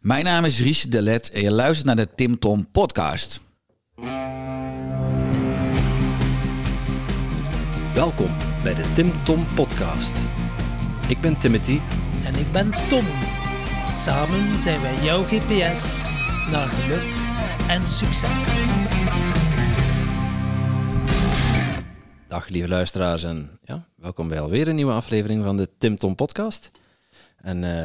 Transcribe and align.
Mijn 0.00 0.24
naam 0.24 0.44
is 0.44 0.60
Ries 0.60 0.82
Delet 0.82 1.30
en 1.30 1.42
je 1.42 1.50
luistert 1.50 1.86
naar 1.86 1.96
de 1.96 2.14
Tim 2.14 2.38
Tom 2.38 2.70
podcast. 2.70 3.42
Welkom 7.94 8.36
bij 8.62 8.74
de 8.74 8.92
Tim 8.94 9.24
Tom 9.24 9.46
podcast. 9.54 10.16
Ik 11.08 11.20
ben 11.20 11.38
Timothy 11.38 11.80
En 12.24 12.34
ik 12.34 12.52
ben 12.52 12.70
Tom. 12.88 13.06
Samen 13.88 14.58
zijn 14.58 14.80
wij 14.80 15.02
jouw 15.02 15.22
GPS 15.22 16.08
naar 16.50 16.68
geluk 16.68 17.14
en 17.68 17.86
succes. 17.86 18.44
Dag 22.28 22.48
lieve 22.48 22.68
luisteraars 22.68 23.24
en 23.24 23.58
ja, 23.64 23.86
welkom 23.96 24.28
bij 24.28 24.40
alweer 24.40 24.68
een 24.68 24.74
nieuwe 24.76 24.92
aflevering 24.92 25.44
van 25.44 25.56
de 25.56 25.68
Tim 25.78 25.96
Tom 25.96 26.14
podcast. 26.14 26.70
En 27.42 27.64
eh, 27.64 27.84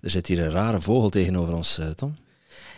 er 0.00 0.10
zit 0.10 0.26
hier 0.26 0.38
een 0.38 0.50
rare 0.50 0.80
vogel 0.80 1.08
tegenover 1.08 1.54
ons, 1.54 1.78
eh, 1.78 1.90
Tom. 1.90 2.16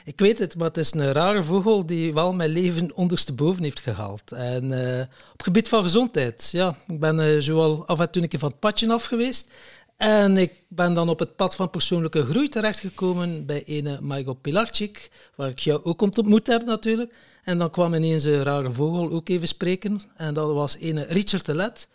Ik 0.04 0.20
weet 0.20 0.38
het, 0.38 0.56
maar 0.56 0.66
het 0.66 0.76
is 0.76 0.92
een 0.92 1.12
rare 1.12 1.42
vogel 1.42 1.86
die 1.86 2.14
wel 2.14 2.32
mijn 2.32 2.50
leven 2.50 2.94
ondersteboven 2.94 3.62
heeft 3.62 3.80
gehaald. 3.80 4.32
En 4.32 4.96
eh, 4.98 5.06
op 5.32 5.42
gebied 5.42 5.68
van 5.68 5.82
gezondheid, 5.82 6.48
ja, 6.52 6.76
ik 6.86 7.00
ben 7.00 7.18
uh, 7.18 7.40
zoal 7.40 7.86
af 7.86 8.00
en 8.00 8.10
toe 8.10 8.22
een 8.22 8.28
keer 8.28 8.38
van 8.38 8.48
het 8.48 8.58
padje 8.58 8.92
af 8.92 9.04
geweest. 9.04 9.50
En 9.96 10.36
ik 10.36 10.52
ben 10.68 10.94
dan 10.94 11.08
op 11.08 11.18
het 11.18 11.36
pad 11.36 11.54
van 11.54 11.70
persoonlijke 11.70 12.24
groei 12.24 12.48
terechtgekomen 12.48 13.46
bij 13.46 13.64
ene 13.64 13.98
Michael 14.00 14.34
Pilarczyk, 14.34 15.10
waar 15.34 15.48
ik 15.48 15.58
jou 15.58 15.82
ook 15.82 16.02
ontmoet 16.02 16.46
heb 16.46 16.64
natuurlijk. 16.64 17.14
En 17.44 17.58
dan 17.58 17.70
kwam 17.70 17.94
ineens 17.94 18.24
een 18.24 18.42
rare 18.42 18.72
vogel 18.72 19.10
ook 19.10 19.28
even 19.28 19.48
spreken. 19.48 20.02
En 20.16 20.34
dat 20.34 20.52
was 20.52 20.76
ene 20.76 21.04
Richard 21.08 21.46
de 21.46 21.54
Let 21.54 21.88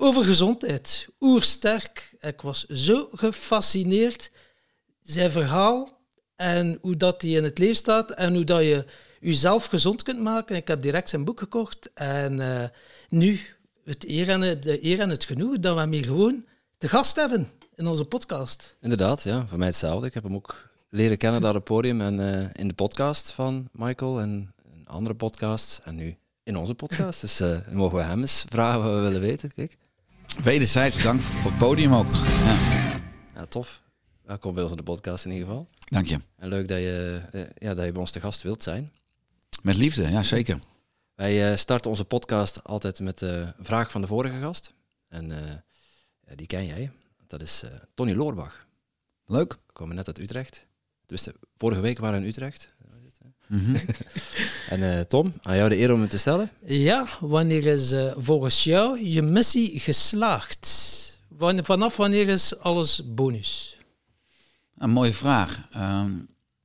over 0.00 0.24
gezondheid. 0.24 1.08
Oersterk. 1.20 2.16
Ik 2.20 2.40
was 2.40 2.66
zo 2.66 3.08
gefascineerd. 3.12 4.30
Zijn 5.02 5.30
verhaal 5.30 5.98
en 6.36 6.78
hoe 6.80 6.96
dat 6.96 7.22
hij 7.22 7.30
in 7.30 7.44
het 7.44 7.58
leven 7.58 7.76
staat 7.76 8.10
en 8.10 8.34
hoe 8.34 8.44
dat 8.44 8.60
je 8.60 8.84
jezelf 9.20 9.64
gezond 9.64 10.02
kunt 10.02 10.20
maken. 10.20 10.56
Ik 10.56 10.68
heb 10.68 10.82
direct 10.82 11.08
zijn 11.08 11.24
boek 11.24 11.38
gekocht. 11.38 11.90
En 11.94 12.40
uh, 12.40 12.64
nu 13.08 13.40
het 13.84 14.08
eer 14.08 14.28
en 14.28 14.40
het, 14.40 14.62
de 14.62 14.84
eer 14.84 15.00
en 15.00 15.10
het 15.10 15.24
genoeg 15.24 15.58
dat 15.58 15.74
we 15.74 15.80
hem 15.80 15.92
hier 15.92 16.04
gewoon 16.04 16.44
te 16.78 16.88
gast 16.88 17.16
hebben 17.16 17.48
in 17.74 17.86
onze 17.86 18.04
podcast. 18.04 18.76
Inderdaad, 18.80 19.22
ja, 19.22 19.46
voor 19.46 19.58
mij 19.58 19.66
hetzelfde. 19.66 20.06
Ik 20.06 20.14
heb 20.14 20.22
hem 20.22 20.34
ook 20.34 20.70
leren 20.88 21.16
kennen 21.16 21.40
daar 21.40 21.50
op 21.50 21.56
het 21.56 21.64
podium 21.64 22.00
en 22.00 22.18
uh, 22.18 22.48
in 22.52 22.68
de 22.68 22.74
podcast 22.74 23.30
van 23.30 23.68
Michael 23.72 24.20
en 24.20 24.54
in 24.72 24.86
andere 24.86 25.14
podcasts. 25.14 25.80
En 25.84 25.94
nu 25.94 26.16
in 26.42 26.56
onze 26.56 26.74
podcast. 26.74 27.20
Dus 27.20 27.40
uh, 27.40 27.58
mogen 27.72 27.96
we 27.96 28.02
hem 28.02 28.20
eens 28.20 28.44
vragen 28.48 28.82
wat 28.82 28.94
we 28.94 29.00
willen 29.00 29.20
weten. 29.20 29.52
Kijk. 29.52 29.76
Wederzijds 30.42 30.96
bedankt 30.96 31.22
voor 31.22 31.50
het 31.50 31.60
podium 31.60 31.94
ook. 31.94 32.14
Ja, 32.14 32.58
ja 33.34 33.46
tof. 33.48 33.82
Welkom 34.22 34.54
bij 34.54 34.68
de 34.74 34.82
podcast 34.82 35.24
in 35.24 35.30
ieder 35.30 35.46
geval. 35.46 35.68
Dank 35.78 36.06
je. 36.06 36.20
En 36.36 36.48
leuk 36.48 36.68
dat 36.68 36.78
je, 36.78 37.20
uh, 37.32 37.40
ja, 37.54 37.74
dat 37.74 37.84
je 37.84 37.92
bij 37.92 38.00
ons 38.00 38.10
te 38.10 38.20
gast 38.20 38.42
wilt 38.42 38.62
zijn. 38.62 38.92
Met 39.62 39.76
liefde, 39.76 40.10
ja 40.10 40.22
zeker. 40.22 40.58
Wij 41.14 41.50
uh, 41.50 41.56
starten 41.56 41.90
onze 41.90 42.04
podcast 42.04 42.64
altijd 42.64 43.00
met 43.00 43.18
de 43.18 43.52
vraag 43.60 43.90
van 43.90 44.00
de 44.00 44.06
vorige 44.06 44.40
gast. 44.40 44.74
En 45.08 45.32
die 46.34 46.46
ken 46.46 46.66
jij. 46.66 46.90
Dat 47.26 47.42
is 47.42 47.64
Tony 47.94 48.14
Loorbach. 48.14 48.66
Leuk. 49.24 49.52
We 49.52 49.72
komen 49.72 49.96
net 49.96 50.06
uit 50.06 50.18
Utrecht. 50.18 50.66
Dus 51.06 51.28
vorige 51.56 51.80
week 51.80 51.98
waren 51.98 52.18
we 52.18 52.22
in 52.22 52.30
Utrecht. 52.30 52.72
Mm 53.48 53.58
-hmm. 53.58 53.76
en 54.80 55.08
Tom, 55.08 55.32
aan 55.42 55.56
jou 55.56 55.68
de 55.68 55.78
eer 55.78 55.92
om 55.92 56.00
het 56.00 56.10
te 56.10 56.18
stellen. 56.18 56.50
Ja, 56.66 57.06
wanneer 57.20 57.66
is 57.66 57.94
volgens 58.16 58.64
jou 58.64 59.04
je 59.04 59.22
missie 59.22 59.80
geslaagd? 59.80 60.66
Wanneer, 61.28 61.64
vanaf 61.64 61.96
wanneer 61.96 62.28
is 62.28 62.58
alles 62.58 63.02
bonus? 63.04 63.78
Een 64.78 64.90
mooie 64.90 65.14
vraag. 65.14 65.68
Uh, 65.76 66.04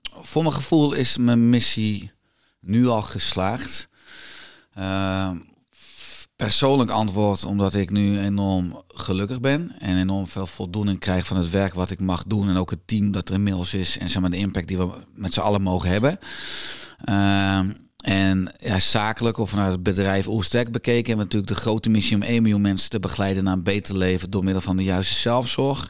voor 0.02 0.42
mijn 0.42 0.56
gevoel 0.56 0.94
is 0.94 1.18
mijn 1.18 1.50
missie 1.50 2.12
nu 2.60 2.88
al 2.88 3.02
geslaagd. 3.02 3.88
Uh, 4.78 5.32
persoonlijk 6.44 6.92
antwoord 6.92 7.46
omdat 7.46 7.74
ik 7.74 7.90
nu 7.90 8.20
enorm 8.20 8.82
gelukkig 8.88 9.40
ben 9.40 9.72
en 9.80 9.98
enorm 9.98 10.28
veel 10.28 10.48
voldoening 10.48 11.00
krijg 11.00 11.26
van 11.26 11.38
het 11.38 11.50
werk 11.50 11.74
wat 11.74 11.92
ik 11.92 12.00
mag 12.00 12.24
doen 12.28 12.50
en 12.50 12.58
ook 12.58 12.70
het 12.70 12.88
team 12.88 13.12
dat 13.12 13.30
er 13.30 13.36
inmiddels 13.36 13.74
is 13.74 13.98
en 13.98 14.10
zeg 14.10 14.24
de 14.24 14.38
impact 14.38 14.68
die 14.68 14.78
we 14.78 14.90
met 15.16 15.34
z'n 15.34 15.40
allen 15.40 15.62
mogen 15.62 15.90
hebben. 15.90 16.20
Uh, 17.10 17.60
en 17.98 18.54
ja, 18.58 18.80
zakelijk 18.80 19.38
of 19.38 19.50
vanuit 19.50 19.72
het 19.72 19.84
bedrijf 19.84 20.28
Oerstek 20.28 20.72
bekeken 20.72 21.08
hebben 21.08 21.16
we 21.16 21.24
natuurlijk 21.24 21.54
de 21.54 21.70
grote 21.70 21.90
missie 21.90 22.16
om 22.16 22.22
1 22.22 22.42
miljoen 22.42 22.62
mensen 22.62 22.90
te 22.90 23.00
begeleiden 23.00 23.44
naar 23.44 23.54
een 23.54 23.64
beter 23.64 23.98
leven 23.98 24.30
door 24.30 24.44
middel 24.44 24.62
van 24.62 24.78
de 24.78 24.84
juiste 24.84 25.16
zelfzorg. 25.16 25.90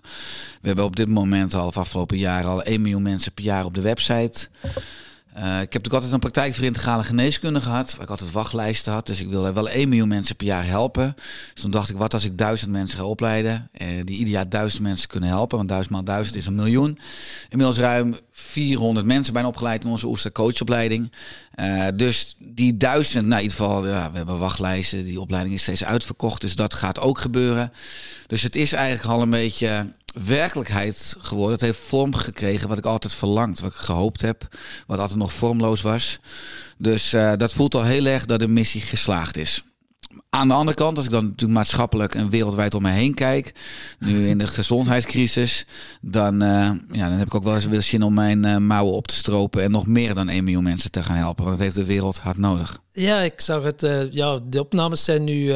We 0.62 0.68
hebben 0.68 0.86
op 0.86 0.96
dit 0.96 1.10
moment 1.10 1.54
al, 1.54 1.74
afgelopen 1.74 2.18
jaar 2.18 2.46
al 2.46 2.64
1 2.64 2.82
miljoen 2.82 3.02
mensen 3.02 3.34
per 3.34 3.44
jaar 3.44 3.66
op 3.66 3.74
de 3.74 3.82
website. 3.82 4.48
Uh, 5.38 5.42
ik 5.42 5.46
heb 5.46 5.84
natuurlijk 5.84 5.94
altijd 5.94 6.14
een 6.14 6.20
praktijk 6.20 6.56
voor 6.56 6.64
integrale 6.64 7.04
geneeskunde 7.04 7.62
gehad, 7.62 7.94
waar 7.94 8.04
ik 8.04 8.10
altijd 8.10 8.32
wachtlijsten 8.32 8.94
had. 8.94 9.08
Dus 9.08 9.22
ik 9.22 9.30
wil 9.30 9.54
wel 9.54 9.70
1 9.70 9.90
miljoen 9.90 10.08
mensen 10.08 10.36
per 10.36 10.46
jaar 10.46 10.66
helpen. 10.66 11.16
Dus 11.54 11.62
toen 11.62 11.72
dacht 11.72 11.90
ik, 11.90 11.98
wat 11.98 12.14
als 12.14 12.24
ik 12.24 12.38
duizend 12.38 12.72
mensen 12.72 12.98
ga 12.98 13.06
opleiden, 13.06 13.70
uh, 13.78 13.88
die 14.04 14.18
ieder 14.18 14.34
jaar 14.34 14.50
duizend 14.50 14.82
mensen 14.82 15.08
kunnen 15.08 15.30
helpen, 15.30 15.58
want 15.58 15.70
duizend 15.70 15.94
maal 15.94 16.04
duizend 16.04 16.36
is 16.36 16.46
een 16.46 16.56
miljoen. 16.56 17.00
Inmiddels 17.50 17.78
ruim 17.78 18.18
400 18.32 19.06
mensen 19.06 19.34
bijna 19.34 19.48
opgeleid 19.48 19.84
in 19.84 19.90
onze 19.90 20.08
Oester 20.08 20.32
coachopleiding. 20.32 21.12
Uh, 21.56 21.88
dus 21.96 22.36
die 22.40 22.78
duizend, 22.78 23.26
nou 23.26 23.42
in 23.42 23.50
ieder 23.50 23.58
geval, 23.58 23.88
ja, 23.88 24.12
we 24.12 24.18
hebben 24.18 24.38
wachtlijsten, 24.40 25.06
die 25.06 25.22
opleiding 25.22 25.56
is 25.56 25.62
steeds 25.62 25.84
uitverkocht, 25.84 26.42
dus 26.42 26.56
dat 26.56 26.74
gaat 26.74 27.00
ook 27.00 27.20
gebeuren. 27.20 27.72
Dus 28.28 28.42
het 28.42 28.56
is 28.56 28.74
eigenlijk 28.74 29.16
al 29.16 29.22
een 29.22 29.30
beetje 29.30 29.94
werkelijkheid 30.14 31.16
geworden. 31.20 31.54
Het 31.54 31.62
heeft 31.62 31.80
vorm 31.80 32.16
gekregen 32.16 32.68
wat 32.68 32.78
ik 32.78 32.86
altijd 32.86 33.14
verlangd, 33.14 33.60
wat 33.60 33.72
ik 33.72 33.78
gehoopt 33.78 34.22
heb, 34.22 34.48
wat 34.88 35.00
altijd 35.00 35.20
nog 35.20 35.34
vormloos 35.34 35.82
was. 35.82 36.20
Dus 36.78 37.14
uh, 37.14 37.34
dat 37.38 37.54
voelt 37.54 37.76
al 37.76 37.84
heel 37.84 38.06
erg 38.06 38.26
dat 38.26 38.40
de 38.40 38.48
missie 38.48 38.82
geslaagd 38.82 39.38
is. 39.38 39.64
Aan 40.30 40.48
de 40.48 40.54
andere 40.54 40.78
kant, 40.78 40.98
als 40.98 41.06
ik 41.06 41.12
dan 41.12 41.24
natuurlijk 41.24 41.52
maatschappelijk 41.52 42.16
en 42.16 42.30
wereldwijd 42.30 42.74
om 42.74 42.82
me 42.82 42.90
heen 42.90 43.14
kijk, 43.14 43.54
nu 44.00 44.28
in 44.28 44.38
de 44.38 44.48
gezondheidscrisis, 44.48 45.66
dan, 46.02 46.44
uh, 46.44 46.50
ja, 46.92 47.10
dan 47.10 47.18
heb 47.18 47.28
ik 47.28 47.36
ook 47.36 47.44
wel 47.44 47.56
eens 47.56 47.66
weer 47.66 47.82
zin 47.82 48.04
om 48.04 48.14
mijn 48.14 48.46
uh, 48.46 48.58
mouwen 48.58 48.94
op 48.94 49.08
te 49.08 49.16
stropen 49.16 49.64
en 49.64 49.72
nog 49.72 49.88
meer 49.88 50.14
dan 50.14 50.30
1 50.30 50.44
miljoen 50.44 50.64
mensen 50.64 50.92
te 50.92 51.04
gaan 51.04 51.16
helpen. 51.16 51.44
Want 51.44 51.58
dat 51.58 51.66
heeft 51.66 51.76
de 51.76 51.86
wereld 51.86 52.18
hard 52.18 52.38
nodig. 52.38 52.82
Ja, 52.92 53.20
ik 53.20 53.42
zag 53.42 53.64
het. 53.64 53.84
Uh, 53.84 54.12
ja, 54.12 54.40
de 54.44 54.60
opnames 54.60 55.04
zijn 55.04 55.24
nu 55.24 55.54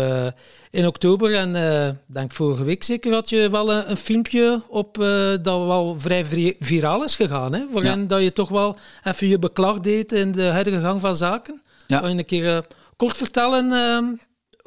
in 0.69 0.88
oktober 0.88 1.34
en 1.35 2.00
denk 2.06 2.31
vorige 2.31 2.63
week 2.63 2.84
zeker 2.84 3.13
had 3.13 3.29
je 3.29 3.50
wel 3.50 3.74
een, 3.74 3.89
een 3.89 3.97
filmpje 3.97 4.62
op 4.69 4.95
dat 5.41 5.66
wel 5.66 6.00
vrij 6.00 6.56
viraal 6.59 7.03
is 7.03 7.16
gegaan, 7.16 7.53
hè? 7.53 7.66
waarin 7.72 8.00
ja. 8.00 8.07
dat 8.07 8.22
je 8.22 8.34
toch 8.34 8.50
wel 8.50 8.78
even 9.03 9.28
je 9.28 9.39
beklag 9.39 9.79
deed 9.79 10.12
in 10.12 10.31
de 10.31 10.44
huidige 10.44 10.81
gang 10.81 11.01
van 11.01 11.16
zaken. 11.16 11.62
Ja. 11.88 12.00
Kan 12.00 12.12
je 12.12 12.18
een 12.18 12.25
keer 12.25 12.66
kort 12.95 13.18
vertellen? 13.18 13.72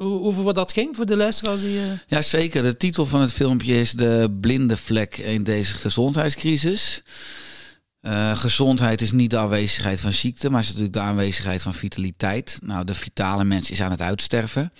Over 0.01 0.43
wat 0.43 0.55
dat 0.55 0.71
ging 0.71 0.95
voor 0.95 1.05
de 1.05 1.17
luisteraars 1.17 1.61
die... 1.61 1.75
Uh... 1.75 1.83
Ja, 2.07 2.21
zeker. 2.21 2.63
De 2.63 2.77
titel 2.77 3.05
van 3.05 3.21
het 3.21 3.33
filmpje 3.33 3.79
is 3.79 3.91
De 3.91 4.37
blinde 4.39 4.77
vlek 4.77 5.17
in 5.17 5.43
deze 5.43 5.75
gezondheidscrisis. 5.75 7.01
Uh, 8.01 8.37
gezondheid 8.37 9.01
is 9.01 9.11
niet 9.11 9.29
de 9.29 9.37
aanwezigheid 9.37 9.99
van 9.99 10.13
ziekte, 10.13 10.49
maar 10.49 10.59
is 10.59 10.67
natuurlijk 10.67 10.93
de 10.93 10.99
aanwezigheid 10.99 11.61
van 11.61 11.73
vitaliteit. 11.73 12.59
Nou, 12.63 12.85
de 12.85 12.95
vitale 12.95 13.43
mens 13.43 13.71
is 13.71 13.81
aan 13.81 13.91
het 13.91 14.01
uitsterven. 14.01 14.73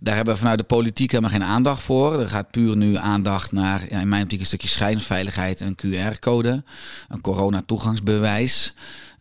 Daar 0.00 0.14
hebben 0.14 0.34
we 0.34 0.40
vanuit 0.40 0.58
de 0.58 0.64
politiek 0.64 1.10
helemaal 1.10 1.32
geen 1.32 1.44
aandacht 1.44 1.82
voor. 1.82 2.20
Er 2.20 2.28
gaat 2.28 2.50
puur 2.50 2.76
nu 2.76 2.96
aandacht 2.96 3.52
naar, 3.52 3.86
ja, 3.90 4.00
in 4.00 4.08
mijn 4.08 4.22
optiek, 4.22 4.40
een 4.40 4.46
stukje 4.46 4.68
schijnveiligheid, 4.68 5.60
een 5.60 5.76
QR-code, 5.76 6.64
een 7.08 7.20
corona-toegangsbewijs. 7.20 8.72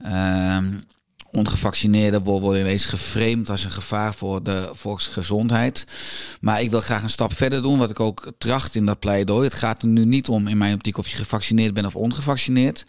Uh, 0.05 0.57
ongevaccineerden 1.37 2.23
worden 2.23 2.61
ineens 2.61 2.85
geframed 2.85 3.49
als 3.49 3.63
een 3.63 3.71
gevaar 3.71 4.13
voor 4.13 4.43
de 4.43 4.71
volksgezondheid. 4.73 5.85
Maar 6.41 6.61
ik 6.61 6.69
wil 6.69 6.79
graag 6.79 7.03
een 7.03 7.09
stap 7.09 7.33
verder 7.33 7.61
doen, 7.61 7.77
wat 7.77 7.89
ik 7.89 7.99
ook 7.99 8.31
tracht 8.37 8.75
in 8.75 8.85
dat 8.85 8.99
pleidooi. 8.99 9.47
Het 9.47 9.57
gaat 9.57 9.81
er 9.81 9.87
nu 9.87 10.05
niet 10.05 10.27
om, 10.27 10.47
in 10.47 10.57
mijn 10.57 10.73
optiek, 10.73 10.97
of 10.97 11.07
je 11.07 11.17
gevaccineerd 11.17 11.73
bent 11.73 11.85
of 11.85 11.95
ongevaccineerd. 11.95 12.85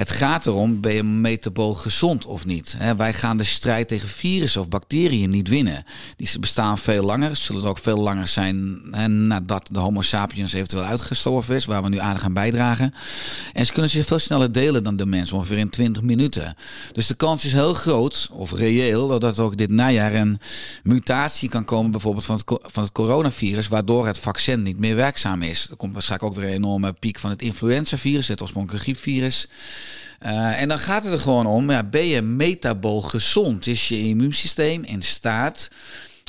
Het 0.00 0.10
gaat 0.10 0.46
erom, 0.46 0.80
ben 0.80 0.92
je 0.92 1.02
metabool 1.02 1.74
gezond 1.74 2.26
of 2.26 2.46
niet? 2.46 2.76
wij 2.96 3.12
gaan 3.12 3.36
de 3.36 3.44
strijd 3.44 3.88
tegen 3.88 4.08
virussen 4.08 4.60
of 4.60 4.68
bacteriën 4.68 5.30
niet 5.30 5.48
winnen. 5.48 5.84
Die 6.16 6.38
bestaan 6.38 6.78
veel 6.78 7.02
langer, 7.02 7.36
zullen 7.36 7.64
ook 7.64 7.78
veel 7.78 7.96
langer 7.96 8.28
zijn 8.28 8.80
nadat 9.26 9.68
de 9.70 9.78
homo 9.78 10.02
sapiens 10.02 10.52
eventueel 10.52 10.82
uitgestorven 10.82 11.54
is, 11.54 11.64
waar 11.64 11.82
we 11.82 11.88
nu 11.88 11.98
aardig 11.98 12.24
aan 12.24 12.32
bijdragen. 12.32 12.94
En 13.52 13.66
ze 13.66 13.72
kunnen 13.72 13.90
zich 13.90 14.06
veel 14.06 14.18
sneller 14.18 14.52
delen 14.52 14.84
dan 14.84 14.96
de 14.96 15.06
mens, 15.06 15.32
ongeveer 15.32 15.58
in 15.58 15.70
20 15.70 16.02
minuten. 16.02 16.54
Dus 16.92 17.06
de 17.06 17.14
kans 17.14 17.44
is 17.44 17.52
heel 17.52 17.74
groot, 17.74 18.28
of 18.32 18.52
reëel, 18.52 19.18
dat 19.18 19.38
ook 19.38 19.56
dit 19.56 19.70
najaar 19.70 20.14
een 20.14 20.40
mutatie 20.82 21.48
kan 21.48 21.64
komen, 21.64 21.90
bijvoorbeeld 21.90 22.24
van 22.24 22.36
het, 22.36 22.58
van 22.62 22.82
het 22.82 22.92
coronavirus, 22.92 23.68
waardoor 23.68 24.06
het 24.06 24.18
vaccin 24.18 24.62
niet 24.62 24.78
meer 24.78 24.96
werkzaam 24.96 25.42
is. 25.42 25.66
Er 25.70 25.76
komt 25.76 25.92
waarschijnlijk 25.92 26.32
ook 26.32 26.38
weer 26.38 26.48
een 26.48 26.56
enorme 26.56 26.92
piek 26.92 27.18
van 27.18 27.30
het 27.30 27.42
influenzavirus, 27.42 28.28
het 28.28 28.42
oorspronkelijke 28.42 28.84
griepvirus. 28.84 29.48
Uh, 30.26 30.60
en 30.60 30.68
dan 30.68 30.78
gaat 30.78 31.04
het 31.04 31.12
er 31.12 31.18
gewoon 31.18 31.46
om, 31.46 31.70
ja, 31.70 31.82
ben 31.82 32.06
je 32.06 32.22
metabool 32.22 33.00
gezond? 33.00 33.66
Is 33.66 33.88
je 33.88 34.00
immuunsysteem 34.00 34.84
in 34.84 35.02
staat 35.02 35.68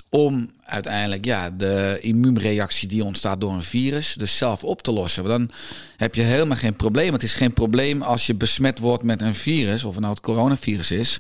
om 0.10 0.52
uiteindelijk 0.64 1.26
ja, 1.26 1.50
de 1.50 1.98
immuunreactie 2.02 2.88
die 2.88 3.04
ontstaat 3.04 3.42
door 3.42 3.54
een 3.54 3.64
virus, 3.64 4.14
dus 4.14 4.38
zelf 4.38 4.64
op 4.64 4.82
te 4.82 4.92
lossen. 4.92 5.24
Want 5.24 5.38
dan 5.38 5.58
heb 5.98 6.16
je 6.16 6.22
helemaal 6.22 6.58
geen 6.58 6.76
probleem. 6.76 7.14
Het 7.14 7.24
is 7.24 7.34
geen 7.34 7.54
probleem 7.54 8.02
als 8.02 8.26
je 8.26 8.36
besmet 8.36 8.80
wordt 8.80 9.04
met 9.04 9.22
een 9.22 9.36
virus, 9.36 9.84
of 9.84 9.92
het 9.92 10.02
nou 10.02 10.14
het 10.14 10.24
coronavirus 10.24 10.92
is 10.92 11.20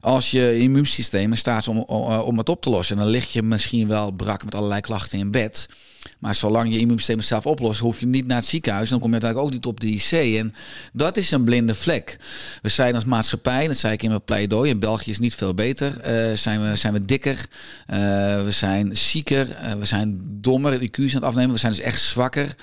als 0.00 0.30
je 0.30 0.58
immuunsysteem 0.58 1.30
in 1.30 1.38
staat 1.38 1.60
is 1.60 1.68
om, 1.68 1.78
om 1.78 2.38
het 2.38 2.48
op 2.48 2.62
te 2.62 2.70
lossen. 2.70 2.96
En 2.96 3.02
dan 3.02 3.10
lig 3.10 3.32
je 3.32 3.42
misschien 3.42 3.88
wel 3.88 4.10
brak 4.10 4.44
met 4.44 4.54
allerlei 4.54 4.80
klachten 4.80 5.18
in 5.18 5.30
bed. 5.30 5.68
Maar 6.18 6.34
zolang 6.34 6.72
je 6.72 6.78
immuunsysteem 6.78 7.20
zelf 7.20 7.46
oplost, 7.46 7.80
hoef 7.80 8.00
je 8.00 8.06
niet 8.06 8.26
naar 8.26 8.36
het 8.36 8.46
ziekenhuis. 8.46 8.88
Dan 8.88 8.98
kom 8.98 9.14
je 9.14 9.20
uiteindelijk 9.20 9.50
ook 9.50 9.56
niet 9.56 9.66
op 9.66 9.80
de 9.80 9.86
IC. 9.86 10.38
En 10.38 10.54
dat 10.92 11.16
is 11.16 11.30
een 11.30 11.44
blinde 11.44 11.74
vlek. 11.74 12.16
We 12.62 12.68
zijn 12.68 12.94
als 12.94 13.04
maatschappij, 13.04 13.66
dat 13.66 13.76
zei 13.76 13.92
ik 13.92 14.02
in 14.02 14.08
mijn 14.08 14.24
pleidooi, 14.24 14.70
in 14.70 14.78
België 14.78 15.10
is 15.10 15.18
niet 15.18 15.34
veel 15.34 15.54
beter. 15.54 15.92
Uh, 16.30 16.36
zijn, 16.36 16.70
we, 16.70 16.76
zijn 16.76 16.92
we 16.92 17.04
dikker, 17.04 17.36
uh, 17.36 17.96
we 18.44 18.50
zijn 18.50 18.96
zieker, 18.96 19.48
uh, 19.48 19.72
we 19.72 19.84
zijn 19.84 20.20
dommer, 20.24 20.80
IQ 20.80 20.98
aan 20.98 21.04
het 21.04 21.22
afnemen. 21.22 21.52
We 21.52 21.58
zijn 21.58 21.72
dus 21.72 21.80
echt 21.80 22.00
zwakker. 22.00 22.54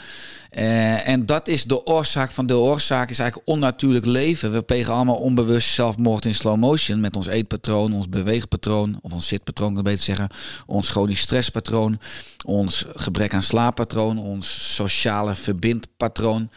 Uh, 0.58 1.08
en 1.08 1.26
dat 1.26 1.48
is 1.48 1.64
de 1.64 1.86
oorzaak 1.86 2.32
van 2.32 2.46
de 2.46 2.58
oorzaak, 2.58 3.10
is 3.10 3.20
eigenlijk 3.20 3.50
onnatuurlijk 3.50 4.06
leven. 4.06 4.52
We 4.52 4.62
plegen 4.62 4.94
allemaal 4.94 5.16
onbewust 5.16 5.74
zelfmoord 5.74 6.26
in 6.26 6.36
slow 6.36 6.58
motion 6.58 7.00
met 7.00 7.16
ons 7.16 7.28
eetpatroon, 7.28 7.94
ons 7.94 8.10
beweegpatroon, 8.10 9.00
of 9.02 9.12
ons 9.12 9.28
zitpatroon, 9.28 9.70
kan 9.70 9.78
ik 9.78 9.84
beter 9.84 10.04
zeggen, 10.04 10.30
ons 10.66 10.90
chronisch 10.90 11.20
stresspatroon, 11.20 12.00
ons 12.46 12.86
gebrek 12.96 13.34
aan 13.34 13.42
slaappatroon, 13.42 14.18
ons 14.18 14.76
sociale 14.76 15.36
verbindpatroon. 15.36 16.50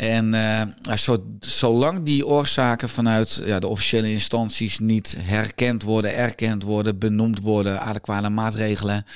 En 0.00 0.34
uh, 0.34 0.96
zo, 0.96 1.24
zolang 1.40 2.02
die 2.02 2.26
oorzaken 2.26 2.88
vanuit 2.88 3.42
ja, 3.44 3.58
de 3.58 3.66
officiële 3.66 4.10
instanties 4.10 4.78
niet 4.78 5.14
herkend 5.18 5.82
worden, 5.82 6.14
erkend 6.14 6.62
worden, 6.62 6.98
benoemd 6.98 7.40
worden, 7.40 7.80
adequate 7.80 8.28
maatregelen, 8.28 9.06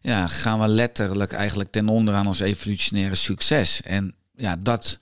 ja, 0.00 0.26
gaan 0.26 0.60
we 0.60 0.68
letterlijk 0.68 1.32
eigenlijk 1.32 1.70
ten 1.70 1.88
onder 1.88 2.14
aan 2.14 2.26
ons 2.26 2.40
evolutionaire 2.40 3.14
succes. 3.14 3.82
En 3.82 4.14
ja, 4.36 4.56
dat 4.56 4.98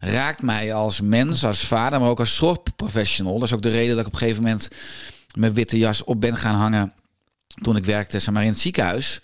raakt 0.00 0.42
mij 0.42 0.74
als 0.74 1.00
mens, 1.00 1.44
als 1.44 1.60
vader, 1.60 2.00
maar 2.00 2.08
ook 2.08 2.20
als 2.20 2.36
zorgprofessional. 2.36 3.38
Dat 3.38 3.48
is 3.48 3.54
ook 3.54 3.62
de 3.62 3.70
reden 3.70 3.96
dat 3.96 4.00
ik 4.00 4.06
op 4.06 4.12
een 4.12 4.18
gegeven 4.18 4.42
moment 4.42 4.68
mijn 5.34 5.52
witte 5.52 5.78
jas 5.78 6.04
op 6.04 6.20
ben 6.20 6.36
gaan 6.36 6.54
hangen 6.54 6.92
toen 7.62 7.76
ik 7.76 7.84
werkte 7.84 8.18
zeg 8.18 8.34
maar, 8.34 8.42
in 8.42 8.48
het 8.48 8.60
ziekenhuis. 8.60 9.20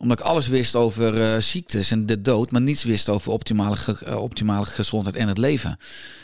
Omdat 0.00 0.20
ik 0.20 0.26
alles 0.26 0.48
wist 0.48 0.76
over 0.76 1.34
uh, 1.34 1.40
ziektes 1.40 1.90
en 1.90 2.06
de 2.06 2.20
dood, 2.20 2.50
maar 2.50 2.60
niets 2.60 2.82
wist 2.82 3.08
over 3.08 3.32
optimale, 3.32 3.76
uh, 4.06 4.16
optimale 4.22 4.66
gezondheid 4.66 5.16
en 5.16 5.28
het 5.28 5.38
leven. 5.38 5.78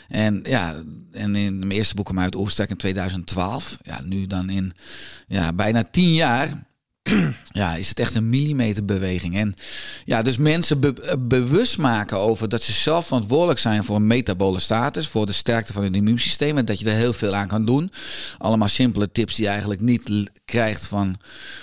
En 0.07 0.39
ja, 0.43 0.83
en 1.11 1.35
in 1.35 1.59
mijn 1.59 1.71
eerste 1.71 1.95
boek 1.95 2.05
kwam 2.05 2.19
uit 2.19 2.35
Oerstek 2.35 2.69
in 2.69 2.77
2012. 2.77 3.77
Ja, 3.83 4.01
nu 4.03 4.27
dan 4.27 4.49
in 4.49 4.73
ja, 5.27 5.53
bijna 5.53 5.83
tien 5.91 6.13
jaar 6.13 6.65
ja, 7.51 7.75
is 7.75 7.89
het 7.89 7.99
echt 7.99 8.15
een 8.15 8.29
millimeterbeweging. 8.29 9.37
En 9.37 9.53
ja, 10.05 10.21
dus 10.21 10.37
mensen 10.37 10.95
bewust 11.19 11.77
maken 11.77 12.17
over 12.17 12.49
dat 12.49 12.63
ze 12.63 12.71
zelf 12.71 13.05
verantwoordelijk 13.05 13.59
zijn 13.59 13.83
voor 13.83 13.95
een 13.95 14.07
metabole 14.07 14.59
status, 14.59 15.07
voor 15.07 15.25
de 15.25 15.31
sterkte 15.31 15.73
van 15.73 15.83
het 15.83 15.95
immuunsysteem 15.95 16.57
en 16.57 16.65
dat 16.65 16.79
je 16.79 16.89
er 16.89 16.95
heel 16.95 17.13
veel 17.13 17.35
aan 17.35 17.47
kan 17.47 17.65
doen. 17.65 17.91
Allemaal 18.37 18.67
simpele 18.67 19.11
tips 19.11 19.35
die 19.35 19.43
je 19.43 19.51
eigenlijk 19.51 19.81
niet 19.81 20.29
krijgt 20.45 20.85
van 20.85 21.17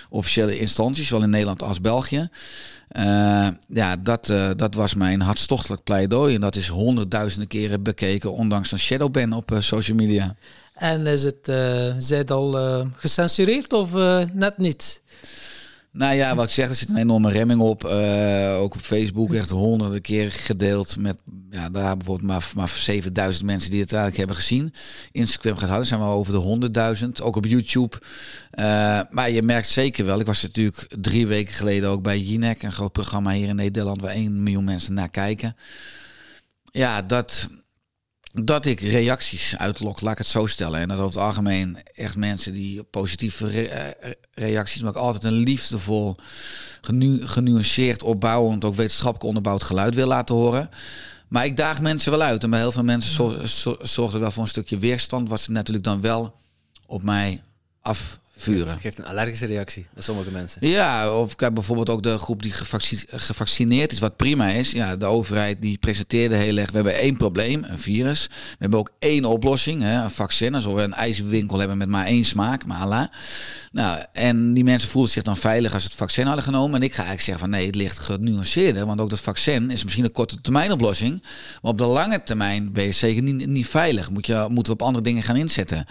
officiële 0.09 0.59
instanties, 0.59 1.07
zowel 1.07 1.25
in 1.25 1.31
Nederland 1.31 1.63
als 1.63 1.81
België. 1.81 2.29
Uh, 2.99 3.49
ja, 3.69 3.97
dat, 3.97 4.29
uh, 4.29 4.51
dat 4.57 4.75
was 4.75 4.95
mijn 4.95 5.21
hartstochtelijk 5.21 5.83
pleidooi. 5.83 6.35
En 6.35 6.41
dat 6.41 6.57
is 6.57 6.69
honderdduizenden 6.69 7.49
keren 7.49 7.83
bekeken, 7.83 8.33
ondanks 8.33 8.73
een 8.73 8.79
shadowban 8.79 9.33
op 9.33 9.57
social 9.59 9.97
media. 9.97 10.35
En 10.75 11.07
is 11.07 11.23
het, 11.23 11.53
zij 11.99 12.19
het 12.19 12.31
al 12.31 12.53
gecensureerd 12.97 13.73
of 13.73 13.93
net 14.33 14.59
niet? 14.59 15.03
Nou 15.95 16.15
ja, 16.15 16.35
wat 16.35 16.45
ik 16.45 16.51
zeg, 16.51 16.69
er 16.69 16.75
zit 16.75 16.89
een 16.89 16.97
enorme 16.97 17.31
remming 17.31 17.61
op. 17.61 17.85
Uh, 17.85 18.57
ook 18.59 18.75
op 18.75 18.81
Facebook 18.81 19.35
echt 19.35 19.51
honderden 19.51 20.01
keer 20.01 20.33
gedeeld. 20.33 20.97
Met 20.97 21.23
ja, 21.51 21.71
daar 21.71 21.97
bijvoorbeeld 21.97 22.29
maar, 22.29 22.51
maar 22.55 22.69
7000 22.69 23.47
mensen 23.47 23.71
die 23.71 23.81
het 23.81 23.93
eigenlijk 23.93 24.19
hebben 24.19 24.37
gezien. 24.37 24.73
Instagram 25.13 25.57
gaat 25.57 25.69
houden, 25.69 25.89
zijn 25.89 26.01
we 26.01 26.07
over 26.07 26.33
de 26.33 26.99
100.000. 27.19 27.23
Ook 27.23 27.37
op 27.37 27.47
YouTube. 27.47 27.97
Uh, 28.59 29.01
maar 29.11 29.31
je 29.31 29.43
merkt 29.43 29.69
zeker 29.69 30.05
wel, 30.05 30.21
ik 30.21 30.27
was 30.27 30.43
natuurlijk 30.43 30.87
drie 31.01 31.27
weken 31.27 31.55
geleden 31.55 31.89
ook 31.89 32.03
bij 32.03 32.19
Jinek, 32.19 32.63
een 32.63 32.73
groot 32.73 32.93
programma 32.93 33.33
hier 33.33 33.49
in 33.49 33.57
Nederland 33.57 34.01
waar 34.01 34.11
1 34.11 34.43
miljoen 34.43 34.65
mensen 34.65 34.95
naar 34.95 35.11
kijken. 35.11 35.57
Ja, 36.71 37.03
dat, 37.03 37.49
dat 38.43 38.67
ik 38.67 38.81
reacties 38.81 39.57
uitlok, 39.57 40.01
laat 40.01 40.13
ik 40.13 40.19
het 40.19 40.27
zo 40.27 40.47
stellen. 40.47 40.81
En 40.81 40.89
dat 40.89 40.99
over 40.99 41.11
het 41.11 41.23
algemeen 41.23 41.79
echt 41.95 42.17
mensen 42.17 42.53
die 42.53 42.83
positieve 42.83 43.47
re 43.47 43.69
eh, 43.69 44.13
reacties, 44.35 44.81
maar 44.81 44.91
ook 44.91 45.03
altijd 45.03 45.25
een 45.25 45.33
liefdevol, 45.33 46.15
genu 46.81 47.27
genuanceerd, 47.27 48.03
opbouwend, 48.03 48.65
ook 48.65 48.75
wetenschappelijk 48.75 49.25
onderbouwd 49.25 49.63
geluid 49.63 49.95
wil 49.95 50.07
laten 50.07 50.35
horen. 50.35 50.69
Maar 51.29 51.45
ik 51.45 51.57
daag 51.57 51.81
mensen 51.81 52.11
wel 52.11 52.23
uit. 52.23 52.43
En 52.43 52.51
bij 52.51 52.59
heel 52.59 52.73
veel 52.73 52.85
mensen 52.85 53.49
zorgt 53.83 54.15
er 54.15 54.21
wel 54.21 54.31
voor 54.31 54.43
een 54.43 54.49
stukje 54.49 54.79
weerstand, 54.79 55.29
wat 55.29 55.41
ze 55.41 55.51
natuurlijk 55.51 55.85
dan 55.85 56.01
wel 56.01 56.35
op 56.87 57.03
mij 57.03 57.43
af 57.81 58.19
vuren. 58.45 58.79
geeft 58.81 58.99
een 58.99 59.07
allergische 59.07 59.47
reactie 59.47 59.87
bij 59.95 60.03
sommige 60.03 60.31
mensen. 60.31 60.69
Ja, 60.69 61.19
of 61.19 61.37
kijk 61.37 61.55
bijvoorbeeld 61.55 61.91
ook 61.91 62.03
de 62.03 62.19
groep 62.19 62.43
die 62.43 62.53
gevaccineerd 63.07 63.93
is, 63.93 63.99
wat 63.99 64.17
prima 64.17 64.49
is. 64.49 64.73
Ja, 64.73 64.97
de 64.97 65.07
overheid 65.07 65.63
die 65.63 65.79
presenteerde 65.79 66.37
heel 66.37 66.57
erg, 66.57 66.71
we 66.71 66.75
hebben 66.77 66.95
één 66.95 67.17
probleem, 67.17 67.65
een 67.65 67.81
virus. 67.81 68.27
We 68.27 68.57
hebben 68.59 68.79
ook 68.79 68.91
één 68.99 69.25
oplossing, 69.25 69.83
hè, 69.83 70.03
een 70.03 70.11
vaccin. 70.11 70.55
Alsof 70.55 70.75
we 70.75 70.83
een 70.83 70.95
ijswinkel 70.95 71.59
hebben 71.59 71.77
met 71.77 71.89
maar 71.89 72.07
één 72.07 72.25
smaak, 72.25 72.67
maar 72.67 72.81
Allah. 72.81 73.07
Nou, 73.73 74.05
en 74.13 74.24
die 74.55 74.65
mensen 74.65 74.89
voelden 74.89 75.13
zich 75.13 75.23
dan 75.23 75.37
veilig 75.37 75.73
als 75.73 75.83
ze 75.83 75.89
het 75.89 75.97
vaccin 75.97 76.27
hadden 76.27 76.45
genomen. 76.45 76.75
En 76.75 76.83
ik 76.83 76.95
ga 76.95 77.05
eigenlijk 77.05 77.23
zeggen 77.23 77.45
van 77.45 77.51
nee, 77.51 77.67
het 77.67 77.75
ligt 77.75 77.99
genuanceerder. 77.99 78.87
Want 78.87 79.01
ook 79.01 79.11
dat 79.11 79.21
vaccin 79.21 79.71
is 79.71 79.83
misschien 79.83 80.05
een 80.05 80.13
korte 80.13 80.41
termijn 80.41 80.73
oplossing. 80.73 81.23
Maar 81.63 81.73
op 81.73 81.79
de 81.79 81.85
lange 81.85 82.23
termijn 82.23 82.73
ben 82.73 82.85
je 82.85 82.93
zeker 82.93 83.23
niet, 83.23 83.69
veilig. 83.69 84.11
Moet 84.11 84.27
je, 84.27 84.47
moeten 84.51 84.73
we 84.73 84.79
op 84.81 84.87
andere 84.87 85.05
dingen 85.05 85.23
gaan 85.23 85.37
inzetten. 85.37 85.87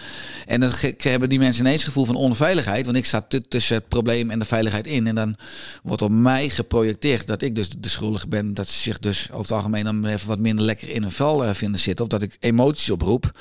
En 0.45 0.59
dan 0.59 0.71
hebben 0.97 1.29
die 1.29 1.39
mensen 1.39 1.65
ineens 1.65 1.81
het 1.81 1.87
gevoel 1.87 2.05
van 2.05 2.15
onveiligheid. 2.15 2.85
Want 2.85 2.97
ik 2.97 3.05
sta 3.05 3.25
tussen 3.47 3.75
het 3.75 3.87
probleem 3.87 4.31
en 4.31 4.39
de 4.39 4.45
veiligheid 4.45 4.87
in. 4.87 5.07
En 5.07 5.15
dan 5.15 5.35
wordt 5.83 6.01
op 6.01 6.11
mij 6.11 6.49
geprojecteerd 6.49 7.27
dat 7.27 7.41
ik 7.41 7.55
dus 7.55 7.69
de 7.69 7.89
schuldige 7.89 8.27
ben. 8.27 8.53
Dat 8.53 8.69
ze 8.69 8.79
zich 8.79 8.99
dus 8.99 9.27
over 9.29 9.41
het 9.41 9.51
algemeen 9.51 9.83
dan 9.83 10.05
even 10.05 10.27
wat 10.27 10.39
minder 10.39 10.65
lekker 10.65 10.89
in 10.89 11.03
een 11.03 11.11
vel 11.11 11.45
uh, 11.45 11.53
vinden 11.53 11.79
zitten. 11.79 12.05
Of 12.05 12.11
dat 12.11 12.21
ik 12.21 12.37
emoties 12.39 12.89
oproep. 12.89 13.31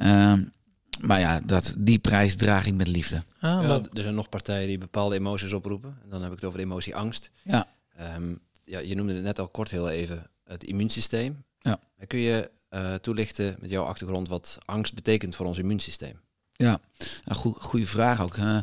Uh, 0.00 0.32
maar 1.00 1.20
ja, 1.20 1.40
dat, 1.40 1.74
die 1.76 1.98
prijs 1.98 2.36
draag 2.36 2.66
ik 2.66 2.74
met 2.74 2.88
liefde. 2.88 3.24
Ah, 3.40 3.62
ja, 3.62 3.80
er 3.92 4.02
zijn 4.02 4.14
nog 4.14 4.28
partijen 4.28 4.68
die 4.68 4.78
bepaalde 4.78 5.14
emoties 5.14 5.52
oproepen. 5.52 5.98
En 6.02 6.10
dan 6.10 6.22
heb 6.22 6.30
ik 6.30 6.36
het 6.36 6.44
over 6.44 6.58
de 6.58 6.64
emotie 6.64 6.96
angst. 6.96 7.30
Ja. 7.42 7.66
Um, 8.16 8.40
ja, 8.64 8.78
je 8.78 8.94
noemde 8.94 9.14
het 9.14 9.22
net 9.22 9.38
al 9.38 9.48
kort 9.48 9.70
heel 9.70 9.90
even 9.90 10.26
het 10.44 10.64
immuunsysteem. 10.64 11.44
Ja. 11.58 11.80
Kun 12.06 12.18
je 12.18 12.50
uh, 12.70 12.94
toelichten 12.94 13.56
met 13.60 13.70
jouw 13.70 13.84
achtergrond 13.84 14.28
wat 14.28 14.58
angst 14.64 14.94
betekent 14.94 15.36
voor 15.36 15.46
ons 15.46 15.58
immuunsysteem? 15.58 16.20
Ja, 16.52 16.80
nou, 17.24 17.54
goede 17.58 17.86
vraag 17.86 18.20
ook. 18.20 18.36
Uh, 18.36 18.58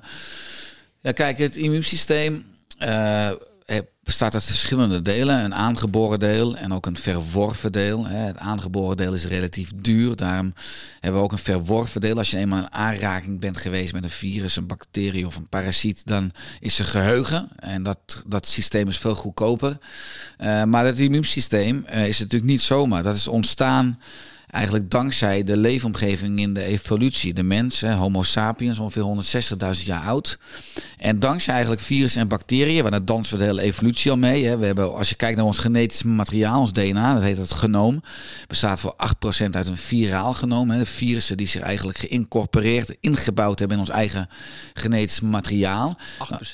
ja, 0.99 1.11
kijk, 1.11 1.37
het 1.37 1.55
immuunsysteem 1.55 2.45
uh, 2.79 3.31
bestaat 4.09 4.33
uit 4.33 4.43
verschillende 4.43 5.01
delen. 5.01 5.43
Een 5.43 5.55
aangeboren 5.55 6.19
deel 6.19 6.57
en 6.57 6.73
ook 6.73 6.85
een 6.85 6.97
verworven 6.97 7.71
deel. 7.71 8.05
Het 8.05 8.37
aangeboren 8.37 8.97
deel 8.97 9.13
is 9.13 9.25
relatief 9.25 9.71
duur. 9.75 10.15
Daarom 10.15 10.53
hebben 10.99 11.19
we 11.19 11.25
ook 11.25 11.31
een 11.31 11.37
verworven 11.37 12.01
deel. 12.01 12.17
Als 12.17 12.31
je 12.31 12.37
eenmaal 12.37 12.59
in 12.59 12.73
aanraking 12.73 13.39
bent 13.39 13.57
geweest 13.57 13.93
met 13.93 14.03
een 14.03 14.09
virus, 14.09 14.55
een 14.55 14.67
bacterie 14.67 15.27
of 15.27 15.35
een 15.35 15.47
parasiet, 15.47 16.01
dan 16.05 16.31
is 16.59 16.79
er 16.79 16.85
geheugen. 16.85 17.49
En 17.55 17.83
dat, 17.83 18.23
dat 18.27 18.47
systeem 18.47 18.87
is 18.87 18.97
veel 18.97 19.15
goedkoper. 19.15 19.77
Uh, 20.41 20.63
maar 20.63 20.85
het 20.85 20.99
immuunsysteem 20.99 21.85
uh, 21.93 22.07
is 22.07 22.19
natuurlijk 22.19 22.51
niet 22.51 22.61
zomaar. 22.61 23.03
Dat 23.03 23.15
is 23.15 23.27
ontstaan 23.27 23.99
eigenlijk 24.51 24.91
dankzij 24.91 25.43
de 25.43 25.57
leefomgeving 25.57 26.39
in 26.39 26.53
de 26.53 26.63
evolutie. 26.63 27.33
De 27.33 27.43
mens, 27.43 27.81
Homo 27.81 28.23
sapiens, 28.23 28.79
ongeveer 28.79 29.23
160.000 29.77 29.85
jaar 29.85 30.03
oud. 30.03 30.37
En 30.97 31.19
dankzij 31.19 31.53
eigenlijk 31.53 31.83
virussen 31.83 32.21
en 32.21 32.27
bacteriën, 32.27 32.81
waar 32.81 32.91
daar 32.91 33.05
dansen 33.05 33.37
we 33.37 33.43
de 33.43 33.49
hele 33.49 33.61
evolutie 33.61 34.11
al 34.11 34.17
mee. 34.17 34.45
Hè. 34.45 34.57
We 34.57 34.65
hebben, 34.65 34.95
als 34.95 35.09
je 35.09 35.15
kijkt 35.15 35.37
naar 35.37 35.45
ons 35.45 35.57
genetisch 35.57 36.03
materiaal, 36.03 36.59
ons 36.59 36.73
DNA, 36.73 37.13
dat 37.13 37.23
heet 37.23 37.37
het 37.37 37.51
genoom, 37.51 38.01
bestaat 38.47 38.79
voor 38.79 38.95
8% 39.45 39.49
uit 39.49 39.67
een 39.67 39.77
viraal 39.77 40.33
genoom. 40.33 40.69
Hè. 40.69 40.85
Virussen 40.85 41.37
die 41.37 41.47
zich 41.47 41.61
eigenlijk 41.61 41.97
geïncorporeerd, 41.97 42.97
ingebouwd 42.99 43.59
hebben 43.59 43.77
in 43.77 43.83
ons 43.83 43.93
eigen 43.93 44.29
genetisch 44.73 45.19
materiaal. 45.19 45.97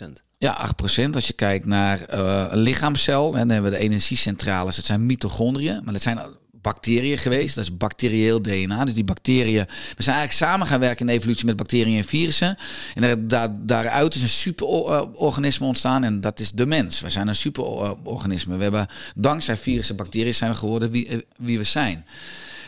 8%? 0.04 0.24
Ja, 0.38 0.70
8%. 1.08 1.10
Als 1.14 1.28
je 1.28 1.34
kijkt 1.34 1.66
naar 1.66 2.00
uh, 2.14 2.46
een 2.50 2.60
lichaamcel, 2.60 3.34
hè, 3.34 3.40
dan 3.40 3.50
hebben 3.50 3.72
we 3.72 3.78
de 3.78 3.84
energiecentrales, 3.84 4.76
dat 4.76 4.86
zijn 4.86 5.06
mitochondriën. 5.06 5.82
Maar 5.84 5.94
dat 5.94 6.02
zijn 6.02 6.20
bacteriën 6.66 7.18
geweest. 7.18 7.56
Dat 7.56 7.64
is 7.64 7.78
bacterieel 7.78 8.42
DNA. 8.42 8.86
Dus 8.86 8.94
die 8.94 9.04
bacteriën. 9.04 9.66
We 9.96 10.04
zijn 10.04 10.16
eigenlijk 10.16 10.50
samen 10.50 10.68
gaan 10.68 10.80
werken 10.80 11.00
in 11.00 11.06
de 11.06 11.12
evolutie 11.12 11.46
met 11.46 11.56
bacteriën 11.56 11.98
en 11.98 12.04
virussen. 12.04 12.58
En 12.94 13.02
daar, 13.02 13.28
daar, 13.28 13.50
daaruit 13.52 14.16
is 14.16 14.22
een 14.22 14.28
superorganisme 14.28 15.66
ontstaan. 15.66 16.04
En 16.04 16.22
dat 16.22 16.40
is 16.40 16.52
de 16.52 16.66
mens. 16.66 17.02
We 17.02 17.10
zijn 17.10 17.28
een 17.28 17.36
superorganisme. 17.36 18.56
We 18.56 18.64
hebben 18.64 18.88
dankzij 19.16 19.58
virussen 19.58 19.98
en 19.98 20.04
bacteriën 20.04 20.34
zijn 20.34 20.52
we 20.52 20.58
geworden 20.58 20.92
wie, 20.92 21.08
eh, 21.08 21.18
wie 21.38 21.58
we 21.58 21.64
zijn. 21.64 22.06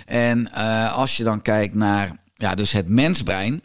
En 0.06 0.50
uh, 0.56 0.98
als 0.98 1.18
je 1.18 1.24
dan 1.24 1.42
kijkt 1.42 1.76
naar 1.76 2.12
ja, 2.36 2.56
dus 2.56 2.72
het 2.72 2.88
mensbrein 2.88 3.62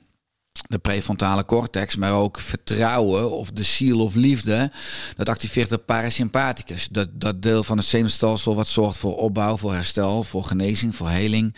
de 0.68 0.78
prefrontale 0.78 1.44
cortex, 1.44 1.96
maar 1.96 2.12
ook 2.12 2.40
vertrouwen 2.40 3.30
of 3.30 3.50
de 3.50 3.62
ziel 3.62 4.00
of 4.00 4.14
liefde, 4.14 4.70
dat 5.16 5.28
activeert 5.28 5.68
de 5.68 5.78
parasympathicus. 5.78 6.88
Dat, 6.88 7.08
dat 7.12 7.42
deel 7.42 7.64
van 7.64 7.76
het 7.76 7.86
zenuwstelsel 7.86 8.54
wat 8.54 8.68
zorgt 8.68 8.98
voor 8.98 9.16
opbouw, 9.16 9.56
voor 9.56 9.74
herstel, 9.74 10.24
voor 10.24 10.44
genezing, 10.44 10.96
voor 10.96 11.08
heling. 11.08 11.54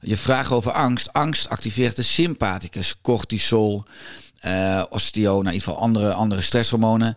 Je 0.00 0.16
vraag 0.16 0.52
over 0.52 0.72
angst. 0.72 1.12
Angst 1.12 1.48
activeert 1.48 1.96
de 1.96 2.02
sympathicus, 2.02 2.94
cortisol, 3.02 3.84
uh, 4.46 4.82
osteo, 4.88 5.32
in 5.32 5.44
ieder 5.44 5.60
geval 5.60 5.78
andere, 5.78 6.12
andere 6.12 6.40
stresshormonen. 6.40 7.16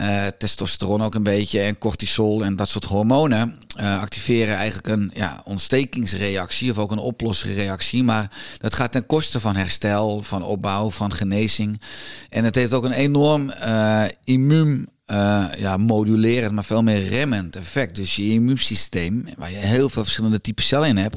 Uh, 0.00 0.26
testosteron 0.38 1.02
ook 1.02 1.14
een 1.14 1.22
beetje 1.22 1.60
en 1.60 1.78
cortisol 1.78 2.44
en 2.44 2.56
dat 2.56 2.68
soort 2.68 2.84
hormonen 2.84 3.58
uh, 3.80 4.00
activeren 4.00 4.56
eigenlijk 4.56 4.88
een 4.88 5.10
ja, 5.14 5.42
ontstekingsreactie 5.44 6.70
of 6.70 6.78
ook 6.78 6.90
een 6.90 6.98
oplossingsreactie. 6.98 8.02
Maar 8.02 8.30
dat 8.58 8.74
gaat 8.74 8.92
ten 8.92 9.06
koste 9.06 9.40
van 9.40 9.56
herstel, 9.56 10.22
van 10.22 10.42
opbouw, 10.42 10.90
van 10.90 11.12
genezing. 11.12 11.80
En 12.28 12.44
het 12.44 12.54
heeft 12.54 12.72
ook 12.72 12.84
een 12.84 12.92
enorm 12.92 13.52
uh, 13.64 14.04
immuun 14.24 14.88
uh, 15.10 15.46
ja, 15.56 15.76
modulerend, 15.76 16.52
maar 16.52 16.64
veel 16.64 16.82
meer 16.82 17.08
remmend 17.08 17.56
effect. 17.56 17.94
Dus 17.94 18.16
je 18.16 18.28
immuunsysteem, 18.28 19.28
waar 19.36 19.50
je 19.50 19.56
heel 19.56 19.88
veel 19.88 20.02
verschillende 20.02 20.40
typen 20.40 20.64
cellen 20.64 20.88
in 20.88 20.96
hebt, 20.96 21.16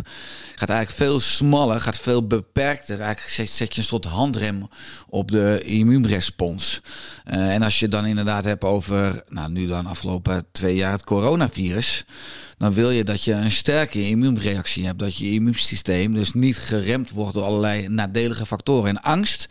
gaat 0.55 0.69
eigenlijk 0.69 1.00
veel 1.00 1.19
smaller, 1.19 1.81
gaat 1.81 2.00
veel 2.00 2.27
beperkter. 2.27 3.00
Eigenlijk 3.00 3.50
zet, 3.50 3.74
je 3.74 3.81
een 3.81 3.88
soort 3.88 4.05
handrem 4.05 4.67
op 5.10 5.31
de 5.31 5.62
immuunrespons. 5.63 6.81
Uh, 7.33 7.53
en 7.53 7.62
als 7.62 7.79
je 7.79 7.88
dan 7.88 8.05
inderdaad 8.05 8.43
hebt 8.43 8.63
over, 8.63 9.24
nou 9.29 9.51
nu 9.51 9.67
dan 9.67 9.86
afgelopen 9.86 10.45
twee 10.51 10.75
jaar 10.75 10.91
het 10.91 11.03
coronavirus 11.03 12.05
dan 12.62 12.74
wil 12.74 12.91
je 12.91 13.03
dat 13.03 13.24
je 13.24 13.34
een 13.34 13.51
sterke 13.51 14.08
immuunreactie 14.08 14.86
hebt. 14.86 15.00
Dat 15.00 15.15
je 15.15 15.32
immuunsysteem 15.32 16.13
dus 16.13 16.34
niet 16.34 16.58
geremd 16.58 17.10
wordt 17.10 17.34
door 17.34 17.44
allerlei 17.44 17.88
nadelige 17.88 18.46
factoren. 18.46 18.89
En 18.89 19.01
angst 19.01 19.46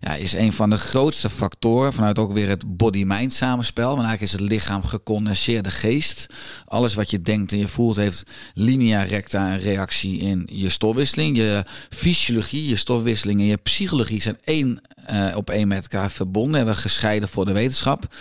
ja, 0.00 0.14
is 0.14 0.32
een 0.32 0.52
van 0.52 0.70
de 0.70 0.76
grootste 0.76 1.30
factoren 1.30 1.92
vanuit 1.92 2.18
ook 2.18 2.32
weer 2.32 2.48
het 2.48 2.76
body-mind 2.76 3.32
samenspel. 3.32 3.88
Eigenlijk 3.88 4.20
is 4.20 4.32
het 4.32 4.40
lichaam 4.40 4.84
gecondenseerde 4.84 5.70
geest. 5.70 6.26
Alles 6.64 6.94
wat 6.94 7.10
je 7.10 7.20
denkt 7.20 7.52
en 7.52 7.58
je 7.58 7.68
voelt 7.68 7.96
heeft 7.96 8.22
linea 8.54 9.02
recta 9.02 9.52
een 9.52 9.60
reactie 9.60 10.18
in 10.18 10.48
je 10.52 10.68
stofwisseling. 10.68 11.36
Je 11.36 11.64
fysiologie, 11.90 12.68
je 12.68 12.76
stofwisseling 12.76 13.40
en 13.40 13.46
je 13.46 13.56
psychologie 13.56 14.22
zijn 14.22 14.38
één 14.44 14.80
uh, 15.10 15.36
op 15.36 15.50
één 15.50 15.68
met 15.68 15.82
elkaar 15.82 16.10
verbonden. 16.10 16.56
Hebben 16.56 16.76
gescheiden 16.76 17.28
voor 17.28 17.44
de 17.44 17.52
wetenschap. 17.52 18.14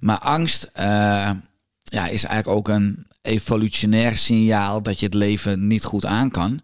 Maar 0.00 0.18
angst 0.18 0.70
uh, 0.76 1.30
ja, 1.96 2.08
is 2.08 2.24
eigenlijk 2.24 2.58
ook 2.58 2.68
een 2.68 3.06
evolutionair 3.22 4.16
signaal 4.16 4.82
dat 4.82 5.00
je 5.00 5.06
het 5.06 5.14
leven 5.14 5.66
niet 5.66 5.84
goed 5.84 6.06
aan 6.06 6.30
kan. 6.30 6.60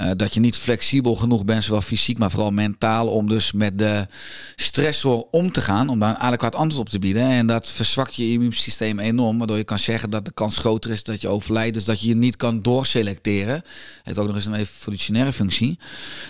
Uh, 0.00 0.10
dat 0.16 0.34
je 0.34 0.40
niet 0.40 0.56
flexibel 0.56 1.14
genoeg 1.14 1.44
bent, 1.44 1.64
zowel 1.64 1.80
fysiek, 1.80 2.18
maar 2.18 2.30
vooral 2.30 2.50
mentaal, 2.50 3.08
om 3.08 3.28
dus 3.28 3.52
met 3.52 3.78
de 3.78 4.06
stressor 4.56 5.26
om 5.30 5.52
te 5.52 5.60
gaan, 5.60 5.88
om 5.88 5.98
daar 5.98 6.08
een 6.08 6.18
adequaat 6.18 6.54
antwoord 6.54 6.86
op 6.86 6.88
te 6.88 6.98
bieden. 6.98 7.22
En 7.22 7.46
dat 7.46 7.68
verzwakt 7.68 8.14
je 8.14 8.30
immuunsysteem 8.30 8.98
enorm, 8.98 9.38
waardoor 9.38 9.56
je 9.56 9.64
kan 9.64 9.78
zeggen 9.78 10.10
dat 10.10 10.24
de 10.24 10.32
kans 10.32 10.58
groter 10.58 10.90
is 10.90 11.02
dat 11.02 11.20
je 11.20 11.28
overlijdt, 11.28 11.74
dus 11.74 11.84
dat 11.84 12.00
je 12.00 12.08
je 12.08 12.16
niet 12.16 12.36
kan 12.36 12.62
doorselecteren. 12.62 13.62
Heeft 14.02 14.18
ook 14.18 14.26
nog 14.26 14.36
eens 14.36 14.46
een 14.46 14.54
evolutionaire 14.54 15.32
functie. 15.32 15.78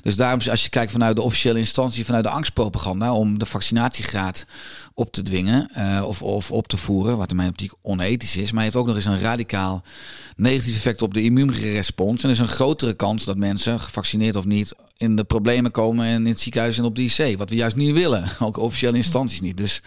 Dus 0.02 0.16
daarom, 0.16 0.40
als 0.50 0.62
je 0.62 0.70
kijkt 0.70 0.92
vanuit 0.92 1.16
de 1.16 1.22
officiële 1.22 1.58
instantie, 1.58 2.04
vanuit 2.04 2.24
de 2.24 2.30
angstpropaganda, 2.30 3.14
om 3.14 3.38
de 3.38 3.46
vaccinatiegraad 3.46 4.44
op 4.98 5.12
te 5.12 5.22
dwingen 5.22 5.70
uh, 5.76 6.04
of, 6.06 6.22
of 6.22 6.50
op 6.50 6.68
te 6.68 6.76
voeren, 6.76 7.16
wat 7.16 7.30
in 7.30 7.36
mijn 7.36 7.48
optiek 7.48 7.72
onethisch 7.82 8.36
is, 8.36 8.52
maar 8.52 8.62
heeft 8.62 8.76
ook 8.76 8.86
nog 8.86 8.96
eens 8.96 9.04
een 9.04 9.20
radicaal 9.20 9.84
negatief 10.36 10.76
effect 10.76 11.02
op 11.02 11.14
de 11.14 11.22
immuunrespons. 11.22 12.22
En 12.22 12.28
er 12.28 12.34
is 12.34 12.40
een 12.40 12.48
grotere 12.48 12.94
kans 12.94 13.24
dat 13.24 13.36
mensen, 13.36 13.80
gevaccineerd 13.80 14.36
of 14.36 14.44
niet, 14.44 14.74
in 14.96 15.16
de 15.16 15.24
problemen 15.24 15.70
komen 15.70 16.06
en 16.06 16.26
in 16.26 16.32
het 16.32 16.40
ziekenhuis 16.40 16.78
en 16.78 16.84
op 16.84 16.94
de 16.96 17.02
IC. 17.02 17.38
Wat 17.38 17.50
we 17.50 17.56
juist 17.56 17.76
niet 17.76 17.94
willen, 17.94 18.24
ook 18.46 18.56
officiële 18.56 18.96
instanties 18.96 19.40
niet. 19.40 19.56
Dus 19.56 19.80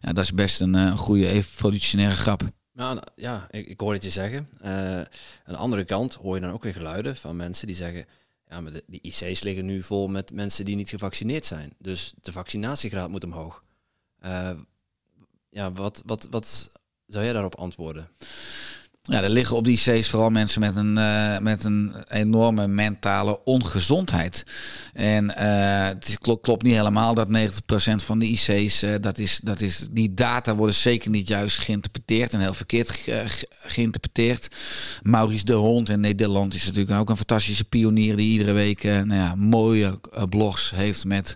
ja, 0.00 0.12
dat 0.12 0.24
is 0.24 0.32
best 0.32 0.60
een, 0.60 0.74
een 0.74 0.96
goede 0.96 1.28
evolutionaire 1.28 2.16
grap. 2.16 2.42
Nou, 2.72 3.00
ja, 3.16 3.46
ik, 3.50 3.66
ik 3.66 3.80
hoor 3.80 3.92
het 3.92 4.02
je 4.02 4.10
zeggen. 4.10 4.48
Uh, 4.64 4.70
aan 4.70 5.06
de 5.44 5.56
andere 5.56 5.84
kant 5.84 6.14
hoor 6.14 6.34
je 6.34 6.40
dan 6.40 6.52
ook 6.52 6.62
weer 6.62 6.72
geluiden 6.72 7.16
van 7.16 7.36
mensen 7.36 7.66
die 7.66 7.76
zeggen... 7.76 8.06
Ja, 8.50 8.60
maar 8.60 8.72
de, 8.72 8.84
die 8.86 9.00
IC's 9.02 9.42
liggen 9.42 9.64
nu 9.64 9.82
vol 9.82 10.08
met 10.08 10.32
mensen 10.32 10.64
die 10.64 10.76
niet 10.76 10.88
gevaccineerd 10.88 11.46
zijn. 11.46 11.72
Dus 11.78 12.14
de 12.22 12.32
vaccinatiegraad 12.32 13.08
moet 13.08 13.24
omhoog. 13.24 13.62
Uh, 14.24 14.50
ja, 15.50 15.72
wat, 15.72 16.02
wat, 16.06 16.26
wat 16.30 16.70
zou 17.06 17.24
jij 17.24 17.32
daarop 17.32 17.54
antwoorden? 17.54 18.08
Ja, 19.08 19.22
er 19.22 19.30
liggen 19.30 19.56
op 19.56 19.64
die 19.64 19.80
IC's 19.84 20.08
vooral 20.08 20.30
mensen 20.30 20.60
met 20.60 20.76
een, 20.76 20.96
uh, 20.96 21.38
met 21.38 21.64
een 21.64 21.94
enorme 22.08 22.66
mentale 22.66 23.44
ongezondheid. 23.44 24.44
En 24.92 25.24
uh, 25.24 25.84
het 25.84 26.18
klopt, 26.40 26.62
niet 26.62 26.74
helemaal 26.74 27.14
dat 27.14 27.28
90% 27.28 27.30
van 27.96 28.18
de 28.18 28.26
IC's, 28.26 28.84
dat 29.00 29.18
is, 29.18 29.40
dat 29.42 29.60
is, 29.60 29.86
die 29.90 30.14
data 30.14 30.54
worden 30.54 30.74
zeker 30.74 31.10
niet 31.10 31.28
juist 31.28 31.58
geïnterpreteerd 31.58 32.32
en 32.32 32.40
heel 32.40 32.54
verkeerd 32.54 32.90
ge 32.90 33.46
geïnterpreteerd. 33.50 34.48
Maurice 35.02 35.44
de 35.44 35.52
Hond 35.52 35.88
in 35.88 36.00
Nederland 36.00 36.54
is 36.54 36.66
natuurlijk 36.66 37.00
ook 37.00 37.10
een 37.10 37.16
fantastische 37.16 37.64
pionier 37.64 38.16
die 38.16 38.30
iedere 38.30 38.52
week 38.52 38.82
nou 38.82 39.14
ja, 39.14 39.34
mooie 39.34 40.00
blogs 40.28 40.70
heeft 40.70 41.04
met 41.04 41.34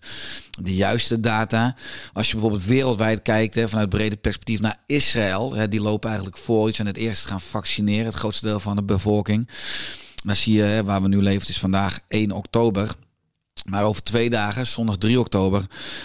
de 0.62 0.74
juiste 0.74 1.20
data. 1.20 1.76
Als 2.12 2.26
je 2.26 2.32
bijvoorbeeld 2.32 2.64
wereldwijd 2.64 3.22
kijkt, 3.22 3.54
hè, 3.54 3.68
vanuit 3.68 3.88
brede 3.88 4.16
perspectief 4.16 4.60
naar 4.60 4.76
Israël, 4.86 5.54
hè, 5.54 5.68
die 5.68 5.80
lopen 5.80 6.08
eigenlijk 6.08 6.38
voor. 6.38 6.64
Die 6.64 6.74
zijn 6.74 6.86
het 6.86 6.96
eerst 6.96 7.24
gaan 7.24 7.40
vaccineren, 7.40 8.06
het 8.06 8.14
grootste 8.14 8.46
deel 8.46 8.60
van 8.60 8.76
de 8.76 8.82
bevolking. 8.82 9.48
Dan 10.24 10.36
zie 10.36 10.54
je, 10.54 10.62
hè, 10.62 10.84
waar 10.84 11.02
we 11.02 11.08
nu 11.08 11.22
leven, 11.22 11.40
het 11.40 11.48
is 11.48 11.58
vandaag 11.58 12.00
1 12.08 12.32
oktober. 12.32 12.94
Maar 13.70 13.84
over 13.84 14.02
twee 14.02 14.30
dagen, 14.30 14.66
zondag 14.66 14.96
3 14.96 15.20
oktober, 15.20 15.64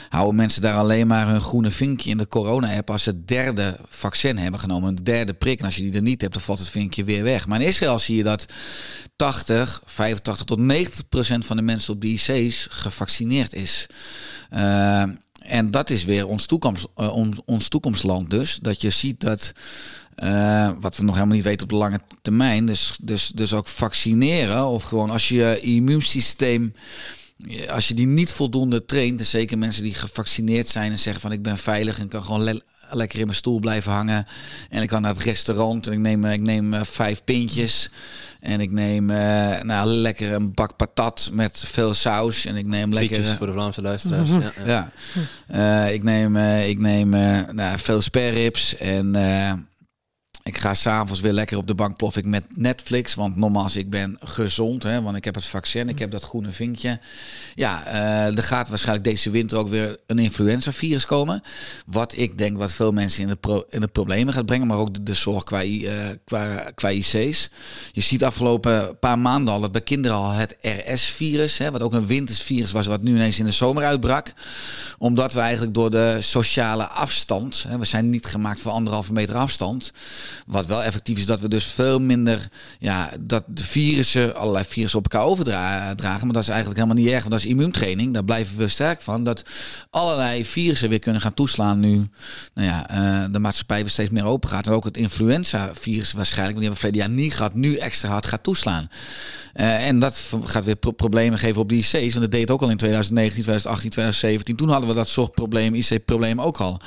houden 0.09 0.35
mensen 0.35 0.61
daar 0.61 0.77
alleen 0.77 1.07
maar 1.07 1.27
hun 1.27 1.41
groene 1.41 1.71
vinkje 1.71 2.09
in 2.09 2.17
de 2.17 2.27
corona-app 2.27 2.89
als 2.89 3.03
ze 3.03 3.09
het 3.09 3.27
derde 3.27 3.79
vaccin 3.89 4.37
hebben 4.37 4.59
genomen, 4.59 4.89
een 4.89 5.03
derde 5.03 5.33
prik. 5.33 5.59
En 5.59 5.65
als 5.65 5.75
je 5.75 5.81
die 5.81 5.93
er 5.93 6.01
niet 6.01 6.21
hebt, 6.21 6.33
dan 6.33 6.41
valt 6.41 6.59
het 6.59 6.69
vinkje 6.69 7.03
weer 7.03 7.23
weg. 7.23 7.47
Maar 7.47 7.61
in 7.61 7.67
Israël 7.67 7.99
zie 7.99 8.15
je 8.15 8.23
dat 8.23 8.45
80, 9.17 9.81
85 9.85 10.45
tot 10.45 10.59
90 10.59 11.07
procent 11.09 11.45
van 11.45 11.55
de 11.55 11.61
mensen 11.61 11.93
op 11.93 12.01
de 12.01 12.07
IC's 12.07 12.67
gevaccineerd 12.69 13.53
is. 13.53 13.87
Uh, 14.53 15.01
en 15.39 15.71
dat 15.71 15.89
is 15.89 16.03
weer 16.03 16.27
ons, 16.27 16.45
toekomst, 16.45 16.87
uh, 16.97 17.25
ons 17.45 17.67
toekomstland 17.67 18.29
dus. 18.29 18.59
Dat 18.61 18.81
je 18.81 18.89
ziet 18.89 19.19
dat, 19.19 19.51
uh, 20.23 20.71
wat 20.79 20.97
we 20.97 21.03
nog 21.03 21.13
helemaal 21.15 21.35
niet 21.35 21.45
weten 21.45 21.63
op 21.63 21.69
de 21.69 21.75
lange 21.75 21.99
termijn, 22.21 22.65
dus, 22.65 22.97
dus, 23.01 23.27
dus 23.27 23.53
ook 23.53 23.67
vaccineren 23.67 24.65
of 24.65 24.83
gewoon 24.83 25.09
als 25.09 25.29
je 25.29 25.59
immuunsysteem 25.59 26.73
als 27.69 27.87
je 27.87 27.93
die 27.93 28.07
niet 28.07 28.31
voldoende 28.31 28.85
traint, 28.85 29.19
en 29.19 29.25
zeker 29.25 29.57
mensen 29.57 29.83
die 29.83 29.93
gevaccineerd 29.93 30.67
zijn 30.67 30.91
en 30.91 30.99
zeggen 30.99 31.21
van 31.21 31.31
ik 31.31 31.41
ben 31.41 31.57
veilig 31.57 31.99
en 31.99 32.07
kan 32.07 32.23
gewoon 32.23 32.43
le 32.43 32.61
lekker 32.89 33.19
in 33.19 33.25
mijn 33.25 33.37
stoel 33.37 33.59
blijven 33.59 33.91
hangen 33.91 34.25
en 34.69 34.81
ik 34.81 34.87
kan 34.87 35.01
naar 35.01 35.13
het 35.13 35.23
restaurant 35.23 35.87
en 35.87 35.93
ik 35.93 35.99
neem, 35.99 36.25
ik 36.25 36.41
neem 36.41 36.85
vijf 36.85 37.23
pintjes 37.23 37.89
en 38.39 38.59
ik 38.59 38.71
neem 38.71 39.09
uh, 39.09 39.61
nou, 39.61 39.87
lekker 39.87 40.33
een 40.33 40.53
bak 40.53 40.75
patat 40.75 41.29
met 41.31 41.63
veel 41.65 41.93
saus 41.93 42.45
en 42.45 42.55
ik 42.55 42.65
neem 42.65 42.93
lekker 42.93 43.23
voor 43.23 43.47
de 43.47 43.53
Vlaamse 43.53 43.81
luisteraars. 43.81 44.29
ja, 44.29 44.51
ja. 44.65 44.91
ja. 45.49 45.85
Uh, 45.87 45.93
ik 45.93 46.03
neem, 46.03 46.37
ik 46.67 46.79
neem 46.79 47.09
nou, 47.51 47.79
veel 47.79 48.01
sperrips 48.01 48.75
en 48.77 49.15
ik 50.47 50.57
ga 50.57 50.73
s'avonds 50.73 51.19
weer 51.19 51.31
lekker 51.31 51.57
op 51.57 51.67
de 51.67 51.75
bank 51.75 51.97
plof 51.97 52.17
ik 52.17 52.25
met 52.25 52.45
Netflix. 52.57 53.15
Want 53.15 53.35
nogmaals, 53.35 53.75
ik 53.75 53.89
ben 53.89 54.17
gezond. 54.19 54.83
Hè, 54.83 55.01
want 55.01 55.17
ik 55.17 55.25
heb 55.25 55.35
het 55.35 55.45
vaccin, 55.45 55.89
ik 55.89 55.99
heb 55.99 56.11
dat 56.11 56.23
groene 56.23 56.51
vinkje. 56.51 56.99
Ja, 57.55 57.87
uh, 57.87 58.37
er 58.37 58.43
gaat 58.43 58.69
waarschijnlijk 58.69 59.07
deze 59.07 59.29
winter 59.29 59.57
ook 59.57 59.69
weer 59.69 59.97
een 60.05 60.19
influenza-virus 60.19 61.05
komen. 61.05 61.41
Wat 61.85 62.17
ik 62.17 62.37
denk 62.37 62.57
wat 62.57 62.73
veel 62.73 62.91
mensen 62.91 63.21
in 63.21 63.37
de, 63.41 63.65
in 63.69 63.91
problemen 63.91 64.33
gaat 64.33 64.45
brengen. 64.45 64.67
Maar 64.67 64.77
ook 64.77 65.05
de, 65.05 65.13
zorg 65.13 65.43
qua, 65.43 66.89
IC's. 66.89 67.49
Je 67.91 68.01
ziet 68.01 68.23
afgelopen 68.23 68.99
paar 68.99 69.19
maanden 69.19 69.53
al 69.53 69.59
dat 69.59 69.71
bij 69.71 69.81
kinderen 69.81 70.17
al 70.17 70.31
het 70.31 70.55
RS-virus. 70.61 71.57
Wat 71.57 71.81
ook 71.81 71.93
een 71.93 72.07
wintersvirus 72.07 72.71
was, 72.71 72.87
wat 72.87 73.01
nu 73.01 73.15
ineens 73.15 73.39
in 73.39 73.45
de 73.45 73.51
zomer 73.51 73.83
uitbrak. 73.83 74.33
Omdat 74.97 75.33
we 75.33 75.39
eigenlijk 75.39 75.73
door 75.73 75.91
de 75.91 76.17
sociale 76.19 76.87
afstand. 76.87 77.65
Hè, 77.67 77.77
we 77.77 77.85
zijn 77.85 78.09
niet 78.09 78.25
gemaakt 78.25 78.59
voor 78.59 78.71
anderhalve 78.71 79.13
meter 79.13 79.35
afstand 79.35 79.91
wat 80.45 80.65
wel 80.65 80.83
effectief 80.83 81.17
is, 81.17 81.25
dat 81.25 81.39
we 81.39 81.49
dus 81.49 81.65
veel 81.65 81.99
minder, 81.99 82.49
ja, 82.79 83.11
dat 83.19 83.43
de 83.47 83.63
virussen, 83.63 84.35
allerlei 84.35 84.65
virussen 84.65 84.99
op 84.99 85.11
elkaar 85.11 85.27
overdragen. 85.27 86.25
Maar 86.25 86.33
dat 86.33 86.43
is 86.43 86.49
eigenlijk 86.49 86.79
helemaal 86.79 87.03
niet 87.03 87.11
erg, 87.11 87.19
want 87.19 87.31
dat 87.31 87.39
is 87.39 87.45
immuuntraining. 87.45 88.13
Daar 88.13 88.23
blijven 88.23 88.57
we 88.57 88.67
sterk 88.67 89.01
van. 89.01 89.23
Dat 89.23 89.43
allerlei 89.89 90.45
virussen 90.45 90.89
weer 90.89 90.99
kunnen 90.99 91.21
gaan 91.21 91.33
toeslaan 91.33 91.79
nu 91.79 92.07
nou 92.53 92.67
ja, 92.67 92.91
uh, 92.91 93.25
de 93.31 93.39
maatschappij 93.39 93.81
weer 93.81 93.89
steeds 93.89 94.09
meer 94.09 94.25
open 94.25 94.49
gaat. 94.49 94.67
En 94.67 94.73
ook 94.73 94.83
het 94.83 94.97
influenza-virus 94.97 96.11
waarschijnlijk, 96.11 96.57
want 96.57 96.65
die 96.65 96.69
hebben 96.69 96.69
we 96.69 96.75
verleden 96.75 97.01
jaar 97.01 97.09
niet 97.09 97.33
gehad, 97.33 97.53
nu 97.53 97.75
extra 97.75 98.09
hard 98.09 98.25
gaat 98.25 98.43
toeslaan. 98.43 98.89
Uh, 99.55 99.87
en 99.87 99.99
dat 99.99 100.23
gaat 100.43 100.65
weer 100.65 100.75
pro 100.75 100.91
problemen 100.91 101.39
geven 101.39 101.61
op 101.61 101.69
die 101.69 101.77
IC's. 101.77 101.91
Want 101.91 102.13
dat 102.13 102.31
deed 102.31 102.41
het 102.41 102.51
ook 102.51 102.61
al 102.61 102.69
in 102.69 102.77
2019, 102.77 103.43
2018, 103.43 103.89
2017. 103.89 104.55
Toen 104.55 104.69
hadden 104.69 104.89
we 104.89 104.95
dat 104.95 105.09
zorgprobleem, 105.09 105.75
IC-probleem 105.75 106.41
ook 106.41 106.57
al. 106.57 106.79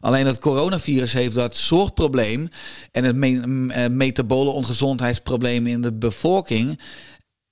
Alleen 0.00 0.26
het 0.26 0.38
coronavirus 0.38 1.12
heeft 1.12 1.34
dat 1.34 1.56
zorgprobleem 1.56 2.48
en 2.94 3.04
het 3.04 3.16
me 3.16 3.88
metabole 3.90 4.50
ongezondheidsprobleem 4.50 5.66
in 5.66 5.80
de 5.80 5.92
bevolking 5.92 6.78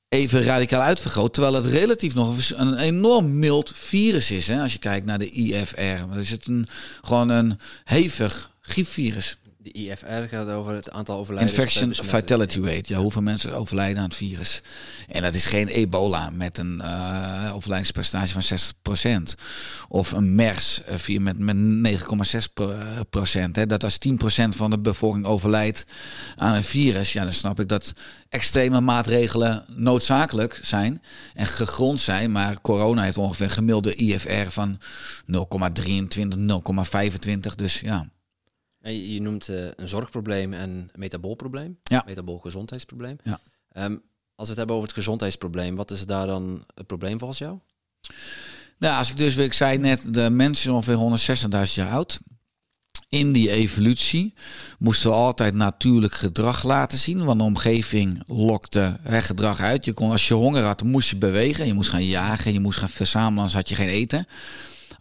even 0.08 0.42
radicaal 0.42 0.80
uitvergroot. 0.80 1.32
Terwijl 1.32 1.54
het 1.54 1.66
relatief 1.66 2.14
nog 2.14 2.50
een 2.54 2.76
enorm 2.76 3.38
mild 3.38 3.72
virus 3.74 4.30
is. 4.30 4.46
Hè, 4.46 4.62
als 4.62 4.72
je 4.72 4.78
kijkt 4.78 5.06
naar 5.06 5.18
de 5.18 5.30
IFR. 5.30 6.06
Dan 6.08 6.18
is 6.18 6.30
het 6.30 6.46
een, 6.46 6.68
gewoon 7.00 7.28
een 7.28 7.58
hevig 7.84 8.50
griepvirus. 8.60 9.38
De 9.62 9.72
IFR 9.72 10.28
gaat 10.28 10.48
over 10.48 10.74
het 10.74 10.90
aantal 10.90 11.18
overlijdens. 11.18 11.58
Infection 11.58 11.94
fatality 11.94 12.60
rate. 12.60 12.92
Ja, 12.92 12.98
hoeveel 12.98 13.22
mensen 13.22 13.54
overlijden 13.54 13.98
aan 13.98 14.08
het 14.08 14.14
virus. 14.14 14.62
En 15.08 15.22
dat 15.22 15.34
is 15.34 15.46
geen 15.46 15.68
ebola 15.68 16.30
met 16.30 16.58
een 16.58 16.80
uh, 16.84 17.50
overlijdenspercentage 17.54 18.40
van 18.40 18.58
60%. 19.32 19.34
Of 19.88 20.12
een 20.12 20.34
MERS 20.34 20.82
uh, 21.08 21.18
met, 21.18 21.38
met 21.38 21.56
9,6%. 23.60 23.66
Dat 23.66 23.84
als 23.84 23.98
10% 24.08 24.12
van 24.48 24.70
de 24.70 24.78
bevolking 24.78 25.24
overlijdt 25.24 25.84
aan 26.36 26.54
een 26.54 26.64
virus. 26.64 27.12
Ja, 27.12 27.22
dan 27.22 27.32
snap 27.32 27.60
ik 27.60 27.68
dat 27.68 27.92
extreme 28.28 28.80
maatregelen 28.80 29.64
noodzakelijk 29.68 30.60
zijn 30.62 31.02
en 31.34 31.46
gegrond 31.46 32.00
zijn. 32.00 32.32
Maar 32.32 32.60
corona 32.60 33.02
heeft 33.02 33.18
ongeveer 33.18 33.46
een 33.46 33.52
gemiddelde 33.52 33.94
IFR 33.94 34.48
van 34.48 34.78
0,23, 35.26 35.38
0,25. 37.48 37.54
Dus 37.56 37.80
ja. 37.80 38.10
Je 38.82 39.20
noemt 39.20 39.48
uh, 39.48 39.64
een 39.76 39.88
zorgprobleem 39.88 40.52
en 40.52 40.70
een 40.70 40.90
metaboolprobleem. 40.94 41.78
Ja. 41.82 42.02
Metabool 42.06 42.38
gezondheidsprobleem. 42.38 43.16
Ja. 43.24 43.40
Um, 43.84 44.02
als 44.34 44.48
we 44.48 44.48
het 44.48 44.56
hebben 44.56 44.76
over 44.76 44.88
het 44.88 44.96
gezondheidsprobleem, 44.96 45.74
wat 45.74 45.90
is 45.90 46.06
daar 46.06 46.26
dan 46.26 46.64
het 46.74 46.86
probleem 46.86 47.18
volgens 47.18 47.38
jou? 47.38 47.58
Nou, 48.78 48.98
als 48.98 49.10
ik 49.10 49.16
dus, 49.16 49.36
ik 49.36 49.52
zei 49.52 49.78
net, 49.78 50.14
de 50.14 50.30
mensen 50.30 50.72
ongeveer 50.72 51.36
160.000 51.66 51.74
jaar 51.74 51.90
oud. 51.90 52.20
In 53.08 53.32
die 53.32 53.50
evolutie 53.50 54.34
moesten 54.78 55.10
we 55.10 55.16
altijd 55.16 55.54
natuurlijk 55.54 56.14
gedrag 56.14 56.62
laten 56.62 56.98
zien, 56.98 57.24
want 57.24 57.38
de 57.38 57.44
omgeving 57.44 58.22
lokte 58.26 58.96
het 59.02 59.24
gedrag 59.24 59.60
uit. 59.60 59.84
Je 59.84 59.92
kon, 59.92 60.10
als 60.10 60.28
je 60.28 60.34
honger 60.34 60.62
had, 60.62 60.82
moest 60.82 61.10
je 61.10 61.16
bewegen, 61.16 61.66
je 61.66 61.72
moest 61.72 61.90
gaan 61.90 62.04
jagen, 62.04 62.52
je 62.52 62.60
moest 62.60 62.78
gaan 62.78 62.88
verzamelen, 62.88 63.36
anders 63.36 63.54
had 63.54 63.68
je 63.68 63.74
geen 63.74 63.88
eten. 63.88 64.26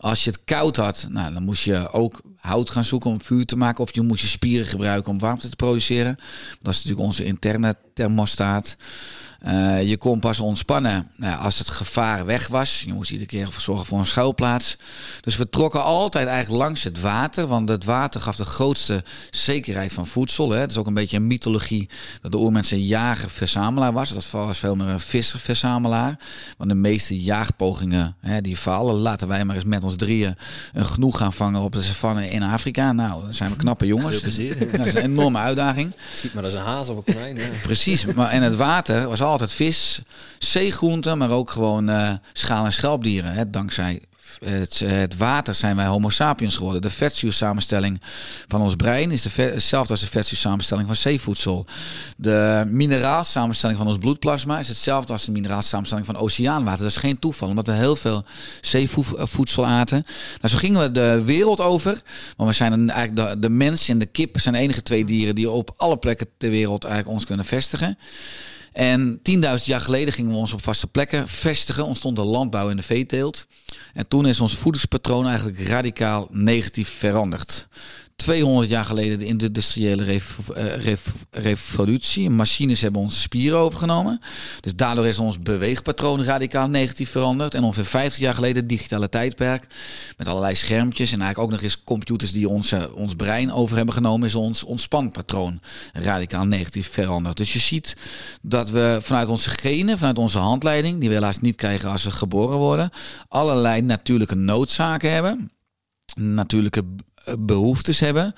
Als 0.02 0.24
je 0.24 0.30
het 0.30 0.44
koud 0.44 0.76
had, 0.76 1.06
nou, 1.10 1.34
dan 1.34 1.44
moest 1.44 1.64
je 1.64 1.92
ook 1.92 2.22
hout 2.38 2.70
gaan 2.70 2.86
zoeken 2.86 3.10
om 3.10 3.22
vuur 3.22 3.46
te 3.46 3.56
maken. 3.58 3.84
Of 3.84 3.96
je 3.96 4.02
moest 4.02 4.22
je 4.22 4.28
spieren 4.28 4.66
gebruiken 4.66 5.12
om 5.12 5.20
warmte 5.20 5.50
te 5.50 5.56
produceren. 5.56 6.16
Dat 6.62 6.74
is 6.74 6.78
natuurlijk 6.78 7.06
onze 7.06 7.24
interne 7.24 7.76
thermostaat. 7.94 8.76
Uh, 9.48 9.84
je 9.84 9.98
kon 9.98 10.20
pas 10.20 10.40
ontspannen 10.40 11.12
nou, 11.16 11.42
als 11.42 11.60
het 11.60 11.70
gevaar 11.70 12.26
weg 12.26 12.48
was. 12.48 12.82
Je 12.86 12.94
moest 12.94 13.12
iedere 13.12 13.30
keer 13.30 13.50
zorgen 13.58 13.86
voor 13.86 14.00
een 14.00 14.06
schuilplaats. 14.06 14.78
Dus 15.22 15.38
we 15.38 15.50
trokken 15.50 15.84
altijd 15.84 16.28
eigenlijk 16.28 16.64
langs 16.64 16.84
het 16.84 17.00
water. 17.00 17.48
Want 17.48 17.70
het 17.70 17.86
water 17.86 18.22
gaf 18.22 18.36
de 18.36 18.46
grootste 18.46 19.04
zekerheid 19.30 19.94
van 19.94 20.08
voedsel. 20.08 20.50
Hè. 20.50 20.60
Het 20.60 20.72
is 20.72 20.78
ook 20.78 20.88
een 20.88 20.94
beetje 20.94 21.18
een 21.18 21.28
mythologie 21.28 21.90
dat 22.22 22.32
de 22.32 22.38
oermens 22.38 22.72
een 22.72 22.84
jager-verzamelaar 22.84 23.94
was. 23.94 24.14
Dat 24.14 24.30
was 24.30 24.58
veel 24.58 24.76
meer 24.76 24.88
een 24.88 25.00
visser-verzamelaar. 25.00 26.20
Want 26.58 26.70
de 26.70 26.76
meeste 26.76 27.22
jaagpogingen 27.22 28.16
hè, 28.20 28.42
die 28.42 28.58
falen. 28.58 28.96
Laten 28.96 29.28
wij 29.28 29.46
maar 29.46 29.56
eens 29.56 29.66
met 29.66 29.84
ons 29.84 29.96
drieën 29.96 30.36
een 30.74 30.86
genoeg 30.86 31.18
gaan 31.18 31.34
vangen 31.34 31.62
op 31.62 31.72
de 31.72 31.82
savanne 31.82 32.30
in 32.30 32.44
Afrika. 32.44 32.92
Nou, 32.92 33.24
dan 33.24 33.34
zijn 33.34 33.50
we 33.50 33.56
knappe 33.56 33.86
jongens. 33.86 34.22
Dat 34.22 34.38
is 34.86 34.94
een 34.94 35.02
enorme 35.02 35.38
uitdaging. 35.38 35.94
Schiet 36.16 36.34
maar 36.34 36.44
als 36.44 36.54
een 36.54 36.60
haas 36.60 36.90
of 36.90 36.98
een 36.98 37.14
konijn. 37.14 37.38
Precies. 37.62 38.06
Maar, 38.06 38.30
en 38.30 38.42
het 38.42 38.56
water 38.56 39.08
was 39.08 39.22
altijd 39.22 39.30
vis, 39.40 40.02
zeegroenten, 40.40 41.18
maar 41.18 41.32
ook 41.32 41.52
gewoon 41.52 41.90
uh, 41.90 42.14
schaal- 42.34 42.66
en 42.66 42.74
schelpdieren. 42.74 43.34
Hè, 43.34 43.50
dankzij 43.50 44.02
het, 44.46 44.80
het, 44.80 45.18
water 45.18 45.56
zijn 45.56 45.76
wij 45.76 45.86
homo 45.86 46.10
sapiens 46.10 46.56
geworden. 46.56 46.82
De 46.82 46.90
vetzuursamenstelling 46.90 48.02
van 48.48 48.62
ons 48.62 48.76
brein 48.76 49.12
is 49.12 49.22
de 49.22 49.42
hetzelfde 49.42 49.92
als 49.92 50.02
de 50.02 50.08
vetzuursamenstelling 50.08 50.88
van 50.88 50.96
zeevoedsel. 50.96 51.66
De 52.18 52.64
mineraalsamenstelling 52.68 53.78
van 53.78 53.88
ons 53.88 53.98
bloedplasma 53.98 54.60
is 54.60 54.68
hetzelfde 54.68 55.14
als 55.14 55.26
de 55.26 55.32
mineraalsamenstelling 55.32 56.06
van 56.06 56.18
oceaanwater. 56.18 56.82
Dat 56.82 56.92
is 56.92 56.98
geen 56.98 57.20
toeval, 57.20 57.48
omdat 57.48 57.68
we 57.68 57.74
heel 57.74 57.96
veel 57.96 58.24
zeevoedsel 58.62 59.66
aten. 59.66 60.06
Nou, 60.42 60.54
zo 60.54 60.58
gingen 60.58 60.82
we 60.82 60.92
de 60.92 61.22
wereld 61.26 61.62
over. 61.62 62.02
Want 62.38 62.50
we 62.50 62.56
zijn 62.56 62.90
eigenlijk 62.90 63.30
de, 63.30 63.40
de 63.40 63.50
mens 63.50 63.90
en 63.90 64.00
de 64.00 64.06
kip 64.06 64.40
zijn 64.40 64.54
de 64.54 64.60
enige 64.60 64.82
twee 64.84 65.06
dieren 65.06 65.36
die 65.36 65.50
op 65.50 65.74
alle 65.78 65.98
plekken 65.98 66.28
ter 66.38 66.50
wereld 66.50 66.84
eigenlijk 66.84 67.16
ons 67.16 67.26
kunnen 67.26 67.46
vestigen. 67.46 67.98
En 68.72 69.18
10.000 69.18 69.64
jaar 69.64 69.82
geleden 69.82 70.14
gingen 70.14 70.32
we 70.32 70.38
ons 70.38 70.54
op 70.54 70.64
vaste 70.64 70.88
plekken 70.88 71.28
vestigen. 71.28 71.86
Ontstond 71.86 72.16
de 72.16 72.24
landbouw 72.24 72.70
en 72.70 72.78
de 72.78 72.84
veeteelt. 72.84 73.48
En 73.94 74.08
toen 74.08 74.28
is 74.28 74.40
ons 74.40 74.56
voedingspatroon 74.56 75.28
eigenlijk 75.28 75.60
radicaal 75.60 76.28
negatief 76.32 76.90
veranderd. 76.90 77.68
200 78.22 78.70
jaar 78.70 78.86
geleden 78.86 79.20
de 79.20 79.26
industriële 79.26 80.06
eh, 80.06 80.96
revolutie. 81.32 82.30
Machines 82.30 82.82
hebben 82.82 83.02
onze 83.02 83.20
spieren 83.20 83.60
overgenomen. 83.60 84.22
Dus 84.60 84.76
daardoor 84.76 85.08
is 85.08 85.18
ons 85.18 85.40
beweegpatroon 85.40 86.24
radicaal 86.24 86.70
negatief 86.70 87.10
veranderd. 87.10 87.54
En 87.54 87.64
ongeveer 87.64 87.86
50 87.86 88.20
jaar 88.20 88.34
geleden 88.34 88.56
het 88.56 88.70
digitale 88.70 89.10
tijdperk. 89.10 89.68
Met 90.18 90.28
allerlei 90.28 90.56
schermpjes 90.56 91.12
en 91.12 91.22
eigenlijk 91.22 91.50
ook 91.50 91.56
nog 91.56 91.64
eens 91.64 91.84
computers 91.84 92.32
die 92.32 92.50
onze, 92.50 92.96
ons 92.96 93.14
brein 93.14 93.52
over 93.52 93.76
hebben 93.76 93.94
genomen. 93.96 94.28
Is 94.28 94.36
ons 94.36 94.64
ontspanpatroon 94.64 95.60
radicaal 95.94 96.46
negatief 96.46 96.90
veranderd. 96.92 97.38
Dus 97.38 97.54
je 97.54 97.60
ziet 97.60 97.96
dat 98.42 98.70
we 98.70 99.00
vanuit 99.02 99.28
onze 99.28 99.50
genen, 99.50 99.98
vanuit 99.98 100.18
onze 100.18 100.38
handleiding, 100.38 101.00
die 101.00 101.10
we 101.10 101.16
helaas 101.16 101.42
niet 101.42 101.56
krijgen 101.56 101.90
als 101.90 102.04
we 102.04 102.12
geboren 102.12 102.58
worden, 102.58 102.90
allerlei 103.28 103.82
natuurlijke 103.82 104.36
noodzaken 104.36 105.14
hebben 105.14 105.52
natuurlijke 106.16 106.84
behoeftes 107.40 108.00
hebben. 108.00 108.34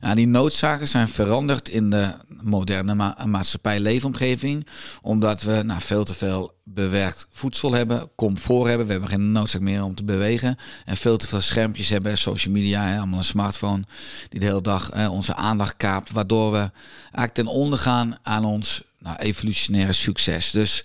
En 0.00 0.16
die 0.16 0.26
noodzaken 0.26 0.88
zijn 0.88 1.08
veranderd 1.08 1.68
in 1.68 1.90
de 1.90 2.12
moderne 2.42 2.94
ma 2.94 3.16
maatschappij 3.26 3.80
leefomgeving. 3.80 4.66
Omdat 5.02 5.42
we 5.42 5.62
nou, 5.62 5.80
veel 5.80 6.04
te 6.04 6.14
veel 6.14 6.56
bewerkt 6.64 7.26
voedsel 7.30 7.72
hebben, 7.72 8.10
comfort 8.16 8.66
hebben. 8.68 8.86
We 8.86 8.92
hebben 8.92 9.10
geen 9.10 9.32
noodzaak 9.32 9.60
meer 9.60 9.84
om 9.84 9.94
te 9.94 10.04
bewegen. 10.04 10.56
En 10.84 10.96
veel 10.96 11.16
te 11.16 11.26
veel 11.26 11.40
schermpjes 11.40 11.88
hebben, 11.88 12.18
social 12.18 12.54
media, 12.54 12.86
hè, 12.86 12.98
allemaal 12.98 13.18
een 13.18 13.24
smartphone. 13.24 13.84
Die 14.28 14.40
de 14.40 14.46
hele 14.46 14.62
dag 14.62 14.90
hè, 14.94 15.08
onze 15.08 15.34
aandacht 15.34 15.76
kaapt. 15.76 16.10
Waardoor 16.10 16.52
we 16.52 16.70
eigenlijk 17.00 17.34
ten 17.34 17.46
onder 17.46 17.78
gaan 17.78 18.18
aan 18.22 18.44
ons 18.44 18.84
nou, 18.98 19.16
evolutionaire 19.16 19.92
succes. 19.92 20.50
Dus 20.50 20.84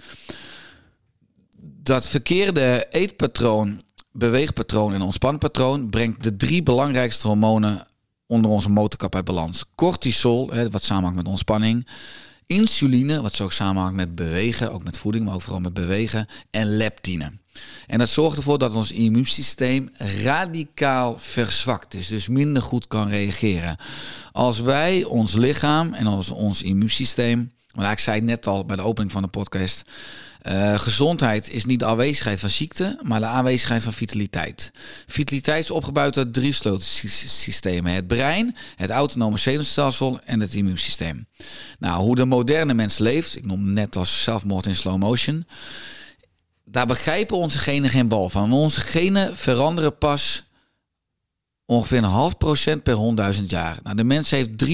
dat 1.62 2.08
verkeerde 2.08 2.88
eetpatroon 2.90 3.82
beweegpatroon 4.14 4.94
en 4.94 5.02
ontspanpatroon 5.02 5.90
brengt 5.90 6.24
de 6.24 6.36
drie 6.36 6.64
belangrijkste 6.64 7.28
hormonen 7.28 7.88
onder 8.28 8.52
onze 8.52 8.70
motorkap 8.70 9.16
uit 9.16 9.26
balans. 9.26 9.66
Cortisol, 9.76 10.54
wat 10.72 10.84
samenhangt 10.84 11.18
met 11.18 11.28
ontspanning. 11.28 11.88
Insuline, 12.46 13.22
wat 13.22 13.36
zo 13.36 13.44
ook 13.44 13.52
samenhangt 13.52 13.96
met 13.96 14.16
bewegen, 14.16 14.72
ook 14.72 14.84
met 14.84 14.98
voeding, 14.98 15.26
maar 15.26 15.34
ook 15.34 15.42
vooral 15.42 15.62
met 15.62 15.74
bewegen. 15.74 16.28
En 16.52 16.78
leptine. 16.78 17.32
En 17.88 18.00
dat 18.00 18.10
zorgt 18.10 18.38
ervoor 18.38 18.58
dat 18.58 18.74
ons 18.74 18.92
immuunsysteem 18.92 19.90
radicaal 20.24 21.20
verzwakt 21.20 21.94
is, 21.94 22.08
dus 22.08 22.28
minder 22.28 22.62
goed 22.62 22.88
kan 22.88 23.10
reageren. 23.10 23.78
Als 24.32 24.60
wij 24.60 25.04
ons 25.04 25.34
lichaam 25.34 25.94
en 25.94 26.08
ons, 26.08 26.30
ons 26.30 26.62
immuunsysteem, 26.62 27.52
maar 27.76 27.92
ik 27.92 28.00
zei 28.00 28.16
het 28.16 28.26
net 28.26 28.48
al 28.48 28.66
bij 28.66 28.76
de 28.76 28.82
opening 28.82 29.12
van 29.12 29.22
de 29.22 29.28
podcast, 29.28 29.84
uh, 30.44 30.80
gezondheid 30.80 31.54
is 31.54 31.66
niet 31.66 31.80
de 31.80 31.86
aanwezigheid 31.86 32.40
van 32.40 32.50
ziekte, 32.50 33.00
maar 33.02 33.20
de 33.20 33.26
aanwezigheid 33.26 33.84
van 33.84 33.94
vitaliteit. 33.94 34.72
Vitaliteit 35.08 35.64
is 35.64 35.72
opgebouwd 35.72 36.18
uit 36.18 36.34
drie 36.34 36.54
sleutelsystemen: 36.54 37.94
het 37.94 38.08
brein, 38.08 38.56
het 38.76 38.90
autonome 38.90 39.38
zenuwstelsel 39.38 40.20
en 40.26 40.40
het 40.40 40.54
immuunsysteem. 40.54 41.28
Nou, 41.80 42.02
hoe 42.02 42.16
de 42.16 42.26
moderne 42.26 42.74
mens 42.74 42.98
leeft, 42.98 43.36
ik 43.36 43.46
noem 43.46 43.74
net 43.74 43.96
als 43.96 44.24
zelfmoord 44.24 44.66
in 44.66 44.76
slow 44.76 44.98
motion. 44.98 45.46
Daar 46.66 46.88
begrijpen 46.88 47.38
onze 47.38 47.60
genen 47.60 47.90
geen 47.90 48.08
bal 48.08 48.30
van. 48.30 48.54
Onze 48.54 48.80
genen 48.80 49.38
veranderen 49.38 49.98
pas 49.98 50.44
ongeveer 51.74 51.98
een 51.98 52.04
half 52.04 52.38
procent 52.38 52.84
per 52.84 52.96
100.000 53.36 53.44
jaar. 53.46 53.78
Nou, 53.84 53.96
de 53.96 54.04
mens 54.04 54.30
heeft 54.30 54.50
23.688 54.66 54.70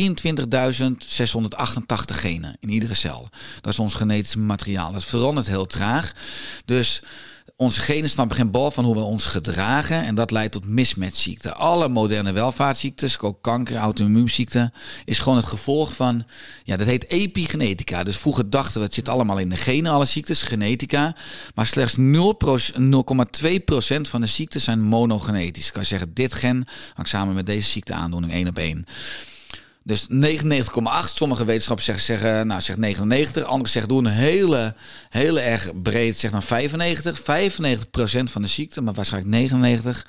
genen 2.06 2.58
in 2.60 2.70
iedere 2.70 2.94
cel. 2.94 3.30
Dat 3.62 3.74
is 3.74 3.80
ons 3.80 3.96
genetisch 3.96 4.36
materiaal. 4.36 4.92
Dat 4.92 5.06
verandert 5.06 5.48
heel 5.48 5.66
traag. 5.66 6.12
Dus 6.66 7.02
onze 7.62 7.82
genen 7.82 8.10
snappen 8.10 8.38
geen 8.38 8.52
bal 8.52 8.72
van 8.72 8.86
hoe 8.86 8.96
we 8.96 9.02
ons 9.02 9.26
gedragen. 9.26 10.04
En 10.04 10.16
dat 10.16 10.32
leidt 10.32 10.52
tot 10.52 10.68
mismatchziekten. 10.68 11.56
Alle 11.56 11.88
moderne 11.88 12.32
welvaartsziektes, 12.32 13.20
ook 13.20 13.42
kanker, 13.42 13.76
auto-immuunziekten, 13.76 14.74
is 15.06 15.20
gewoon 15.20 15.38
het 15.38 15.48
gevolg 15.48 15.94
van, 15.94 16.26
ja, 16.64 16.78
dat 16.78 16.88
heet 16.88 17.10
epigenetica. 17.10 18.04
Dus 18.04 18.18
vroeger 18.18 18.50
dachten 18.50 18.80
we, 18.80 18.86
het 18.86 18.94
zit 18.94 19.10
allemaal 19.10 19.38
in 19.38 19.50
de 19.50 19.58
genen, 19.58 19.92
alle 19.92 20.06
ziektes, 20.06 20.42
genetica. 20.42 21.16
Maar 21.56 21.66
slechts 21.66 21.98
0,2% 21.98 22.02
van 24.02 24.22
de 24.22 24.28
ziekten 24.28 24.62
zijn 24.62 24.82
monogenetisch. 24.82 25.68
Ik 25.68 25.74
kan 25.74 25.86
zeggen, 25.86 26.14
dit 26.14 26.34
gen 26.34 26.66
hangt 26.94 27.10
samen 27.10 27.36
met 27.36 27.46
deze 27.46 27.70
ziekteaandoening 27.70 28.34
één 28.34 28.48
op 28.48 28.58
één. 28.58 28.86
Dus 29.90 30.08
99,8. 30.10 31.14
Sommige 31.14 31.46
wetenschappers 31.46 31.86
zeggen, 31.86 32.04
zeggen, 32.04 32.48
nou, 32.48 32.62
zeg 32.62 32.78
99. 32.78 33.44
Anderen 33.44 33.70
zeggen, 33.70 33.92
doen 33.92 34.06
een 34.06 34.12
hele, 34.12 34.76
hele 35.10 35.40
erg 35.40 35.82
breed, 35.82 36.18
zeg 36.18 36.32
dan 36.32 36.44
95. 36.44 37.20
95% 37.20 37.24
van 38.24 38.42
de 38.42 38.48
ziekte, 38.48 38.82
maar 38.82 38.94
waarschijnlijk 38.94 39.34
99 39.34 40.06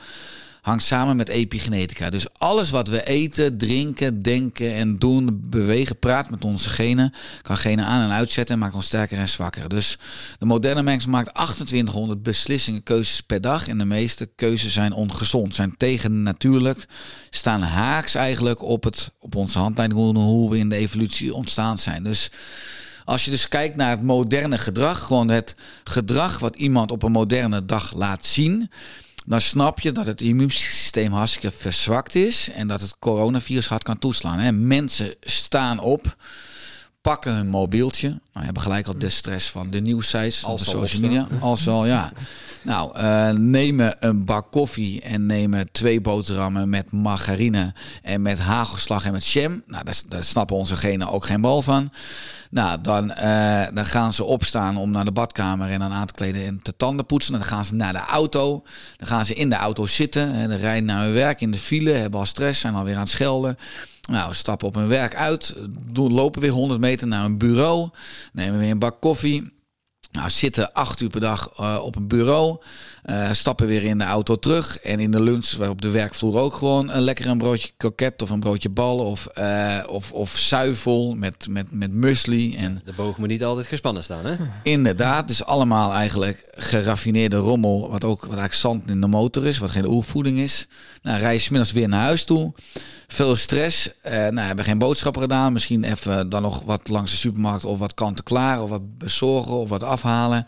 hangt 0.60 0.84
samen 0.84 1.16
met 1.16 1.28
epigenetica. 1.28 2.10
Dus 2.10 2.32
alles 2.32 2.70
wat 2.70 2.88
we 2.88 3.06
eten, 3.06 3.58
drinken, 3.58 4.22
denken 4.22 4.74
en 4.74 4.96
doen, 4.96 5.40
bewegen, 5.48 5.98
praat 5.98 6.30
met 6.30 6.44
onze 6.44 6.70
genen, 6.70 7.14
kan 7.42 7.56
genen 7.56 7.84
aan 7.84 8.02
en 8.02 8.10
uitzetten 8.16 8.54
en 8.54 8.60
maakt 8.60 8.74
ons 8.74 8.86
sterker 8.86 9.18
en 9.18 9.28
zwakker. 9.28 9.68
Dus 9.68 9.98
de 10.38 10.46
moderne 10.46 10.82
mens 10.82 11.06
maakt 11.06 11.34
2800 11.34 12.22
beslissingen, 12.22 12.82
keuzes 12.82 13.20
per 13.20 13.40
dag. 13.40 13.68
En 13.68 13.78
de 13.78 13.84
meeste 13.84 14.30
keuzes 14.36 14.72
zijn 14.72 14.92
ongezond, 14.92 15.54
zijn 15.54 15.76
tegen 15.76 16.22
natuurlijk, 16.22 16.86
staan 17.30 17.62
haaks 17.62 18.14
eigenlijk 18.14 18.62
op, 18.62 18.84
het, 18.84 19.10
op 19.18 19.34
onze 19.34 19.58
handleiding 19.58 20.00
hoe 20.14 20.50
we 20.50 20.58
in 20.58 20.68
de 20.68 20.76
evolutie 20.76 21.34
ontstaan 21.34 21.78
zijn. 21.78 22.02
Dus 22.02 22.30
als 23.04 23.24
je 23.24 23.30
dus 23.30 23.48
kijkt 23.48 23.76
naar 23.76 23.90
het 23.90 24.02
moderne 24.02 24.58
gedrag, 24.58 25.00
gewoon 25.02 25.28
het 25.28 25.54
gedrag 25.84 26.38
wat 26.38 26.56
iemand 26.56 26.90
op 26.90 27.02
een 27.02 27.12
moderne 27.12 27.64
dag 27.64 27.94
laat 27.94 28.26
zien, 28.26 28.70
dan 29.26 29.40
snap 29.40 29.80
je 29.80 29.92
dat 29.92 30.06
het 30.06 30.20
immuunsysteem 30.20 31.12
hartstikke 31.12 31.56
verzwakt 31.56 32.14
is 32.14 32.50
en 32.54 32.68
dat 32.68 32.80
het 32.80 32.98
coronavirus 32.98 33.66
hard 33.66 33.82
kan 33.82 33.98
toeslaan. 33.98 34.38
Hè. 34.38 34.52
Mensen 34.52 35.14
staan 35.20 35.78
op, 35.78 36.16
pakken 37.00 37.34
hun 37.34 37.48
mobieltje, 37.48 38.08
nou, 38.08 38.44
hebben 38.44 38.62
gelijk 38.62 38.86
al 38.86 38.98
de 38.98 39.10
stress 39.10 39.50
van 39.50 39.70
de 39.70 39.80
nieuwsites, 39.80 40.44
Als 40.44 40.64
de 40.64 40.70
social 40.70 41.00
media, 41.00 41.28
als 41.40 41.68
al 41.68 41.86
ja. 41.86 42.12
Nou, 42.62 42.96
eh, 42.96 43.30
nemen 43.30 43.96
een 44.00 44.24
bak 44.24 44.50
koffie 44.50 45.00
en 45.00 45.26
nemen 45.26 45.72
twee 45.72 46.00
boterhammen 46.00 46.68
met 46.68 46.92
margarine 46.92 47.74
en 48.02 48.22
met 48.22 48.38
hagelslag 48.38 49.04
en 49.04 49.12
met 49.12 49.26
jam. 49.26 49.62
Nou, 49.66 49.84
daar, 49.84 50.00
daar 50.08 50.24
snappen 50.24 50.56
onze 50.56 50.76
genen 50.76 51.08
ook 51.08 51.26
geen 51.26 51.40
bal 51.40 51.62
van. 51.62 51.90
Nou, 52.50 52.80
dan, 52.80 53.10
eh, 53.12 53.66
dan 53.74 53.86
gaan 53.86 54.12
ze 54.12 54.24
opstaan 54.24 54.76
om 54.76 54.90
naar 54.90 55.04
de 55.04 55.12
badkamer 55.12 55.70
en 55.70 55.78
dan 55.78 55.92
aan 55.92 56.06
te 56.06 56.14
kleden 56.14 56.46
en 56.46 56.60
te 56.62 56.76
tanden 56.76 57.06
poetsen. 57.06 57.32
Dan 57.32 57.42
gaan 57.42 57.64
ze 57.64 57.74
naar 57.74 57.92
de 57.92 57.98
auto. 57.98 58.62
Dan 58.96 59.06
gaan 59.06 59.24
ze 59.24 59.34
in 59.34 59.48
de 59.48 59.56
auto 59.56 59.86
zitten 59.86 60.32
en 60.32 60.48
dan 60.48 60.58
rijden 60.58 60.84
naar 60.84 61.04
hun 61.04 61.12
werk 61.12 61.40
in 61.40 61.50
de 61.50 61.58
file, 61.58 61.90
hebben 61.90 62.20
al 62.20 62.26
stress, 62.26 62.60
zijn 62.60 62.74
alweer 62.74 62.94
aan 62.94 63.00
het 63.00 63.08
schelden. 63.08 63.56
Nou, 64.10 64.34
stappen 64.34 64.68
op 64.68 64.74
hun 64.74 64.88
werk 64.88 65.14
uit, 65.14 65.54
doen, 65.92 66.12
lopen 66.12 66.40
weer 66.40 66.50
100 66.50 66.80
meter 66.80 67.06
naar 67.06 67.24
een 67.24 67.38
bureau, 67.38 67.90
nemen 68.32 68.58
weer 68.58 68.70
een 68.70 68.78
bak 68.78 69.00
koffie. 69.00 69.52
Nou, 70.12 70.30
zitten 70.30 70.72
acht 70.72 71.00
uur 71.00 71.08
per 71.08 71.20
dag 71.20 71.52
eh, 71.56 71.80
op 71.82 71.96
een 71.96 72.08
bureau. 72.08 72.58
Eh, 73.02 73.32
stappen 73.32 73.66
weer 73.66 73.84
in 73.84 73.98
de 73.98 74.04
auto 74.04 74.36
terug. 74.36 74.78
En 74.80 75.00
in 75.00 75.10
de 75.10 75.20
lunch, 75.20 75.68
op 75.68 75.82
de 75.82 75.90
werkvloer 75.90 76.38
ook 76.38 76.54
gewoon 76.54 76.90
een 76.90 77.00
lekker 77.00 77.26
een 77.26 77.38
broodje 77.38 77.70
kroket 77.76 78.22
of 78.22 78.30
een 78.30 78.40
broodje 78.40 78.68
bal 78.68 78.98
of, 78.98 79.26
eh, 79.26 79.78
of, 79.88 80.12
of 80.12 80.36
zuivel 80.36 81.14
met, 81.14 81.46
met, 81.48 81.72
met 81.72 81.92
muesli. 81.92 82.56
En 82.56 82.82
De 82.84 82.92
boog 82.92 83.16
moet 83.16 83.28
niet 83.28 83.44
altijd 83.44 83.66
gespannen 83.66 84.02
staan, 84.04 84.26
hè? 84.26 84.34
inderdaad, 84.62 85.28
dus 85.28 85.44
allemaal 85.44 85.92
eigenlijk 85.92 86.48
geraffineerde 86.54 87.36
rommel. 87.36 87.90
Wat 87.90 88.04
ook 88.04 88.20
wat 88.20 88.38
eigenlijk 88.38 88.54
zand 88.54 88.88
in 88.90 89.00
de 89.00 89.06
motor 89.06 89.46
is, 89.46 89.58
wat 89.58 89.70
geen 89.70 89.86
oervoeding 89.86 90.38
is. 90.38 90.66
Nou, 91.02 91.18
rij 91.18 91.34
je 91.34 91.46
middags 91.50 91.72
weer 91.72 91.88
naar 91.88 92.02
huis 92.02 92.24
toe. 92.24 92.52
Veel 93.08 93.36
stress. 93.36 93.90
eh 94.02 94.12
nou, 94.12 94.46
hebben 94.46 94.64
geen 94.64 94.78
boodschappen 94.78 95.22
gedaan. 95.22 95.52
Misschien 95.52 95.84
even 95.84 96.28
dan 96.28 96.42
nog 96.42 96.62
wat 96.62 96.88
langs 96.88 97.10
de 97.10 97.16
supermarkt 97.16 97.64
of 97.64 97.78
wat 97.78 97.94
kanten 97.94 98.24
klaar. 98.24 98.62
Of 98.62 98.70
wat 98.70 98.98
bezorgen 98.98 99.52
of 99.52 99.68
wat 99.68 99.82
afhalen. 99.82 100.46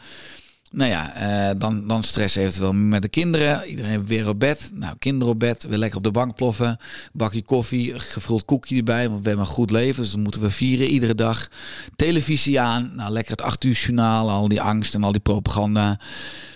Nou 0.72 0.90
ja, 0.90 1.14
eh, 1.14 1.58
dan, 1.58 1.86
dan 1.86 2.02
stress 2.02 2.36
eventueel 2.36 2.72
met 2.72 3.02
de 3.02 3.08
kinderen. 3.08 3.68
Iedereen 3.68 4.06
weer 4.06 4.28
op 4.28 4.40
bed. 4.40 4.70
Nou, 4.74 4.96
kinderen 4.98 5.32
op 5.32 5.38
bed. 5.38 5.66
Weer 5.68 5.78
lekker 5.78 5.98
op 5.98 6.04
de 6.04 6.10
bank 6.10 6.34
ploffen. 6.34 6.76
Bakje 7.12 7.42
koffie, 7.42 7.98
gevuld 7.98 8.44
koekje 8.44 8.76
erbij. 8.76 9.08
Want 9.08 9.22
we 9.22 9.28
hebben 9.28 9.46
een 9.46 9.52
goed 9.52 9.70
leven. 9.70 10.02
Dus 10.02 10.10
dat 10.10 10.20
moeten 10.20 10.40
we 10.40 10.50
vieren 10.50 10.86
iedere 10.86 11.14
dag. 11.14 11.48
Televisie 11.96 12.60
aan. 12.60 12.92
Nou, 12.94 13.12
lekker 13.12 13.32
het 13.32 13.42
acht 13.42 13.64
uur 13.64 13.74
journaal. 13.74 14.30
Al 14.30 14.48
die 14.48 14.60
angst 14.60 14.94
en 14.94 15.04
al 15.04 15.12
die 15.12 15.20
propaganda. 15.20 15.98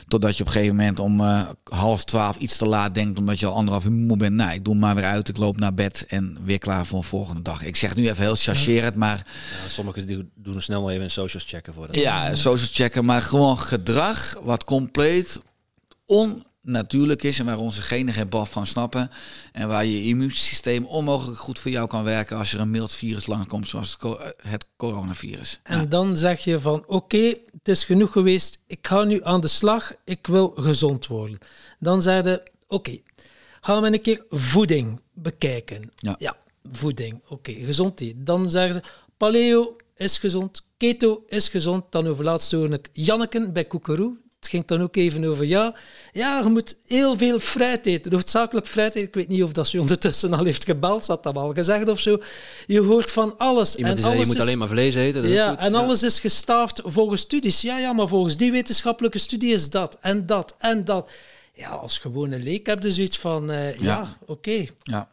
Totdat 0.09 0.37
je 0.37 0.41
op 0.43 0.47
een 0.49 0.53
gegeven 0.55 0.77
moment 0.77 1.01
om 1.01 1.21
eh, 1.21 1.49
half 1.65 2.05
twaalf 2.05 2.37
iets 2.37 2.57
te 2.57 2.67
laat 2.67 2.95
denkt. 2.95 3.19
Omdat 3.19 3.39
je 3.41 3.47
al 3.47 3.55
anderhalf 3.55 3.85
uur 3.85 3.91
moe 3.93 4.17
bent. 4.17 4.35
Nou, 4.35 4.53
ik 4.53 4.65
doe 4.65 4.73
hem 4.73 4.83
maar 4.83 4.95
weer 4.95 5.05
uit. 5.05 5.29
Ik 5.29 5.37
loop 5.37 5.59
naar 5.59 5.75
bed. 5.75 6.05
En 6.09 6.39
weer 6.45 6.59
klaar 6.59 6.87
voor 6.87 6.99
een 6.99 7.05
volgende 7.05 7.43
dag. 7.43 7.63
Ik 7.65 7.77
zeg 7.77 7.95
nu 7.97 8.09
even 8.09 8.23
heel 8.25 8.35
chargerend. 8.37 8.95
Maar 8.95 9.27
Ja, 9.63 9.69
sommigen 9.69 10.07
die 10.07 10.31
doen 10.35 10.63
snel 10.63 10.81
wel 10.81 10.91
even 10.91 11.05
een 11.05 11.11
socials 11.11 11.45
checken 11.45 11.73
voor 11.73 11.87
dat. 11.87 11.97
ja, 11.97 12.35
socials 12.35 12.75
checken, 12.75 13.05
maar 13.05 13.23
gewoon 13.23 13.59
gedrag 13.59 14.41
wat 14.43 14.65
compleet 14.65 15.39
onnatuurlijk 16.67 17.23
is 17.23 17.39
en 17.39 17.45
waar 17.47 17.59
onze 17.59 17.83
genen 17.83 18.15
geen 18.15 18.29
bal 18.29 18.47
van 18.47 18.67
snappen. 18.67 19.11
En 19.53 19.69
waar 19.69 19.85
je 19.85 20.03
immuunsysteem 20.03 20.85
onmogelijk 20.87 21.39
goed 21.39 21.59
voor 21.59 21.71
jou 21.71 21.89
kan 21.89 22.05
werken 22.05 22.37
als 22.37 22.53
er 22.53 22.61
een 22.61 22.71
mild 22.71 22.93
virus 22.93 23.27
langskomt, 23.27 23.69
zoals 23.69 23.97
het, 24.01 24.33
eh, 24.43 24.53
coronavirus. 24.77 25.61
En 25.63 25.79
Ja. 25.79 25.85
dan 25.85 26.17
zeg 26.17 26.41
je 26.41 26.61
van 26.61 26.85
oké, 26.87 27.35
het 27.53 27.69
is 27.69 27.85
genoeg 27.85 28.13
geweest, 28.13 28.59
ik 28.67 28.87
ga 28.87 29.05
nu 29.05 29.21
aan 29.25 29.41
de 29.41 29.49
slag, 29.49 29.93
ik 30.05 30.27
wil 30.27 30.53
gezond 30.57 31.07
worden. 31.07 31.39
Dan 31.79 32.03
zeiden 32.03 32.43
oké, 32.69 32.99
gaan 33.61 33.83
we 33.83 33.93
een 33.93 34.03
keer 34.03 34.25
voeding 34.31 35.01
bekijken. 35.15 35.91
Ja. 35.97 36.37
voeding, 36.73 37.23
oké, 37.29 37.53
gezond 37.53 38.01
eten. 38.01 38.25
Dan 38.25 38.51
zeggen 38.51 38.75
ze 38.75 38.91
paleo 39.17 39.77
is 39.97 40.19
gezond, 40.19 40.67
keto 40.77 41.25
is 41.29 41.49
gezond. 41.49 41.85
Dan 41.91 42.07
over 42.07 42.25
laatst 42.25 42.53
hoorde 42.53 42.75
ik 42.77 42.89
Janneken 42.93 43.53
bij 43.53 43.65
Koekeroe. 43.65 44.17
Het 44.47 44.55
ging 44.55 44.67
dan 44.67 44.83
ook 44.83 44.97
even 44.97 45.25
over, 45.25 45.45
ja, 45.45 45.75
ja, 46.13 46.39
je 46.43 46.49
moet 46.49 46.77
heel 46.87 47.17
veel 47.19 47.39
fruit 47.39 47.87
eten, 47.87 48.13
hoofdzakelijk 48.13 48.67
fruit 48.67 48.95
eten. 48.95 49.09
Ik 49.09 49.15
weet 49.15 49.29
niet 49.29 49.43
of 49.43 49.53
dat 49.53 49.67
ze 49.69 49.81
ondertussen 49.81 50.33
al 50.33 50.45
heeft 50.45 50.65
gebeld, 50.65 51.05
ze 51.05 51.11
had 51.11 51.23
dat 51.23 51.37
al 51.37 51.53
gezegd 51.53 51.89
of 51.89 52.01
zo. 52.01 52.19
Je 52.67 52.81
hoort 52.81 53.11
van 53.13 53.35
alles. 53.39 53.77
Iemand 53.77 53.97
en 53.97 54.03
zei, 54.03 54.13
je 54.13 54.17
alles 54.19 54.29
moet 54.29 54.37
is- 54.37 54.43
alleen 54.43 54.59
maar 54.59 54.69
vlees 54.69 54.95
eten. 54.95 55.23
dat 55.23 55.31
is 55.31 55.37
ja, 55.37 55.51
goed. 55.51 55.59
en 55.59 55.75
alles 55.75 56.03
is 56.03 56.21
gestaafd 56.21 56.81
volgens 56.85 57.21
studies. 57.21 57.61
Ja, 57.61 57.79
ja, 57.79 57.93
maar 57.93 58.09
volgens 58.09 58.37
die 58.37 58.53
wetenschappelijke 58.53 59.19
studie 59.19 59.53
is 59.53 59.71
dat 59.71 59.99
en 60.01 60.27
dat 60.27 60.55
en 60.59 60.85
dat. 60.85 61.11
Ja, 61.55 61.69
als 61.69 61.99
gewone 61.99 62.39
leek 62.39 62.67
heb 62.67 62.83
je 62.83 62.93
zoiets 62.93 63.19
van, 63.19 63.51
eh, 63.51 63.73
ja, 63.75 63.79
Ja. 63.81 64.17
oké. 64.27 64.65
Ja. 64.83 65.09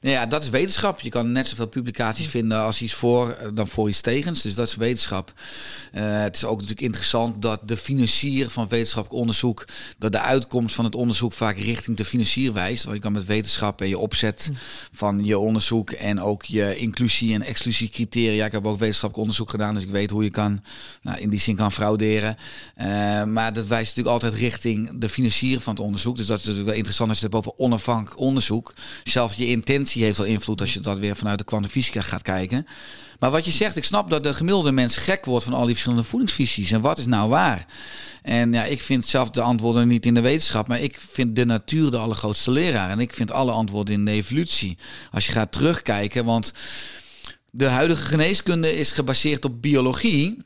Nou 0.00 0.14
ja, 0.14 0.26
dat 0.26 0.42
is 0.42 0.48
wetenschap. 0.48 1.00
Je 1.00 1.10
kan 1.10 1.32
net 1.32 1.48
zoveel 1.48 1.68
publicaties 1.68 2.26
vinden 2.26 2.60
als 2.60 2.82
iets 2.82 2.94
voor 2.94 3.30
eh, 3.30 3.48
dan 3.54 3.68
voor 3.68 3.88
iets 3.88 4.00
tegens. 4.00 4.42
Dus 4.42 4.54
dat 4.54 4.66
is 4.66 4.76
wetenschap. 4.76 5.32
Eh, 5.92 6.20
het 6.20 6.36
is 6.36 6.44
ook 6.44 6.54
natuurlijk 6.54 6.80
interessant 6.80 7.42
dat 7.42 7.60
de 7.64 7.76
financier 7.76 8.50
van 8.50 8.68
wetenschappelijk 8.68 9.20
onderzoek, 9.20 9.64
dat 9.98 10.12
de 10.12 10.20
uitkomst 10.20 10.74
van 10.74 10.84
het 10.84 10.94
onderzoek 10.94 11.32
vaak 11.32 11.58
richting 11.58 11.96
de 11.96 12.04
financier 12.04 12.52
wijst. 12.52 12.84
Want 12.84 12.96
je 12.96 13.02
kan 13.02 13.12
met 13.12 13.26
wetenschap 13.26 13.80
en 13.80 13.88
je 13.88 13.98
opzet 13.98 14.50
van 14.92 15.24
je 15.24 15.38
onderzoek 15.38 15.90
en 15.90 16.20
ook 16.20 16.42
je 16.42 16.76
inclusie- 16.76 17.34
en 17.34 17.42
exclusiecriteria. 17.42 18.46
Ik 18.46 18.52
heb 18.52 18.66
ook 18.66 18.78
wetenschappelijk 18.78 19.18
onderzoek 19.18 19.50
gedaan, 19.50 19.74
dus 19.74 19.82
ik 19.82 19.90
weet 19.90 20.10
hoe 20.10 20.24
je 20.24 20.30
kan, 20.30 20.62
nou, 21.02 21.18
in 21.18 21.30
die 21.30 21.40
zin 21.40 21.56
kan 21.56 21.72
frauderen. 21.72 22.36
Eh, 22.74 23.24
maar 23.24 23.52
dat 23.52 23.66
wijst 23.66 23.96
natuurlijk 23.96 24.24
altijd 24.24 24.34
richting 24.34 24.90
de 24.98 25.08
financier 25.08 25.60
van 25.60 25.74
het 25.74 25.82
onderzoek. 25.82 26.16
Dus 26.16 26.26
dat 26.26 26.38
is 26.38 26.42
natuurlijk 26.42 26.68
wel 26.68 26.78
interessant 26.78 27.10
als 27.10 27.18
je 27.18 27.24
het 27.24 27.34
hebt 27.34 27.46
over 27.46 27.58
onafhankelijk 27.58 28.20
onderzoek. 28.20 28.74
Zelfs 29.04 29.36
je 29.36 29.46
intentie 29.68 30.04
heeft 30.04 30.18
al 30.18 30.24
invloed 30.24 30.60
als 30.60 30.72
je 30.72 30.80
dat 30.80 30.98
weer 30.98 31.16
vanuit 31.16 31.38
de 31.38 31.44
kwantumfysica 31.44 32.00
gaat 32.00 32.22
kijken. 32.22 32.66
Maar 33.18 33.30
wat 33.30 33.44
je 33.44 33.50
zegt, 33.50 33.76
ik 33.76 33.84
snap 33.84 34.10
dat 34.10 34.22
de 34.22 34.34
gemiddelde 34.34 34.72
mens 34.72 34.96
gek 34.96 35.24
wordt 35.24 35.44
van 35.44 35.54
al 35.54 35.64
die 35.64 35.70
verschillende 35.70 36.04
voedingsvisies. 36.04 36.70
En 36.70 36.80
wat 36.80 36.98
is 36.98 37.06
nou 37.06 37.28
waar? 37.28 37.66
En 38.22 38.52
ja, 38.52 38.64
ik 38.64 38.82
vind 38.82 39.06
zelf 39.06 39.30
de 39.30 39.40
antwoorden 39.40 39.88
niet 39.88 40.06
in 40.06 40.14
de 40.14 40.20
wetenschap, 40.20 40.68
maar 40.68 40.80
ik 40.80 40.96
vind 41.10 41.36
de 41.36 41.44
natuur 41.44 41.90
de 41.90 41.96
allergrootste 41.96 42.50
leraar. 42.50 42.90
En 42.90 43.00
ik 43.00 43.14
vind 43.14 43.32
alle 43.32 43.52
antwoorden 43.52 43.94
in 43.94 44.04
de 44.04 44.10
evolutie. 44.10 44.78
Als 45.10 45.26
je 45.26 45.32
gaat 45.32 45.52
terugkijken, 45.52 46.24
want 46.24 46.52
de 47.50 47.66
huidige 47.66 48.04
geneeskunde 48.04 48.76
is 48.76 48.90
gebaseerd 48.90 49.44
op 49.44 49.62
biologie. 49.62 50.42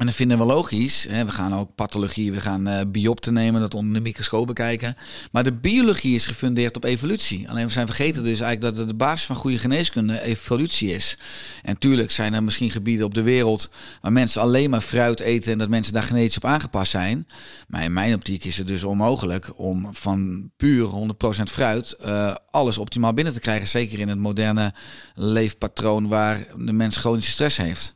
En 0.00 0.06
dat 0.06 0.14
vinden 0.14 0.38
we 0.38 0.44
logisch. 0.44 1.06
Hè. 1.08 1.24
We 1.24 1.30
gaan 1.30 1.54
ook 1.54 1.74
pathologie, 1.74 2.32
we 2.32 2.40
gaan 2.40 2.66
eh 2.66 2.80
biopten 2.86 3.32
nemen, 3.32 3.60
dat 3.60 3.74
onder 3.74 3.94
de 3.94 4.00
microscoop 4.00 4.46
bekijken. 4.46 4.96
Maar 5.32 5.44
de 5.44 5.52
biologie 5.52 6.14
is 6.14 6.26
gefundeerd 6.26 6.76
op 6.76 6.84
evolutie. 6.84 7.48
Alleen 7.48 7.66
we 7.66 7.72
zijn 7.72 7.86
vergeten 7.86 8.22
dus 8.22 8.40
eigenlijk 8.40 8.76
dat 8.76 8.88
de 8.88 8.94
basis 8.94 9.26
van 9.26 9.36
goede 9.36 9.58
geneeskunde 9.58 10.22
evolutie 10.22 10.90
is. 10.90 11.16
En 11.62 11.78
tuurlijk 11.78 12.10
zijn 12.10 12.34
er 12.34 12.42
misschien 12.42 12.70
gebieden 12.70 13.06
op 13.06 13.14
de 13.14 13.22
wereld 13.22 13.70
waar 14.00 14.12
mensen 14.12 14.42
alleen 14.42 14.70
maar 14.70 14.80
fruit 14.80 15.20
eten 15.20 15.52
en 15.52 15.58
dat 15.58 15.68
mensen 15.68 15.92
daar 15.92 16.02
genetisch 16.02 16.36
op 16.36 16.44
aangepast 16.44 16.90
zijn. 16.90 17.26
Maar 17.68 17.84
in 17.84 17.92
mijn 17.92 18.14
optiek 18.14 18.44
is 18.44 18.56
het 18.56 18.68
dus 18.68 18.84
onmogelijk 18.84 19.52
om 19.56 19.88
van 19.92 20.50
puur 20.56 20.86
100% 20.86 21.42
fruit 21.50 21.92
eh, 21.92 22.34
alles 22.50 22.78
optimaal 22.78 23.12
binnen 23.12 23.32
te 23.32 23.40
krijgen. 23.40 23.68
Zeker 23.68 23.98
in 23.98 24.08
het 24.08 24.18
moderne 24.18 24.74
leefpatroon 25.14 26.08
waar 26.08 26.46
de 26.56 26.72
mens 26.72 26.96
chronische 26.96 27.30
stress 27.30 27.56
heeft. 27.56 27.94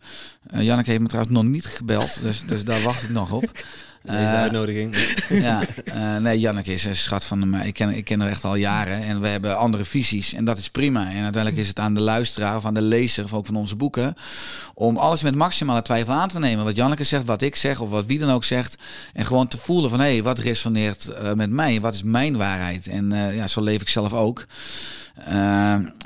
Eh 0.51 0.63
Janneke 0.63 0.91
heeft 0.91 1.03
me 1.03 1.09
trouwens 1.09 1.35
nog 1.37 1.45
niet 1.45 1.67
gebeld, 1.67 2.19
dus, 2.23 2.43
dus 2.47 2.65
daar 2.65 2.83
wacht 2.83 3.03
ik 3.03 3.11
nog 3.11 3.33
op. 3.33 3.51
Deze 4.03 4.17
Eh, 4.19 4.33
uitnodiging. 4.33 4.97
ja, 5.29 5.63
eh, 5.85 6.17
nee, 6.17 6.41
Janneke 6.41 6.73
is 6.73 6.85
een 6.85 6.97
schat 6.97 7.25
van 7.25 7.51
me. 7.51 7.67
Ik 7.67 7.75
ken, 7.75 7.89
ik 7.97 8.05
ken 8.05 8.21
haar 8.21 8.29
echt 8.31 8.45
al 8.45 8.55
jaren 8.55 9.03
en 9.03 9.21
we 9.21 9.29
hebben 9.29 9.59
andere 9.59 9.85
visies 9.85 10.33
en 10.35 10.45
dat 10.45 10.59
is 10.59 10.69
prima. 10.71 11.01
En 11.01 11.23
uiteindelijk 11.23 11.57
is 11.57 11.69
het 11.69 11.79
aan 11.79 11.95
de 11.95 12.01
luisteraar 12.01 12.57
of 12.57 12.65
aan 12.65 12.75
de 12.75 12.83
lezer 12.83 13.25
of 13.25 13.33
ook 13.35 13.47
van 13.47 13.57
onze 13.57 13.77
boeken 13.77 14.15
om 14.75 14.97
alles 14.97 15.23
met 15.23 15.35
maximale 15.35 15.83
twijfel 15.83 16.13
aan 16.13 16.29
te 16.29 16.39
nemen. 16.39 16.65
Wat 16.65 16.77
Janneke 16.77 17.05
zegt, 17.05 17.25
wat 17.25 17.43
ik 17.43 17.57
zeg 17.57 17.81
of 17.81 17.89
wat 17.91 18.07
wie 18.07 18.19
dan 18.19 18.31
ook 18.31 18.45
zegt. 18.45 18.75
En 19.13 19.25
gewoon 19.25 19.49
te 19.49 19.59
voelen 19.59 19.91
van 19.91 20.01
hé, 20.01 20.13
hey, 20.13 20.23
wat 20.23 20.39
resoneert 20.39 21.09
met 21.35 21.51
mij? 21.51 21.81
Wat 21.81 21.95
is 21.95 22.03
mijn 22.03 22.37
waarheid? 22.37 22.87
En 22.87 23.11
ja, 23.35 23.47
zo 23.47 23.61
leef 23.63 23.81
ik 23.81 23.89
zelf 23.89 24.13
ook. 24.13 24.47
Uh, 25.19 25.27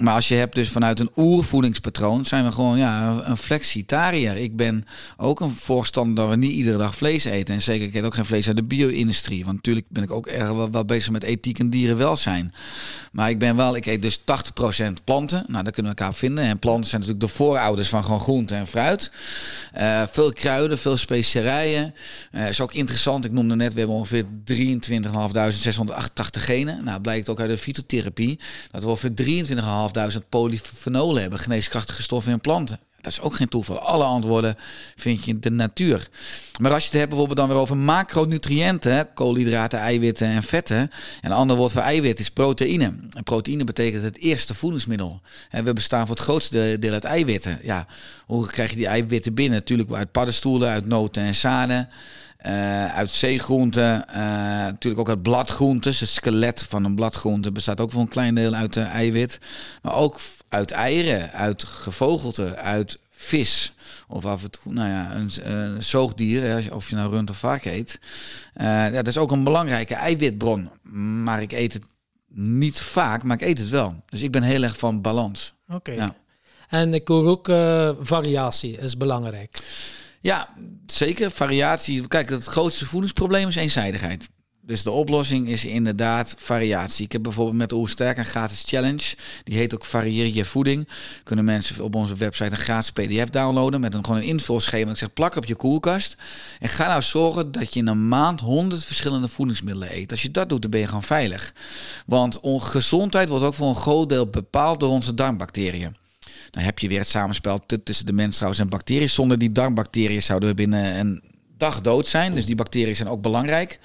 maar 0.01 0.15
als 0.15 0.29
je 0.29 0.35
hebt 0.35 0.55
dus 0.55 0.71
vanuit 0.71 1.01
een 1.01 1.11
oervoedingspatroon, 1.17 2.25
zijn 2.25 2.45
we 2.45 2.53
gewoon 2.53 2.79
ja, 2.79 3.23
een 3.25 3.37
flexitariër. 3.37 4.37
Ik 4.37 4.57
ben 4.57 4.85
ook 5.17 5.41
een 5.41 5.55
voorstander 5.55 6.15
dat 6.15 6.29
we 6.29 6.37
niet 6.37 6.53
iedere 6.53 6.79
dag 6.79 6.95
vlees 6.95 7.25
eten. 7.25 7.55
En 7.55 7.63
zeker, 7.63 7.87
ik 7.87 7.95
eet 7.95 8.05
ook 8.05 8.15
geen 8.15 8.25
vlees 8.25 8.47
uit 8.47 8.57
de 8.57 8.63
bio-industrie. 8.63 9.45
Want 9.45 9.57
natuurlijk 9.57 9.87
ben 9.89 10.03
ik 10.03 10.11
ook 10.11 10.27
erg 10.27 10.71
wel, 10.71 10.85
bezig 10.85 11.13
met 11.13 11.23
ethiek 11.23 11.59
en 11.59 11.71
dierenwelzijn. 11.71 12.53
Maar 13.19 13.31
ik 13.31 13.39
ben 13.39 13.57
wel, 13.57 13.77
ik 13.77 13.87
eet 13.87 14.03
dus 14.03 14.19
80% 14.19 14.23
planten. 15.05 15.45
Nou, 15.47 15.65
daar 15.65 15.73
kunnen 15.73 15.93
we 15.93 15.99
elkaar 15.99 16.09
op 16.09 16.17
vinden. 16.17 16.45
En 16.45 16.59
planten 16.59 16.91
zijn 16.91 17.01
natuurlijk 17.01 17.29
de 17.29 17.37
voorouders 17.37 17.89
van 17.89 18.05
gewoon 18.05 18.21
groente 18.21 18.55
en 18.55 18.67
fruit. 18.67 19.11
Uh, 19.79 20.03
veel 20.11 20.33
kruiden, 20.33 20.79
veel 20.79 20.97
specerijen. 20.97 21.95
Uh, 22.33 22.49
is 22.49 22.61
ook 22.61 22.75
interessant. 22.75 23.25
Ik 23.25 23.33
noemde 23.33 23.57
net, 23.57 23.73
we 23.73 23.79
hebben 23.79 23.97
ongeveer 23.97 24.25
23.688 24.25 24.31
genen. 26.31 26.85
Nou, 26.85 27.01
blijkt 27.01 27.29
ook 27.29 27.41
uit 27.41 27.51
de 27.51 27.59
fytotherapie 27.59 28.39
dat 28.71 28.83
we 28.83 28.89
ongeveer 28.89 29.47
23.500 30.21 30.29
polyfenolen 30.29 31.21
hebben, 31.21 31.39
geneeskrachtige 31.39 32.03
stoffen 32.03 32.33
in 32.33 32.41
planten. 32.41 32.81
Dat 33.09 33.19
is 33.19 33.25
ook 33.25 33.37
geen 33.37 33.49
toeval. 33.49 33.79
Alle 33.79 34.05
antwoorden 34.05 34.55
vind 34.97 35.25
je 35.25 35.31
in 35.31 35.41
de 35.41 35.51
natuur. 35.51 36.09
Maar 36.61 36.73
als 36.73 36.83
je 36.83 36.89
het 36.89 36.99
hebt 36.99 37.09
bijvoorbeeld 37.09 37.39
dan 37.39 37.49
weer 37.49 37.57
over 37.57 37.77
macronutriënten, 37.77 39.13
koolhydraten, 39.15 39.79
eiwitten 39.79 40.27
en 40.27 40.43
vetten. 40.43 40.77
En 40.77 40.91
een 41.21 41.33
ander 41.33 41.57
woord 41.57 41.73
voor 41.73 41.83
eiwit 41.83 42.19
is 42.19 42.31
proteïne. 42.31 42.95
En 43.13 43.23
proteïne 43.23 43.65
betekent 43.65 44.03
het 44.03 44.19
eerste 44.19 44.55
voedingsmiddel. 44.55 45.21
En 45.51 45.65
we 45.65 45.73
bestaan 45.73 46.07
voor 46.07 46.15
het 46.17 46.25
grootste 46.25 46.77
deel 46.81 46.93
uit 46.93 47.05
eiwitten. 47.05 47.59
Ja, 47.63 47.87
hoe 48.27 48.47
krijg 48.47 48.71
je 48.71 48.77
die 48.77 48.87
eiwitten 48.87 49.35
binnen? 49.35 49.59
Natuurlijk 49.59 49.93
uit 49.93 50.13
paddenstoelen, 50.13 50.69
uit 50.69 50.87
noten 50.87 51.23
en 51.23 51.35
zaden. 51.35 51.89
Uh, 52.47 52.95
uit 52.95 53.11
zeegroenten, 53.11 54.05
uh, 54.09 54.17
natuurlijk 54.17 55.01
ook 55.01 55.09
uit 55.09 55.23
bladgroentes. 55.23 56.01
Het 56.01 56.09
skelet 56.09 56.65
van 56.69 56.85
een 56.85 56.95
bladgroente 56.95 57.53
bestaat 57.53 57.81
ook 57.81 57.91
voor 57.91 58.01
een 58.01 58.09
klein 58.09 58.35
deel 58.35 58.55
uit 58.55 58.77
uh, 58.77 58.85
eiwit. 58.85 59.39
Maar 59.83 59.95
ook 59.95 60.21
uit 60.49 60.71
eieren, 60.71 61.33
uit 61.33 61.65
gevogelte, 61.65 62.57
uit 62.57 62.99
vis. 63.11 63.73
Of 64.09 64.27
af 64.27 64.43
en 64.43 64.51
toe, 64.51 64.73
nou 64.73 64.89
ja, 64.89 65.15
een, 65.15 65.31
een 65.43 65.83
zoogdier, 65.83 66.75
of 66.75 66.89
je 66.89 66.97
nou 66.97 67.11
rund 67.11 67.31
of 67.31 67.37
vaak 67.37 67.65
eet. 67.65 67.99
ja, 68.55 68.91
dat 68.91 69.07
is 69.07 69.19
ook 69.19 69.31
een 69.31 69.45
belangrijke 69.45 69.95
eiwitbron. 69.95 70.71
Maar 71.23 71.43
ik 71.43 71.53
eet 71.53 71.73
het 71.73 71.85
niet 72.29 72.81
vaak, 72.81 73.23
maar 73.23 73.37
ik 73.41 73.49
eet 73.49 73.59
het 73.59 73.69
wel. 73.69 74.03
Dus 74.07 74.23
ik 74.23 74.31
ben 74.31 74.43
heel 74.43 74.63
erg 74.63 74.79
van 74.79 75.01
balans. 75.01 75.55
Oké. 75.69 75.93
Ja. 75.93 76.15
En 76.69 76.95
ik 76.95 77.09
hoor 77.09 77.27
ook 77.27 77.47
variatie 78.01 78.79
is 78.79 78.97
belangrijk. 78.97 79.59
Ja, 80.21 80.49
zeker. 80.87 81.31
Variatie. 81.31 82.09
Kijk, 82.09 82.29
het 82.29 82.45
grootste 82.45 82.87
voedingsprobleem 82.87 83.49
is 83.49 83.57
eenzijdigheid. 83.57 84.29
Dus 84.69 84.83
de 84.83 84.91
oplossing 84.91 85.49
is 85.49 85.65
inderdaad 85.65 86.35
variatie. 86.39 87.05
Ik 87.05 87.13
heb 87.13 87.23
bijvoorbeeld 87.23 87.57
met 87.57 87.73
Oersterk 87.73 88.17
een 88.17 88.25
gratis 88.25 88.63
challenge. 88.67 89.15
Die 89.45 89.57
heet 89.57 89.75
ook 89.75 89.85
Varieer 89.85 90.27
je 90.27 90.45
voeding. 90.45 90.89
Kunnen 91.23 91.45
mensen 91.45 91.85
op 91.85 91.95
onze 91.95 92.15
website 92.17 92.51
een 92.51 92.57
gratis 92.57 92.91
pdf 92.91 93.31
downloaden 93.31 93.81
met 93.81 93.95
een, 93.95 94.05
gewoon 94.05 94.21
een 94.21 94.27
invulschema. 94.27 94.91
Ik 94.91 94.97
zeg 94.97 95.13
plak 95.13 95.37
op 95.37 95.45
je 95.45 95.55
koelkast. 95.55 96.17
En 96.59 96.69
ga 96.69 96.87
nou 96.87 97.03
zorgen 97.03 97.53
dat 97.53 97.75
je 97.75 97.81
in 97.81 97.87
een 97.87 98.09
maand 98.09 98.41
100 98.41 98.85
verschillende 98.85 99.29
voedingsmiddelen 99.29 99.97
eet. 99.97 100.11
Als 100.11 100.23
je 100.23 100.31
dat 100.31 100.49
doet, 100.49 100.63
dan 100.63 100.71
ben 100.71 100.81
je 100.81 100.87
gewoon 100.87 101.03
veilig. 101.03 101.55
Want 102.07 102.39
gezondheid 102.43 103.29
wordt 103.29 103.45
ook 103.45 103.55
voor 103.55 103.69
een 103.69 103.75
groot 103.75 104.09
deel 104.09 104.27
bepaald 104.27 104.81
door 104.81 104.91
onze 104.91 105.15
darmbacteriën. 105.15 105.97
Dan 106.51 106.63
heb 106.63 106.79
je 106.79 106.89
weer 106.89 106.99
het 106.99 107.09
samenspel 107.09 107.61
tussen 107.85 108.07
de 108.07 108.13
mens 108.13 108.35
trouwens 108.35 108.61
en 108.61 108.69
bacteriën. 108.69 109.09
Zonder 109.09 109.39
die 109.39 109.53
darmbacteriën 109.53 110.23
zouden 110.23 110.49
we 110.49 110.55
binnen 110.55 110.99
een 110.99 111.23
dag 111.59 111.81
dood 111.81 112.07
zijn. 112.07 112.35
Dus 112.35 112.47
die 112.47 112.55
bacteriën 112.55 112.97
zijn 112.97 113.09
ook 113.09 113.23
belangrijk. 113.23 113.79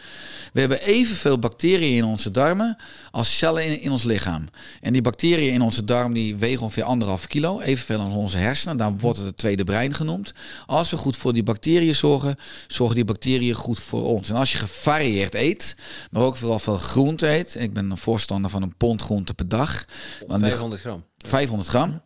We 0.54 0.60
hebben 0.60 0.82
evenveel 0.82 1.40
bacteriën 1.40 1.96
in 1.96 2.04
onze 2.04 2.32
darmen 2.32 2.76
als 3.12 3.38
cellen 3.38 3.66
in, 3.66 3.82
in 3.82 3.92
ons 3.92 4.04
lichaam. 4.04 4.46
En 4.82 4.94
die 4.94 5.02
bacteriën 5.02 5.54
in 5.54 5.62
onze 5.62 5.84
darm 5.84 6.14
die 6.14 6.36
wegen 6.36 6.62
ongeveer 6.64 6.84
anderhalf 6.84 7.28
kilo. 7.28 7.60
Evenveel 7.60 8.00
als 8.00 8.14
onze 8.14 8.38
hersenen. 8.38 8.78
Dan 8.78 9.00
wordt 9.00 9.18
het 9.18 9.28
het 9.28 9.38
tweede 9.38 9.64
brein 9.64 9.94
genoemd. 9.94 10.34
Als 10.66 10.90
we 10.90 10.98
goed 10.98 11.18
voor 11.18 11.34
die 11.34 11.44
bacteriën 11.44 11.96
zorgen, 11.96 12.36
zorgen 12.68 12.96
die 12.96 13.06
bacteriën 13.06 13.54
goed 13.54 13.80
voor 13.80 14.04
ons. 14.04 14.30
En 14.30 14.36
als 14.36 14.52
je 14.52 14.58
gevarieerd 14.58 15.34
eet, 15.34 15.76
maar 16.12 16.24
ook 16.24 16.38
vooral 16.38 16.60
veel 16.60 16.78
groente 16.78 17.28
eet. 17.28 17.56
Ik 17.60 17.74
ben 17.74 17.92
een 17.92 17.98
voorstander 17.98 18.50
van 18.52 18.62
een 18.62 18.76
pond 18.78 19.02
groente 19.02 19.34
per 19.34 19.48
dag. 19.48 19.86
500 20.28 20.82
gram. 20.82 21.04
500 21.18 21.70
gram. 21.70 22.02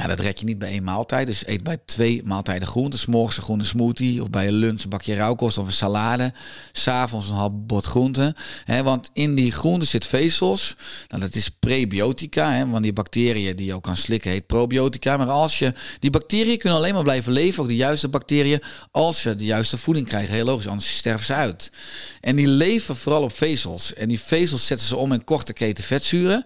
Ja, 0.00 0.06
dat 0.06 0.20
red 0.20 0.40
je 0.40 0.46
niet 0.46 0.58
bij 0.58 0.70
één 0.70 0.84
maaltijd. 0.84 1.26
Dus 1.26 1.46
eet 1.46 1.62
bij 1.62 1.78
twee 1.86 2.22
maaltijden 2.24 2.68
groenten. 2.68 2.98
S'morgens 2.98 3.36
een 3.36 3.42
groene 3.42 3.64
smoothie. 3.64 4.22
Of 4.22 4.30
bij 4.30 4.46
een 4.46 4.52
lunch 4.52 4.82
een 4.82 4.88
bakje 4.88 5.14
rauwkost 5.14 5.58
of 5.58 5.66
een 5.66 5.72
salade. 5.72 6.32
S'avonds 6.72 7.28
een 7.28 7.34
half 7.34 7.52
bord 7.54 7.84
groenten. 7.84 8.34
He, 8.64 8.82
want 8.82 9.10
in 9.12 9.34
die 9.34 9.52
groenten 9.52 9.88
zit 9.88 10.06
vezels. 10.06 10.76
Nou, 11.08 11.22
dat 11.22 11.34
is 11.34 11.48
prebiotica. 11.48 12.52
He, 12.52 12.68
want 12.68 12.82
die 12.82 12.92
bacteriën 12.92 13.56
die 13.56 13.66
je 13.66 13.74
ook 13.74 13.82
kan 13.82 13.96
slikken 13.96 14.30
heet 14.30 14.46
probiotica. 14.46 15.16
Maar 15.16 15.28
als 15.28 15.58
je... 15.58 15.72
Die 15.98 16.10
bacteriën 16.10 16.58
kunnen 16.58 16.78
alleen 16.78 16.94
maar 16.94 17.02
blijven 17.02 17.32
leven. 17.32 17.62
Ook 17.62 17.68
de 17.68 17.76
juiste 17.76 18.08
bacteriën. 18.08 18.62
Als 18.90 19.22
je 19.22 19.36
de 19.36 19.44
juiste 19.44 19.78
voeding 19.78 20.06
krijgt. 20.06 20.28
Heel 20.28 20.44
logisch. 20.44 20.68
Anders 20.68 20.96
sterven 20.96 21.26
ze 21.26 21.34
uit. 21.34 21.70
En 22.20 22.36
die 22.36 22.48
leven 22.48 22.96
vooral 22.96 23.22
op 23.22 23.32
vezels. 23.32 23.94
En 23.94 24.08
die 24.08 24.20
vezels 24.20 24.66
zetten 24.66 24.86
ze 24.86 24.96
om 24.96 25.12
in 25.12 25.24
korte 25.24 25.52
keten 25.52 25.84
vetzuren 25.84 26.44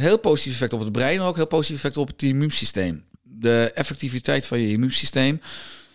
heel 0.00 0.18
positief 0.18 0.52
effect 0.52 0.72
op 0.72 0.80
het 0.80 0.92
brein, 0.92 1.20
ook 1.20 1.36
heel 1.36 1.46
positief 1.46 1.76
effect 1.76 1.96
op 1.96 2.08
het 2.08 2.22
immuunsysteem. 2.22 3.04
De 3.22 3.70
effectiviteit 3.74 4.46
van 4.46 4.60
je 4.60 4.70
immuunsysteem 4.70 5.40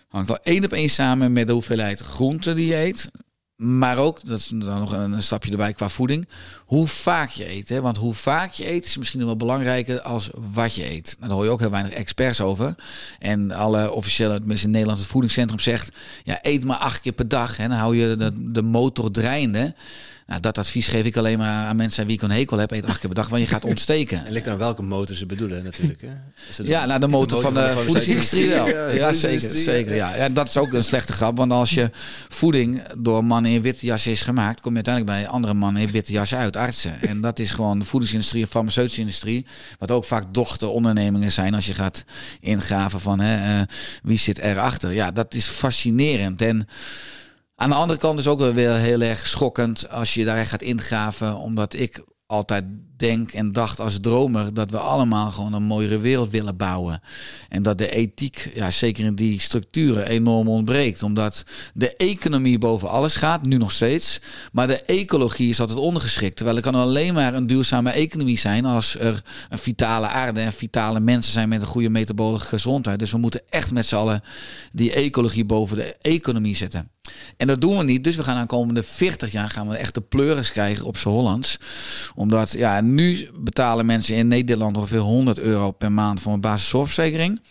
hangt 0.07 0.27
wel 0.27 0.39
één 0.43 0.65
op 0.65 0.73
één 0.73 0.89
samen 0.89 1.33
met 1.33 1.47
de 1.47 1.53
hoeveelheid 1.53 1.99
groenten 1.99 2.55
die 2.55 2.67
je 2.67 2.75
eet. 2.75 3.09
Maar 3.55 3.97
ook, 3.97 4.19
dat 4.25 4.39
is 4.39 4.47
dan 4.47 4.79
nog 4.79 4.91
een, 4.91 5.21
stapje 5.21 5.51
erbij 5.51 5.73
qua 5.73 5.89
voeding, 5.89 6.27
hoe 6.65 6.87
vaak 6.87 7.29
je 7.29 7.49
eet. 7.49 7.69
Hè? 7.69 7.81
Want 7.81 7.97
hoe 7.97 8.13
vaak 8.13 8.51
je 8.51 8.71
eet 8.71 8.85
is 8.85 8.97
misschien 8.97 9.19
nog 9.19 9.27
wel 9.27 9.37
belangrijker 9.37 10.01
als 10.01 10.29
wat 10.53 10.75
je 10.75 10.91
eet. 10.91 11.15
Nou, 11.17 11.27
daar 11.27 11.37
hoor 11.37 11.45
je 11.45 11.51
ook 11.51 11.59
heel 11.59 11.69
weinig 11.69 11.93
experts 11.93 12.41
over. 12.41 12.75
En 13.19 13.51
alle 13.51 13.91
officiële, 13.91 14.37
tenminste 14.37 14.65
in 14.65 14.71
Nederland, 14.71 14.99
het 14.99 15.07
voedingscentrum 15.07 15.59
zegt, 15.59 15.95
ja, 16.23 16.39
eet 16.41 16.63
maar 16.63 16.77
acht 16.77 17.01
keer 17.01 17.11
per 17.11 17.27
dag. 17.27 17.57
Hè? 17.57 17.67
Dan 17.67 17.77
hou 17.77 17.95
je 17.95 18.15
de, 18.15 18.51
de 18.51 18.61
motor 18.61 19.11
draaiende. 19.11 19.75
Nou, 20.25 20.41
dat 20.41 20.57
advies 20.57 20.88
geef 20.88 21.05
ik 21.05 21.17
alleen 21.17 21.38
maar 21.38 21.65
aan 21.65 21.75
mensen 21.75 22.05
wie 22.05 22.15
ik 22.15 22.21
een 22.21 22.31
hekel 22.31 22.57
heb. 22.57 22.71
Eet 22.71 22.85
acht 22.85 22.99
keer 22.99 23.09
per 23.09 23.17
dag, 23.17 23.29
want 23.29 23.41
je 23.41 23.47
gaat 23.47 23.65
ontsteken. 23.75 24.25
En 24.25 24.31
ligt 24.31 24.47
aan 24.47 24.57
welke 24.57 24.81
motor 24.81 25.15
ze 25.15 25.25
bedoelen 25.25 25.63
natuurlijk. 25.63 26.01
Hè? 26.01 26.63
ja, 26.63 26.85
nou 26.85 26.99
de 26.99 27.07
motor, 27.07 27.41
van 27.41 27.53
de, 27.53 27.71
voedingsindustrie 27.71 28.49
wel. 28.49 28.69
Ja, 28.93 29.13
zeker. 29.13 29.57
zeker 29.57 29.95
ja. 29.95 30.15
ja, 30.15 30.29
dat 30.29 30.47
is 30.47 30.57
ook 30.57 30.73
een 30.73 30.83
slechte 30.83 31.13
grap. 31.13 31.38
Want 31.38 31.51
als 31.51 31.73
je 31.73 31.89
voeding 32.29 32.81
door 32.97 33.23
mannen 33.23 33.51
in 33.51 33.61
witte 33.61 33.85
jas 33.85 34.07
is 34.07 34.21
gemaakt... 34.21 34.61
kom 34.61 34.75
je 34.75 34.83
uiteindelijk 34.83 35.17
bij 35.17 35.27
andere 35.31 35.53
mannen 35.53 35.81
in 35.81 35.91
witte 35.91 36.11
jas 36.11 36.35
uit, 36.35 36.55
artsen. 36.55 37.01
En 37.01 37.21
dat 37.21 37.39
is 37.39 37.51
gewoon 37.51 37.79
de 37.79 37.85
voedingsindustrie 37.85 38.41
en 38.41 38.49
farmaceutische 38.49 38.99
industrie. 38.99 39.45
Wat 39.79 39.91
ook 39.91 40.05
vaak 40.05 40.33
dochterondernemingen 40.33 41.31
zijn 41.31 41.53
als 41.53 41.65
je 41.65 41.73
gaat 41.73 42.03
ingraven 42.39 42.99
van 42.99 43.19
hè, 43.19 43.59
uh, 43.59 43.65
wie 44.03 44.17
zit 44.17 44.38
erachter. 44.38 44.91
Ja, 44.93 45.11
dat 45.11 45.33
is 45.33 45.45
fascinerend. 45.45 46.41
En... 46.41 46.67
Aan 47.55 47.69
de 47.69 47.75
andere 47.75 47.99
kant 47.99 48.19
is 48.19 48.27
ook 48.27 48.39
wel 48.39 48.53
weer 48.53 48.73
heel 48.73 49.01
erg 49.01 49.27
schokkend 49.27 49.89
als 49.89 50.13
je 50.13 50.25
daar 50.25 50.45
gaat 50.45 50.61
ingraven, 50.61 51.37
omdat 51.37 51.73
ik 51.73 52.03
altijd 52.27 52.63
denk 52.97 53.31
en 53.31 53.51
dacht 53.51 53.79
als 53.79 53.99
dromer 53.99 54.53
dat 54.53 54.69
we 54.69 54.77
allemaal 54.77 55.31
gewoon 55.31 55.53
een 55.53 55.63
mooiere 55.63 55.99
wereld 55.99 56.31
willen 56.31 56.57
bouwen. 56.57 57.01
En 57.49 57.63
dat 57.63 57.77
de 57.77 57.89
ethiek, 57.89 58.51
ja, 58.55 58.71
zeker 58.71 59.05
in 59.05 59.15
die 59.15 59.39
structuren, 59.41 60.07
enorm 60.07 60.47
ontbreekt. 60.47 61.03
Omdat 61.03 61.43
de 61.73 61.95
economie 61.95 62.57
boven 62.57 62.89
alles 62.89 63.15
gaat, 63.15 63.45
nu 63.45 63.57
nog 63.57 63.71
steeds. 63.71 64.19
Maar 64.51 64.67
de 64.67 64.81
ecologie 64.81 65.49
is 65.49 65.59
altijd 65.59 65.77
ondergeschikt. 65.77 66.35
Terwijl 66.35 66.57
er 66.57 66.63
kan 66.63 66.75
alleen 66.75 67.13
maar 67.13 67.33
een 67.33 67.47
duurzame 67.47 67.91
economie 67.91 68.37
zijn 68.37 68.65
als 68.65 68.99
er 68.99 69.23
een 69.49 69.57
vitale 69.57 70.07
aarde 70.07 70.39
en 70.39 70.53
vitale 70.53 70.99
mensen 70.99 71.31
zijn 71.31 71.49
met 71.49 71.61
een 71.61 71.67
goede 71.67 71.89
metabole 71.89 72.39
gezondheid. 72.39 72.99
Dus 72.99 73.11
we 73.11 73.17
moeten 73.17 73.41
echt 73.49 73.71
met 73.71 73.85
z'n 73.85 73.95
allen 73.95 74.23
die 74.71 74.93
ecologie 74.93 75.45
boven 75.45 75.77
de 75.77 75.95
economie 76.01 76.55
zetten. 76.55 76.94
En 77.37 77.47
dat 77.47 77.61
doen 77.61 77.77
we 77.77 77.83
niet. 77.83 78.03
Dus 78.03 78.15
we 78.15 78.23
gaan 78.23 78.37
aan 78.37 78.47
komende 78.47 78.83
40 78.83 79.31
jaar 79.31 79.49
gaan 79.49 79.67
we 79.67 79.75
echt 79.75 79.93
de 79.93 80.01
pleuris 80.01 80.51
krijgen 80.51 80.85
op 80.85 80.97
z'n 80.97 81.09
Hollands. 81.09 81.57
Omdat 82.15 82.51
ja, 82.51 82.81
nu 82.81 83.29
betalen 83.39 83.85
mensen 83.85 84.15
in 84.15 84.27
Nederland 84.27 84.77
ongeveer 84.77 84.99
100 84.99 85.39
euro 85.39 85.71
per 85.71 85.91
maand 85.91 86.19
voor 86.19 86.33
een 86.33 86.41
basiszorgverzekering. 86.41 87.41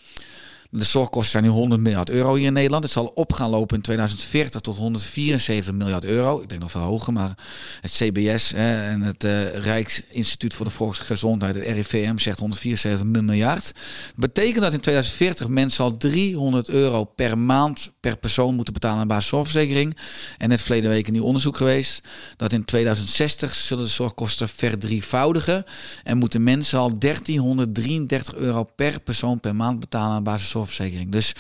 De 0.77 0.85
zorgkosten 0.85 1.31
zijn 1.31 1.45
nu 1.45 1.51
100 1.51 1.81
miljard 1.81 2.11
euro 2.11 2.35
hier 2.35 2.47
in 2.47 2.53
Nederland. 2.53 2.83
Het 2.83 2.93
zal 2.93 3.13
op 3.15 3.33
gaan 3.33 3.51
lopen 3.51 3.77
in 3.77 3.83
2040 3.83 4.61
tot 4.61 4.77
174 4.77 5.75
miljard 5.75 6.05
euro. 6.05 6.41
Ik 6.41 6.49
denk 6.49 6.61
nog 6.61 6.71
veel 6.71 6.81
hoger, 6.81 7.13
maar 7.13 7.35
het 7.81 7.91
CBS 7.91 8.51
hè, 8.51 8.83
en 8.83 9.01
het 9.01 9.25
uh, 9.25 9.55
Rijksinstituut 9.55 10.55
voor 10.55 10.65
de 10.65 10.73
Volksgezondheid, 10.73 11.55
het 11.55 11.67
RIVM, 11.67 12.17
zegt 12.17 12.39
174 12.39 13.07
miljard. 13.07 13.65
Dat 13.65 13.75
betekent 14.15 14.63
dat 14.63 14.73
in 14.73 14.81
2040 14.81 15.49
mensen 15.49 15.85
al 15.85 15.97
300 15.97 16.69
euro 16.69 17.05
per 17.05 17.39
maand 17.39 17.93
per 18.01 18.17
persoon 18.17 18.55
moeten 18.55 18.75
betalen 18.75 18.99
aan 18.99 19.09
basiszorgverzekering. 19.09 19.97
En 20.39 20.49
net 20.49 20.63
verleden 20.63 20.91
week 20.91 21.07
een 21.07 21.13
nieuw 21.13 21.25
onderzoek 21.25 21.57
geweest 21.57 22.09
dat 22.37 22.53
in 22.53 22.65
2060 22.65 23.55
zullen 23.55 23.85
de 23.85 23.91
zorgkosten 23.91 24.49
verdrievoudigen 24.49 25.65
en 26.03 26.19
moeten 26.19 26.43
mensen 26.43 26.79
al 26.79 26.99
1333 26.99 28.35
euro 28.35 28.65
per 28.65 29.01
persoon 29.01 29.41
per 29.41 29.57
maand 29.57 29.81
betalen 29.81 30.17
aan 30.17 30.23
basiszorg 30.23 30.63
zorgverzekering. 30.67 31.13
Dus 31.13 31.33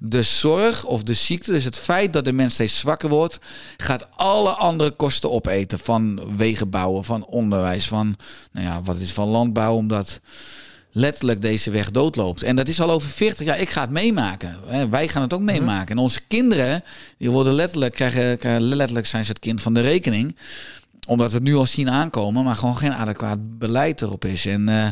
de 0.00 0.22
zorg 0.22 0.84
of 0.84 1.02
de 1.02 1.14
ziekte, 1.14 1.52
dus 1.52 1.64
het 1.64 1.78
feit 1.78 2.12
dat 2.12 2.24
de 2.24 2.32
mens 2.32 2.54
steeds 2.54 2.78
zwakker 2.78 3.08
wordt, 3.08 3.38
gaat 3.76 4.06
alle 4.16 4.50
andere 4.50 4.90
kosten 4.90 5.30
opeten. 5.30 5.78
Van 5.78 6.36
wegen 6.36 6.70
bouwen, 6.70 7.04
van 7.04 7.26
onderwijs, 7.26 7.86
van 7.86 8.16
nou 8.52 8.66
ja, 8.66 8.82
wat 8.82 8.96
is 8.96 9.12
van 9.12 9.28
landbouw, 9.28 9.74
omdat 9.74 10.20
letterlijk 10.92 11.42
deze 11.42 11.70
weg 11.70 11.90
doodloopt. 11.90 12.42
En 12.42 12.56
dat 12.56 12.68
is 12.68 12.80
al 12.80 12.90
over 12.90 13.10
40 13.10 13.46
jaar. 13.46 13.60
Ik 13.60 13.70
ga 13.70 13.80
het 13.80 13.90
meemaken. 13.90 14.56
Wij 14.90 15.08
gaan 15.08 15.22
het 15.22 15.34
ook 15.34 15.40
meemaken. 15.40 15.96
En 15.96 16.02
onze 16.02 16.20
kinderen, 16.28 16.82
die 17.18 17.30
worden 17.30 17.52
letterlijk, 17.52 17.94
krijgen, 17.94 18.38
krijgen 18.38 18.62
letterlijk 18.62 19.06
zijn 19.06 19.24
ze 19.24 19.30
het 19.30 19.40
kind 19.40 19.60
van 19.60 19.74
de 19.74 19.80
rekening 19.80 20.36
omdat 21.06 21.30
we 21.30 21.34
het 21.34 21.44
nu 21.44 21.54
al 21.54 21.66
zien 21.66 21.90
aankomen, 21.90 22.44
maar 22.44 22.54
gewoon 22.54 22.76
geen 22.76 22.92
adequaat 22.92 23.58
beleid 23.58 24.02
erop 24.02 24.24
is. 24.24 24.46
En 24.46 24.68
uh, 24.68 24.86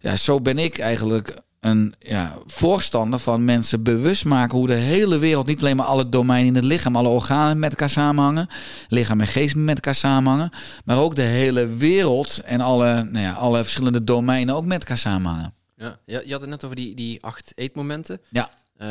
ja, 0.00 0.16
zo 0.16 0.40
ben 0.40 0.58
ik 0.58 0.78
eigenlijk 0.78 1.34
een 1.62 1.94
ja, 1.98 2.38
voorstander 2.46 3.18
van 3.18 3.44
mensen 3.44 3.82
bewust 3.82 4.24
maken 4.24 4.58
hoe 4.58 4.66
de 4.66 4.74
hele 4.74 5.18
wereld, 5.18 5.46
niet 5.46 5.60
alleen 5.60 5.76
maar 5.76 5.86
alle 5.86 6.08
domeinen 6.08 6.48
in 6.48 6.54
het 6.54 6.64
lichaam, 6.64 6.96
alle 6.96 7.08
organen 7.08 7.58
met 7.58 7.70
elkaar 7.70 7.90
samenhangen, 7.90 8.48
lichaam 8.88 9.20
en 9.20 9.26
geest 9.26 9.54
met 9.54 9.74
elkaar 9.74 9.94
samenhangen, 9.94 10.50
maar 10.84 10.98
ook 10.98 11.16
de 11.16 11.22
hele 11.22 11.66
wereld 11.66 12.40
en 12.44 12.60
alle, 12.60 13.02
nou 13.02 13.24
ja, 13.24 13.32
alle 13.32 13.62
verschillende 13.62 14.04
domeinen 14.04 14.54
ook 14.54 14.64
met 14.64 14.80
elkaar 14.80 14.98
samenhangen. 14.98 15.54
Ja, 15.76 15.98
je 16.04 16.32
had 16.32 16.40
het 16.40 16.50
net 16.50 16.64
over 16.64 16.76
die, 16.76 16.94
die 16.94 17.22
acht 17.22 17.52
eetmomenten. 17.54 18.20
Ja. 18.28 18.50
Uh, 18.82 18.88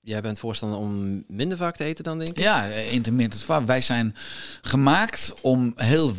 jij 0.00 0.20
bent 0.20 0.38
voorstander 0.38 0.78
om 0.78 1.24
minder 1.28 1.56
vaak 1.56 1.76
te 1.76 1.84
eten 1.84 2.04
dan, 2.04 2.18
denk 2.18 2.30
ik? 2.30 2.38
Ja, 2.38 2.64
intermittent 2.64 3.42
vaak. 3.42 3.66
Wij 3.66 3.80
zijn 3.80 4.14
gemaakt 4.62 5.34
om 5.42 5.72
heel 5.76 6.12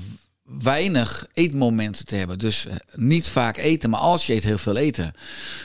weinig 0.61 1.27
eetmomenten 1.33 2.05
te 2.05 2.15
hebben. 2.15 2.39
Dus 2.39 2.65
eh, 2.65 2.75
niet 2.95 3.27
vaak 3.27 3.57
eten, 3.57 3.89
maar 3.89 3.99
als 3.99 4.27
je 4.27 4.33
eet, 4.33 4.43
heel 4.43 4.57
veel 4.57 4.75
eten. 4.75 5.13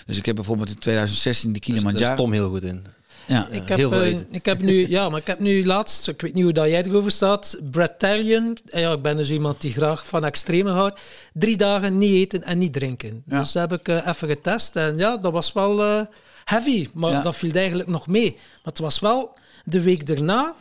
Dus 0.06 0.16
ik 0.16 0.26
heb 0.26 0.34
bijvoorbeeld 0.34 0.68
in 0.68 0.78
2016 0.78 1.52
de 1.52 1.58
Kilimanjaro... 1.58 2.04
Daar 2.04 2.12
is 2.12 2.20
Tom 2.20 2.32
heel 2.32 2.48
goed 2.48 2.62
in. 2.62 2.86
Ja, 3.26 3.48
ik 3.50 3.68
heb, 3.68 3.78
heel 3.78 3.90
veel 3.90 4.02
eten. 4.02 4.26
ik 4.30 4.44
heb 4.44 4.60
nu, 4.60 4.88
ja, 4.96 5.08
maar 5.08 5.20
ik 5.20 5.26
heb 5.26 5.38
nu 5.38 5.66
laatst, 5.66 6.08
ik 6.08 6.20
weet 6.20 6.34
niet 6.34 6.44
hoe 6.44 6.52
dat 6.52 6.68
jij 6.68 6.82
erover 6.82 7.10
staat, 7.10 7.58
Bretarian. 7.70 8.56
Ja, 8.64 8.92
ik 8.92 9.02
ben 9.02 9.16
dus 9.16 9.30
iemand 9.30 9.60
die 9.60 9.72
graag 9.72 10.06
van 10.06 10.24
extreme 10.24 10.70
houdt. 10.70 11.00
Drie 11.32 11.56
dagen 11.56 11.98
niet 11.98 12.14
eten 12.14 12.42
en 12.42 12.58
niet 12.58 12.72
drinken. 12.72 13.22
Ja. 13.26 13.40
Dus 13.40 13.52
dat 13.52 13.70
heb 13.70 13.80
ik 13.80 13.88
uh, 13.88 14.06
even 14.06 14.28
getest 14.28 14.76
en 14.76 14.98
ja, 14.98 15.16
dat 15.16 15.32
was 15.32 15.52
wel 15.52 15.80
uh, 15.80 16.00
heavy, 16.44 16.88
maar 16.94 17.22
dat 17.22 17.36
viel 17.36 17.52
eigenlijk 17.52 17.88
nog 17.88 18.06
mee. 18.06 18.32
Maar 18.32 18.72
het 18.72 18.78
was 18.78 18.98
wel 18.98 19.38
de 19.64 19.80
week 19.80 20.06
daarna 20.06 20.54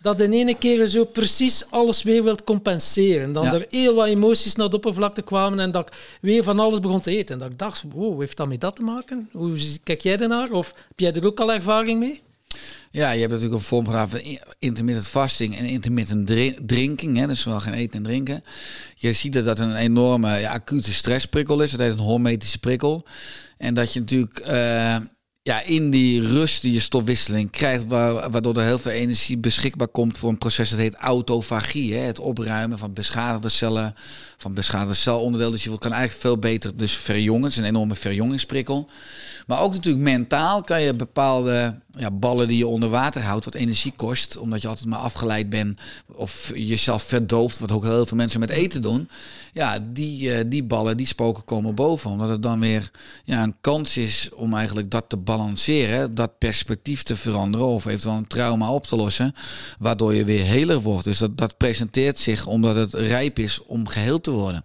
dat 0.00 0.20
in 0.20 0.32
ene 0.32 0.54
keer 0.54 0.86
zo 0.86 1.04
precies 1.04 1.70
alles 1.70 2.02
weer 2.02 2.24
wilt 2.24 2.44
compenseren. 2.44 3.32
Dan 3.32 3.46
er 3.46 3.66
heel 3.68 3.94
wat 3.94 4.06
emoties 4.06 4.54
naar 4.54 4.70
de 4.70 4.76
oppervlakte 4.76 5.22
kwamen 5.22 5.60
en 5.60 5.70
dat 5.70 5.88
ik 5.88 6.18
weer 6.20 6.42
van 6.42 6.58
alles 6.58 6.80
begon 6.80 7.00
te 7.00 7.16
eten. 7.16 7.34
En 7.34 7.40
dat 7.40 7.50
ik 7.50 7.58
dacht, 7.58 7.84
wow, 7.94 8.20
heeft 8.20 8.36
dat 8.36 8.48
met 8.48 8.60
dat 8.60 8.76
te 8.76 8.82
maken? 8.82 9.28
Hoe 9.32 9.58
kijk 9.82 10.00
jij 10.00 10.18
ernaar? 10.18 10.50
Of 10.50 10.74
heb 10.88 11.00
jij 11.00 11.12
er 11.12 11.26
ook 11.26 11.40
al 11.40 11.52
ervaring 11.52 11.98
mee? 11.98 12.22
Ja, 12.90 13.10
je 13.10 13.20
hebt 13.20 13.32
natuurlijk 13.32 13.60
een 13.60 13.66
vorm 13.66 13.86
gedaan 13.86 14.10
van 14.10 14.20
intermittent 14.58 15.08
fasting 15.08 15.56
en 15.56 15.64
intermittent 15.64 16.26
drinking. 16.66 17.16
Hè, 17.16 17.26
dus 17.26 17.44
wel 17.44 17.60
geen 17.60 17.72
eten 17.72 17.96
en 17.96 18.02
drinken. 18.02 18.44
Je 18.94 19.12
ziet 19.12 19.32
dat 19.32 19.44
dat 19.44 19.58
een 19.58 19.74
enorme 19.74 20.38
ja, 20.38 20.52
acute 20.52 20.92
stressprikkel 20.92 21.60
is. 21.60 21.70
Dat 21.70 21.80
heet 21.80 21.92
een 21.92 21.98
hormetische 21.98 22.58
prikkel. 22.58 23.04
En 23.56 23.74
dat 23.74 23.92
je 23.92 24.00
natuurlijk... 24.00 24.46
Uh, 24.46 24.96
ja, 25.48 25.62
in 25.62 25.90
die 25.90 26.22
rust 26.22 26.62
die 26.62 26.72
je 26.72 26.80
stofwisseling 26.80 27.50
krijgt, 27.50 27.84
waardoor 27.86 28.56
er 28.56 28.62
heel 28.62 28.78
veel 28.78 28.92
energie 28.92 29.38
beschikbaar 29.38 29.88
komt 29.88 30.18
voor 30.18 30.28
een 30.28 30.38
proces 30.38 30.70
dat 30.70 30.78
heet 30.78 30.94
autofagie. 30.94 31.94
Hè? 31.94 32.00
Het 32.00 32.18
opruimen 32.18 32.78
van 32.78 32.92
beschadigde 32.92 33.48
cellen, 33.48 33.94
van 34.36 34.54
beschadigde 34.54 34.94
celonderdeel. 34.94 35.50
Dus 35.50 35.64
je 35.64 35.78
kan 35.78 35.92
eigenlijk 35.92 36.20
veel 36.20 36.38
beter 36.38 36.76
dus 36.76 36.92
verjongen. 36.92 37.42
Het 37.42 37.52
is 37.52 37.58
een 37.58 37.64
enorme 37.64 37.94
verjongingsprikkel. 37.94 38.90
Maar 39.46 39.60
ook 39.60 39.72
natuurlijk 39.72 40.04
mentaal 40.04 40.62
kan 40.62 40.82
je 40.82 40.94
bepaalde 40.94 41.80
ja, 41.98 42.10
ballen 42.10 42.48
die 42.48 42.58
je 42.58 42.66
onder 42.66 42.88
water 42.88 43.22
houdt, 43.22 43.44
wat 43.44 43.54
energie 43.54 43.92
kost, 43.96 44.36
omdat 44.36 44.62
je 44.62 44.68
altijd 44.68 44.88
maar 44.88 44.98
afgeleid 44.98 45.50
bent 45.50 45.80
of 46.06 46.52
jezelf 46.54 47.02
verdoopt, 47.02 47.58
wat 47.58 47.72
ook 47.72 47.84
heel 47.84 48.06
veel 48.06 48.16
mensen 48.16 48.40
met 48.40 48.50
eten 48.50 48.82
doen. 48.82 49.08
Ja, 49.52 49.78
die, 49.92 50.28
uh, 50.28 50.44
die 50.46 50.62
ballen, 50.62 50.96
die 50.96 51.06
spoken 51.06 51.44
komen 51.44 51.74
boven, 51.74 52.10
omdat 52.10 52.28
het 52.28 52.42
dan 52.42 52.60
weer 52.60 52.90
ja, 53.24 53.42
een 53.42 53.56
kans 53.60 53.96
is 53.96 54.30
om 54.34 54.54
eigenlijk 54.54 54.90
dat 54.90 55.04
te 55.08 55.16
balanceren, 55.16 56.14
dat 56.14 56.38
perspectief 56.38 57.02
te 57.02 57.16
veranderen 57.16 57.66
of 57.66 57.86
eventueel 57.86 58.14
een 58.14 58.26
trauma 58.26 58.72
op 58.72 58.86
te 58.86 58.96
lossen, 58.96 59.34
waardoor 59.78 60.14
je 60.14 60.24
weer 60.24 60.44
heler 60.44 60.80
wordt. 60.80 61.04
Dus 61.04 61.18
dat, 61.18 61.38
dat 61.38 61.56
presenteert 61.56 62.18
zich 62.18 62.46
omdat 62.46 62.76
het 62.76 62.94
rijp 62.94 63.38
is 63.38 63.62
om 63.62 63.88
geheel 63.88 64.20
te 64.20 64.30
worden. 64.30 64.64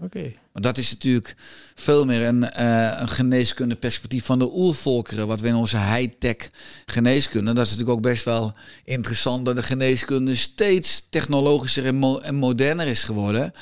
Oké. 0.00 0.32
Maar 0.52 0.62
dat 0.62 0.78
is 0.78 0.90
natuurlijk 0.90 1.34
veel 1.74 2.04
meer 2.04 2.26
een, 2.26 2.42
uh, 2.42 3.00
een 3.00 3.08
geneeskunde 3.08 3.76
perspectief 3.76 4.24
van 4.24 4.38
de 4.38 4.50
oervolkeren. 4.54 5.26
Wat 5.26 5.40
we 5.40 5.48
in 5.48 5.54
onze 5.54 5.78
high-tech 5.78 6.36
geneeskunde. 6.86 7.52
Dat 7.52 7.64
is 7.64 7.70
natuurlijk 7.70 7.98
ook 7.98 8.04
best 8.04 8.24
wel 8.24 8.52
interessant 8.84 9.44
dat 9.44 9.56
de 9.56 9.62
geneeskunde 9.62 10.34
steeds 10.34 11.06
technologischer 11.10 11.86
en, 12.22 12.34
moderner 12.34 12.86
is 12.86 13.02
geworden. 13.02 13.52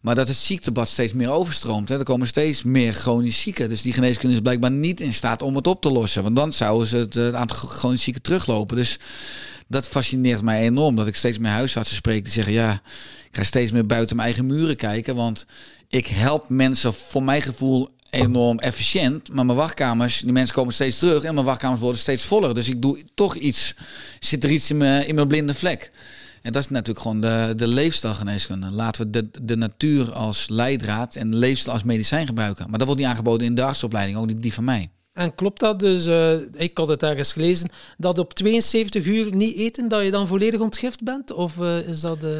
Maar 0.00 0.14
dat 0.14 0.28
het 0.28 0.36
ziektebad 0.36 0.88
steeds 0.88 1.12
meer 1.12 1.30
overstroomt. 1.30 1.88
Hè. 1.88 1.98
Er 1.98 2.04
komen 2.04 2.26
steeds 2.26 2.62
meer 2.62 2.92
chronisch 2.92 3.40
zieken. 3.40 3.68
Dus 3.68 3.82
die 3.82 3.92
geneeskunde 3.92 4.34
is 4.34 4.40
blijkbaar 4.40 4.70
niet 4.70 5.00
in 5.00 5.14
staat 5.14 5.42
om 5.42 5.56
het 5.56 5.66
op 5.66 5.82
te 5.82 5.90
lossen. 5.90 6.22
Want 6.22 6.36
dan 6.36 6.52
zouden 6.52 6.86
ze 6.88 6.96
het, 6.96 7.14
het 7.14 7.34
aantal 7.34 7.56
chronisch 7.56 8.02
zieken 8.02 8.22
teruglopen. 8.22 8.76
Dus 8.76 8.98
dat 9.68 9.88
fascineert 9.88 10.42
mij 10.42 10.60
enorm. 10.60 10.96
Dat 10.96 11.06
ik 11.06 11.16
steeds 11.16 11.38
meer 11.38 11.50
huisartsen 11.50 11.96
spreek 11.96 12.22
die 12.24 12.32
zeggen... 12.32 12.52
ja, 12.52 12.82
ik 13.30 13.36
ga 13.36 13.44
steeds 13.44 13.70
meer 13.70 13.86
buiten 13.86 14.16
mijn 14.16 14.28
eigen 14.28 14.46
muren 14.46 14.76
kijken. 14.76 15.14
Want 15.14 15.46
ik 15.92 16.06
help 16.06 16.48
mensen 16.48 16.94
voor 16.94 17.22
mijn 17.22 17.42
gevoel 17.42 17.90
enorm 18.10 18.58
efficiënt. 18.58 19.32
Maar 19.32 19.46
mijn 19.46 19.58
wachtkamers, 19.58 20.20
die 20.20 20.32
mensen 20.32 20.54
komen 20.54 20.74
steeds 20.74 20.98
terug 20.98 21.22
en 21.22 21.34
mijn 21.34 21.46
wachtkamers 21.46 21.80
worden 21.80 22.00
steeds 22.00 22.24
voller. 22.24 22.54
Dus 22.54 22.68
ik 22.68 22.82
doe 22.82 23.02
toch 23.14 23.34
iets, 23.36 23.74
zit 24.20 24.44
er 24.44 24.50
iets 24.50 24.70
in 24.70 24.76
mijn, 24.76 25.06
in 25.06 25.14
mijn 25.14 25.28
blinde 25.28 25.54
vlek. 25.54 25.90
En 26.42 26.52
dat 26.52 26.62
is 26.62 26.70
natuurlijk 26.70 27.00
gewoon 27.00 27.20
de, 27.20 27.52
de 27.56 27.66
leefstijlgeneeskunde. 27.66 28.70
Laten 28.70 29.04
we 29.04 29.10
de, 29.10 29.28
de 29.42 29.56
natuur 29.56 30.12
als 30.12 30.48
leidraad 30.48 31.14
en 31.14 31.36
leefstijl 31.36 31.74
als 31.74 31.84
medicijn 31.84 32.26
gebruiken. 32.26 32.70
Maar 32.70 32.78
dat 32.78 32.86
wordt 32.86 33.02
niet 33.02 33.10
aangeboden 33.10 33.46
in 33.46 33.54
de 33.54 33.64
artsopleiding, 33.64 34.18
ook 34.18 34.26
niet 34.26 34.42
die 34.42 34.54
van 34.54 34.64
mij. 34.64 34.90
En 35.12 35.34
klopt 35.34 35.60
dat 35.60 35.78
dus, 35.78 36.06
uh, 36.06 36.32
ik 36.52 36.78
had 36.78 36.88
het 36.88 37.02
ergens 37.02 37.32
gelezen, 37.32 37.70
dat 37.98 38.18
op 38.18 38.34
72 38.34 39.06
uur 39.06 39.34
niet 39.34 39.56
eten, 39.56 39.88
dat 39.88 40.04
je 40.04 40.10
dan 40.10 40.26
volledig 40.26 40.60
ontgift 40.60 41.04
bent? 41.04 41.32
Of 41.32 41.56
uh, 41.56 41.88
is 41.88 42.00
dat... 42.00 42.24
Uh... 42.24 42.30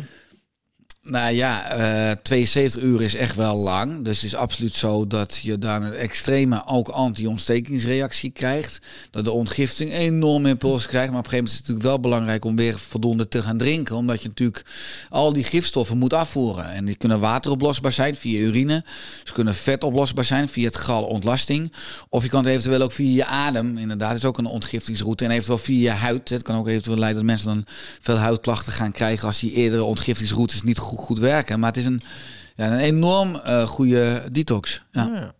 Nou 1.05 1.35
ja, 1.35 1.77
uh, 1.77 2.11
eh, 2.11 2.17
72 2.23 2.83
uur 2.83 3.03
is 3.03 3.15
echt 3.15 3.37
wel 3.37 3.57
lang. 3.57 4.05
Dus 4.05 4.17
het 4.17 4.25
is 4.25 4.35
absoluut 4.35 4.73
zo 4.73 5.07
dat 5.07 5.39
je 5.43 5.59
daar 5.59 5.83
een 5.83 5.93
extreme 5.93 6.67
ook 6.67 6.89
anti-ontstekingsreactie 6.89 8.31
krijgt. 8.31 8.79
Dat 9.11 9.25
de 9.25 9.31
ontgifting 9.31 9.93
enorm 9.93 10.47
impuls 10.47 10.87
krijgt. 10.87 11.11
Maar 11.11 11.19
op 11.19 11.25
een 11.25 11.31
gegeven 11.31 11.45
moment 11.45 11.49
is 11.49 11.57
het 11.57 11.67
natuurlijk 11.67 11.87
wel 11.87 12.01
belangrijk 12.01 12.45
om 12.45 12.57
weer 12.57 12.79
voldoende 12.79 13.29
te 13.29 13.43
gaan 13.43 13.57
drinken. 13.59 13.97
Omdat 13.97 14.23
je 14.23 14.29
natuurlijk 14.29 14.65
al 15.11 15.33
die 15.33 15.45
gifstoffen 15.45 15.99
moet 15.99 16.13
afvoeren. 16.13 16.71
En 16.73 16.85
die 16.85 16.97
kunnen 16.97 17.21
wateroplosbaar 17.21 17.93
zijn 17.93 18.17
via 18.17 18.41
urine. 18.41 18.85
Ze 19.25 19.33
kunnen 19.33 19.55
vetoplosbaar 19.55 20.25
zijn 20.25 20.49
via 20.49 20.67
het 20.67 20.77
galontlasting. 20.77 21.73
Of 22.09 22.23
je 22.23 22.29
kan 22.29 22.41
het 22.45 22.49
eventueel 22.49 22.83
ook 22.83 22.93
via 22.93 23.15
je 23.15 23.25
adem. 23.25 23.79
Inderdaad, 23.79 24.17
is 24.17 24.25
ook 24.25 24.39
een 24.39 24.47
ontgiftingsroute. 24.47 25.25
En 25.25 25.31
eventueel 25.31 25.59
via 25.59 25.93
je 25.93 25.99
huid. 25.99 26.29
Het 26.29 26.43
kan 26.43 26.57
ook 26.57 26.69
eventueel 26.69 26.99
leiden 26.99 27.27
dat 27.27 27.31
mensen 27.31 27.49
dan 27.49 27.65
veel 28.01 28.17
huidklachten 28.17 28.73
gaan 28.73 28.93
krijgen 28.93 29.27
als 29.27 29.41
die 29.41 29.53
eerdere 29.53 29.85
ontgiftingsroutes 29.85 30.63
niet 30.63 30.79
goed 30.79 30.91
goed, 30.99 31.19
werken. 31.19 31.61
Maar 31.61 31.69
het 31.69 31.79
is 31.79 31.85
een, 31.85 32.01
ja, 32.55 32.73
een 32.73 32.79
enorm 32.79 33.35
uh, 33.35 33.63
goede 33.63 34.29
detox. 34.33 34.83
Ja. 34.91 35.07
ja. 35.07 35.35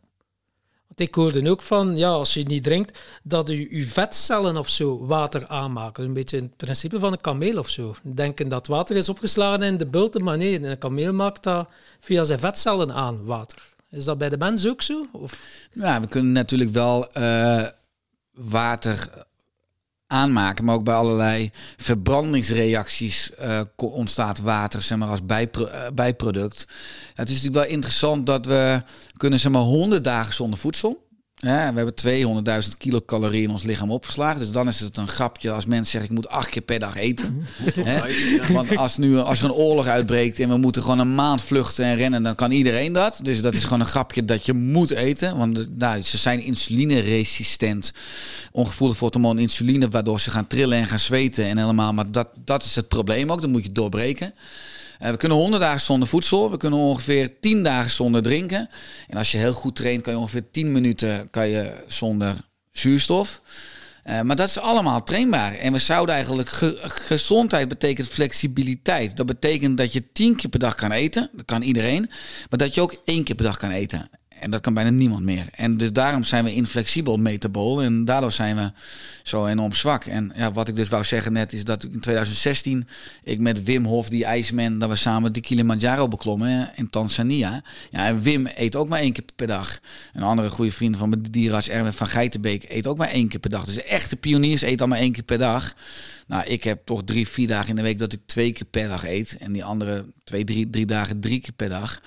Want 0.87 1.09
ik 1.09 1.15
hoorde 1.15 1.51
ook 1.51 1.63
van, 1.63 1.97
ja, 1.97 2.09
als 2.09 2.35
je 2.35 2.43
niet 2.43 2.65
drinkt, 2.65 2.99
dat 3.23 3.49
je, 3.49 3.77
je 3.77 3.87
vetcellen 3.87 4.57
of 4.57 4.69
zo 4.69 5.07
water 5.07 5.49
aanmaken. 5.49 6.05
Een 6.05 6.13
beetje 6.13 6.37
het 6.37 6.57
principe 6.57 7.01
van 7.01 7.13
een 7.13 7.21
kameel 7.21 7.59
of 7.59 7.69
zo. 7.69 7.95
Denken 8.03 8.49
dat 8.49 8.67
water 8.67 8.97
is 8.97 9.09
opgeslagen 9.09 9.63
in 9.63 9.77
de 9.77 9.87
bulten, 9.87 10.25
maar 10.25 10.37
nee, 10.37 10.67
een 10.67 10.79
kameel 10.79 11.13
maakt 11.13 11.43
dat 11.43 11.69
via 12.01 12.25
zijn 12.25 12.39
vetcellen 12.39 12.93
aan, 12.93 13.25
water. 13.25 13.75
Is 13.91 14.05
dat 14.05 14.19
bij 14.19 14.29
de 14.29 14.39
mens 14.39 14.67
ook 14.67 14.83
zo? 14.83 15.07
Of? 15.13 15.45
Ja, 15.73 16.01
we 16.01 16.09
kunnen 16.09 16.33
natuurlijk 16.33 16.71
wel 16.71 17.19
uh, 17.19 17.67
water 18.33 19.27
aanmaken, 20.13 20.65
maar 20.65 20.75
ook 20.75 20.85
bij 20.85 20.95
allerlei 20.95 21.51
verbrandingsreacties 21.77 23.31
uh, 23.43 23.61
ontstaat 23.77 24.39
water 24.39 24.83
zeg 24.83 24.99
maar, 24.99 25.09
als 25.09 25.21
uh, 25.27 25.69
bijproduct. 25.95 26.67
Het 27.15 27.29
is 27.29 27.35
natuurlijk 27.35 27.65
wel 27.65 27.75
interessant 27.75 28.27
dat 28.27 28.47
we 28.47 28.83
kunnen 29.17 29.41
zeg 29.41 29.53
maar 29.53 29.63
100 29.63 30.05
dagen 30.05 30.35
zonder 30.35 30.59
voedsel. 30.59 31.11
Ja, 31.47 31.73
we 31.75 31.81
hebben 31.81 32.65
200.000 32.65 32.77
kilocalorieën 32.79 33.43
in 33.43 33.51
ons 33.51 33.63
lichaam 33.63 33.91
opgeslagen. 33.91 34.39
Dus 34.39 34.51
dan 34.51 34.69
is 34.69 34.81
het 34.81 34.97
een 34.97 35.09
grapje 35.09 35.51
als 35.51 35.65
mensen 35.65 35.91
zeggen... 35.91 36.11
ik 36.11 36.17
moet 36.17 36.29
acht 36.29 36.49
keer 36.49 36.63
per 36.63 36.79
dag 36.79 36.97
eten. 36.97 37.47
Want 38.53 38.77
als, 38.77 38.97
nu, 38.97 39.19
als 39.19 39.39
er 39.39 39.45
een 39.45 39.53
oorlog 39.53 39.87
uitbreekt... 39.87 40.39
en 40.39 40.49
we 40.49 40.57
moeten 40.57 40.83
gewoon 40.83 40.99
een 40.99 41.15
maand 41.15 41.43
vluchten 41.43 41.85
en 41.85 41.97
rennen... 41.97 42.23
dan 42.23 42.35
kan 42.35 42.51
iedereen 42.51 42.93
dat. 42.93 43.21
Dus 43.23 43.43
dat 43.43 43.55
is 43.55 43.63
gewoon 43.63 43.81
een 43.81 43.87
grapje 43.87 44.25
dat 44.25 44.47
je 44.47 44.53
moet 44.53 44.91
eten. 44.91 45.37
Want 45.37 45.79
nou, 45.79 46.03
ze 46.03 46.19
zijn 46.19 46.41
insulineresistent. 46.41 47.93
Ongevoelig 48.53 48.97
voor 48.97 49.07
het 49.07 49.17
hormoon 49.17 49.39
insuline... 49.39 49.89
waardoor 49.89 50.21
ze 50.21 50.31
gaan 50.31 50.47
trillen 50.47 50.79
en 50.79 50.87
gaan 50.87 50.99
zweten 50.99 51.45
en 51.45 51.59
helemaal. 51.59 51.93
Maar 51.93 52.11
dat, 52.11 52.29
dat 52.45 52.65
is 52.65 52.75
het 52.75 52.89
probleem 52.89 53.31
ook. 53.31 53.41
Dat 53.41 53.51
moet 53.51 53.65
je 53.65 53.73
doorbreken. 53.73 54.35
Uh, 55.03 55.11
we 55.11 55.17
kunnen 55.17 55.39
100 55.39 55.63
dagen 55.63 55.81
zonder 55.81 56.09
voedsel. 56.09 56.51
We 56.51 56.57
kunnen 56.57 56.79
ongeveer 56.79 57.41
10 57.41 57.63
dagen 57.63 57.91
zonder 57.91 58.23
drinken. 58.23 58.69
En 59.09 59.19
als 59.19 59.33
je 59.33 59.39
heel 59.39 59.53
goed 59.53 59.77
traint, 59.77 60.03
kan 60.03 60.13
je 60.13 60.19
ongeveer 60.19 60.51
10 60.51 60.73
minuten 60.73 61.31
kan 61.31 61.49
je 61.49 61.73
zonder 61.87 62.35
zuurstof. 62.71 63.41
Uh, 64.07 64.21
maar 64.21 64.37
dat 64.37 64.49
is 64.49 64.59
allemaal 64.59 65.05
trainbaar. 65.05 65.55
En 65.55 65.73
we 65.73 65.79
zouden 65.79 66.15
eigenlijk 66.15 66.49
ge 66.49 66.79
gezondheid 66.83 67.69
betekent 67.69 68.09
flexibiliteit. 68.09 69.17
Dat 69.17 69.27
betekent 69.27 69.77
dat 69.79 69.93
je 69.93 70.13
tien 70.13 70.37
keer 70.37 70.51
per 70.51 70.59
dag 70.59 70.75
kan 70.75 70.93
eten. 70.93 71.31
Dat 71.33 71.45
kan 71.45 71.63
iedereen. 71.63 72.11
Maar 72.51 72.59
dat 72.59 72.75
je 72.75 72.81
ook 72.81 72.95
één 73.05 73.25
keer 73.25 73.35
per 73.35 73.45
dag 73.45 73.57
kan 73.57 73.71
eten. 73.71 74.11
En 74.43 74.51
dat 74.51 74.61
kan 74.61 74.75
bijna 74.75 74.91
niemand 74.91 75.23
meer. 75.23 75.47
En 75.55 75.77
dus 75.77 75.93
daarom 75.93 76.25
zijn 76.25 76.45
we 76.45 76.55
inflexibel 76.55 77.17
metabool. 77.17 77.83
En 77.83 78.05
daardoor 78.05 78.33
zijn 78.33 78.57
we 78.57 78.73
zo 79.23 79.47
enorm 79.47 79.73
zwak. 79.73 80.05
En 80.05 80.33
ja, 80.37 80.53
wat 80.53 80.69
ik 80.69 80.75
dus 80.75 80.89
wou 80.89 81.05
zeggen 81.05 81.33
net 81.33 81.53
is 81.53 81.65
dat 81.65 81.85
in 81.85 82.01
2016 82.01 82.87
ik 83.23 83.41
met 83.41 83.65
Wim 83.65 83.85
Hof, 83.85 84.09
die 84.09 84.25
ijsman, 84.25 84.79
dat 84.79 84.89
we 84.89 84.97
samen 84.97 85.33
de 85.33 85.41
Kilimanjaro 85.41 86.09
beklommen 86.09 86.71
in 86.75 86.91
Tanzania. 86.91 87.63
Ja, 87.91 88.07
en 88.07 88.23
Wim 88.23 88.49
eet 88.57 88.77
ook 88.77 88.89
maar 88.89 89.01
één 89.01 89.13
keer 89.13 89.25
per 89.37 89.47
dag. 89.47 89.79
Een 90.13 90.23
andere 90.23 90.51
goede 90.51 90.73
vriend 90.73 90.97
van 90.97 91.11
de 91.11 91.31
dieras 91.31 91.69
Erwin 91.69 91.93
van 91.93 92.07
Geitenbeek, 92.07 92.65
eet 92.69 92.87
ook 92.87 92.99
maar 92.99 93.09
één 93.09 93.29
keer 93.29 93.41
per 93.41 93.51
dag. 93.51 93.65
Dus 93.65 93.85
echte 93.85 94.17
pioniers 94.17 94.63
eten 94.63 94.81
al 94.81 94.87
maar 94.87 94.99
één 94.99 95.13
keer 95.13 95.23
per 95.23 95.39
dag. 95.39 95.75
Nou, 96.33 96.45
ik 96.45 96.65
heb 96.65 96.87
toch 96.87 97.03
drie, 97.05 97.29
vier 97.29 97.47
dagen 97.47 97.69
in 97.69 97.77
de 97.77 97.83
week 97.83 97.99
dat 97.99 98.13
ik 98.13 98.21
twee 98.27 98.53
keer 98.53 98.67
per 98.67 98.89
dag 98.89 99.05
eet. 99.05 99.37
En 99.39 99.53
die 99.53 99.65
andere 99.65 100.13
twee, 100.25 100.45
drie, 100.45 100.71
drie 100.71 100.87
dagen 100.87 101.21
drie 101.21 101.41
keer 101.41 101.53
per 101.53 101.69
dag. 101.69 102.01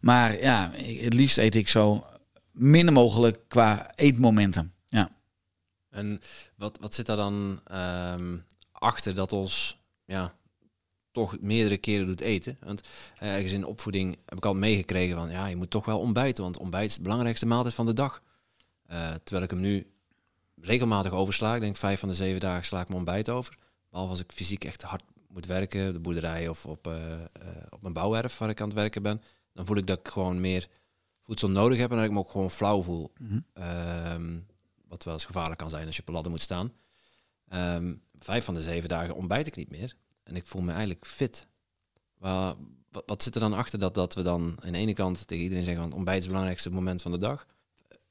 Maar 0.00 0.40
ja, 0.40 0.70
het 0.76 1.14
liefst 1.14 1.38
eet 1.38 1.54
ik 1.54 1.68
zo 1.68 2.06
min 2.52 2.92
mogelijk 2.92 3.38
qua 3.48 3.92
eetmomenten. 3.94 4.74
Ja. 4.88 5.10
En 5.90 6.20
wat, 6.56 6.78
wat 6.80 6.94
zit 6.94 7.06
daar 7.06 7.16
dan 7.16 7.60
ehm, 7.64 8.36
achter 8.72 9.14
dat 9.14 9.32
ons 9.32 9.78
ja, 10.04 10.34
toch 11.12 11.40
meerdere 11.40 11.76
keren 11.76 12.06
doet 12.06 12.20
eten? 12.20 12.58
Want 12.60 12.80
ergens 13.18 13.52
in 13.52 13.64
opvoeding 13.64 14.18
heb 14.24 14.38
ik 14.38 14.46
al 14.46 14.54
meegekregen 14.54 15.16
van 15.16 15.30
ja, 15.30 15.46
je 15.46 15.56
moet 15.56 15.70
toch 15.70 15.84
wel 15.84 15.98
ontbijten, 15.98 16.42
want 16.42 16.58
ontbijt 16.58 16.90
is 16.90 16.96
de 16.96 17.02
belangrijkste 17.02 17.46
maaltijd 17.46 17.74
van 17.74 17.86
de 17.86 17.94
dag. 17.94 18.22
Uh, 18.90 19.10
terwijl 19.10 19.44
ik 19.44 19.50
hem 19.50 19.60
nu 19.60 19.86
regelmatig 20.60 21.12
oversla. 21.12 21.54
Ik 21.54 21.60
denk 21.60 21.76
vijf 21.76 22.00
van 22.00 22.08
de 22.08 22.14
zeven 22.14 22.40
dagen 22.40 22.64
sla 22.64 22.80
ik 22.80 22.88
mijn 22.88 22.98
ontbijt 22.98 23.28
over. 23.28 23.66
Behalve 23.98 24.18
als 24.18 24.28
ik 24.28 24.36
fysiek 24.38 24.64
echt 24.64 24.82
hard 24.82 25.02
moet 25.28 25.46
werken, 25.46 25.92
de 25.92 25.98
boerderij 26.00 26.48
of 26.48 26.66
op, 26.66 26.86
uh, 26.86 26.94
op 27.70 27.82
mijn 27.82 27.94
bouwwerf 27.94 28.38
waar 28.38 28.48
ik 28.48 28.60
aan 28.60 28.66
het 28.68 28.76
werken 28.76 29.02
ben. 29.02 29.22
Dan 29.52 29.66
voel 29.66 29.76
ik 29.76 29.86
dat 29.86 29.98
ik 29.98 30.08
gewoon 30.08 30.40
meer 30.40 30.68
voedsel 31.22 31.50
nodig 31.50 31.78
heb 31.78 31.90
en 31.90 31.96
dat 31.96 32.04
ik 32.04 32.12
me 32.12 32.18
ook 32.18 32.30
gewoon 32.30 32.50
flauw 32.50 32.82
voel. 32.82 33.12
Mhm. 33.18 33.40
Ehm, 33.52 34.38
wat 34.88 35.04
wel 35.04 35.14
eens 35.14 35.24
gevaarlijk 35.24 35.58
kan 35.58 35.70
zijn 35.70 35.86
als 35.86 35.96
je 35.96 36.00
op 36.00 36.08
een 36.08 36.14
ladder 36.14 36.32
moet 36.32 36.40
staan. 36.40 36.72
Ehm, 37.48 37.94
vijf 38.18 38.44
van 38.44 38.54
de 38.54 38.62
zeven 38.62 38.88
dagen 38.88 39.14
ontbijt 39.14 39.46
ik 39.46 39.56
niet 39.56 39.70
meer. 39.70 39.94
En 40.22 40.36
ik 40.36 40.46
voel 40.46 40.62
me 40.62 40.70
eigenlijk 40.70 41.06
fit. 41.06 41.46
wat, 42.18 42.56
wat, 43.06 43.22
zit 43.22 43.34
er 43.34 43.40
dan 43.40 43.52
achter 43.52 43.78
dat, 43.78 43.94
dat 43.94 44.14
we 44.14 44.22
dan 44.22 44.56
aan 44.60 44.72
de 44.72 44.78
ene 44.78 44.92
kant 44.92 45.26
tegen 45.26 45.44
iedereen 45.44 45.64
zeggen... 45.64 45.82
van 45.82 45.92
ontbijt 45.92 46.16
is 46.16 46.22
het 46.22 46.32
belangrijkste 46.32 46.70
moment 46.70 47.02
van 47.02 47.10
de 47.10 47.18
dag. 47.18 47.46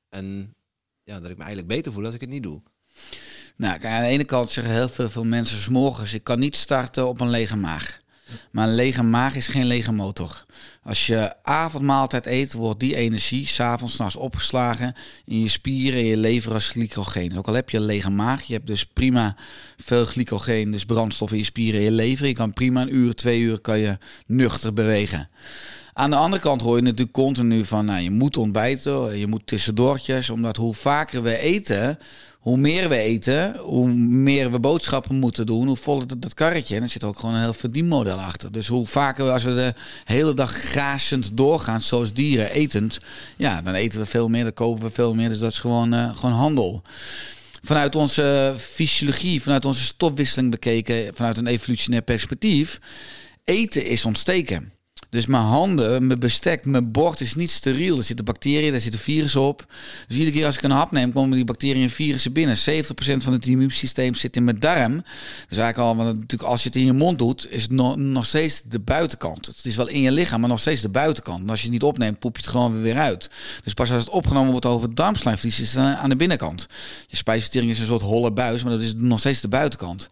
En 0.10 0.56
ja, 1.04 1.20
dat 1.20 1.30
ik 1.30 1.38
me 1.38 1.44
eigenlijk 1.44 1.74
beter 1.74 1.92
voel 1.92 2.06
als 2.06 2.16
ik 2.16 2.22
het 2.22 2.30
niet 2.30 2.44
doe. 2.44 2.62
Nou, 3.58 3.86
aan 3.86 4.02
de 4.02 4.08
ene 4.08 4.24
kant 4.24 4.52
zeggen 4.52 4.74
heel 4.74 4.90
veel, 4.90 5.10
veel 5.10 5.24
mensen 5.24 5.62
s 5.62 5.68
morgens, 5.68 6.14
ik 6.14 6.24
kan 6.24 6.40
niet 6.40 6.56
starten 6.56 7.08
op 7.08 7.22
een 7.22 7.30
lege 7.30 7.58
maag. 7.58 8.00
Maar 8.52 8.68
een 8.68 8.76
lege 8.76 9.04
maag 9.04 9.36
is 9.36 9.48
geen 9.48 9.66
lege 9.66 9.92
motor. 9.92 10.46
Als 10.84 11.08
je 11.08 11.34
avondmaaltijd 11.44 12.26
eet, 12.26 12.54
wordt 12.54 12.80
die 12.80 12.96
energie 12.96 13.48
s'avonds 13.48 13.94
s'nachts 13.94 14.16
opgeslagen 14.16 14.94
in 15.26 15.40
je 15.40 15.48
spieren 15.48 16.00
en 16.00 16.06
je 16.06 16.18
lever 16.18 16.54
als 16.54 16.68
glycogeen. 16.68 17.38
Ook 17.38 17.48
al 17.48 17.54
heb 17.54 17.70
je 17.70 17.78
een 17.78 17.86
lege 17.86 18.10
maag, 18.10 18.44
je 18.44 18.54
hebt 18.54 18.68
dus 18.68 18.86
prima 18.86 19.36
veel 19.78 20.06
glycogeen, 20.06 20.72
dus 20.72 20.86
brandstof 20.86 21.32
in 21.32 21.38
je 21.38 21.44
spieren 21.44 21.80
en 21.80 21.86
je 21.86 21.92
lever. 21.92 22.28
Je 22.28 22.34
kan 22.34 22.54
prima 22.54 22.82
een 22.82 22.96
uur, 22.96 23.14
twee 23.14 23.40
uur 23.40 23.60
kan 23.60 23.80
je 23.80 23.98
nuchter 24.26 24.74
bewegen. 24.74 25.30
Aan 25.94 26.10
de 26.10 26.16
andere 26.16 26.42
kant 26.42 26.62
hoor 26.62 26.76
je 26.76 26.82
natuurlijk 26.82 27.12
continu 27.12 27.66
van, 27.66 27.86
nou, 27.86 28.02
je 28.02 28.12
moet 28.12 28.38
ontbijten, 28.38 29.18
je 29.18 29.28
moet 29.28 29.48
tussendoortjes, 29.48 30.30
omdat 30.30 30.58
hoe 30.58 30.74
vaker 30.74 31.24
we 31.24 31.38
eten, 31.38 31.98
hoe 32.48 32.58
meer 32.58 32.90
we 32.90 32.98
eten, 32.98 33.58
hoe 33.58 33.88
meer 33.94 34.52
we 34.52 34.60
boodschappen 34.60 35.16
moeten 35.16 35.46
doen, 35.46 35.68
hoe 35.68 35.76
voller 35.76 36.08
dat, 36.08 36.22
dat 36.22 36.34
karretje. 36.34 36.76
En 36.76 36.82
er 36.82 36.90
zit 36.90 37.04
ook 37.04 37.20
gewoon 37.20 37.36
een 37.36 37.42
heel 37.42 37.54
verdienmodel 37.54 38.18
achter. 38.18 38.52
Dus 38.52 38.68
hoe 38.68 38.88
vaker 38.88 39.26
we, 39.26 39.32
als 39.32 39.44
we 39.44 39.54
de 39.54 39.74
hele 40.04 40.34
dag 40.34 40.52
grazend 40.52 41.38
doorgaan, 41.38 41.82
zoals 41.82 42.14
dieren, 42.14 42.52
etend, 42.52 43.00
ja, 43.36 43.62
dan 43.62 43.74
eten 43.74 44.00
we 44.00 44.06
veel 44.06 44.28
meer, 44.28 44.44
dan 44.44 44.54
kopen 44.54 44.84
we 44.84 44.92
veel 44.92 45.14
meer. 45.14 45.30
Dus 45.30 45.40
dat 45.40 45.52
is 45.52 45.60
gewoon, 45.60 45.94
uh, 45.94 46.18
gewoon 46.18 46.36
handel. 46.36 46.82
Vanuit 47.62 47.96
onze 47.96 48.56
fysiologie, 48.58 49.42
vanuit 49.42 49.66
onze 49.66 49.84
stofwisseling 49.84 50.52
bekeken, 50.52 51.16
vanuit 51.16 51.38
een 51.38 51.48
evolutionair 51.48 52.04
perspectief, 52.04 52.80
eten 53.44 53.86
is 53.86 54.06
ontsteken. 54.06 54.72
Dus 55.18 55.26
mijn 55.26 55.44
handen, 55.44 56.08
mijn 56.08 56.20
bestek, 56.20 56.66
mijn 56.66 56.92
bord 56.92 57.20
is 57.22 57.36
niet 57.36 57.50
steriel. 57.50 57.98
Er 57.98 58.04
zitten 58.04 58.26
bacteriën, 58.26 58.72
daar 58.72 58.82
zitten 58.82 59.00
virussen 59.00 59.42
op. 59.42 59.66
Dus 60.08 60.18
iedere 60.18 60.36
keer 60.36 60.46
als 60.46 60.56
ik 60.56 60.64
een 60.64 60.72
hap 60.72 60.92
neem, 60.92 61.12
komen 61.12 61.36
die 61.36 61.46
bacteriën 61.46 61.84
en 61.84 61.90
virussen 61.90 62.34
binnen. 62.34 62.58
70% 62.58 62.60
van 63.18 63.34
het 63.34 63.46
immuunsysteem 63.46 64.16
zit 64.16 64.36
in 64.36 64.44
mijn 64.44 64.60
darm. 64.60 65.04
Dus 65.48 65.58
eigenlijk 65.58 65.78
al, 65.78 65.96
want 65.96 66.14
natuurlijk 66.14 66.50
als 66.50 66.64
je 66.64 66.68
het 66.68 66.78
in 66.78 66.86
je 66.86 66.94
mond 66.94 67.20
doet, 67.20 67.52
is 67.52 67.62
het 67.62 67.72
nog, 67.72 67.96
nog 67.96 68.26
steeds 68.26 68.62
de 68.62 68.80
buitenkant. 68.80 69.46
Het 69.46 69.66
is 69.66 69.76
wel 69.76 69.88
in 69.88 70.02
je 70.02 70.12
lichaam, 70.12 70.40
maar 70.40 70.50
nog 70.50 70.60
steeds 70.60 70.82
de 70.82 70.90
buitenkant. 70.90 71.42
En 71.42 71.50
als 71.50 71.60
je 71.60 71.66
het 71.66 71.74
niet 71.74 71.84
opneemt, 71.84 72.20
poep 72.20 72.36
je 72.36 72.42
het 72.42 72.52
gewoon 72.52 72.82
weer 72.82 72.98
uit. 72.98 73.30
Dus 73.64 73.74
pas 73.74 73.92
als 73.92 74.04
het 74.04 74.14
opgenomen 74.14 74.52
wordt 74.52 74.66
over 74.66 74.88
het 74.88 74.98
darmslijmvlies, 74.98 75.60
is 75.60 75.74
het 75.74 75.86
aan 75.86 76.10
de 76.10 76.16
binnenkant. 76.16 76.68
Je 77.08 77.16
spijsvertering 77.16 77.72
is 77.72 77.80
een 77.80 77.86
soort 77.86 78.02
holle 78.02 78.32
buis, 78.32 78.64
maar 78.64 78.72
dat 78.72 78.82
is 78.82 78.94
nog 78.98 79.20
steeds 79.20 79.42
de 79.42 79.48
buitenkant. 79.48 80.08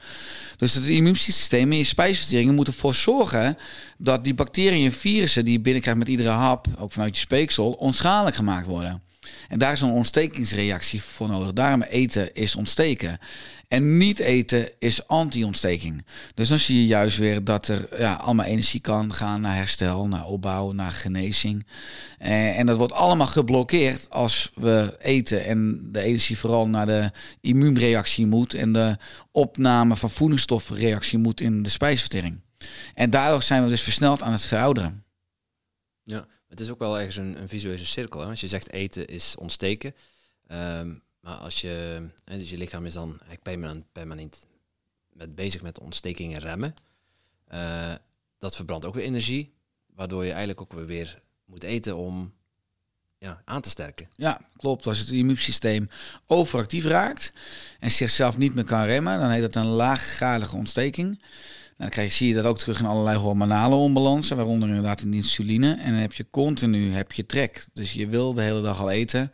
Dus 0.58 0.74
het 0.74 0.86
immuunsysteem 0.86 1.72
en 1.72 1.78
je 1.78 1.84
spijsverteringen 1.84 2.56
moeten 2.56 2.74
ervoor 2.74 2.96
zorgen 2.96 3.58
dat 3.98 4.24
die 4.24 4.34
bacteriën 4.34 4.86
en 4.86 4.92
virussen 4.92 5.46
die 5.46 5.54
je 5.54 5.60
binnenkrijgt 5.60 6.00
met 6.00 6.08
iedere 6.08 6.30
hap, 6.30 6.68
ook 6.80 6.92
vanuit 6.92 7.14
je 7.16 7.20
speeksel, 7.20 7.72
onschadelijk 7.72 8.36
gemaakt 8.36 8.68
worden. 8.68 9.02
En 9.48 9.60
daar 9.60 9.72
is 9.72 9.82
een 9.82 9.90
ontstekingsreactie 9.90 11.02
voor 11.02 11.28
nodig. 11.28 11.54
Daarom 11.54 11.82
eten 11.82 12.34
is 12.34 12.56
ontsteken. 12.56 13.20
En 13.68 13.98
niet 13.98 14.20
eten 14.20 14.70
is 14.80 15.08
anti-ontsteking. 15.08 16.06
Dus 16.34 16.50
dan 16.50 16.60
zie 16.60 16.80
je 16.80 16.86
juist 16.86 17.18
weer 17.18 17.44
dat 17.44 17.68
er 17.68 17.88
ja, 17.98 18.14
allemaal 18.14 18.46
energie 18.46 18.80
kan 18.80 19.14
gaan 19.14 19.42
naar 19.42 19.56
herstel, 19.56 20.08
naar 20.08 20.26
opbouw, 20.26 20.72
naar 20.72 20.92
genezing. 20.92 21.66
Eh, 22.18 22.60
en 22.60 22.66
dat 22.66 22.78
wordt 22.78 22.94
allemaal 22.94 23.28
geblokkeerd 23.28 24.10
als 24.10 24.52
we 24.56 24.96
eten 25.00 25.46
en 25.46 25.90
de 25.92 26.02
energie 26.02 26.38
vooral 26.38 26.68
naar 26.68 26.86
de 26.86 27.12
immuunreactie 27.42 28.26
moet 28.26 28.54
en 28.54 28.74
de 28.74 28.98
opname 29.32 29.96
van 29.96 30.10
voedingsstoffenreactie 30.10 31.18
moet 31.18 31.42
in 31.42 31.64
de 31.64 31.70
spijsvertering. 31.70 32.40
En 32.94 33.10
daardoor 33.10 33.44
zijn 33.44 33.64
we 33.64 33.70
dus 33.70 33.82
versneld 33.82 34.22
aan 34.22 34.32
het 34.32 34.46
verouderen. 34.46 35.04
Ja, 36.04 36.28
het 36.48 36.60
is 36.60 36.70
ook 36.70 36.80
wel 36.80 36.98
ergens 36.98 37.16
een, 37.16 37.42
een 37.42 37.48
visuele 37.48 37.86
cirkel. 37.86 38.20
Hè? 38.20 38.28
Als 38.28 38.42
je 38.42 38.48
zegt 38.48 38.72
eten 38.72 39.06
is 39.06 39.36
ontsteken. 39.36 39.96
Ehm, 40.48 40.94
maar 41.26 41.36
als 41.36 41.62
je, 41.62 42.06
dus 42.24 42.50
je 42.50 42.58
lichaam 42.58 42.86
is 42.86 42.94
dan 42.94 43.20
permanent, 43.42 43.86
permanent 43.92 44.48
met 45.14 45.36
bezig 45.36 45.62
met 45.62 45.80
ontstekingen 45.80 46.40
remmen. 46.40 46.76
Uh, 47.54 47.94
dat 48.38 48.56
verbrandt 48.56 48.86
ook 48.86 48.94
weer 48.94 49.04
energie, 49.04 49.54
waardoor 49.96 50.24
je 50.24 50.30
eigenlijk 50.30 50.62
ook 50.62 50.74
weer 50.74 51.22
moet 51.46 51.64
eten 51.64 51.98
om 51.98 52.34
ja, 53.18 53.42
aan 53.46 53.62
te 53.62 53.70
sterken. 53.70 54.10
Ja, 54.16 54.42
klopt. 54.58 54.88
Als 54.88 55.00
het 55.00 55.10
immuunsysteem 55.10 55.90
overactief 56.28 56.86
raakt 56.86 57.34
en 57.80 57.92
zichzelf 57.92 58.38
niet 58.38 58.56
meer 58.56 58.66
kan 58.66 58.84
remmen, 58.84 59.20
dan 59.20 59.30
heet 59.30 59.42
dat 59.42 59.56
een 59.56 59.66
laaggradige 59.66 60.56
ontsteking. 60.56 61.22
Dan 61.78 61.90
krijg 61.90 62.14
zie 62.14 62.28
je 62.28 62.34
dat 62.34 62.46
ook 62.46 62.58
terug 62.58 62.80
in 62.80 62.86
allerlei 62.86 63.18
hormonale 63.18 63.76
onbalansen, 63.76 64.36
waaronder 64.36 64.70
inderdaad 64.70 65.02
in 65.02 65.12
de 65.12 65.18
insuline. 65.18 65.74
En 65.74 65.92
dan 65.92 66.02
heb 66.02 66.14
je 66.14 66.26
continu 66.32 66.92
heb 66.92 67.12
je 67.12 67.26
trek. 67.26 67.68
Dus 67.74 67.94
je 67.94 68.08
wil 68.08 68.34
de 68.34 68.42
hele 68.42 68.62
dag 68.62 68.82
al 68.82 68.90
eten. 68.90 69.32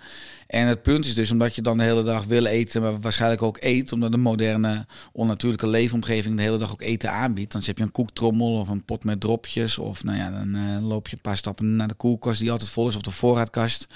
En 0.47 0.67
het 0.67 0.81
punt 0.81 1.05
is 1.05 1.15
dus, 1.15 1.31
omdat 1.31 1.55
je 1.55 1.61
dan 1.61 1.77
de 1.77 1.83
hele 1.83 2.03
dag 2.03 2.23
wil 2.23 2.45
eten, 2.45 2.81
maar 2.81 2.99
waarschijnlijk 2.99 3.41
ook 3.41 3.57
eet, 3.59 3.91
omdat 3.91 4.11
de 4.11 4.17
moderne 4.17 4.85
onnatuurlijke 5.11 5.67
leefomgeving 5.67 6.35
de 6.35 6.41
hele 6.41 6.57
dag 6.57 6.71
ook 6.71 6.81
eten 6.81 7.11
aanbiedt. 7.11 7.51
Dan 7.51 7.61
heb 7.65 7.77
je 7.77 7.83
een 7.83 7.91
koektrommel 7.91 8.59
of 8.59 8.69
een 8.69 8.85
pot 8.85 9.03
met 9.03 9.19
dropjes. 9.19 9.77
Of 9.77 10.03
nou 10.03 10.17
ja, 10.17 10.31
dan 10.31 10.55
uh, 10.55 10.87
loop 10.87 11.07
je 11.07 11.15
een 11.15 11.21
paar 11.21 11.37
stappen 11.37 11.75
naar 11.75 11.87
de 11.87 11.93
koelkast 11.93 12.39
die 12.39 12.51
altijd 12.51 12.69
vol 12.69 12.87
is, 12.87 12.95
of 12.95 13.01
de 13.01 13.11
voorraadkast. 13.11 13.87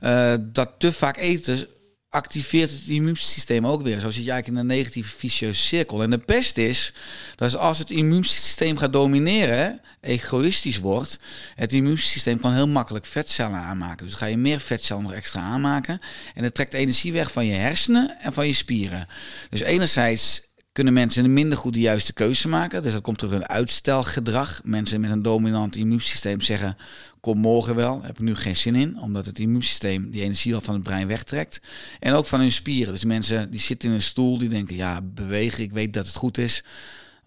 Uh, 0.00 0.34
dat 0.40 0.70
te 0.78 0.92
vaak 0.92 1.16
eten 1.16 1.66
activeert 2.12 2.70
het 2.70 2.86
immuunsysteem 2.86 3.66
ook 3.66 3.82
weer. 3.82 4.00
Zo 4.00 4.10
zit 4.10 4.24
je 4.24 4.30
eigenlijk 4.30 4.48
in 4.48 4.56
een 4.56 4.76
negatieve 4.76 5.16
vicieuze 5.16 5.60
cirkel. 5.60 6.02
En 6.02 6.10
de 6.10 6.18
pest 6.18 6.56
is 6.56 6.92
dat 7.36 7.56
als 7.56 7.78
het 7.78 7.90
immuunsysteem 7.90 8.76
gaat 8.76 8.92
domineren, 8.92 9.80
egoïstisch 10.00 10.78
wordt, 10.78 11.18
het 11.54 11.72
immuunsysteem 11.72 12.40
kan 12.40 12.52
heel 12.52 12.68
makkelijk 12.68 13.06
vetcellen 13.06 13.58
aanmaken. 13.58 14.06
Dus 14.06 14.14
ga 14.14 14.26
je 14.26 14.36
meer 14.36 14.60
vetcellen 14.60 15.02
nog 15.02 15.12
extra 15.12 15.40
aanmaken. 15.40 16.00
En 16.34 16.44
het 16.44 16.54
trekt 16.54 16.74
energie 16.74 17.12
weg 17.12 17.32
van 17.32 17.46
je 17.46 17.54
hersenen 17.54 18.16
en 18.20 18.32
van 18.32 18.46
je 18.46 18.54
spieren. 18.54 19.06
Dus 19.48 19.60
enerzijds 19.60 20.42
kunnen 20.72 20.92
mensen 20.92 21.32
minder 21.32 21.58
goed 21.58 21.72
de 21.72 21.80
juiste 21.80 22.12
keuze 22.12 22.48
maken. 22.48 22.82
Dus 22.82 22.92
dat 22.92 23.02
komt 23.02 23.20
door 23.20 23.30
hun 23.30 23.48
uitstelgedrag. 23.48 24.60
Mensen 24.64 25.00
met 25.00 25.10
een 25.10 25.22
dominant 25.22 25.76
immuunsysteem 25.76 26.40
zeggen: 26.40 26.76
Kom 27.22 27.38
morgen 27.38 27.74
wel, 27.74 28.02
heb 28.02 28.10
ik 28.10 28.18
nu 28.18 28.34
geen 28.34 28.56
zin 28.56 28.74
in, 28.74 29.00
omdat 29.00 29.26
het 29.26 29.38
immuunsysteem 29.38 30.10
die 30.10 30.22
energie 30.22 30.54
al 30.54 30.60
van 30.60 30.74
het 30.74 30.82
brein 30.82 31.06
wegtrekt. 31.06 31.60
En 32.00 32.12
ook 32.12 32.26
van 32.26 32.40
hun 32.40 32.52
spieren. 32.52 32.92
Dus 32.92 33.04
mensen 33.04 33.50
die 33.50 33.60
zitten 33.60 33.88
in 33.88 33.94
een 33.94 34.02
stoel, 34.02 34.38
die 34.38 34.48
denken: 34.48 34.76
Ja, 34.76 35.00
bewegen, 35.02 35.62
ik 35.62 35.72
weet 35.72 35.92
dat 35.92 36.06
het 36.06 36.16
goed 36.16 36.38
is. 36.38 36.64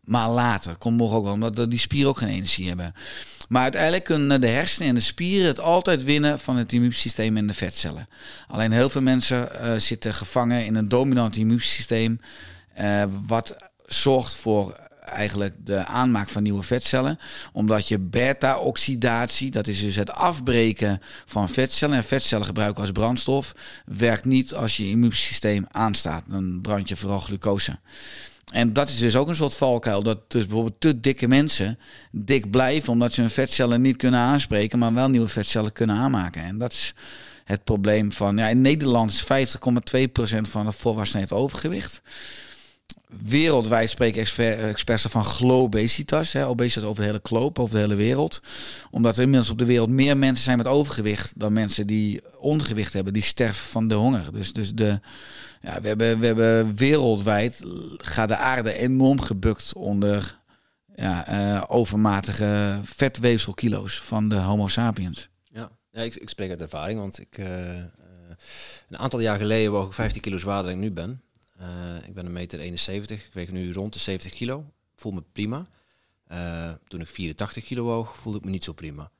maar 0.04 0.30
later. 0.30 0.78
Komt 0.78 0.98
morgen 0.98 1.18
ook 1.18 1.24
wel, 1.24 1.34
omdat 1.34 1.70
die 1.70 1.80
spieren 1.80 2.10
ook 2.10 2.18
geen 2.18 2.30
energie 2.30 2.68
hebben. 2.68 2.94
Maar 3.48 3.62
uiteindelijk 3.62 4.04
kunnen 4.04 4.42
de 4.42 4.48
hersenen 4.48 4.88
en 4.88 4.96
de 4.96 5.02
spieren 5.02 5.48
het 5.48 5.60
altijd 5.60 6.04
winnen 6.04 6.40
van 6.40 6.56
het 6.56 6.74
immuunsysteem 6.74 7.38
en 7.38 7.48
de 7.48 7.54
vetcellen. 7.54 8.08
Alleen 8.48 8.72
heel 8.72 8.90
veel 8.90 9.02
mensen 9.02 9.50
uh, 9.54 9.76
zitten 9.76 10.14
gevangen 10.14 10.66
in 10.66 10.76
een 10.76 10.88
dominant 10.88 11.36
immuunsysteem, 11.36 12.20
uh, 12.80 13.04
wat 13.28 13.56
zorgt 13.86 14.34
voor 14.34 14.85
eigenlijk 15.16 15.54
de 15.64 15.86
aanmaak 15.86 16.30
van 16.30 16.44
nieuwe 16.44 16.64
vetcellen. 16.64 17.20
Omdat 17.52 17.88
je 17.88 18.00
beta-oxidatie, 18.00 19.52
dat 19.52 19.68
is 19.68 19.82
dus 19.82 19.96
het 19.96 20.12
afbreken 20.12 21.00
van 21.26 21.50
vetcellen. 21.50 21.98
En 21.98 22.04
vetcellen 22.04 22.46
gebruiken 22.46 22.82
als 22.82 22.92
brandstof. 22.92 23.56
Werkt 23.86 24.26
niet 24.26 24.54
als 24.54 24.78
je 24.78 24.90
immuunsysteem 24.90 25.66
aanstaat. 25.72 26.24
Dan 26.30 26.60
brand 26.62 26.90
je 26.90 26.96
vooral 26.96 27.20
glucose. 27.20 27.80
En 28.52 28.74
dat 28.74 28.90
is 28.90 28.98
dus 28.98 29.16
ook 29.16 29.28
een 29.28 29.36
soort 29.36 29.56
valkuil. 29.56 30.04
Dat 30.04 30.32
dus 30.32 30.46
bijvoorbeeld 30.46 30.82
te 30.82 31.00
dikke 31.00 31.28
mensen 31.28 31.80
dik 32.12 32.52
blijven. 32.52 32.94
Omdat 32.94 33.14
ze 33.14 33.22
hun 33.22 33.30
vetcellen 33.30 33.82
niet 33.82 33.98
kunnen 33.98 34.20
aanspreken. 34.20 34.80
Maar 34.80 34.94
wel 34.94 35.10
nieuwe 35.10 35.28
vetcellen 35.28 35.72
kunnen 35.72 35.96
aanmaken. 35.96 36.44
En 36.44 36.58
dat 36.58 36.72
is 36.72 36.94
het 37.44 37.64
probleem 37.64 38.12
van... 38.12 38.38
Ja, 38.38 38.48
in 38.48 38.62
Nederland 38.62 39.12
is 39.12 39.24
50,2% 39.24 40.42
van 40.42 40.66
de 40.66 40.72
volwassenen 40.72 41.22
heeft 41.22 41.42
overgewicht 41.42 42.02
wereldwijd 43.24 43.90
spreken 43.90 44.22
experts 44.68 45.06
van 45.10 45.26
globesitas. 45.26 46.34
Hè, 46.34 46.48
obesitas 46.48 46.90
over 46.90 47.02
de 47.02 47.08
hele 47.08 47.20
globe, 47.24 47.62
over 47.62 47.76
de 47.76 47.82
hele 47.82 47.96
wereld. 47.96 48.42
Omdat 48.92 49.16
er 49.16 49.24
inmiddels 49.24 49.50
op 49.50 49.58
de 49.58 49.66
wereld 49.66 49.90
meer 49.90 50.18
mensen 50.18 50.44
zijn 50.44 50.58
met 50.58 50.68
overgewicht 50.68 51.40
dan 51.40 51.54
mensen 51.54 51.88
die 51.88 52.22
ondergewicht 52.40 52.94
hebben, 52.94 53.14
die 53.14 53.24
sterven 53.24 53.66
van 53.66 53.88
de 53.88 53.96
honger. 53.96 54.34
Dus, 54.34 54.54
dus 54.54 54.74
de, 54.74 55.00
ja, 55.62 55.82
we, 55.82 55.88
hebben, 55.88 56.20
we 56.20 56.26
hebben 56.26 56.76
wereldwijd 56.76 57.62
gaat 57.98 58.28
de 58.28 58.38
aarde 58.38 58.74
enorm 58.74 59.22
gebukt 59.22 59.74
onder 59.74 60.40
ja, 60.96 61.30
uh, 61.30 61.64
overmatige 61.68 62.80
vetweefselkilo's 62.84 64.02
van 64.02 64.30
de 64.30 64.36
Homo 64.36 64.68
sapiens. 64.68 65.30
Ja, 65.44 65.70
ja 65.92 66.02
ik, 66.02 66.16
ik 66.16 66.30
spreek 66.30 66.50
uit 66.50 66.62
ervaring, 66.62 67.00
want 67.00 67.20
ik, 67.20 67.38
uh, 67.38 67.48
een 68.90 68.98
aantal 68.98 69.20
jaar 69.20 69.38
geleden 69.38 69.72
woog 69.72 69.86
ik 69.88 69.94
15 69.94 70.22
kilo 70.22 70.38
zwaarder 70.38 70.72
dan 70.72 70.82
ik 70.82 70.88
nu 70.88 70.92
ben. 70.92 71.22
Uh, 71.62 72.08
ik 72.08 72.14
ben 72.14 72.26
een 72.26 72.32
meter 72.32 72.60
71. 72.60 73.26
Ik 73.26 73.34
weeg 73.34 73.52
nu 73.52 73.74
rond 73.74 73.94
de 73.94 74.00
70 74.00 74.34
kilo. 74.34 74.66
Voel 74.96 75.12
me 75.12 75.24
prima. 75.32 75.68
Uh, 76.32 76.74
toen 76.88 77.02
ik 77.02 77.08
84 77.08 77.64
kilo 77.64 77.84
woog, 77.84 78.18
voelde 78.18 78.38
ik 78.38 78.46
me 78.46 78.52
niet 78.52 78.64
zo 78.64 78.74
prima. 78.74 79.12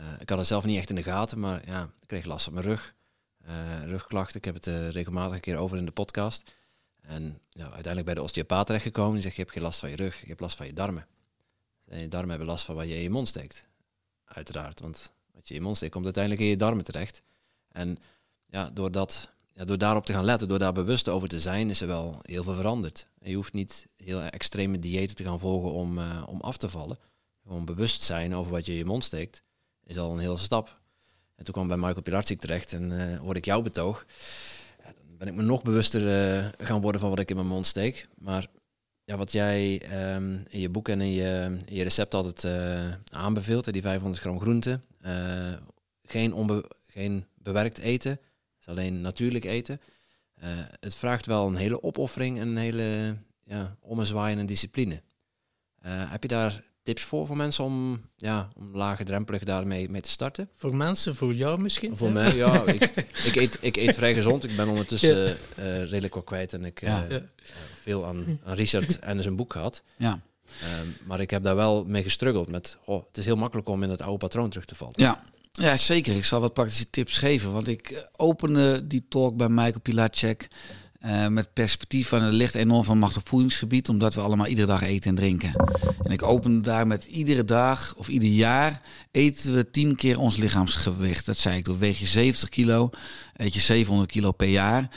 Uh, 0.00 0.06
ik 0.20 0.28
had 0.28 0.38
het 0.38 0.46
zelf 0.46 0.64
niet 0.64 0.78
echt 0.78 0.88
in 0.88 0.94
de 0.94 1.02
gaten, 1.02 1.40
maar 1.40 1.66
ja, 1.66 1.82
ik 1.82 2.06
kreeg 2.06 2.24
last 2.24 2.44
van 2.44 2.52
mijn 2.52 2.66
rug. 2.66 2.94
rugklachten. 3.84 4.36
Ik 4.36 4.44
heb 4.44 4.54
het 4.54 4.66
regelmatig 4.66 5.34
een 5.34 5.40
keer 5.40 5.56
over 5.56 5.78
in 5.78 5.84
de 5.84 5.90
podcast. 5.90 6.56
En 7.00 7.40
ja, 7.50 7.64
uiteindelijk 7.64 8.04
bij 8.04 8.14
de 8.14 8.22
osteopaat 8.22 8.66
terechtgekomen. 8.66 9.12
Die 9.12 9.22
zegt, 9.22 9.34
je 9.34 9.40
hebt 9.40 9.52
geen 9.52 9.62
last 9.62 9.80
van 9.80 9.90
je 9.90 9.96
rug, 9.96 10.20
je 10.20 10.26
hebt 10.26 10.40
last 10.40 10.56
van 10.56 10.66
je 10.66 10.72
darmen. 10.72 11.06
En 11.84 12.00
je 12.00 12.08
darmen 12.08 12.30
hebben 12.30 12.46
last 12.48 12.64
van 12.64 12.74
wat 12.74 12.88
je 12.88 12.94
in 12.94 13.02
je 13.02 13.10
mond 13.10 13.28
steekt. 13.28 13.68
Uiteraard, 14.24 14.80
want 14.80 15.12
wat 15.34 15.48
je 15.48 15.54
in 15.54 15.60
je 15.60 15.66
mond 15.66 15.76
steekt 15.76 15.92
komt 15.92 16.04
uiteindelijk 16.04 16.44
in 16.44 16.50
je 16.50 16.56
darmen 16.56 16.84
terecht. 16.84 17.22
En 17.68 17.98
ja, 18.46 18.70
doordat 18.70 19.32
door 19.64 19.78
daarop 19.78 20.04
te 20.04 20.12
gaan 20.12 20.24
letten, 20.24 20.48
door 20.48 20.58
daar 20.58 20.72
bewust 20.72 21.08
over 21.08 21.28
te 21.28 21.40
zijn, 21.40 21.70
is 21.70 21.80
er 21.80 21.86
wel 21.86 22.18
heel 22.22 22.42
veel 22.42 22.54
veranderd. 22.54 23.06
je 23.22 23.34
hoeft 23.34 23.52
niet 23.52 23.86
heel 23.96 24.20
extreme 24.20 24.78
diëten 24.78 25.16
te 25.16 25.24
gaan 25.24 25.38
volgen 25.38 25.72
om, 25.72 25.98
uh, 25.98 26.22
om 26.26 26.40
af 26.40 26.56
te 26.56 26.68
vallen. 26.68 26.98
Gewoon 27.42 27.64
bewust 27.64 28.02
zijn 28.02 28.34
over 28.34 28.52
wat 28.52 28.66
je 28.66 28.72
in 28.72 28.78
je 28.78 28.84
mond 28.84 29.04
steekt, 29.04 29.42
is 29.84 29.98
al 29.98 30.12
een 30.12 30.18
hele 30.18 30.36
stap. 30.36 30.80
En 31.34 31.44
toen 31.44 31.54
kwam 31.54 31.68
bij 31.68 31.76
Michael 31.76 32.02
Pilarczyk 32.02 32.40
terecht 32.40 32.72
en 32.72 32.90
uh, 32.90 33.18
hoorde 33.18 33.38
ik 33.38 33.44
jouw 33.44 33.62
betoog. 33.62 34.06
Dan 34.84 35.16
ben 35.18 35.28
ik 35.28 35.34
me 35.34 35.42
nog 35.42 35.62
bewuster 35.62 36.02
uh, 36.02 36.48
gaan 36.58 36.80
worden 36.80 37.00
van 37.00 37.10
wat 37.10 37.18
ik 37.18 37.30
in 37.30 37.36
mijn 37.36 37.48
mond 37.48 37.66
steek. 37.66 38.08
Maar 38.18 38.46
ja, 39.04 39.16
wat 39.16 39.32
jij 39.32 39.82
um, 40.14 40.44
in 40.48 40.60
je 40.60 40.68
boek 40.68 40.88
en 40.88 41.00
in 41.00 41.12
je, 41.12 41.58
in 41.66 41.74
je 41.74 41.82
recept 41.82 42.14
altijd 42.14 42.46
aanbeveelt, 43.10 43.72
die 43.72 43.82
500 43.82 44.20
gram 44.20 44.40
groente, 44.40 44.80
geen, 46.04 46.64
geen 46.86 47.24
bewerkt 47.34 47.78
eten, 47.78 48.20
alleen 48.68 49.00
natuurlijk 49.00 49.44
eten. 49.44 49.80
Uh, 50.42 50.48
het 50.80 50.94
vraagt 50.94 51.26
wel 51.26 51.46
een 51.46 51.56
hele 51.56 51.82
opoffering 51.82 52.38
en 52.38 52.48
een 52.48 52.56
hele 52.56 53.16
ja, 53.44 53.76
ommezwaaien 53.80 54.38
en 54.38 54.46
discipline. 54.46 55.02
Uh, 55.86 55.92
heb 56.10 56.22
je 56.22 56.28
daar 56.28 56.62
tips 56.82 57.02
voor 57.02 57.26
voor 57.26 57.36
mensen 57.36 57.64
om, 57.64 58.00
ja, 58.16 58.48
om 58.54 58.76
laagdrempelig 58.76 59.44
daarmee 59.44 59.88
mee 59.88 60.00
te 60.00 60.10
starten? 60.10 60.48
Voor 60.54 60.76
mensen, 60.76 61.14
voor 61.14 61.34
jou 61.34 61.62
misschien? 61.62 61.96
Voor 61.96 62.12
mij, 62.12 62.34
ja. 62.34 62.64
ik, 62.66 62.84
ik, 63.24 63.34
eet, 63.36 63.58
ik 63.60 63.76
eet 63.76 63.94
vrij 63.94 64.14
gezond. 64.14 64.44
Ik 64.44 64.56
ben 64.56 64.68
ondertussen 64.68 65.16
ja. 65.16 65.34
uh, 65.58 65.80
redelijk 65.80 66.14
wat 66.14 66.24
kwijt 66.24 66.52
en 66.52 66.64
ik 66.64 66.80
ja. 66.80 67.06
veel 67.74 68.06
aan, 68.06 68.40
aan 68.44 68.54
Richard 68.54 68.98
en 68.98 69.22
zijn 69.22 69.36
boek 69.36 69.52
gehad. 69.52 69.82
Ja. 69.96 70.20
maar 71.04 71.20
ik 71.20 71.30
heb 71.30 71.42
daar 71.42 71.56
wel 71.56 71.84
mee 71.84 72.02
gestruggeld 72.02 72.50
met, 72.50 72.78
oh, 72.84 73.06
het 73.06 73.16
is 73.16 73.24
heel 73.24 73.36
makkelijk 73.36 73.68
om 73.68 73.82
in 73.82 73.90
het 73.90 74.02
oude 74.02 74.18
patroon 74.18 74.48
terug 74.48 74.64
te 74.64 74.74
vallen. 74.74 74.94
Ja, 74.96 75.22
ja, 75.58 75.76
zeker. 75.76 76.16
Ik 76.16 76.24
zal 76.24 76.40
wat 76.40 76.54
praktische 76.54 76.90
tips 76.90 77.18
geven. 77.18 77.52
Want 77.52 77.68
ik 77.68 77.90
eh, 77.90 78.02
opende 78.16 78.86
die 78.86 79.04
talk 79.08 79.36
bij 79.36 79.48
Michael 79.48 79.80
Pilacek 79.80 80.48
uh, 81.04 81.26
met 81.26 81.52
perspectief 81.52 82.08
van 82.08 82.22
het 82.22 82.32
ligt 82.32 82.54
enorm 82.54 82.84
van 82.84 82.98
macht 82.98 83.16
op 83.16 83.28
voedingsgebied, 83.28 83.88
omdat 83.88 84.14
we 84.14 84.20
allemaal 84.20 84.46
iedere 84.46 84.66
dag 84.66 84.82
eten 84.82 85.10
en 85.10 85.16
drinken. 85.16 85.52
En 86.02 86.10
ik 86.10 86.22
opende 86.22 86.60
daar 86.60 86.86
met 86.86 87.04
iedere 87.04 87.44
dag 87.44 87.94
of 87.96 88.08
ieder 88.08 88.28
jaar 88.28 88.80
eten 89.10 89.54
we 89.54 89.70
tien 89.70 89.96
keer 89.96 90.18
ons 90.18 90.36
lichaamsgewicht. 90.36 91.26
Dat 91.26 91.36
zei 91.36 91.56
ik, 91.56 91.64
door 91.64 91.78
weeg 91.78 91.98
je 91.98 92.06
70 92.06 92.48
kilo, 92.48 92.90
eet 93.36 93.54
je 93.54 93.60
700 93.60 94.10
kilo 94.10 94.32
per 94.32 94.48
jaar. 94.48 94.88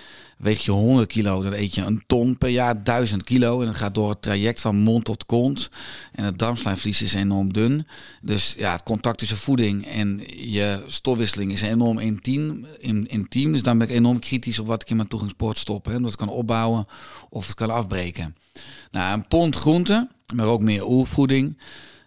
Weeg 0.41 0.65
je 0.65 0.71
100 0.71 1.07
kilo, 1.07 1.41
dan 1.43 1.53
eet 1.53 1.75
je 1.75 1.81
een 1.81 2.03
ton 2.07 2.37
per 2.37 2.49
jaar, 2.49 2.83
1000 2.83 3.23
kilo. 3.23 3.59
En 3.59 3.65
dat 3.65 3.75
gaat 3.75 3.95
door 3.95 4.09
het 4.09 4.21
traject 4.21 4.61
van 4.61 4.75
mond 4.75 5.05
tot 5.05 5.25
kont. 5.25 5.69
En 6.11 6.23
het 6.23 6.39
darmslijmvlies 6.39 7.01
is 7.01 7.13
enorm 7.13 7.53
dun. 7.53 7.87
Dus 8.21 8.55
ja, 8.57 8.71
het 8.71 8.83
contact 8.83 9.17
tussen 9.17 9.37
voeding 9.37 9.87
en 9.87 10.21
je 10.35 10.83
stofwisseling 10.87 11.51
is 11.51 11.61
enorm 11.61 11.99
intiem. 11.99 13.51
Dus 13.51 13.63
dan 13.63 13.77
ben 13.77 13.89
ik 13.89 13.95
enorm 13.95 14.19
kritisch 14.19 14.59
op 14.59 14.67
wat 14.67 14.81
ik 14.81 14.89
in 14.89 14.95
mijn 14.95 15.07
toegangspoort 15.07 15.57
stop. 15.57 15.85
Hè, 15.85 15.95
omdat 15.95 16.11
het 16.11 16.19
kan 16.19 16.29
opbouwen 16.29 16.85
of 17.29 17.47
het 17.47 17.55
kan 17.55 17.69
afbreken. 17.69 18.35
Nou, 18.91 19.13
een 19.13 19.27
pond 19.27 19.55
groente, 19.55 20.09
maar 20.33 20.45
ook 20.45 20.61
meer 20.61 20.87
oervoeding. 20.87 21.57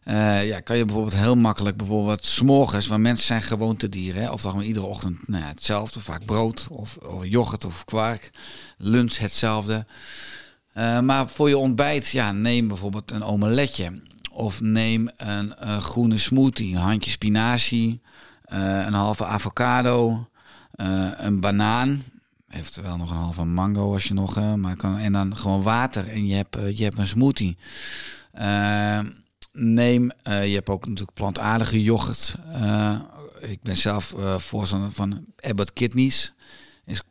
Uh, 0.04 0.46
ja, 0.46 0.60
kan 0.60 0.76
je 0.76 0.84
bijvoorbeeld 0.84 1.16
heel 1.16 1.36
makkelijk, 1.36 1.76
bijvoorbeeld 1.76 2.26
s'morgens, 2.26 2.86
waar 2.86 3.00
mensen 3.00 3.26
zijn 3.26 3.42
gewoontedieren, 3.42 4.22
hè, 4.22 4.30
of 4.30 4.42
dan 4.42 4.60
iedere 4.60 4.86
ochtend 4.86 5.28
nou 5.28 5.42
ja, 5.42 5.48
hetzelfde, 5.48 6.00
vaak 6.00 6.24
brood 6.24 6.66
of, 6.70 6.96
of, 6.96 7.24
yoghurt 7.24 7.64
of 7.64 7.84
kwark, 7.84 8.30
lunch 8.78 9.16
hetzelfde. 9.18 9.86
Uh, 10.76 11.00
maar 11.00 11.28
voor 11.28 11.48
je 11.48 11.58
ontbijt, 11.58 12.08
ja, 12.08 12.32
neem 12.32 12.68
bijvoorbeeld 12.68 13.10
een 13.10 13.22
omeletje 13.22 14.02
of 14.32 14.60
neem 14.60 15.10
een, 15.16 15.54
groene 15.80 16.18
smoothie, 16.18 16.74
een 16.74 16.80
handje 16.80 17.10
spinazie, 17.10 18.00
uh, 18.52 18.86
een 18.86 18.94
halve 18.94 19.24
avocado, 19.24 20.28
een 21.16 21.40
banaan, 21.40 22.02
eventueel 22.50 22.96
nog 22.96 23.10
een 23.10 23.16
halve 23.16 23.44
mango 23.44 23.92
als 23.92 24.04
je 24.04 24.14
nog, 24.14 24.56
maar 24.56 24.76
kan, 24.76 24.98
en 24.98 25.12
dan 25.12 25.36
gewoon 25.36 25.62
water 25.62 26.08
en 26.08 26.26
je 26.26 26.34
hebt, 26.34 26.56
je 26.76 26.84
hebt 26.84 26.98
een 26.98 27.06
smoothie 27.06 27.56
neem. 29.54 30.10
Uh, 30.28 30.46
je 30.46 30.54
hebt 30.54 30.68
ook 30.68 30.86
natuurlijk 30.86 31.14
plantaardige 31.14 31.82
yoghurt. 31.82 32.34
Uh, 32.52 33.00
ik 33.40 33.62
ben 33.62 33.76
zelf 33.76 34.14
uh, 34.16 34.38
voorstander 34.38 34.90
van 34.90 35.24
Abbott 35.40 35.72
Kidneys. 35.72 36.32
Is 36.84 37.02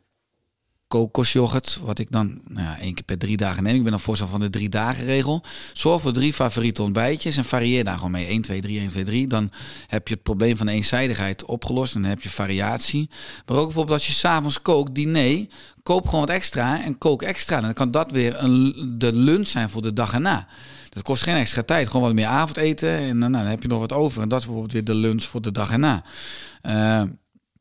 kokosyoghurt, 0.88 1.78
wat 1.82 1.98
ik 1.98 2.10
dan 2.10 2.40
nou 2.48 2.66
ja, 2.66 2.78
één 2.78 2.94
keer 2.94 3.04
per 3.04 3.18
drie 3.18 3.36
dagen 3.36 3.62
neem. 3.62 3.76
Ik 3.76 3.82
ben 3.82 3.90
dan 3.90 4.00
voorstander 4.00 4.38
van 4.38 4.46
de 4.46 4.58
drie 4.58 4.68
dagen 4.68 5.04
regel. 5.04 5.42
Zorg 5.72 6.02
voor 6.02 6.12
drie 6.12 6.32
favoriete 6.32 6.82
ontbijtjes 6.82 7.36
en 7.36 7.44
varieer 7.44 7.84
daar 7.84 7.96
gewoon 7.96 8.10
mee. 8.10 8.26
1, 8.26 8.42
2, 8.42 8.60
3, 8.60 8.78
1, 8.78 8.88
2, 8.88 9.04
3. 9.04 9.26
Dan 9.26 9.50
heb 9.86 10.08
je 10.08 10.14
het 10.14 10.22
probleem 10.22 10.56
van 10.56 10.68
eenzijdigheid 10.68 11.44
opgelost 11.44 11.94
en 11.94 12.00
dan 12.00 12.10
heb 12.10 12.22
je 12.22 12.30
variatie. 12.30 13.10
Maar 13.46 13.56
ook 13.56 13.64
bijvoorbeeld 13.64 13.98
als 13.98 14.06
je 14.06 14.12
s'avonds 14.12 14.62
kookt, 14.62 14.94
diner, 14.94 15.46
koop 15.82 16.04
gewoon 16.04 16.20
wat 16.20 16.34
extra 16.34 16.82
en 16.82 16.98
kook 16.98 17.22
extra. 17.22 17.60
Dan 17.60 17.72
kan 17.72 17.90
dat 17.90 18.10
weer 18.10 18.42
een, 18.42 18.94
de 18.98 19.12
lunch 19.12 19.46
zijn 19.46 19.70
voor 19.70 19.82
de 19.82 19.92
dag 19.92 20.12
erna. 20.12 20.46
Dat 20.94 21.02
kost 21.02 21.22
geen 21.22 21.36
extra 21.36 21.62
tijd. 21.62 21.86
Gewoon 21.86 22.02
wat 22.02 22.14
meer 22.14 22.26
avondeten 22.26 22.98
en 22.98 23.18
nou, 23.18 23.32
dan 23.32 23.42
heb 23.42 23.62
je 23.62 23.68
nog 23.68 23.78
wat 23.78 23.92
over. 23.92 24.22
En 24.22 24.28
dat 24.28 24.38
is 24.38 24.44
bijvoorbeeld 24.44 24.74
weer 24.74 24.84
de 24.84 24.94
lunch 24.94 25.22
voor 25.22 25.42
de 25.42 25.52
dag 25.52 25.70
erna. 25.70 26.04
Uh, 26.62 27.02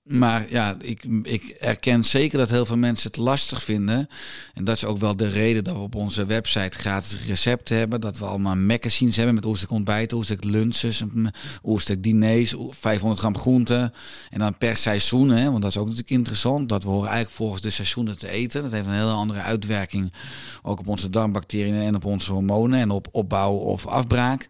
maar 0.04 0.46
ja, 0.50 0.76
ik, 0.82 1.04
ik 1.24 1.44
erken 1.60 2.04
zeker 2.04 2.38
dat 2.38 2.50
heel 2.50 2.66
veel 2.66 2.78
mensen 2.78 3.08
het 3.08 3.20
lastig 3.20 3.64
vinden. 3.64 4.08
En 4.54 4.64
dat 4.64 4.76
is 4.76 4.86
ook 4.86 4.98
wel 4.98 5.16
de 5.16 5.28
reden 5.28 5.64
dat 5.64 5.76
we 5.76 5.80
op 5.80 5.96
onze 5.96 6.26
website 6.26 6.78
gratis 6.78 7.26
recepten 7.26 7.78
hebben. 7.78 8.02
Dat 8.02 8.18
we 8.18 8.26
allemaal 8.26 8.56
magazines 8.56 9.16
hebben 9.16 9.36
met 9.36 9.46
oerstuk 9.46 9.72
ontbijten, 9.72 10.18
oerstuk 10.18 10.44
lunches, 10.44 11.04
oerstuk 11.64 12.04
diners, 12.04 12.56
500 12.70 13.20
gram 13.20 13.38
groenten. 13.38 13.94
En 14.30 14.40
dan 14.40 14.58
per 14.58 14.78
seizoen, 14.78 15.30
hè, 15.30 15.50
want 15.50 15.62
dat 15.62 15.72
is 15.72 15.78
ook 15.78 15.86
natuurlijk 15.86 16.12
interessant. 16.12 16.70
Dat 16.70 16.84
we 16.84 16.90
horen 16.90 17.10
eigenlijk 17.10 17.36
volgens 17.36 17.62
de 17.62 17.70
seizoenen 17.70 18.18
te 18.18 18.30
eten. 18.30 18.62
Dat 18.62 18.72
heeft 18.72 18.88
een 18.88 18.94
hele 18.94 19.12
andere 19.12 19.42
uitwerking. 19.42 20.14
Ook 20.62 20.80
op 20.80 20.88
onze 20.88 21.10
darmbacteriën 21.10 21.76
en 21.76 21.96
op 21.96 22.06
onze 22.06 22.32
hormonen 22.32 22.80
en 22.80 22.90
op 22.90 23.08
opbouw 23.12 23.54
of 23.54 23.88
afbraak. 23.88 24.50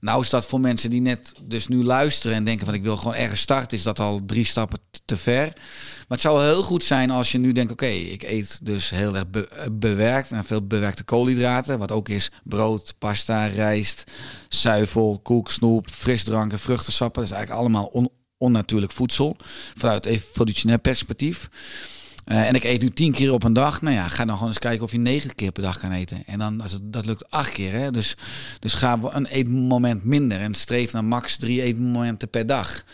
Nou 0.00 0.22
is 0.22 0.30
dat 0.30 0.46
voor 0.46 0.60
mensen 0.60 0.90
die 0.90 1.00
net 1.00 1.32
dus 1.42 1.68
nu 1.68 1.84
luisteren 1.84 2.36
en 2.36 2.44
denken 2.44 2.66
van 2.66 2.74
ik 2.74 2.82
wil 2.82 2.96
gewoon 2.96 3.14
ergens 3.14 3.40
starten, 3.40 3.76
is 3.76 3.82
dat 3.82 3.98
al 3.98 4.20
drie 4.26 4.44
stappen 4.44 4.78
te 5.04 5.16
ver. 5.16 5.46
Maar 5.46 6.18
het 6.18 6.20
zou 6.20 6.44
heel 6.44 6.62
goed 6.62 6.84
zijn 6.84 7.10
als 7.10 7.32
je 7.32 7.38
nu 7.38 7.52
denkt, 7.52 7.72
oké, 7.72 7.86
ik 7.86 8.22
eet 8.22 8.58
dus 8.62 8.90
heel 8.90 9.16
erg 9.16 9.24
bewerkt 9.72 10.30
en 10.30 10.44
veel 10.44 10.66
bewerkte 10.66 11.04
koolhydraten, 11.04 11.78
wat 11.78 11.92
ook 11.92 12.08
is 12.08 12.30
brood, 12.44 12.94
pasta, 12.98 13.46
rijst, 13.46 14.04
zuivel, 14.48 15.20
koek, 15.22 15.50
snoep, 15.50 15.90
frisdranken, 15.90 16.58
vruchtensappen. 16.58 17.22
Dat 17.22 17.30
is 17.30 17.36
eigenlijk 17.36 17.62
allemaal 17.62 18.10
onnatuurlijk 18.38 18.92
voedsel 18.92 19.36
vanuit 19.76 20.06
evolutionair 20.06 20.78
perspectief. 20.78 21.48
Uh, 22.30 22.48
en 22.48 22.54
ik 22.54 22.64
eet 22.64 22.82
nu 22.82 22.90
tien 22.90 23.12
keer 23.12 23.32
op 23.32 23.42
een 23.42 23.52
dag. 23.52 23.82
Nou 23.82 23.94
ja, 23.94 24.08
ga 24.08 24.24
dan 24.24 24.34
gewoon 24.34 24.48
eens 24.48 24.58
kijken 24.58 24.84
of 24.84 24.92
je 24.92 24.98
negen 24.98 25.34
keer 25.34 25.52
per 25.52 25.62
dag 25.62 25.78
kan 25.78 25.92
eten. 25.92 26.22
En 26.26 26.38
dan, 26.38 26.60
als 26.60 26.78
dat 26.82 27.06
lukt 27.06 27.30
acht 27.30 27.52
keer. 27.52 27.72
Hè? 27.72 27.90
Dus, 27.90 28.14
dus 28.60 28.74
ga 28.74 28.98
een 29.02 29.26
eetmoment 29.26 30.04
minder. 30.04 30.40
En 30.40 30.54
streef 30.54 30.92
naar 30.92 31.04
max 31.04 31.36
drie 31.36 31.62
eetmomenten 31.62 32.28
per 32.28 32.46
dag. 32.46 32.84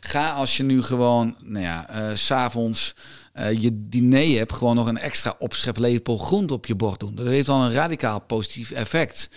Ga 0.00 0.30
als 0.30 0.56
je 0.56 0.62
nu 0.62 0.82
gewoon, 0.82 1.36
nou 1.42 1.64
ja, 1.64 2.10
uh, 2.10 2.16
s'avonds 2.16 2.94
uh, 3.34 3.52
je 3.52 3.70
diner 3.88 4.38
hebt, 4.38 4.52
gewoon 4.52 4.76
nog 4.76 4.86
een 4.86 4.98
extra 4.98 5.34
opscheplepel 5.38 6.18
groente 6.18 6.54
op 6.54 6.66
je 6.66 6.74
bord 6.74 7.00
doen. 7.00 7.14
Dat 7.14 7.26
heeft 7.26 7.46
dan 7.46 7.60
een 7.60 7.72
radicaal 7.72 8.20
positief 8.20 8.70
effect. 8.70 9.28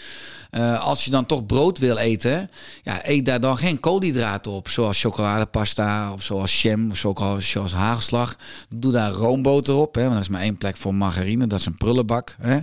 Uh, 0.52 0.86
als 0.86 1.06
je 1.06 1.12
dan 1.12 1.26
toch 1.26 1.46
brood 1.46 1.78
wil 1.78 1.98
eten, 1.98 2.50
ja, 2.84 3.00
eet 3.04 3.26
daar 3.26 3.40
dan 3.40 3.58
geen 3.58 3.80
koolhydraten 3.80 4.52
op. 4.52 4.70
Zoals 4.70 5.02
chocoladepasta 5.02 6.14
of 6.14 6.24
zoals 6.24 6.62
jam 6.62 6.90
of 6.90 6.98
zoals, 6.98 7.74
hagelslag. 7.74 8.36
Doe 8.70 8.92
daar 8.92 9.12
roomboter 9.12 9.76
op. 9.76 9.96
Hè, 9.96 10.02
want 10.02 10.14
dat 10.14 10.24
is 10.24 10.30
maar 10.30 10.42
één 10.42 10.58
plek 10.58 10.78
voor 10.78 10.96
margarine. 10.96 11.48
Dat 11.48 11.60
is 11.60 11.66
een 11.66 11.78
prullenbak. 11.78 12.36
Hè. 12.42 12.60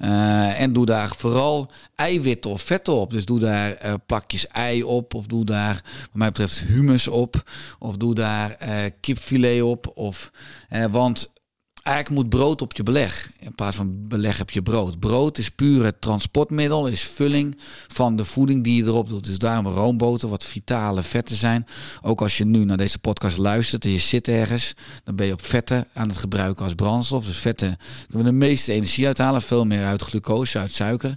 Uh, 0.00 0.60
en 0.60 0.72
doe 0.72 0.86
daar 0.86 1.12
vooral 1.16 1.70
eiwitten 1.94 2.50
of 2.50 2.62
vetten 2.62 2.94
op. 2.94 3.10
Dus 3.10 3.24
doe 3.24 3.38
daar 3.38 3.86
uh, 3.86 3.94
plakjes 4.06 4.46
ei 4.46 4.82
op. 4.82 5.14
Of 5.14 5.26
doe 5.26 5.44
daar, 5.44 5.82
wat 6.00 6.08
mij 6.12 6.28
betreft, 6.28 6.58
humus 6.58 7.08
op. 7.08 7.50
Of 7.78 7.96
doe 7.96 8.14
daar 8.14 8.56
kipfilet 9.00 9.62
op. 9.62 9.92
Of, 9.94 10.30
want 10.90 11.28
eigenlijk 11.86 12.22
moet 12.22 12.28
brood 12.28 12.62
op 12.62 12.76
je 12.76 12.82
beleg. 12.82 13.30
In 13.38 13.54
plaats 13.54 13.76
van 13.76 14.08
beleg 14.08 14.38
heb 14.38 14.50
je 14.50 14.62
brood. 14.62 14.98
Brood 14.98 15.38
is 15.38 15.48
puur 15.48 15.84
het 15.84 16.00
transportmiddel, 16.00 16.86
is 16.86 17.02
vulling 17.02 17.58
van 17.88 18.16
de 18.16 18.24
voeding 18.24 18.64
die 18.64 18.76
je 18.76 18.88
erop 18.88 19.08
doet. 19.08 19.24
Dus 19.24 19.38
daarom 19.38 19.66
roomboter, 19.66 20.28
wat 20.28 20.44
vitale 20.44 21.02
vetten 21.02 21.36
zijn. 21.36 21.66
Ook 22.02 22.20
als 22.20 22.38
je 22.38 22.44
nu 22.44 22.64
naar 22.64 22.76
deze 22.76 22.98
podcast 22.98 23.36
luistert 23.36 23.84
en 23.84 23.90
je 23.90 23.98
zit 23.98 24.28
ergens, 24.28 24.74
dan 25.04 25.16
ben 25.16 25.26
je 25.26 25.32
op 25.32 25.44
vetten 25.44 25.88
aan 25.94 26.08
het 26.08 26.16
gebruiken 26.16 26.64
als 26.64 26.74
brandstof. 26.74 27.26
Dus 27.26 27.38
vetten 27.38 27.76
kunnen 28.06 28.26
we 28.26 28.32
de 28.32 28.38
meeste 28.46 28.72
energie 28.72 29.06
uithalen, 29.06 29.42
veel 29.42 29.64
meer 29.64 29.84
uit 29.84 30.02
glucose, 30.02 30.58
uit 30.58 30.72
suiker. 30.72 31.16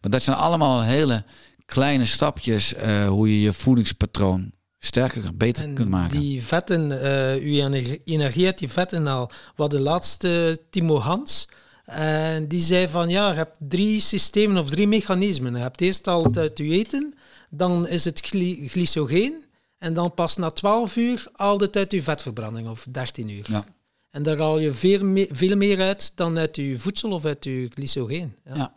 Maar 0.00 0.10
dat 0.10 0.22
zijn 0.22 0.36
allemaal 0.36 0.82
hele 0.82 1.24
kleine 1.66 2.04
stapjes 2.04 2.74
uh, 2.74 3.08
hoe 3.08 3.28
je 3.28 3.40
je 3.40 3.52
voedingspatroon 3.52 4.52
sterker, 4.80 5.36
beter 5.36 5.64
en 5.64 5.74
kunt 5.74 5.88
maken. 5.88 6.20
Die 6.20 6.42
vetten, 6.42 6.90
uh, 6.90 7.34
uw 7.34 7.70
energie 8.04 8.46
uit 8.46 8.58
die 8.58 8.68
vetten 8.68 9.06
al. 9.06 9.30
Wat 9.56 9.70
de 9.70 9.80
laatste 9.80 10.58
Timo 10.70 10.98
Hans. 10.98 11.48
En 11.84 12.48
die 12.48 12.60
zei 12.60 12.88
van 12.88 13.08
ja, 13.08 13.30
je 13.30 13.36
hebt 13.36 13.56
drie 13.58 14.00
systemen 14.00 14.62
of 14.62 14.70
drie 14.70 14.86
mechanismen. 14.86 15.54
Je 15.54 15.60
hebt 15.60 15.80
eerst 15.80 16.06
al 16.06 16.34
uit 16.34 16.58
je 16.58 16.64
eten, 16.64 17.14
dan 17.50 17.88
is 17.88 18.04
het 18.04 18.20
gly 18.20 18.68
glycogeen. 18.68 19.44
En 19.78 19.94
dan 19.94 20.14
pas 20.14 20.36
na 20.36 20.50
12 20.50 20.96
uur 20.96 21.26
al 21.32 21.58
het 21.58 21.76
uit 21.76 21.92
je 21.92 22.02
vetverbranding 22.02 22.68
of 22.68 22.86
13 22.90 23.28
uur. 23.28 23.46
Ja. 23.50 23.64
En 24.10 24.22
daar 24.22 24.38
haal 24.38 24.58
je 24.58 24.72
veel, 24.72 25.04
me 25.04 25.28
veel 25.32 25.56
meer 25.56 25.80
uit 25.80 26.12
dan 26.14 26.38
uit 26.38 26.56
je 26.56 26.78
voedsel 26.78 27.10
of 27.10 27.24
uit 27.24 27.44
je 27.44 27.68
glycogeen. 27.74 28.34
Ja. 28.44 28.54
ja. 28.54 28.74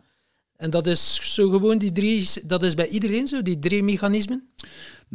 En 0.56 0.70
dat 0.70 0.86
is 0.86 1.34
zo 1.34 1.50
gewoon 1.50 1.78
die 1.78 1.92
drie, 1.92 2.28
dat 2.44 2.62
is 2.62 2.74
bij 2.74 2.88
iedereen 2.88 3.28
zo, 3.28 3.42
die 3.42 3.58
drie 3.58 3.82
mechanismen? 3.82 4.48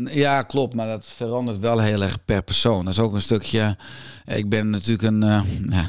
Ja, 0.06 0.42
klopt, 0.42 0.76
maar 0.76 0.88
dat 0.88 1.06
verandert 1.06 1.60
wel 1.60 1.80
heel 1.80 2.02
erg 2.02 2.26
per 2.26 2.44
persoon. 2.44 2.86
Dat 2.86 2.94
is 2.94 3.00
ook 3.00 3.14
een 3.14 3.22
stukje. 3.22 3.78
Ik 4.26 4.50
ben 4.50 4.70
natuurlijk 4.70 5.02
een, 5.02 5.22
uh, 5.24 5.42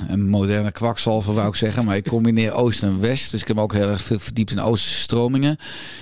een 0.09 0.29
moderne 0.29 0.73
kwakzalver, 0.73 1.35
wou 1.35 1.49
ik 1.49 1.55
zeggen. 1.55 1.85
Maar 1.85 1.97
ik 1.97 2.09
combineer 2.09 2.53
Oost 2.53 2.83
en 2.83 3.01
West. 3.01 3.31
Dus 3.31 3.41
ik 3.41 3.49
heb 3.49 3.59
ook 3.59 3.73
heel 3.73 3.89
erg 3.89 4.03
veel 4.03 4.19
verdiept 4.19 4.51
in 4.51 4.61
Oosterse 4.61 5.01
stromingen. 5.01 5.57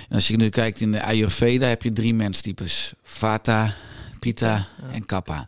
En 0.09 0.15
als 0.15 0.27
je 0.27 0.37
nu 0.37 0.49
kijkt 0.49 0.81
in 0.81 0.91
de 0.91 1.03
Ayurveda, 1.03 1.67
heb 1.67 1.83
je 1.83 1.91
drie 1.91 2.13
menstypes: 2.13 2.93
Vata, 3.03 3.73
Pitta 4.19 4.67
en 4.91 5.05
Kappa. 5.05 5.47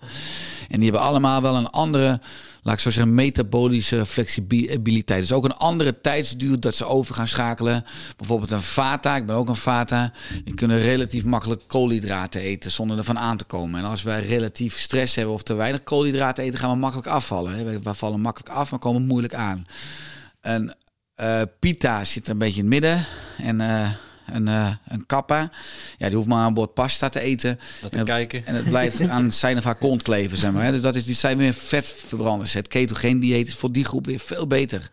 En 0.69 0.79
die 0.79 0.89
hebben 0.91 1.07
allemaal 1.07 1.41
wel 1.41 1.55
een 1.55 1.69
andere 1.69 2.19
laat 2.61 2.73
ik 2.73 2.79
zo 2.79 2.89
zeggen, 2.89 3.15
metabolische 3.15 4.05
flexibiliteit. 4.05 5.21
Dus 5.21 5.31
ook 5.31 5.43
een 5.43 5.55
andere 5.55 6.01
tijdsduur 6.01 6.59
dat 6.59 6.75
ze 6.75 6.85
over 6.85 7.15
gaan 7.15 7.27
schakelen. 7.27 7.83
Bijvoorbeeld 8.17 8.51
een 8.51 8.61
vata, 8.61 9.15
ik 9.15 9.25
ben 9.25 9.35
ook 9.35 9.49
een 9.49 9.55
vata. 9.55 10.11
Die 10.43 10.53
kunnen 10.53 10.81
relatief 10.81 11.23
makkelijk 11.23 11.61
koolhydraten 11.67 12.41
eten 12.41 12.71
zonder 12.71 12.97
ervan 12.97 13.19
aan 13.19 13.37
te 13.37 13.43
komen. 13.43 13.79
En 13.79 13.85
als 13.85 14.03
wij 14.03 14.25
relatief 14.25 14.79
stress 14.79 15.15
hebben 15.15 15.33
of 15.33 15.43
te 15.43 15.53
weinig 15.53 15.83
koolhydraten 15.83 16.43
eten, 16.43 16.59
gaan 16.59 16.71
we 16.71 16.77
makkelijk 16.77 17.07
afvallen. 17.07 17.81
We 17.81 17.93
vallen 17.93 18.21
makkelijk 18.21 18.55
af, 18.55 18.71
maar 18.71 18.79
komen 18.79 19.05
moeilijk 19.05 19.33
aan. 19.33 19.63
En 20.41 20.75
uh, 21.21 21.41
pita 21.59 22.03
zit 22.03 22.27
een 22.27 22.37
beetje 22.37 22.61
in 22.61 22.71
het 22.71 22.81
midden. 22.81 23.05
En 23.37 23.59
uh, 23.59 23.89
een, 24.25 24.47
uh, 24.47 24.69
een 24.87 25.05
kappa. 25.05 25.49
Ja, 25.97 26.07
die 26.07 26.15
hoeft 26.15 26.27
maar 26.27 26.43
aan 26.43 26.53
boord 26.53 26.73
pasta 26.73 27.09
te 27.09 27.19
eten. 27.19 27.59
Dat 27.81 27.91
te 27.91 27.97
en, 27.97 28.05
kijken. 28.05 28.45
En 28.45 28.55
het 28.55 28.69
blijft 28.69 29.07
aan 29.07 29.31
zijn 29.31 29.57
of 29.57 29.63
haar 29.63 29.75
kont 29.75 30.01
kleven, 30.01 30.37
zeg 30.37 30.51
maar. 30.51 30.71
Dus 30.71 30.81
dat 30.81 30.95
is, 30.95 31.05
die 31.05 31.15
zijn 31.15 31.37
meer 31.37 31.53
vetverbranders. 31.53 32.53
Het 32.53 32.67
ketogeen 32.67 33.19
dieet 33.19 33.47
is 33.47 33.55
voor 33.55 33.71
die 33.71 33.85
groep 33.85 34.05
weer 34.05 34.19
veel 34.19 34.47
beter. 34.47 34.89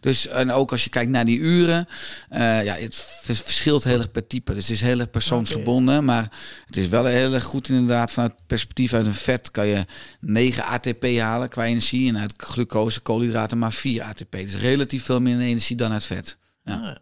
Dus 0.00 0.26
en 0.26 0.52
ook 0.52 0.72
als 0.72 0.84
je 0.84 0.90
kijkt 0.90 1.10
naar 1.10 1.24
die 1.24 1.38
uren, 1.38 1.86
uh, 2.32 2.64
ja, 2.64 2.74
het 2.74 2.94
verschilt 3.22 3.84
heel 3.84 3.98
erg 3.98 4.10
per 4.10 4.26
type. 4.26 4.54
Dus 4.54 4.62
het 4.62 4.76
is 4.76 4.80
heel 4.80 4.98
erg 4.98 5.10
persoonsgebonden, 5.10 5.94
okay. 5.94 6.06
maar 6.06 6.28
het 6.66 6.76
is 6.76 6.88
wel 6.88 7.04
heel 7.04 7.32
erg 7.32 7.44
goed 7.44 7.68
inderdaad 7.68 8.10
vanuit 8.10 8.34
perspectief 8.46 8.92
uit 8.92 9.06
een 9.06 9.14
vet 9.14 9.50
kan 9.50 9.66
je 9.66 9.84
9 10.20 10.64
ATP 10.64 11.06
halen 11.18 11.48
qua 11.48 11.64
energie 11.64 12.08
en 12.08 12.18
uit 12.18 12.32
glucose, 12.36 13.00
koolhydraten 13.00 13.58
maar 13.58 13.72
4 13.72 14.02
ATP. 14.02 14.32
Dus 14.32 14.54
relatief 14.54 15.04
veel 15.04 15.20
meer 15.20 15.40
energie 15.40 15.76
dan 15.76 15.92
uit 15.92 16.04
vet. 16.04 16.36
Ja. 16.64 16.74
Ah, 16.74 16.96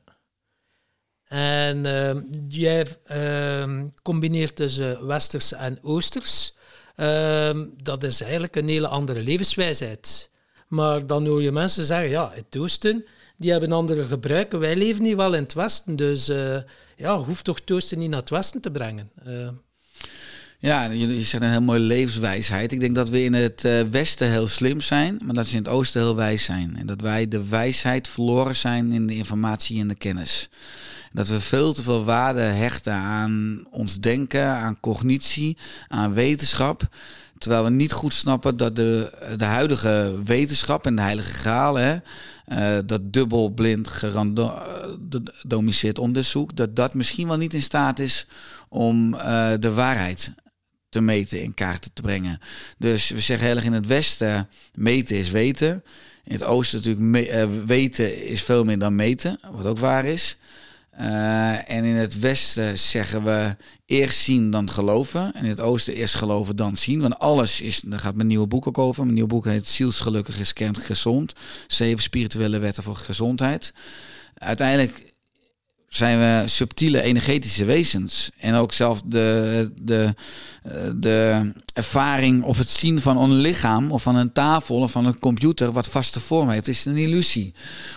en 1.28 1.84
uh, 1.84 2.10
jij 2.48 2.86
uh, 3.12 3.82
combineert 4.02 4.56
tussen 4.56 5.06
westers 5.06 5.52
en 5.52 5.78
oosters. 5.82 6.54
Uh, 6.96 7.50
dat 7.82 8.02
is 8.04 8.20
eigenlijk 8.20 8.56
een 8.56 8.68
hele 8.68 8.88
andere 8.88 9.22
levenswijsheid. 9.22 10.30
Maar 10.68 11.06
dan 11.06 11.26
hoor 11.26 11.42
je 11.42 11.52
mensen 11.52 11.84
zeggen, 11.84 12.08
ja, 12.08 12.32
het 12.34 12.56
oosten, 12.56 13.04
die 13.36 13.50
hebben 13.50 13.72
andere 13.72 14.04
gebruiken. 14.04 14.58
Wij 14.58 14.76
leven 14.76 15.02
nu 15.02 15.16
wel 15.16 15.34
in 15.34 15.42
het 15.42 15.54
westen, 15.54 15.96
dus 15.96 16.28
uh, 16.28 16.56
ja, 16.96 17.18
hoeft 17.18 17.44
toch 17.44 17.60
toosten 17.60 17.98
niet 17.98 18.10
naar 18.10 18.20
het 18.20 18.30
westen 18.30 18.60
te 18.60 18.70
brengen. 18.70 19.10
Ja, 20.60 20.84
je, 20.84 21.22
zegt 21.22 21.42
een 21.42 21.50
heel 21.50 21.60
mooie 21.60 21.80
levenswijsheid. 21.80 22.72
Ik 22.72 22.80
denk 22.80 22.94
dat 22.94 23.08
we 23.08 23.22
in 23.24 23.32
het 23.32 23.64
uh, 23.64 23.82
westen 23.82 24.30
heel 24.30 24.48
slim 24.48 24.80
zijn, 24.80 25.20
maar 25.24 25.34
dat 25.34 25.46
ze 25.46 25.56
in 25.56 25.62
het 25.62 25.72
oosten 25.72 26.00
heel 26.00 26.16
wijs 26.16 26.44
zijn. 26.44 26.76
En 26.76 26.86
dat 26.86 27.00
wij 27.00 27.28
de 27.28 27.48
wijsheid 27.48 28.08
verloren 28.08 28.56
zijn 28.56 28.92
in 28.92 29.06
de 29.06 29.14
informatie 29.14 29.80
en 29.80 29.88
de 29.88 29.94
kennis. 29.94 30.48
Dat 31.12 31.28
we 31.28 31.40
veel 31.40 31.72
te 31.72 31.82
veel 31.82 32.04
waarde 32.04 32.40
hechten 32.40 32.92
aan 32.92 33.64
ons 33.70 34.00
denken, 34.00 34.46
aan 34.46 34.80
cognitie, 34.80 35.56
aan 35.88 36.12
wetenschap. 36.12 36.88
Terwijl 37.38 37.64
we 37.64 37.70
niet 37.70 37.92
goed 37.92 38.12
snappen 38.12 38.56
dat 38.56 38.76
de, 38.76 39.12
de 39.36 39.44
huidige 39.44 40.14
wetenschap 40.24 40.86
en 40.86 40.96
de 40.96 41.02
heilige 41.02 41.32
graal, 41.32 41.74
hè, 41.74 41.96
uh, 42.52 42.78
dat 42.86 43.12
dubbelblind 43.12 43.88
gerandomiseerd 43.88 45.98
onderzoek, 45.98 46.56
dat 46.56 46.76
dat 46.76 46.94
misschien 46.94 47.28
wel 47.28 47.36
niet 47.36 47.54
in 47.54 47.62
staat 47.62 47.98
is 47.98 48.26
om 48.68 49.14
uh, 49.14 49.52
de 49.59 49.72
waarheid 49.72 50.32
te 50.88 51.00
meten, 51.00 51.42
in 51.42 51.54
kaart 51.54 51.90
te 51.92 52.02
brengen. 52.02 52.38
Dus 52.78 53.09
we 53.09 53.20
zeggen 53.20 53.46
heel 53.46 53.56
erg 53.56 53.64
in 53.64 53.72
het 53.72 53.86
Westen, 53.86 54.48
meten 54.74 55.16
is 55.16 55.30
weten. 55.30 55.84
In 56.24 56.32
het 56.32 56.44
Oosten 56.44 56.78
natuurlijk, 56.78 57.66
weten 57.66 58.26
is 58.26 58.42
veel 58.42 58.64
meer 58.64 58.78
dan 58.78 58.94
meten, 58.94 59.40
wat 59.50 59.66
ook 59.66 59.78
waar 59.78 60.04
is. 60.04 60.36
Uh, 61.01 61.70
en 61.70 61.84
in 61.84 61.94
het 61.94 62.18
westen 62.18 62.78
zeggen 62.78 63.24
we 63.24 63.57
eerst 63.86 64.18
zien 64.18 64.51
dan 64.51 64.70
geloven. 64.70 65.32
En 65.34 65.44
in 65.44 65.51
het 65.51 65.61
oosten 65.61 65.94
eerst 65.94 66.14
geloven 66.14 66.57
dan 66.57 66.76
zien. 66.76 67.01
Want 67.01 67.18
alles 67.18 67.61
is, 67.61 67.80
daar 67.80 67.99
gaat 67.99 68.14
mijn 68.14 68.28
nieuwe 68.28 68.46
boek 68.46 68.66
ook 68.66 68.78
over. 68.78 69.03
Mijn 69.03 69.14
nieuwe 69.14 69.28
boek 69.28 69.44
heet 69.44 69.68
Zielsgelukkig 69.68 70.38
is 70.38 70.53
kent 70.53 70.78
gezond. 70.78 71.32
Zeven 71.66 72.03
spirituele 72.03 72.59
wetten 72.59 72.82
voor 72.82 72.96
gezondheid. 72.96 73.72
Uiteindelijk 74.34 75.12
zijn 75.88 76.18
we 76.18 76.49
subtiele 76.49 77.03
energetische 77.03 77.64
wezens. 77.64 78.30
En 78.36 78.55
ook 78.55 78.72
zelf 78.72 79.03
de, 79.05 79.70
de, 79.82 80.14
de 80.94 81.53
ervaring 81.78 82.42
of 82.42 82.58
het 82.58 82.70
zien 82.70 83.00
van 83.00 83.16
een 83.16 83.32
lichaam 83.32 83.92
of 83.92 84.02
van 84.02 84.16
een 84.16 84.32
tafel 84.32 84.76
of 84.76 84.90
van 84.90 85.06
een 85.06 85.18
computer 85.18 85.72
wat 85.72 85.88
vaste 85.88 86.20
vorm 86.20 86.48
heeft, 86.48 86.68
is 86.68 86.84
een 86.84 86.96
illusie. 86.96 87.54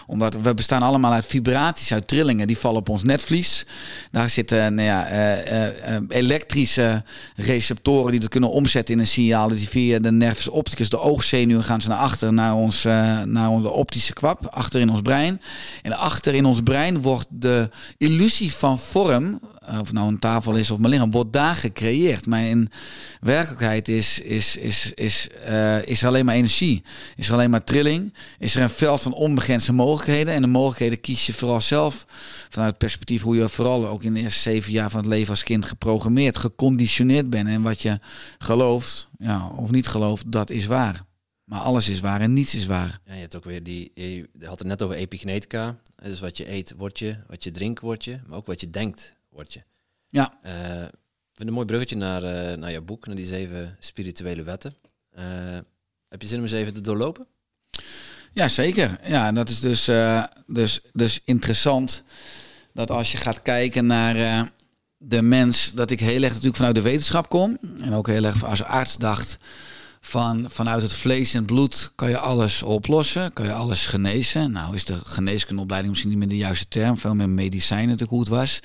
Omdat 0.07 0.35
we 0.41 0.53
bestaan 0.53 0.81
allemaal 0.81 1.11
uit 1.11 1.25
vibraties, 1.25 1.93
uit 1.93 2.07
trillingen, 2.07 2.47
die 2.47 2.57
vallen 2.57 2.79
op 2.79 2.89
ons 2.89 3.03
netvlies. 3.03 3.65
Daar 4.11 4.29
zitten 4.29 4.75
nou 4.75 4.87
ja, 4.87 5.11
uh, 5.11 5.65
uh, 5.65 6.01
elektrische 6.07 7.03
receptoren 7.35 8.11
die 8.11 8.19
dat 8.19 8.29
kunnen 8.29 8.51
omzetten 8.51 8.93
in 8.93 8.99
een 8.99 9.07
signaal. 9.07 9.47
Die 9.47 9.69
via 9.69 9.99
de 9.99 10.11
nervus 10.11 10.47
opticus, 10.47 10.89
de 10.89 10.99
oogzenuwen, 10.99 11.63
gaan 11.63 11.81
ze 11.81 11.87
naar 11.87 11.97
achter, 11.97 12.33
naar, 12.33 12.55
ons, 12.55 12.83
naar 13.25 13.49
onze 13.49 13.69
optische 13.69 14.13
kwap, 14.13 14.45
achter 14.45 14.79
in 14.79 14.89
ons 14.89 15.01
brein. 15.01 15.41
En 15.81 15.97
achter 15.97 16.33
in 16.33 16.45
ons 16.45 16.61
brein 16.63 17.01
wordt 17.01 17.27
de 17.29 17.69
illusie 17.97 18.53
van 18.53 18.79
vorm 18.79 19.39
of 19.67 19.91
nou 19.91 20.07
een 20.07 20.19
tafel 20.19 20.55
is 20.55 20.71
of 20.71 20.79
mijn 20.79 20.91
lichaam, 20.93 21.11
wordt 21.11 21.33
daar 21.33 21.55
gecreëerd. 21.55 22.25
Maar 22.25 22.43
in 22.43 22.69
werkelijkheid 23.19 23.87
is, 23.87 24.19
is, 24.19 24.57
is, 24.57 24.93
is, 24.93 25.27
uh, 25.47 25.85
is 25.85 26.05
alleen 26.05 26.25
maar 26.25 26.35
energie. 26.35 26.83
Is 27.15 27.27
er 27.27 27.33
alleen 27.33 27.49
maar 27.49 27.63
trilling. 27.63 28.13
Is 28.37 28.55
er 28.55 28.61
een 28.61 28.69
veld 28.69 29.01
van 29.01 29.13
onbegrensde 29.13 29.73
mogelijkheden. 29.73 30.33
En 30.33 30.41
de 30.41 30.47
mogelijkheden 30.47 31.01
kies 31.01 31.25
je 31.25 31.33
vooral 31.33 31.61
zelf 31.61 32.05
vanuit 32.49 32.69
het 32.69 32.79
perspectief 32.79 33.21
hoe 33.21 33.35
je 33.35 33.49
vooral 33.49 33.87
ook 33.87 34.03
in 34.03 34.13
de 34.13 34.19
eerste 34.19 34.39
zeven 34.39 34.71
jaar 34.71 34.89
van 34.89 34.99
het 34.99 35.09
leven 35.09 35.29
als 35.29 35.43
kind 35.43 35.65
geprogrammeerd, 35.65 36.37
geconditioneerd 36.37 37.29
bent. 37.29 37.47
En 37.47 37.61
wat 37.61 37.81
je 37.81 37.99
gelooft, 38.37 39.09
ja, 39.17 39.47
of 39.55 39.71
niet 39.71 39.87
gelooft, 39.87 40.31
dat 40.31 40.49
is 40.49 40.65
waar. 40.65 41.09
Maar 41.43 41.59
alles 41.59 41.89
is 41.89 41.99
waar 41.99 42.21
en 42.21 42.33
niets 42.33 42.55
is 42.55 42.65
waar. 42.65 42.99
Ja, 43.05 43.13
je 43.13 43.19
hebt 43.19 43.35
ook 43.35 43.43
weer 43.43 43.63
die, 43.63 43.91
je 43.93 44.29
had 44.45 44.59
het 44.59 44.67
net 44.67 44.81
over 44.81 44.95
epigenetica. 44.95 45.79
Dus 46.03 46.19
wat 46.19 46.37
je 46.37 46.51
eet, 46.51 46.73
word 46.77 46.99
je. 46.99 47.17
Wat 47.27 47.43
je 47.43 47.51
drinkt, 47.51 47.81
word 47.81 48.03
je. 48.03 48.19
Maar 48.27 48.37
ook 48.37 48.45
wat 48.45 48.61
je 48.61 48.69
denkt, 48.69 49.13
word 49.41 49.53
je. 49.53 49.63
Ja. 50.07 50.39
Uh, 50.45 50.83
ik 50.83 51.37
vind 51.37 51.49
een 51.49 51.53
mooi 51.53 51.65
bruggetje 51.65 51.95
naar, 51.95 52.23
uh, 52.23 52.57
naar 52.57 52.71
jouw 52.71 52.81
boek, 52.81 53.05
naar 53.05 53.15
die 53.15 53.25
zeven 53.25 53.75
spirituele 53.79 54.43
wetten. 54.43 54.75
Uh, 55.17 55.23
heb 56.07 56.21
je 56.21 56.27
zin 56.27 56.37
om 56.37 56.43
eens 56.43 56.53
even 56.53 56.73
te 56.73 56.81
doorlopen? 56.81 57.27
Ja, 58.31 58.47
zeker. 58.47 58.99
Ja, 59.03 59.31
dat 59.31 59.49
is 59.49 59.59
dus, 59.59 59.89
dus, 60.47 60.81
dus 60.93 61.21
interessant 61.25 62.03
dat 62.73 62.91
als 62.91 63.11
je 63.11 63.17
gaat 63.17 63.41
kijken 63.41 63.85
naar 63.85 64.51
de 64.97 65.21
mens, 65.21 65.71
dat 65.73 65.91
ik 65.91 65.99
heel 65.99 66.21
erg 66.21 66.29
natuurlijk 66.29 66.55
vanuit 66.55 66.75
de 66.75 66.81
wetenschap 66.81 67.29
kom. 67.29 67.57
En 67.79 67.93
ook 67.93 68.07
heel 68.07 68.23
erg 68.23 68.43
als 68.43 68.63
arts 68.63 68.97
dacht 68.97 69.37
van 70.11 70.45
vanuit 70.49 70.81
het 70.81 70.93
vlees 70.93 71.33
en 71.33 71.45
bloed 71.45 71.91
kan 71.95 72.09
je 72.09 72.17
alles 72.17 72.63
oplossen, 72.63 73.33
kan 73.33 73.45
je 73.45 73.53
alles 73.53 73.85
genezen. 73.85 74.51
Nou 74.51 74.75
is 74.75 74.85
de 74.85 74.99
geneeskundeopleiding 75.05 75.91
misschien 75.91 76.11
niet 76.11 76.19
meer 76.19 76.37
de 76.37 76.45
juiste 76.45 76.67
term, 76.67 76.97
veel 76.97 77.15
meer 77.15 77.29
medicijnen 77.29 77.85
natuurlijk 77.87 78.11
hoe 78.11 78.19
het 78.19 78.29
was. 78.29 78.59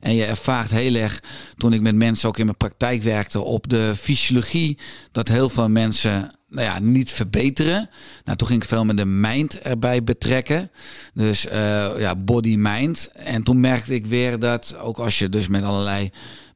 En 0.00 0.14
je 0.14 0.24
ervaart 0.24 0.70
heel 0.70 0.94
erg, 0.94 1.22
toen 1.56 1.72
ik 1.72 1.80
met 1.80 1.94
mensen 1.94 2.28
ook 2.28 2.38
in 2.38 2.44
mijn 2.44 2.56
praktijk 2.56 3.02
werkte, 3.02 3.40
op 3.40 3.68
de 3.68 3.94
fysiologie, 3.96 4.78
dat 5.12 5.28
heel 5.28 5.48
veel 5.48 5.68
mensen 5.68 6.30
nou 6.48 6.66
ja, 6.66 6.78
niet 6.78 7.12
verbeteren. 7.12 7.90
Nou, 8.24 8.38
toen 8.38 8.48
ging 8.48 8.62
ik 8.62 8.68
veel 8.68 8.84
met 8.84 8.96
de 8.96 9.04
mind 9.04 9.58
erbij 9.58 10.04
betrekken. 10.04 10.70
Dus 11.14 11.46
uh, 11.46 11.52
ja, 11.98 12.16
body-mind. 12.16 13.10
En 13.12 13.42
toen 13.42 13.60
merkte 13.60 13.94
ik 13.94 14.06
weer 14.06 14.38
dat 14.38 14.76
ook 14.78 14.98
als 14.98 15.18
je 15.18 15.28
dus 15.28 15.48
met 15.48 15.62
allerlei 15.64 16.10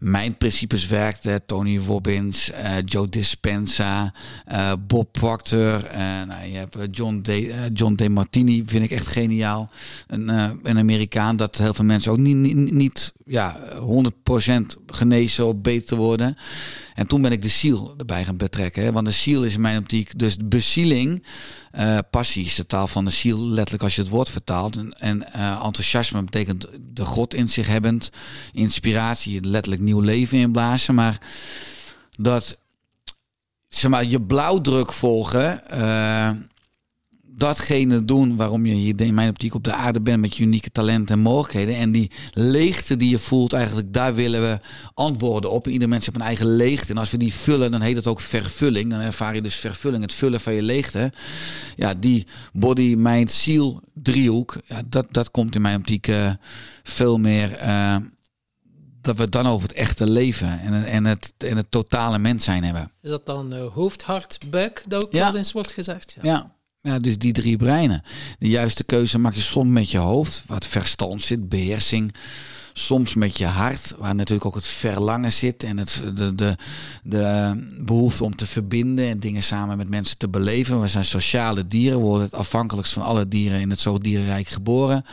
mijn 0.04 0.36
principes 0.36 0.86
werkte. 0.86 1.42
Tony 1.46 1.78
Robbins, 1.78 2.50
uh, 2.50 2.76
Joe 2.84 3.08
Dispenza, 3.08 4.14
uh, 4.52 4.72
Bob 4.86 5.12
Proctor. 5.12 5.84
Uh, 5.84 5.98
nou, 6.26 6.48
je 6.50 6.56
hebt 6.56 6.76
John 6.90 7.20
De, 7.22 7.54
John 7.72 7.94
De 7.94 8.08
Martini, 8.08 8.62
vind 8.66 8.84
ik 8.84 8.90
echt 8.90 9.06
geniaal. 9.06 9.70
Een, 10.06 10.28
een 10.62 10.78
Amerikaan 10.78 11.36
dat 11.36 11.58
heel 11.58 11.74
veel 11.74 11.84
mensen 11.84 12.12
ook 12.12 12.18
niet, 12.18 12.36
niet, 12.36 12.72
niet 12.72 13.12
ja, 13.24 13.58
100% 13.76 13.80
genezen 14.86 15.46
of 15.46 15.56
beter 15.56 15.96
worden. 15.96 16.36
En 16.94 17.06
toen 17.06 17.22
ben 17.22 17.32
ik 17.32 17.42
de 17.42 17.48
ziel 17.48 17.94
erbij 17.96 18.24
gaan 18.24 18.36
betrekken. 18.36 18.84
Hè? 18.84 18.92
Want 18.92 19.06
de 19.06 19.12
ziel 19.12 19.44
is 19.44 19.54
in 19.54 19.60
mijn 19.60 19.78
optiek 19.78 20.18
dus 20.18 20.36
bezieling. 20.44 21.24
Uh, 21.78 21.98
passie 22.10 22.44
is 22.44 22.54
de 22.54 22.66
taal 22.66 22.86
van 22.86 23.04
de 23.04 23.10
ziel, 23.10 23.38
letterlijk 23.38 23.82
als 23.82 23.94
je 23.94 24.00
het 24.00 24.10
woord 24.10 24.30
vertaalt. 24.30 24.76
En, 24.76 24.98
en 24.98 25.26
uh, 25.36 25.60
enthousiasme 25.64 26.22
betekent 26.22 26.66
de 26.94 27.04
God 27.04 27.34
in 27.34 27.48
zich 27.48 27.66
hebbend. 27.66 28.10
Inspiratie, 28.52 29.44
letterlijk 29.44 29.82
nieuw 29.82 30.00
leven 30.00 30.38
inblazen. 30.38 30.94
Maar 30.94 31.18
dat 32.16 32.58
zeg 33.68 33.90
maar, 33.90 34.04
je 34.04 34.20
blauwdruk 34.20 34.92
volgen. 34.92 35.60
Uh, 35.72 36.30
datgene 37.36 38.04
doen 38.04 38.36
waarom 38.36 38.66
je 38.66 38.74
hier 38.74 39.00
in 39.00 39.14
mijn 39.14 39.28
optiek 39.28 39.54
op 39.54 39.64
de 39.64 39.72
aarde 39.72 40.00
bent 40.00 40.20
met 40.20 40.38
unieke 40.38 40.70
talenten 40.70 41.14
en 41.14 41.20
mogelijkheden. 41.22 41.76
En 41.76 41.92
die 41.92 42.10
leegte 42.32 42.96
die 42.96 43.08
je 43.08 43.18
voelt, 43.18 43.52
eigenlijk 43.52 43.92
daar 43.92 44.14
willen 44.14 44.40
we 44.40 44.58
antwoorden 44.94 45.50
op. 45.50 45.68
ieder 45.68 45.88
mens 45.88 46.06
heeft 46.06 46.18
een 46.18 46.24
eigen 46.24 46.56
leegte. 46.56 46.92
En 46.92 46.98
als 46.98 47.10
we 47.10 47.16
die 47.16 47.34
vullen, 47.34 47.70
dan 47.70 47.80
heet 47.80 47.96
het 47.96 48.06
ook 48.06 48.20
vervulling. 48.20 48.90
Dan 48.90 49.00
ervaar 49.00 49.34
je 49.34 49.42
dus 49.42 49.54
vervulling, 49.54 50.02
het 50.02 50.14
vullen 50.14 50.40
van 50.40 50.52
je 50.54 50.62
leegte. 50.62 51.12
Ja, 51.76 51.94
die 51.94 52.26
body, 52.52 52.94
mind, 52.94 53.30
ziel 53.30 53.82
driehoek, 53.94 54.56
ja, 54.66 54.82
dat, 54.86 55.06
dat 55.10 55.30
komt 55.30 55.54
in 55.54 55.62
mijn 55.62 55.78
optiek 55.78 56.08
uh, 56.08 56.32
veel 56.82 57.18
meer... 57.18 57.62
Uh, 57.62 57.96
dat 59.00 59.16
we 59.16 59.28
dan 59.28 59.46
over 59.46 59.68
het 59.68 59.76
echte 59.76 60.10
leven 60.10 60.60
en, 60.60 60.84
en, 60.84 61.04
het, 61.04 61.32
en 61.38 61.56
het 61.56 61.70
totale 61.70 62.18
mens 62.18 62.44
zijn 62.44 62.64
hebben. 62.64 62.90
Is 63.02 63.10
dat 63.10 63.26
dan 63.26 63.54
uh, 63.54 63.66
hoofd, 63.66 64.02
hart, 64.02 64.38
buik, 64.50 64.84
dat 64.88 65.04
ook 65.04 65.12
Ja. 65.12 65.26
wel 65.26 65.36
eens 65.36 65.52
wordt 65.52 65.72
gezegd? 65.72 66.16
Ja. 66.22 66.30
ja. 66.32 66.53
Ja, 66.86 66.98
dus 66.98 67.18
die 67.18 67.32
drie 67.32 67.56
breinen. 67.56 68.02
De 68.38 68.48
juiste 68.48 68.84
keuze 68.84 69.18
maak 69.18 69.34
je 69.34 69.40
soms 69.40 69.70
met 69.70 69.90
je 69.90 69.98
hoofd, 69.98 70.42
wat 70.46 70.66
verstand 70.66 71.22
zit, 71.22 71.48
beheersing. 71.48 72.14
Soms 72.72 73.14
met 73.14 73.38
je 73.38 73.46
hart, 73.46 73.94
waar 73.98 74.14
natuurlijk 74.14 74.46
ook 74.46 74.54
het 74.54 74.66
verlangen 74.66 75.32
zit 75.32 75.62
en 75.62 75.78
het, 75.78 76.02
de, 76.14 76.34
de, 76.34 76.56
de 77.02 77.54
behoefte 77.82 78.24
om 78.24 78.36
te 78.36 78.46
verbinden 78.46 79.08
en 79.08 79.18
dingen 79.18 79.42
samen 79.42 79.76
met 79.76 79.88
mensen 79.88 80.18
te 80.18 80.28
beleven. 80.28 80.80
We 80.80 80.88
zijn 80.88 81.04
sociale 81.04 81.68
dieren, 81.68 81.98
we 81.98 82.04
worden 82.04 82.24
het 82.24 82.34
afhankelijkst 82.34 82.92
van 82.92 83.02
alle 83.02 83.28
dieren 83.28 83.60
in 83.60 83.70
het 83.70 83.80
zoogdierenrijk 83.80 84.48
geboren. 84.48 85.04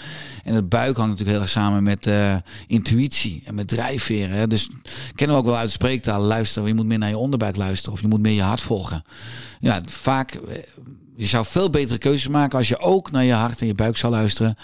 En 0.44 0.54
het 0.56 0.70
buik 0.70 0.98
hangt 0.98 1.12
natuurlijk 1.12 1.30
heel 1.30 1.42
erg 1.42 1.50
samen 1.50 1.84
met 1.84 2.08
uh, 2.08 2.36
intuïtie 2.68 3.42
en 3.46 3.56
met 3.56 3.68
drijfveren. 3.68 4.36
Hè. 4.36 4.48
Dus 4.48 4.70
kennen 5.16 5.36
we 5.36 5.42
ook 5.42 5.50
wel 5.50 5.60
uit 5.60 5.72
spreektaal, 5.72 6.22
luisteren, 6.22 6.68
je 6.68 6.74
moet 6.74 6.86
meer 6.86 6.98
naar 6.98 7.10
je 7.10 7.18
onderbuik 7.18 7.56
luisteren 7.56 7.94
of 7.94 8.02
je 8.02 8.08
moet 8.08 8.22
meer 8.22 8.34
je 8.34 8.42
hart 8.42 8.62
volgen. 8.62 9.04
Ja, 9.60 9.82
vaak 9.86 10.40
je 11.16 11.26
zou 11.26 11.46
veel 11.46 11.70
betere 11.70 11.98
keuzes 11.98 12.28
maken 12.28 12.58
als 12.58 12.68
je 12.68 12.80
ook 12.80 13.12
naar 13.12 13.24
je 13.24 13.34
hart 13.34 13.62
en 13.62 13.68
je 13.68 13.74
buik 13.74 13.98
zou 13.98 14.14
luisteren. 14.14 14.56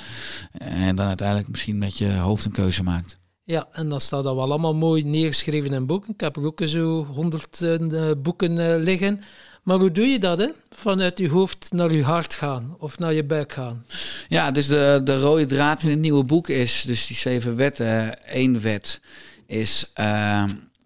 En 0.57 0.95
dan 0.95 1.07
uiteindelijk 1.07 1.47
misschien 1.47 1.77
met 1.77 1.97
je 1.97 2.13
hoofd 2.13 2.45
een 2.45 2.51
keuze 2.51 2.83
maakt. 2.83 3.17
Ja, 3.43 3.67
en 3.71 3.89
dan 3.89 4.01
staat 4.01 4.23
dat 4.23 4.35
wel 4.35 4.43
allemaal 4.43 4.75
mooi 4.75 5.03
neergeschreven 5.03 5.73
in 5.73 5.85
boeken. 5.85 6.13
Ik 6.13 6.19
heb 6.19 6.35
er 6.35 6.45
ook 6.45 6.61
zo 6.65 7.05
honderd 7.05 7.59
uh, 7.61 8.11
boeken 8.17 8.57
uh, 8.57 8.75
liggen. 8.77 9.21
Maar 9.63 9.79
hoe 9.79 9.91
doe 9.91 10.05
je 10.05 10.19
dat, 10.19 10.37
hè? 10.37 10.47
Vanuit 10.69 11.17
je 11.17 11.29
hoofd 11.29 11.67
naar 11.71 11.93
je 11.93 12.03
hart 12.03 12.33
gaan 12.33 12.75
of 12.79 12.99
naar 12.99 13.13
je 13.13 13.23
buik 13.23 13.53
gaan? 13.53 13.85
Ja, 14.27 14.51
dus 14.51 14.67
de, 14.67 15.01
de 15.03 15.19
rode 15.19 15.45
draad 15.45 15.83
in 15.83 15.89
het 15.89 15.99
nieuwe 15.99 16.23
boek 16.23 16.47
is 16.47 16.83
dus 16.85 17.07
die 17.07 17.15
zeven 17.15 17.55
wetten. 17.55 18.17
Eén 18.25 18.61
wet 18.61 18.99
is 19.45 19.91
uh, 19.99 20.43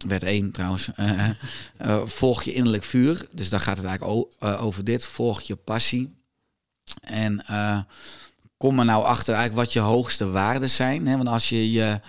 Wet 0.07 0.23
1 0.23 0.51
trouwens. 0.51 0.89
Uh, 0.99 1.29
uh, 1.81 2.05
volg 2.05 2.43
je 2.43 2.53
innerlijk 2.53 2.83
vuur. 2.83 3.27
Dus 3.31 3.49
daar 3.49 3.59
gaat 3.59 3.77
het 3.77 3.85
eigenlijk 3.85 4.27
over 4.61 4.83
dit. 4.83 5.05
Volg 5.05 5.41
je 5.41 5.55
passie. 5.55 6.19
En 7.01 7.45
kom 8.57 8.79
er 8.79 8.85
nou 8.85 9.05
achter 9.05 9.33
eigenlijk 9.33 9.65
wat 9.65 9.73
je 9.73 9.79
hoogste 9.79 10.29
waarden 10.29 10.69
zijn. 10.69 11.07
Hè? 11.07 11.17
Want 11.17 11.27
als 11.27 11.49
je 11.49 11.71
je 11.71 11.99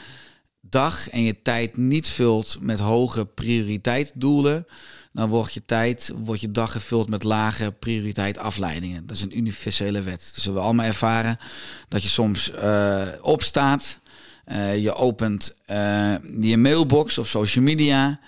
dag 0.60 1.10
en 1.10 1.22
je 1.22 1.42
tijd 1.42 1.76
niet 1.76 2.08
vult 2.08 2.56
met 2.60 2.78
hoge 2.78 3.26
prioriteitsdoelen, 3.26 4.66
dan 5.12 5.28
wordt 5.28 5.54
je 5.54 5.64
tijd, 5.64 6.12
wordt 6.16 6.40
je 6.40 6.50
dag 6.50 6.72
gevuld 6.72 7.08
met 7.08 7.22
lage 7.22 7.72
prioriteit 7.72 8.38
afleidingen. 8.38 9.06
Dat 9.06 9.16
is 9.16 9.22
een 9.22 9.38
universele 9.38 10.02
wet. 10.02 10.32
Dus 10.34 10.44
we 10.44 10.58
allemaal 10.58 10.86
ervaren 10.86 11.38
dat 11.88 12.02
je 12.02 12.08
soms 12.08 12.50
opstaat. 13.20 14.00
Uh, 14.52 14.82
je 14.82 14.94
opent 14.94 15.54
uh, 15.70 16.14
je 16.40 16.56
mailbox 16.56 17.18
of 17.18 17.28
social 17.28 17.64
media. 17.64 18.20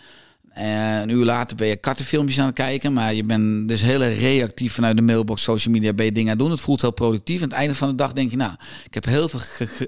Uh, 0.59 1.01
een 1.01 1.09
uur 1.09 1.25
later 1.25 1.57
ben 1.57 1.67
je 1.67 1.77
kattenfilmpjes 1.77 2.39
aan 2.39 2.47
het 2.47 2.55
kijken. 2.55 2.93
Maar 2.93 3.15
je 3.15 3.23
bent 3.23 3.69
dus 3.69 3.83
heel 3.83 4.03
reactief 4.03 4.73
vanuit 4.73 4.97
de 4.97 5.03
mailbox, 5.03 5.43
social 5.43 5.75
media. 5.75 5.93
Ben 5.93 6.05
je 6.05 6.13
dingen 6.13 6.31
aan 6.31 6.37
het 6.37 6.45
doen. 6.45 6.55
Het 6.55 6.65
voelt 6.65 6.81
heel 6.81 6.91
productief. 6.91 7.43
Aan 7.43 7.49
het 7.49 7.57
einde 7.57 7.75
van 7.75 7.89
de 7.89 7.95
dag 7.95 8.13
denk 8.13 8.31
je, 8.31 8.37
nou, 8.37 8.53
ik 8.85 8.95
heb 8.95 9.05
heel 9.05 9.29
veel, 9.29 9.41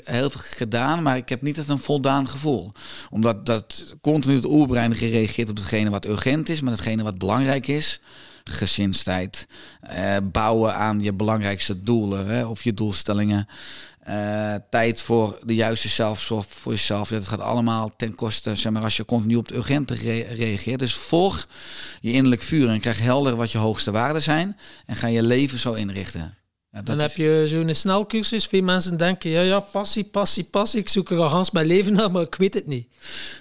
heel 0.05 0.31
veel 0.31 0.41
gedaan. 0.45 1.03
Maar 1.03 1.17
ik 1.17 1.29
heb 1.29 1.43
niet 1.43 1.59
echt 1.59 1.69
een 1.69 1.79
voldaan 1.79 2.29
gevoel. 2.29 2.73
Omdat 3.11 3.47
dat 3.47 3.97
continu 4.01 4.35
het 4.35 4.47
oerbrein 4.47 4.95
gereageerd 4.97 5.51
op 5.51 5.57
hetgene 5.57 5.91
wat 5.91 6.07
urgent 6.07 6.49
is. 6.49 6.61
Maar 6.61 6.73
hetgene 6.73 7.03
wat 7.03 7.19
belangrijk 7.19 7.67
is 7.67 8.01
gezinstijd, 8.51 9.47
bouwen 10.23 10.75
aan 10.75 11.01
je 11.01 11.13
belangrijkste 11.13 11.81
doelen 11.81 12.27
hè, 12.27 12.45
of 12.45 12.65
je 12.65 12.75
doelstellingen. 12.75 13.47
Uh, 14.09 14.55
tijd 14.71 15.01
voor 15.01 15.39
de 15.45 15.55
juiste 15.55 15.89
zelfzorg 15.89 16.47
voor 16.49 16.73
jezelf. 16.73 17.09
Dat 17.09 17.27
gaat 17.27 17.41
allemaal 17.41 17.97
ten 17.97 18.15
koste, 18.15 18.55
zeg 18.55 18.73
maar, 18.73 18.83
als 18.83 18.97
je 18.97 19.05
continu 19.05 19.37
op 19.37 19.47
het 19.47 19.57
urgente 19.57 19.95
re 19.95 20.21
reageert. 20.21 20.79
Dus 20.79 20.95
volg 20.95 21.47
je 22.01 22.13
innerlijk 22.13 22.43
vuur 22.43 22.69
en 22.69 22.81
krijg 22.81 22.99
helder 22.99 23.37
wat 23.37 23.53
je 23.53 23.59
hoogste 23.59 23.91
waarden 23.91 24.23
zijn. 24.23 24.57
En 24.87 24.97
ga 24.97 25.07
je 25.07 25.23
leven 25.23 25.59
zo 25.59 25.73
inrichten. 25.73 26.35
Ja, 26.71 26.83
dan 26.83 26.99
heb 26.99 27.17
je 27.17 27.45
zo'n 27.47 27.75
snelcursus. 27.75 28.47
Veel 28.47 28.63
mensen 28.63 28.97
denken, 28.97 29.31
ja, 29.31 29.41
ja, 29.41 29.61
passie, 29.61 30.05
passie, 30.05 30.45
passie. 30.45 30.81
Ik 30.81 30.89
zoek 30.89 31.11
er 31.11 31.19
al 31.19 31.29
gans 31.29 31.51
mijn 31.51 31.67
leven 31.67 31.93
naar, 31.93 32.11
maar 32.11 32.23
ik 32.23 32.35
weet 32.35 32.55
het 32.55 32.67
niet. 32.67 32.89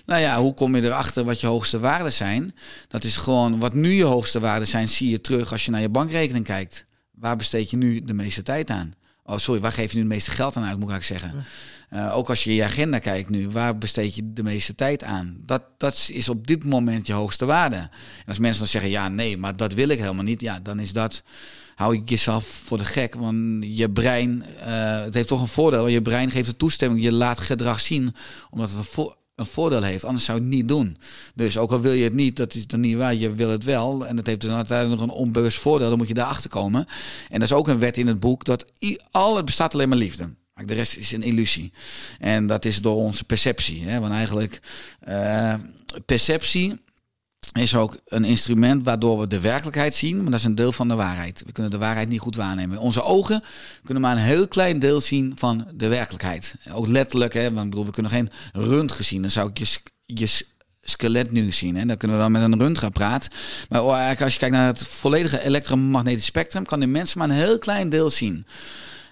Nou 0.05 0.21
ja, 0.21 0.39
hoe 0.39 0.53
kom 0.53 0.75
je 0.75 0.81
erachter 0.81 1.23
wat 1.23 1.41
je 1.41 1.47
hoogste 1.47 1.79
waarden 1.79 2.13
zijn? 2.13 2.55
Dat 2.87 3.03
is 3.03 3.15
gewoon, 3.15 3.59
wat 3.59 3.73
nu 3.73 3.93
je 3.93 4.03
hoogste 4.03 4.39
waarden 4.39 4.67
zijn, 4.67 4.87
zie 4.87 5.09
je 5.09 5.21
terug 5.21 5.51
als 5.51 5.65
je 5.65 5.71
naar 5.71 5.81
je 5.81 5.89
bankrekening 5.89 6.45
kijkt. 6.45 6.85
Waar 7.11 7.35
besteed 7.35 7.69
je 7.69 7.77
nu 7.77 8.03
de 8.03 8.13
meeste 8.13 8.43
tijd 8.43 8.69
aan? 8.69 8.93
Oh, 9.27 9.37
sorry, 9.37 9.61
waar 9.61 9.71
geef 9.71 9.89
je 9.89 9.95
nu 9.95 10.03
het 10.03 10.11
meeste 10.11 10.31
geld 10.31 10.55
aan 10.55 10.63
uit, 10.63 10.79
moet 10.79 10.91
ik 10.91 11.03
zeggen. 11.03 11.45
Uh, 11.93 12.17
ook 12.17 12.29
als 12.29 12.43
je 12.43 12.55
je 12.55 12.63
agenda 12.63 12.99
kijkt 12.99 13.29
nu, 13.29 13.49
waar 13.49 13.77
besteed 13.77 14.15
je 14.15 14.33
de 14.33 14.43
meeste 14.43 14.75
tijd 14.75 15.03
aan? 15.03 15.37
Dat, 15.45 15.63
dat 15.77 16.09
is 16.11 16.29
op 16.29 16.47
dit 16.47 16.65
moment 16.65 17.07
je 17.07 17.13
hoogste 17.13 17.45
waarde. 17.45 17.75
En 17.75 17.89
als 18.27 18.39
mensen 18.39 18.59
dan 18.59 18.67
zeggen, 18.67 18.89
ja, 18.89 19.09
nee, 19.09 19.37
maar 19.37 19.57
dat 19.57 19.73
wil 19.73 19.89
ik 19.89 19.99
helemaal 19.99 20.23
niet. 20.23 20.41
Ja, 20.41 20.59
dan 20.59 20.79
is 20.79 20.93
dat, 20.93 21.23
hou 21.75 21.95
ik 21.95 22.09
jezelf 22.09 22.45
voor 22.45 22.77
de 22.77 22.85
gek. 22.85 23.15
Want 23.15 23.57
je 23.59 23.89
brein, 23.89 24.45
uh, 24.59 25.01
het 25.03 25.13
heeft 25.13 25.27
toch 25.27 25.41
een 25.41 25.47
voordeel. 25.47 25.87
Je 25.87 26.01
brein 26.01 26.31
geeft 26.31 26.47
de 26.47 26.57
toestemming, 26.57 27.03
je 27.03 27.13
laat 27.13 27.39
gedrag 27.39 27.79
zien. 27.79 28.15
Omdat 28.49 28.69
het 28.71 28.79
een, 28.79 29.15
een 29.35 29.45
voordeel 29.45 29.83
heeft. 29.83 30.03
Anders 30.03 30.25
zou 30.25 30.37
je 30.37 30.43
het 30.43 30.53
niet 30.53 30.67
doen. 30.67 30.97
Dus 31.35 31.57
ook 31.57 31.71
al 31.71 31.81
wil 31.81 31.91
je 31.91 32.03
het 32.03 32.13
niet, 32.13 32.35
dat 32.35 32.55
is 32.55 32.67
dan 32.67 32.79
niet 32.79 32.95
waar. 32.95 33.15
Je 33.15 33.33
wil 33.33 33.49
het 33.49 33.63
wel. 33.63 34.07
En 34.07 34.17
het 34.17 34.27
heeft 34.27 34.41
dus 34.41 34.51
uiteindelijk 34.51 35.01
nog 35.01 35.09
een 35.09 35.15
onbewust 35.15 35.57
voordeel. 35.57 35.89
Dan 35.89 35.97
moet 35.97 36.07
je 36.07 36.13
daarachter 36.13 36.49
komen. 36.49 36.85
En 37.29 37.39
dat 37.39 37.49
is 37.49 37.55
ook 37.55 37.67
een 37.67 37.79
wet 37.79 37.97
in 37.97 38.07
het 38.07 38.19
boek. 38.19 38.43
Dat 38.43 38.65
al 39.11 39.35
het 39.35 39.45
bestaat 39.45 39.73
alleen 39.73 39.89
maar 39.89 39.97
liefde. 39.97 40.29
De 40.65 40.73
rest 40.73 40.97
is 40.97 41.11
een 41.11 41.23
illusie. 41.23 41.71
En 42.19 42.47
dat 42.47 42.65
is 42.65 42.81
door 42.81 42.95
onze 42.95 43.23
perceptie. 43.23 43.83
Hè? 43.83 43.99
Want 43.99 44.13
eigenlijk, 44.13 44.59
uh, 45.07 45.53
perceptie 46.05 46.79
is 47.61 47.75
ook 47.75 47.97
een 48.05 48.23
instrument 48.23 48.83
waardoor 48.83 49.19
we 49.19 49.27
de 49.27 49.39
werkelijkheid 49.39 49.95
zien, 49.95 50.21
maar 50.21 50.31
dat 50.31 50.39
is 50.39 50.45
een 50.45 50.55
deel 50.55 50.71
van 50.71 50.87
de 50.87 50.95
waarheid. 50.95 51.43
We 51.45 51.51
kunnen 51.51 51.71
de 51.71 51.77
waarheid 51.77 52.09
niet 52.09 52.19
goed 52.19 52.35
waarnemen. 52.35 52.77
Onze 52.77 53.03
ogen 53.03 53.43
kunnen 53.83 54.03
maar 54.03 54.15
een 54.15 54.21
heel 54.21 54.47
klein 54.47 54.79
deel 54.79 55.01
zien 55.01 55.33
van 55.35 55.67
de 55.73 55.87
werkelijkheid. 55.87 56.55
Ook 56.71 56.87
letterlijk, 56.87 57.33
hè, 57.33 57.51
want 57.51 57.65
ik 57.65 57.69
bedoel, 57.69 57.85
we 57.85 57.91
kunnen 57.91 58.11
geen 58.11 58.29
röntgen 58.53 59.05
zien. 59.05 59.21
Dan 59.21 59.31
zou 59.31 59.49
ik 59.49 59.57
je, 59.57 59.79
je 60.05 60.27
skelet 60.81 61.31
nu 61.31 61.51
zien. 61.51 61.75
Hè. 61.75 61.85
Dan 61.85 61.97
kunnen 61.97 62.17
we 62.17 62.23
wel 62.23 62.31
met 62.31 62.41
een 62.41 62.59
röntgenapparaat. 62.59 63.27
Maar 63.69 63.83
oh, 63.83 64.21
als 64.21 64.33
je 64.33 64.39
kijkt 64.39 64.55
naar 64.55 64.67
het 64.67 64.87
volledige 64.87 65.43
elektromagnetisch 65.43 66.25
spectrum, 66.25 66.65
kan 66.65 66.79
de 66.79 66.85
mensen 66.85 67.19
maar 67.19 67.29
een 67.29 67.35
heel 67.35 67.59
klein 67.59 67.89
deel 67.89 68.09
zien. 68.09 68.45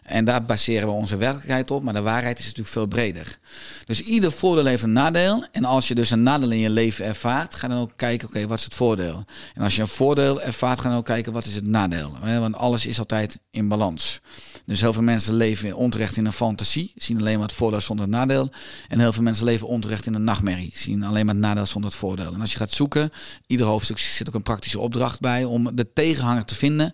En 0.04 0.26
daar 0.26 0.46
baseren 0.46 0.88
we 0.88 0.94
onze 0.94 1.18
werkelijkheid 1.18 1.72
op, 1.72 1.84
maar 1.84 1.94
de 1.94 2.02
waarheid 2.02 2.40
is 2.40 2.46
natuurlijk 2.46 2.74
veel 2.74 2.88
breder. 2.88 3.38
Dus 3.86 4.02
ieder 4.02 4.32
voordeel 4.32 4.66
heeft 4.66 4.84
een 4.84 4.92
nadeel. 4.92 5.46
En 5.52 5.66
als 5.66 5.88
je 5.88 5.96
dus 5.96 6.10
een 6.10 6.24
nadeel 6.24 6.52
in 6.52 6.60
je 6.60 6.70
leven 6.70 7.06
ervaart, 7.06 7.56
ga 7.56 7.68
dan 7.68 7.80
ook 7.80 7.92
kijken, 7.96 8.28
oké, 8.28 8.48
wat 8.48 8.58
is 8.58 8.64
het 8.64 8.76
voordeel? 8.76 9.26
En 9.54 9.64
als 9.64 9.76
je 9.76 9.82
een 9.82 9.88
voordeel 9.88 10.42
ervaart, 10.42 10.80
ga 10.80 10.90
dan 10.90 10.98
ook 10.98 11.06
kijken, 11.06 11.34
wat 11.34 11.46
is 11.46 11.56
het 11.56 11.68
nadeel? 11.68 12.18
Want 12.22 12.56
alles 12.56 12.86
is 12.86 13.00
altijd 13.00 13.40
in 13.52 13.68
balans. 13.68 14.20
Dus 14.66 14.82
heel 14.82 14.94
veel 14.94 15.02
mensen 15.02 15.34
leven 15.34 15.76
onterecht 15.76 16.18
in 16.18 16.26
een 16.26 16.34
fantasie, 16.34 16.92
zien 16.96 17.20
alleen 17.20 17.38
maar 17.38 17.48
het 17.48 17.56
voordeel 17.56 17.82
zonder 17.82 18.06
het 18.06 18.16
nadeel. 18.16 18.50
En 18.88 19.00
heel 19.00 19.14
veel 19.14 19.24
mensen 19.24 19.46
leven 19.46 19.68
onterecht 19.68 20.06
in 20.06 20.14
een 20.14 20.24
nachtmerrie, 20.24 20.72
zien 20.76 21.04
alleen 21.04 21.26
maar 21.26 21.36
het 21.36 21.44
nadeel 21.44 21.66
zonder 21.66 21.90
het 21.90 22.00
voordeel. 22.00 22.34
En 22.34 22.42
als 22.42 22.52
je 22.52 22.58
gaat 22.58 22.72
zoeken, 22.72 23.12
ieder 23.48 23.66
hoofdstuk 23.66 23.98
zit 23.98 24.28
ook 24.28 24.36
een 24.36 24.44
praktische 24.44 24.80
opdracht 24.80 25.20
bij 25.20 25.44
om 25.44 25.76
de 25.76 25.94
tegenhanger 25.94 26.46
te 26.46 26.56
vinden. 26.56 26.92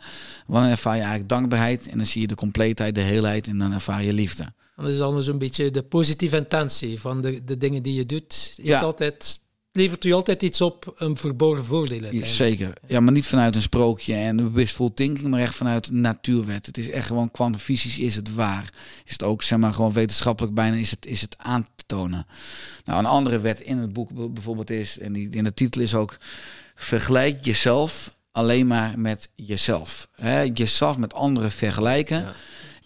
Wanneer 0.47 0.71
ervaar 0.71 0.95
je 0.95 0.99
eigenlijk 0.99 1.29
dankbaarheid 1.29 1.87
en 1.87 1.97
dan 1.97 2.05
zie 2.05 2.21
je 2.21 2.27
de 2.27 2.35
compleetheid, 2.35 2.95
de 2.95 3.01
heelheid 3.01 3.47
en 3.47 3.57
dan 3.57 3.71
ervaar 3.71 4.03
je 4.03 4.13
liefde. 4.13 4.53
Dat 4.75 4.89
is 4.89 5.01
allemaal 5.01 5.21
zo'n 5.21 5.37
beetje 5.37 5.71
de 5.71 5.83
positieve 5.83 6.37
intentie 6.37 6.99
van 6.99 7.21
de, 7.21 7.43
de 7.43 7.57
dingen 7.57 7.83
die 7.83 7.93
je 7.93 8.05
doet. 8.05 8.53
Heeft 8.55 8.67
ja. 8.67 8.79
altijd 8.79 9.39
levert 9.71 10.05
u 10.05 10.11
altijd 10.11 10.43
iets 10.43 10.61
op, 10.61 10.93
een 10.97 11.17
verborgen 11.17 11.65
voordeel. 11.65 12.13
Ja, 12.13 12.25
zeker. 12.25 12.73
Ja, 12.87 12.99
maar 12.99 13.13
niet 13.13 13.27
vanuit 13.27 13.55
een 13.55 13.61
sprookje 13.61 14.13
en 14.13 14.37
een 14.37 14.53
wistful 14.53 14.93
thinking, 14.93 15.29
maar 15.29 15.39
echt 15.39 15.55
vanuit 15.55 15.91
natuurwet. 15.91 16.65
Het 16.65 16.77
is 16.77 16.89
echt 16.89 17.07
gewoon 17.07 17.31
kwantumfysisch 17.31 17.99
is 17.99 18.15
het 18.15 18.33
waar. 18.33 18.73
Is 19.05 19.11
het 19.11 19.23
ook, 19.23 19.43
zeg 19.43 19.59
maar, 19.59 19.73
gewoon 19.73 19.91
wetenschappelijk 19.91 20.53
bijna 20.53 20.75
is 20.75 20.91
het, 20.91 21.05
is 21.05 21.21
het 21.21 21.35
aan 21.37 21.67
te 21.75 21.83
tonen. 21.85 22.25
Nou, 22.85 22.99
een 22.99 23.05
andere 23.05 23.39
wet 23.39 23.59
in 23.59 23.77
het 23.77 23.93
boek 23.93 24.33
bijvoorbeeld 24.33 24.69
is, 24.69 24.99
en 24.99 25.13
die 25.13 25.29
in 25.29 25.43
de 25.43 25.53
titel 25.53 25.81
is 25.81 25.93
ook, 25.93 26.17
vergelijk 26.75 27.45
jezelf 27.45 28.17
alleen 28.31 28.67
maar 28.67 28.99
met 28.99 29.29
jezelf. 29.35 30.09
He, 30.15 30.41
jezelf 30.53 30.97
met 30.97 31.13
anderen 31.13 31.51
vergelijken. 31.51 32.17
Ja 32.17 32.33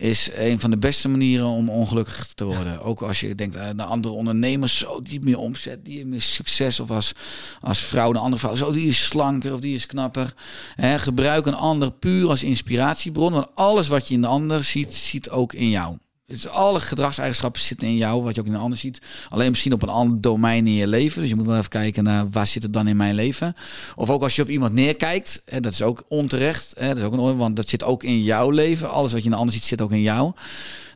is 0.04 0.30
een 0.34 0.60
van 0.60 0.70
de 0.70 0.78
beste 0.78 1.10
manieren 1.10 1.45
om 1.45 1.70
ongelukkig 1.70 2.28
te 2.36 2.45
worden. 2.45 2.82
Ook 2.82 3.01
als 3.01 3.20
je 3.20 3.36
denkt 3.36 3.58
aan 3.58 3.78
de 3.78 3.84
andere 3.84 4.14
ondernemers, 4.14 4.78
zo 4.78 5.01
die 5.01 5.20
meer 5.20 5.38
omzet, 5.38 5.86
die 5.86 6.06
meer 6.06 6.22
succes. 6.22 6.80
Of 6.80 6.91
als, 6.91 7.14
als 7.62 7.80
vrouw, 7.80 8.12
de 8.12 8.20
andere 8.20 8.39
vrouw, 8.39 8.56
zo 8.56 8.72
die 8.72 8.88
is 8.88 9.06
slanker 9.06 9.54
of 9.54 9.60
die 9.60 9.76
is 9.76 9.86
knapper. 9.86 10.34
gebruik 10.78 11.45
een 11.45 11.56
ander 11.56 11.91
puur 11.91 12.30
als 12.30 12.43
inspiratiebron. 12.43 13.34
Want 13.34 13.47
alles 13.54 13.88
wat 13.88 14.08
je 14.08 14.14
in 14.14 14.22
de 14.22 14.28
ander 14.28 14.64
ziet, 14.64 14.95
ziet 14.95 15.30
ook 15.30 15.54
in 15.54 15.70
jou. 15.70 15.97
Dus 16.26 16.47
alle 16.47 16.80
gedragseigenschappen 16.80 17.61
zitten 17.61 17.88
in 17.88 17.97
jou, 17.97 18.24
wat 18.24 18.36
je 18.36 18.41
ook 18.41 18.47
in 18.47 18.53
een 18.53 18.59
ander 18.59 18.80
ziet. 18.80 19.01
Alleen 19.30 19.49
misschien 19.49 19.74
op 19.74 19.82
een 19.82 19.89
ander 19.89 20.21
domein 20.21 20.67
in 20.67 20.74
je 20.74 20.88
leven. 20.88 21.21
Dus 21.21 21.30
je 21.30 21.36
moet 21.36 21.45
wel 21.45 21.57
even 21.57 21.69
kijken 21.69 22.03
naar 22.03 22.30
waar 22.30 22.47
zit 22.47 22.63
het 22.63 22.74
dan 22.74 22.88
in 22.88 22.97
mijn 22.97 23.15
leven. 23.15 23.53
Of 23.95 24.09
ook 24.09 24.21
als 24.21 24.36
je 24.36 24.41
op 24.41 24.49
iemand 24.49 24.74
neerkijkt, 24.74 25.41
hè, 25.45 25.59
dat 25.59 25.71
is 25.71 25.82
ook 25.82 26.03
onterecht. 26.07 26.74
Hè, 26.78 26.88
dat 26.88 26.97
is 26.97 27.03
ook 27.03 27.13
een, 27.13 27.38
want 27.38 27.55
dat 27.55 27.69
zit 27.69 27.84
ook 27.84 28.03
in 28.03 28.24
jouw 28.24 28.49
leven. 28.49 28.91
Alles 28.91 29.11
wat 29.11 29.21
je 29.21 29.28
in 29.28 29.32
een 29.32 29.38
ander 29.38 29.53
ziet, 29.53 29.63
zit 29.63 29.82
ook 29.82 29.91
in 29.91 30.01
jou. 30.01 30.32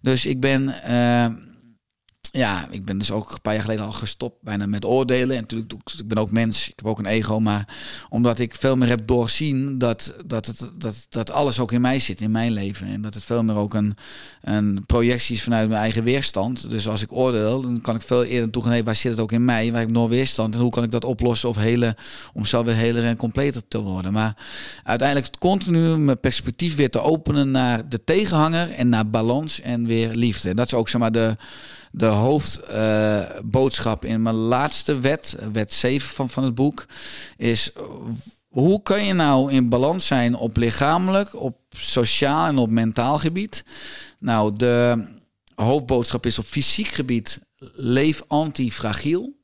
Dus 0.01 0.25
ik 0.25 0.39
ben. 0.39 0.75
Uh, 0.89 1.25
ja, 2.37 2.67
ik 2.71 2.85
ben 2.85 2.97
dus 2.97 3.11
ook 3.11 3.31
een 3.31 3.41
paar 3.41 3.53
jaar 3.53 3.61
geleden 3.61 3.85
al 3.85 3.91
gestopt 3.91 4.41
bijna 4.41 4.65
met 4.65 4.85
oordelen. 4.85 5.35
En 5.35 5.41
natuurlijk, 5.41 5.73
ik 5.97 6.07
ben 6.07 6.17
ook 6.17 6.31
mens, 6.31 6.69
ik 6.69 6.73
heb 6.75 6.85
ook 6.85 6.99
een 6.99 7.05
ego. 7.05 7.39
Maar 7.39 7.67
omdat 8.09 8.39
ik 8.39 8.55
veel 8.55 8.75
meer 8.75 8.87
heb 8.87 9.07
doorzien 9.07 9.77
dat, 9.77 10.15
dat, 10.25 10.45
het, 10.45 10.71
dat, 10.75 11.07
dat 11.09 11.31
alles 11.31 11.59
ook 11.59 11.71
in 11.71 11.81
mij 11.81 11.99
zit, 11.99 12.21
in 12.21 12.31
mijn 12.31 12.51
leven. 12.51 12.87
En 12.87 13.01
dat 13.01 13.13
het 13.13 13.23
veel 13.23 13.43
meer 13.43 13.55
ook 13.55 13.73
een, 13.73 13.95
een 14.41 14.83
projectie 14.85 15.35
is 15.35 15.43
vanuit 15.43 15.69
mijn 15.69 15.81
eigen 15.81 16.03
weerstand. 16.03 16.69
Dus 16.69 16.87
als 16.87 17.01
ik 17.01 17.11
oordeel, 17.11 17.61
dan 17.61 17.81
kan 17.81 17.95
ik 17.95 18.01
veel 18.01 18.23
eerder 18.23 18.49
toegeven, 18.49 18.85
waar 18.85 18.95
zit 18.95 19.11
het 19.11 19.21
ook 19.21 19.31
in 19.31 19.45
mij? 19.45 19.71
Waar 19.71 19.81
ik 19.81 19.91
nog 19.91 20.09
weerstand? 20.09 20.55
En 20.55 20.61
hoe 20.61 20.71
kan 20.71 20.83
ik 20.83 20.91
dat 20.91 21.05
oplossen 21.05 21.49
of 21.49 21.57
hele 21.57 21.95
om 22.33 22.45
zo 22.45 22.63
weer 22.63 22.75
heler 22.75 23.05
en 23.05 23.17
completer 23.17 23.61
te 23.67 23.81
worden? 23.81 24.13
Maar 24.13 24.37
uiteindelijk 24.83 25.39
continu 25.39 25.97
mijn 25.97 26.19
perspectief 26.19 26.75
weer 26.75 26.89
te 26.89 27.01
openen 27.01 27.51
naar 27.51 27.89
de 27.89 28.03
tegenhanger 28.03 28.71
en 28.71 28.89
naar 28.89 29.09
balans 29.09 29.61
en 29.61 29.85
weer 29.85 30.13
liefde. 30.13 30.49
En 30.49 30.55
dat 30.55 30.65
is 30.65 30.73
ook 30.73 30.89
zeg 30.89 31.01
maar 31.01 31.11
de 31.11 31.35
de 31.97 32.05
hoofdboodschap 32.05 34.05
in 34.05 34.21
mijn 34.21 34.35
laatste 34.35 34.99
wet, 34.99 35.35
wet 35.51 35.73
7 35.73 36.09
van, 36.09 36.29
van 36.29 36.43
het 36.43 36.55
boek, 36.55 36.85
is 37.37 37.71
hoe 38.47 38.81
kun 38.81 39.03
je 39.03 39.13
nou 39.13 39.51
in 39.51 39.69
balans 39.69 40.07
zijn 40.07 40.35
op 40.35 40.57
lichamelijk, 40.57 41.41
op 41.41 41.57
sociaal 41.69 42.47
en 42.47 42.57
op 42.57 42.69
mentaal 42.69 43.19
gebied? 43.19 43.63
Nou, 44.19 44.55
de 44.55 45.05
hoofdboodschap 45.55 46.25
is 46.25 46.39
op 46.39 46.45
fysiek 46.45 46.87
gebied 46.87 47.39
leef 47.75 48.23
antifragiel. 48.27 49.36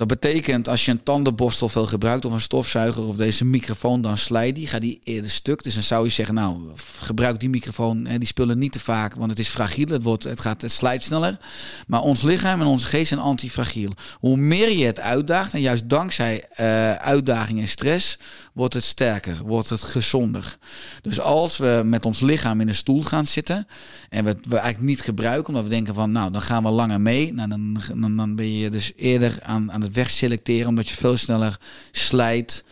Dat 0.00 0.08
betekent 0.08 0.68
als 0.68 0.84
je 0.84 0.90
een 0.90 1.02
tandenborstel 1.02 1.68
veel 1.68 1.86
gebruikt 1.86 2.24
of 2.24 2.32
een 2.32 2.40
stofzuiger 2.40 3.06
of 3.06 3.16
deze 3.16 3.44
microfoon, 3.44 4.02
dan 4.02 4.18
slijt 4.18 4.54
die, 4.54 4.66
gaat 4.66 4.80
die 4.80 5.00
eerder 5.02 5.30
stuk. 5.30 5.62
Dus 5.62 5.74
dan 5.74 5.82
zou 5.82 6.04
je 6.04 6.10
zeggen, 6.10 6.34
nou, 6.34 6.70
gebruik 6.98 7.40
die 7.40 7.48
microfoon 7.48 8.06
en 8.06 8.18
die 8.18 8.28
spullen 8.28 8.58
niet 8.58 8.72
te 8.72 8.80
vaak, 8.80 9.14
want 9.14 9.30
het 9.30 9.38
is 9.38 9.48
fragiel, 9.48 9.88
het, 9.88 10.02
wordt, 10.02 10.24
het, 10.24 10.40
gaat, 10.40 10.62
het 10.62 10.72
slijt 10.72 11.02
sneller. 11.02 11.38
Maar 11.86 12.00
ons 12.00 12.22
lichaam 12.22 12.60
en 12.60 12.66
onze 12.66 12.86
geest 12.86 13.08
zijn 13.08 13.20
antifragiel. 13.20 13.92
Hoe 14.18 14.36
meer 14.36 14.70
je 14.70 14.84
het 14.84 15.00
uitdaagt, 15.00 15.52
en 15.52 15.60
juist 15.60 15.88
dankzij 15.88 16.44
uh, 16.60 16.92
uitdaging 16.92 17.60
en 17.60 17.68
stress, 17.68 18.18
wordt 18.52 18.74
het 18.74 18.84
sterker, 18.84 19.36
wordt 19.44 19.68
het 19.68 19.82
gezonder. 19.82 20.56
Dus 21.02 21.20
als 21.20 21.56
we 21.56 21.82
met 21.84 22.06
ons 22.06 22.20
lichaam 22.20 22.60
in 22.60 22.68
een 22.68 22.74
stoel 22.74 23.02
gaan 23.02 23.26
zitten 23.26 23.66
en 24.10 24.24
we 24.24 24.34
eigenlijk 24.50 24.80
niet 24.80 25.00
gebruiken, 25.00 25.48
omdat 25.48 25.62
we 25.62 25.68
denken 25.68 25.94
van, 25.94 26.12
nou, 26.12 26.30
dan 26.30 26.42
gaan 26.42 26.62
we 26.62 26.70
langer 26.70 27.00
mee, 27.00 27.32
nou, 27.32 27.48
dan, 27.48 27.80
dan, 27.94 28.16
dan 28.16 28.34
ben 28.34 28.52
je 28.52 28.70
dus 28.70 28.92
eerder 28.96 29.38
aan, 29.42 29.72
aan 29.72 29.80
het 29.80 29.92
wegselecteren, 29.92 30.68
omdat 30.68 30.88
je 30.88 30.94
veel 30.94 31.16
sneller 31.16 31.58
slijt, 31.90 32.64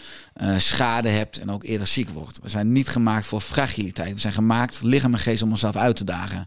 uh, 0.43 0.59
schade 0.59 1.09
hebt 1.09 1.39
en 1.39 1.51
ook 1.51 1.65
eerder 1.65 1.87
ziek 1.87 2.09
wordt. 2.09 2.39
We 2.43 2.49
zijn 2.49 2.73
niet 2.73 2.89
gemaakt 2.89 3.27
voor 3.27 3.41
fragiliteit. 3.41 4.15
We 4.15 4.21
zijn 4.21 4.33
gemaakt 4.33 4.77
voor 4.77 4.89
lichaam 4.89 5.13
en 5.13 5.19
geest 5.19 5.43
om 5.43 5.51
onszelf 5.51 5.77
uit 5.77 5.97
te 5.97 6.05
dagen. 6.05 6.47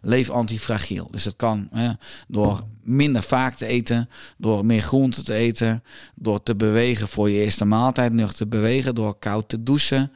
Leef 0.00 0.30
antifragiel. 0.30 1.08
Dus 1.10 1.22
dat 1.22 1.36
kan 1.36 1.68
hè, 1.72 1.90
door 2.28 2.64
minder 2.82 3.22
vaak 3.22 3.54
te 3.54 3.66
eten, 3.66 4.08
door 4.36 4.66
meer 4.66 4.82
groente 4.82 5.22
te 5.22 5.34
eten, 5.34 5.82
door 6.14 6.42
te 6.42 6.56
bewegen 6.56 7.08
voor 7.08 7.30
je 7.30 7.42
eerste 7.42 7.64
maaltijd, 7.64 8.12
nog 8.12 8.32
te 8.32 8.46
bewegen, 8.46 8.94
door 8.94 9.18
koud 9.18 9.48
te 9.48 9.62
douchen, 9.62 10.12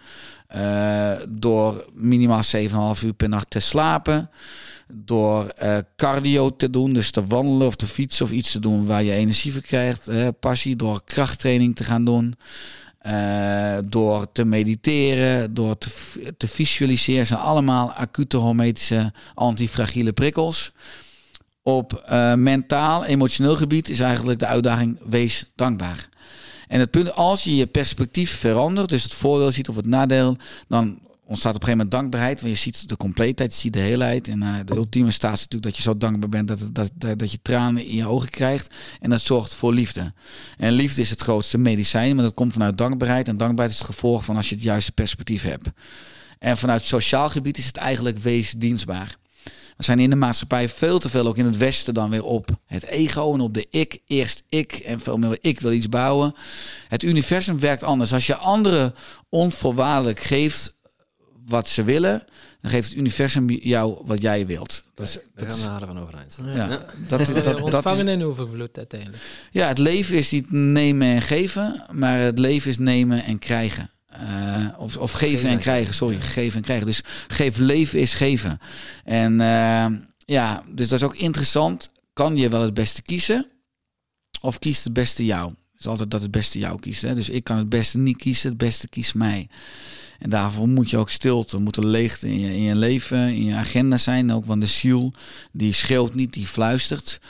uh, 0.57 1.12
door 1.28 1.86
minimaal 1.95 2.42
7,5 2.97 3.05
uur 3.05 3.12
per 3.16 3.28
nacht 3.28 3.51
te 3.51 3.61
slapen 3.61 4.30
door 4.92 5.53
uh, 5.62 5.76
cardio 5.97 6.57
te 6.57 6.70
doen, 6.70 6.92
dus 6.92 7.11
te 7.11 7.26
wandelen 7.26 7.66
of 7.66 7.76
te 7.76 7.86
fietsen 7.86 8.24
of 8.24 8.30
iets 8.30 8.53
te 8.53 8.59
doen 8.59 8.86
waar 8.86 9.03
je 9.03 9.12
energie 9.12 9.53
voor 9.53 9.62
krijgt, 9.62 10.09
uh, 10.09 10.28
passie, 10.40 10.76
door 10.76 11.05
krachttraining 11.05 11.76
te 11.76 11.84
gaan 11.84 12.05
doen, 12.05 12.36
door 13.84 14.32
te 14.32 14.45
mediteren, 14.45 15.55
door 15.55 15.78
te, 15.78 15.88
te 16.36 16.49
visualiseren, 16.49 17.26
zijn 17.26 17.40
allemaal 17.40 17.92
acute 17.92 18.36
hormetische 18.36 19.12
antifragiele 19.34 20.12
prikkels. 20.12 20.72
Op 21.62 22.05
mentaal, 22.36 23.05
emotioneel 23.05 23.57
gebied 23.57 23.88
is 23.88 24.01
eigenlijk 24.01 24.38
de 24.38 24.47
uitdaging 24.47 24.99
wees 25.05 25.45
dankbaar. 25.55 26.09
En 26.74 26.80
het 26.80 26.90
punt, 26.90 27.14
als 27.14 27.44
je 27.44 27.56
je 27.56 27.66
perspectief 27.66 28.30
verandert, 28.30 28.88
dus 28.88 29.02
het 29.02 29.14
voordeel 29.14 29.52
ziet 29.52 29.68
of 29.68 29.76
het 29.76 29.86
nadeel, 29.86 30.36
dan 30.68 30.98
ontstaat 31.24 31.54
op 31.54 31.60
een 31.60 31.66
gegeven 31.66 31.70
moment 31.70 31.90
dankbaarheid. 31.90 32.40
Want 32.40 32.52
je 32.52 32.58
ziet 32.58 32.88
de 32.88 32.96
compleetheid, 32.96 33.54
je 33.54 33.60
ziet 33.60 33.72
de 33.72 33.78
heelheid. 33.78 34.28
En 34.28 34.42
uh, 34.42 34.54
de 34.64 34.74
ultieme 34.74 35.10
staat 35.10 35.34
is 35.34 35.40
natuurlijk 35.40 35.64
dat 35.64 35.76
je 35.76 35.82
zo 35.82 35.96
dankbaar 35.96 36.28
bent 36.28 36.48
dat, 36.48 36.58
dat, 36.72 36.90
dat, 36.94 37.18
dat 37.18 37.30
je 37.30 37.38
tranen 37.42 37.86
in 37.86 37.96
je 37.96 38.06
ogen 38.06 38.30
krijgt. 38.30 38.74
En 39.00 39.10
dat 39.10 39.20
zorgt 39.20 39.54
voor 39.54 39.72
liefde. 39.72 40.12
En 40.56 40.72
liefde 40.72 41.00
is 41.00 41.10
het 41.10 41.20
grootste 41.20 41.58
medicijn, 41.58 42.14
maar 42.14 42.24
dat 42.24 42.34
komt 42.34 42.52
vanuit 42.52 42.78
dankbaarheid. 42.78 43.28
En 43.28 43.36
dankbaarheid 43.36 43.70
is 43.70 43.86
het 43.86 43.94
gevolg 43.94 44.24
van 44.24 44.36
als 44.36 44.48
je 44.48 44.54
het 44.54 44.64
juiste 44.64 44.92
perspectief 44.92 45.42
hebt. 45.42 45.70
En 46.38 46.58
vanuit 46.58 46.82
sociaal 46.82 47.30
gebied 47.30 47.58
is 47.58 47.66
het 47.66 47.76
eigenlijk 47.76 48.18
wees 48.18 48.52
dienstbaar. 48.52 49.16
We 49.76 49.82
zijn 49.84 49.98
in 49.98 50.10
de 50.10 50.16
maatschappij 50.16 50.68
veel 50.68 50.98
te 50.98 51.08
veel, 51.08 51.26
ook 51.26 51.36
in 51.36 51.44
het 51.46 51.56
Westen, 51.56 51.94
dan 51.94 52.10
weer 52.10 52.24
op 52.24 52.48
het 52.66 52.84
ego 52.84 53.34
en 53.34 53.40
op 53.40 53.54
de 53.54 53.66
ik. 53.70 54.00
Eerst 54.06 54.42
ik 54.48 54.72
en 54.72 55.00
veel 55.00 55.16
meer 55.16 55.38
ik 55.40 55.60
wil 55.60 55.72
iets 55.72 55.88
bouwen. 55.88 56.34
Het 56.88 57.02
universum 57.02 57.58
werkt 57.60 57.82
anders. 57.82 58.12
Als 58.12 58.26
je 58.26 58.36
anderen 58.36 58.94
onvoorwaardelijk 59.28 60.20
geeft 60.20 60.76
wat 61.46 61.68
ze 61.68 61.84
willen, 61.84 62.24
dan 62.60 62.70
geeft 62.70 62.88
het 62.88 62.96
universum 62.98 63.50
jou 63.50 63.98
wat 64.04 64.22
jij 64.22 64.46
wilt. 64.46 64.84
Dat 64.94 65.06
is, 65.06 65.18
Daar 65.34 65.50
gaan 65.50 65.58
we 65.60 65.64
halen 65.66 65.88
van 65.88 65.98
overeind. 66.00 66.38
ja, 66.44 66.66
dat, 67.08 67.20
Eh, 67.20 67.34
dat, 67.34 67.44
dat, 67.44 67.60
ontvangen 67.62 68.08
is, 68.08 68.14
in 68.14 68.24
overvloed 68.24 68.78
uiteindelijk. 68.78 69.22
ja, 69.50 69.68
het 69.68 69.78
leven 69.78 70.16
is 70.16 70.30
niet 70.30 70.50
nemen 70.50 71.08
en 71.08 71.22
geven, 71.22 71.84
maar 71.92 72.18
het 72.18 72.38
leven 72.38 72.70
is 72.70 72.78
nemen 72.78 73.24
en 73.24 73.38
krijgen. 73.38 73.90
Eh, 74.14 74.66
of, 74.76 74.96
of 74.96 75.12
geven 75.12 75.48
en 75.48 75.58
krijgen, 75.58 75.94
sorry, 75.94 76.20
geven 76.20 76.56
en 76.56 76.62
krijgen. 76.62 76.86
Dus 76.86 77.00
geef 77.28 77.56
leven 77.56 77.98
is 77.98 78.14
geven. 78.14 78.58
En 79.04 79.40
eh, 79.40 79.86
ja, 80.18 80.62
dus 80.70 80.88
dat 80.88 80.98
is 80.98 81.04
ook 81.04 81.16
interessant. 81.16 81.90
Kan 82.12 82.36
je 82.36 82.48
wel 82.48 82.62
het 82.62 82.74
beste 82.74 83.02
kiezen? 83.02 83.46
Of 84.40 84.58
kiest 84.58 84.84
het 84.84 84.92
beste 84.92 85.24
jou? 85.24 85.48
Het 85.48 85.80
is 85.80 85.86
altijd 85.86 86.10
dat 86.10 86.22
het 86.22 86.30
beste 86.30 86.58
jou 86.58 86.80
kiest. 86.80 87.02
Hè? 87.02 87.14
Dus 87.14 87.28
ik 87.28 87.44
kan 87.44 87.56
het 87.56 87.68
beste 87.68 87.98
niet 87.98 88.16
kiezen, 88.16 88.48
het 88.48 88.58
beste 88.58 88.88
kiest 88.88 89.14
mij. 89.14 89.48
En 90.18 90.30
daarvoor 90.30 90.68
moet 90.68 90.90
je 90.90 90.96
ook 90.96 91.10
stilte, 91.10 91.58
moet 91.58 91.76
er 91.76 91.86
leegte 91.86 92.28
in 92.28 92.40
je, 92.40 92.56
in 92.56 92.62
je 92.62 92.74
leven, 92.74 93.28
in 93.28 93.44
je 93.44 93.54
agenda 93.54 93.96
zijn. 93.96 94.32
Ook 94.32 94.44
want 94.44 94.60
de 94.60 94.66
ziel, 94.66 95.12
die 95.52 95.72
schreeuwt 95.72 96.14
niet, 96.14 96.32
die 96.32 96.46
fluistert. 96.46 97.20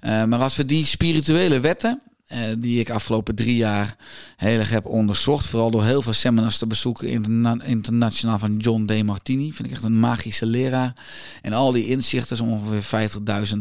Eh, 0.00 0.24
maar 0.24 0.40
als 0.40 0.56
we 0.56 0.66
die 0.66 0.86
spirituele 0.86 1.60
wetten, 1.60 2.02
die 2.58 2.80
ik 2.80 2.90
afgelopen 2.90 3.34
drie 3.34 3.56
jaar 3.56 3.96
heel 4.36 4.58
erg 4.58 4.70
heb 4.70 4.86
onderzocht, 4.86 5.46
vooral 5.46 5.70
door 5.70 5.84
heel 5.84 6.02
veel 6.02 6.12
seminars 6.12 6.58
te 6.58 6.66
bezoeken, 6.66 7.08
interna 7.08 7.56
internationaal 7.64 8.38
van 8.38 8.56
John 8.56 8.84
D. 8.84 9.02
Martini, 9.02 9.52
vind 9.52 9.68
ik 9.68 9.74
echt 9.74 9.84
een 9.84 9.98
magische 9.98 10.46
leraar. 10.46 10.92
En 11.42 11.52
al 11.52 11.72
die 11.72 11.88
inzichten, 11.88 12.36
zo 12.36 12.44
ongeveer 12.44 13.10
50.000 13.54 13.58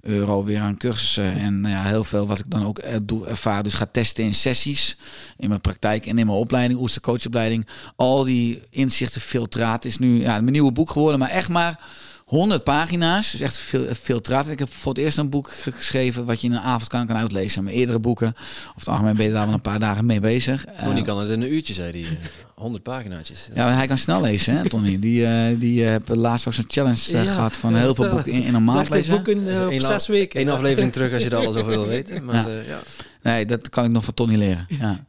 euro 0.00 0.44
weer 0.44 0.60
aan 0.60 0.76
cursussen. 0.76 1.38
En 1.38 1.60
nou 1.60 1.74
ja, 1.74 1.82
heel 1.82 2.04
veel 2.04 2.26
wat 2.26 2.38
ik 2.38 2.50
dan 2.50 2.66
ook 2.66 2.78
eh, 2.78 2.96
ervaar. 3.26 3.62
Dus 3.62 3.74
ga 3.74 3.86
testen 3.86 4.24
in 4.24 4.34
sessies, 4.34 4.96
in 5.36 5.48
mijn 5.48 5.60
praktijk 5.60 6.06
en 6.06 6.18
in 6.18 6.26
mijn 6.26 6.38
opleiding, 6.38 6.80
Oester 6.80 7.00
coachopleiding. 7.00 7.66
Al 7.96 8.24
die 8.24 8.62
inzichten, 8.70 9.20
filtraat 9.20 9.84
is 9.84 9.98
nu 9.98 10.20
ja, 10.20 10.40
mijn 10.40 10.52
nieuwe 10.52 10.72
boek 10.72 10.90
geworden, 10.90 11.18
maar 11.18 11.30
echt 11.30 11.48
maar 11.48 11.80
100 12.24 12.64
pagina's, 12.64 13.30
dus 13.30 13.40
echt 13.40 13.56
veel 13.56 13.94
filtraat. 13.94 14.48
Ik 14.48 14.58
heb 14.58 14.72
voor 14.72 14.92
het 14.92 15.02
eerst 15.02 15.18
een 15.18 15.30
boek 15.30 15.50
geschreven 15.52 16.24
wat 16.24 16.40
je 16.40 16.46
in 16.46 16.52
een 16.52 16.60
avond 16.60 16.88
kan, 16.88 17.06
kan 17.06 17.16
uitlezen. 17.16 17.64
Mijn 17.64 17.76
eerdere 17.76 17.98
boeken, 17.98 18.32
of 18.68 18.74
het 18.76 18.88
algemeen 18.88 19.16
ben 19.16 19.26
je 19.26 19.32
daar 19.32 19.44
wel 19.44 19.54
een 19.54 19.60
paar 19.60 19.78
dagen 19.78 20.06
mee 20.06 20.20
bezig. 20.20 20.64
Tony 20.82 20.98
Eh, 20.98 21.04
kan 21.04 21.18
het 21.20 21.28
in 21.30 21.40
een 21.42 21.52
uurtje, 21.52 21.74
zei 21.74 22.02
hij. 22.04 22.18
100 22.54 22.82
paginaatjes. 22.82 23.48
ja, 23.54 23.64
maar 23.64 23.74
hij 23.76 23.86
kan 23.86 23.98
snel 23.98 24.20
lezen, 24.20 24.56
hè, 24.56 24.68
Tony. 24.68 24.98
Die, 24.98 25.26
eh 25.26 25.60
die 25.60 25.84
eh, 25.84 25.90
heeft 25.90 26.08
laatst 26.08 26.46
ook 26.46 26.52
zo'n 26.52 26.64
challenge 26.68 27.12
eh, 27.18 27.24
Ja, 27.24 27.32
gehad 27.32 27.52
van 27.56 27.72
ja, 27.72 27.78
heel 27.78 27.94
veel 27.94 28.08
boeken 28.08 28.32
in, 28.32 28.42
in 28.42 28.54
een 28.54 28.64
maand 28.64 28.88
30 28.90 28.94
lezen. 28.96 29.14
boeken 29.14 29.64
op 29.66 29.70
Eén 29.72 29.80
zes 29.80 29.90
af- 29.90 30.06
weken. 30.06 30.40
Eén 30.40 30.46
Ja. 30.46 30.52
aflevering 30.52 30.92
terug 30.92 31.12
als 31.12 31.22
je 31.22 31.30
er 31.30 31.36
alles 31.36 31.56
over 31.56 31.70
wil 31.72 31.86
weten. 31.86 32.24
Maar 32.24 32.48
Ja. 32.48 32.54
ja. 32.56 32.62
ja. 32.62 32.78
Nee, 33.22 33.46
dat 33.46 33.68
kan 33.68 33.84
ik 33.84 33.90
nog 33.90 34.04
van 34.04 34.14
Tony 34.14 34.36
leren. 34.36 34.66
Ja. 34.68 35.04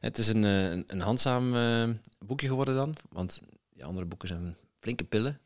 Het 0.00 0.18
is 0.18 0.28
een, 0.28 0.44
eh, 0.44 0.62
een, 0.70 0.84
een 0.86 1.00
handzaam 1.00 1.56
eh, 1.56 1.88
boekje 2.26 2.46
geworden 2.48 2.74
dan. 2.74 2.94
Want 3.12 3.40
die 3.72 3.84
andere 3.84 4.06
boeken 4.06 4.28
zijn 4.28 4.56
flinke 4.80 5.04
pillen. 5.04 5.38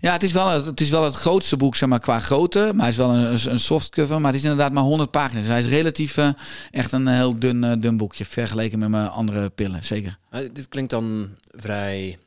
Ja, 0.00 0.12
het 0.12 0.22
is, 0.22 0.32
wel, 0.32 0.64
het 0.64 0.80
is 0.80 0.90
wel 0.90 1.04
het 1.04 1.14
grootste 1.14 1.56
boek 1.56 1.76
zeg 1.76 1.88
maar, 1.88 2.00
qua 2.00 2.18
grootte. 2.18 2.70
Maar 2.74 2.84
het 2.86 2.94
is 2.94 3.00
wel 3.00 3.14
een, 3.14 3.50
een 3.50 3.60
softcover. 3.60 4.20
Maar 4.20 4.32
het 4.32 4.40
is 4.40 4.46
inderdaad 4.48 4.72
maar 4.72 4.82
100 4.82 5.10
pagina's. 5.10 5.44
Dus 5.44 5.52
hij 5.52 5.60
is 5.60 5.66
relatief 5.66 6.16
eh, 6.16 6.28
echt 6.70 6.92
een 6.92 7.06
heel 7.06 7.38
dun, 7.38 7.64
eh, 7.64 7.72
dun 7.78 7.96
boekje. 7.96 8.24
Vergeleken 8.24 8.78
met 8.78 8.88
mijn 8.88 9.08
andere 9.08 9.50
pillen, 9.50 9.84
zeker. 9.84 10.18
Maar 10.30 10.52
dit 10.52 10.68
klinkt 10.68 10.90
dan 10.90 11.30
vrij, 11.50 12.18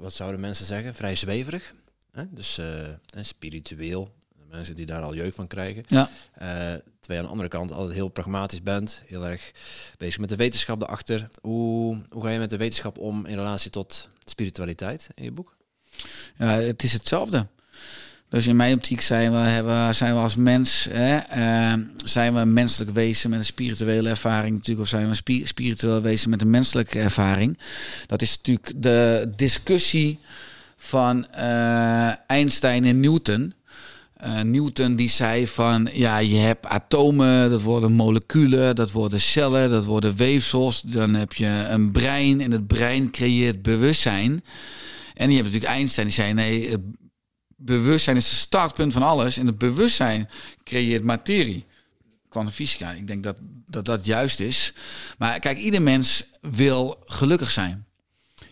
wat 0.00 0.12
zouden 0.12 0.40
mensen 0.40 0.66
zeggen, 0.66 0.94
vrij 0.94 1.16
zweverig. 1.16 1.74
Hè? 2.18 2.24
Dus 2.30 2.58
eh, 2.58 2.88
eh, 2.88 2.96
spiritueel. 3.20 4.16
Mensen 4.50 4.74
die 4.74 4.86
daar 4.86 5.02
al 5.02 5.14
jeuk 5.14 5.34
van 5.34 5.46
krijgen. 5.46 5.84
Ja. 5.88 6.10
Eh, 6.32 6.48
terwijl 6.48 6.82
je 7.06 7.16
aan 7.16 7.22
de 7.22 7.30
andere 7.30 7.48
kant 7.48 7.72
altijd 7.72 7.94
heel 7.94 8.08
pragmatisch 8.08 8.62
bent. 8.62 9.02
Heel 9.06 9.26
erg 9.26 9.52
bezig 9.98 10.20
met 10.20 10.28
de 10.28 10.36
wetenschap 10.36 10.82
erachter. 10.82 11.28
Hoe, 11.40 12.02
hoe 12.08 12.22
ga 12.22 12.28
je 12.28 12.38
met 12.38 12.50
de 12.50 12.56
wetenschap 12.56 12.98
om 12.98 13.26
in 13.26 13.36
relatie 13.36 13.70
tot 13.70 14.08
spiritualiteit 14.24 15.08
in 15.14 15.24
je 15.24 15.32
boek? 15.32 15.56
Ja, 16.36 16.46
het 16.46 16.82
is 16.82 16.92
hetzelfde. 16.92 17.46
Dus 18.30 18.46
in 18.46 18.56
mijn 18.56 18.74
optiek 18.74 19.00
zijn 19.00 19.32
we, 19.32 19.36
hebben, 19.38 19.94
zijn 19.94 20.14
we 20.14 20.20
als 20.20 20.36
mens, 20.36 20.86
hè, 20.90 21.16
eh, 21.16 21.80
zijn 22.04 22.34
we 22.34 22.40
een 22.40 22.52
menselijk 22.52 22.90
wezen 22.90 23.30
met 23.30 23.38
een 23.38 23.44
spirituele 23.44 24.08
ervaring 24.08 24.54
natuurlijk, 24.54 24.80
of 24.80 24.88
zijn 24.88 25.02
we 25.02 25.08
een 25.08 25.16
spi- 25.16 25.46
spiritueel 25.46 26.02
wezen 26.02 26.30
met 26.30 26.40
een 26.40 26.50
menselijke 26.50 26.98
ervaring. 26.98 27.58
Dat 28.06 28.22
is 28.22 28.36
natuurlijk 28.36 28.82
de 28.82 29.30
discussie 29.36 30.18
van 30.76 31.26
eh, 31.30 32.10
Einstein 32.26 32.84
en 32.84 33.00
Newton. 33.00 33.52
Eh, 34.16 34.40
Newton 34.40 34.96
die 34.96 35.08
zei 35.08 35.46
van 35.46 35.88
ja, 35.92 36.18
je 36.18 36.36
hebt 36.36 36.66
atomen, 36.66 37.50
dat 37.50 37.62
worden 37.62 37.92
moleculen, 37.92 38.76
dat 38.76 38.90
worden 38.90 39.20
cellen, 39.20 39.70
dat 39.70 39.84
worden 39.84 40.16
weefsels. 40.16 40.80
Dan 40.80 41.14
heb 41.14 41.32
je 41.32 41.66
een 41.68 41.92
brein 41.92 42.40
en 42.40 42.50
het 42.50 42.66
brein 42.66 43.10
creëert 43.10 43.62
bewustzijn. 43.62 44.44
En 45.18 45.28
je 45.28 45.36
hebt 45.36 45.46
natuurlijk 45.46 45.72
Einstein 45.72 46.06
die 46.06 46.16
zei 46.16 46.32
nee, 46.32 46.76
bewustzijn 47.56 48.16
is 48.16 48.30
het 48.30 48.38
startpunt 48.38 48.92
van 48.92 49.02
alles 49.02 49.36
en 49.36 49.46
het 49.46 49.58
bewustzijn 49.58 50.28
creëert 50.62 51.02
materie. 51.02 51.66
Kwantumfysica, 52.28 52.92
ik 52.92 53.06
denk 53.06 53.22
dat, 53.22 53.36
dat 53.66 53.84
dat 53.84 54.06
juist 54.06 54.40
is. 54.40 54.72
Maar 55.18 55.38
kijk, 55.38 55.58
ieder 55.58 55.82
mens 55.82 56.24
wil 56.40 57.02
gelukkig 57.04 57.50
zijn. 57.50 57.86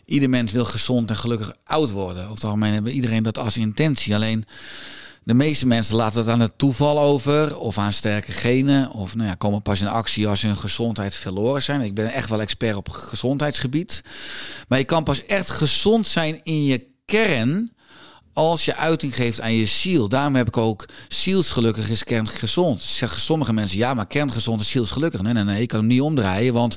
Ieder 0.05 0.31
mens 0.31 0.53
wil 0.53 0.65
gezond 0.65 1.11
en 1.11 1.17
gelukkig 1.17 1.57
oud 1.65 1.91
worden. 1.91 2.23
Over 2.23 2.35
het 2.35 2.45
algemeen 2.45 2.73
hebben 2.73 2.93
iedereen 2.93 3.23
dat 3.23 3.39
als 3.39 3.57
intentie. 3.57 4.15
Alleen 4.15 4.45
de 5.27 5.35
meeste 5.35 5.67
mensen 5.67 5.97
laten 5.97 6.19
het 6.19 6.29
aan 6.29 6.41
het 6.41 6.59
toeval 6.59 7.01
over, 7.01 7.59
of 7.59 7.79
aan 7.79 7.93
sterke 7.93 8.33
genen, 8.33 8.91
of 8.91 9.15
nou 9.15 9.29
ja, 9.29 9.35
komen 9.35 9.63
pas 9.63 9.81
in 9.81 9.89
actie 9.89 10.29
als 10.29 10.43
hun 10.43 10.57
gezondheid 10.57 11.15
verloren 11.15 11.63
zijn. 11.63 11.81
Ik 11.81 11.95
ben 11.95 12.13
echt 12.13 12.29
wel 12.31 12.41
expert 12.41 12.77
op 12.77 12.89
gezondheidsgebied. 12.89 14.03
Maar 14.69 14.79
je 14.79 14.85
kan 14.85 15.05
pas 15.05 15.25
echt 15.25 15.51
gezond 15.51 16.07
zijn 16.07 16.41
in 16.43 16.65
je 16.65 16.87
kern 17.05 17.73
als 18.33 18.65
je 18.65 18.77
uiting 18.77 19.15
geeft 19.15 19.41
aan 19.41 19.55
je 19.55 19.67
ziel. 19.67 20.09
Daarom 20.09 20.35
heb 20.35 20.47
ik 20.47 20.57
ook 20.57 20.89
zielsgelukkig 21.09 21.89
is 21.89 22.05
kerngezond. 22.05 22.83
Zeggen 22.83 23.21
sommige 23.21 23.53
mensen, 23.53 23.79
ja, 23.79 23.95
maar 23.95 24.07
kerngezond 24.07 24.61
is 24.61 24.71
zielsgelukkig. 24.71 25.23
Nee, 25.23 25.33
nee, 25.33 25.45
nee, 25.45 25.63
ik 25.63 25.69
kan 25.69 25.79
hem 25.79 25.89
niet 25.89 26.01
omdraaien, 26.01 26.53
want 26.53 26.77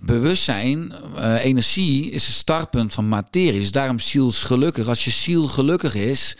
bewustzijn, 0.00 0.92
eh, 1.16 1.44
energie 1.44 2.10
is 2.10 2.26
het 2.26 2.34
startpunt 2.34 2.92
van 2.92 3.08
materie. 3.08 3.60
Dus 3.60 3.72
daarom 3.72 3.98
zielsgelukkig. 3.98 4.88
Als 4.88 5.04
je 5.04 5.10
ziel 5.10 5.46
gelukkig 5.46 5.94
is, 5.94 6.36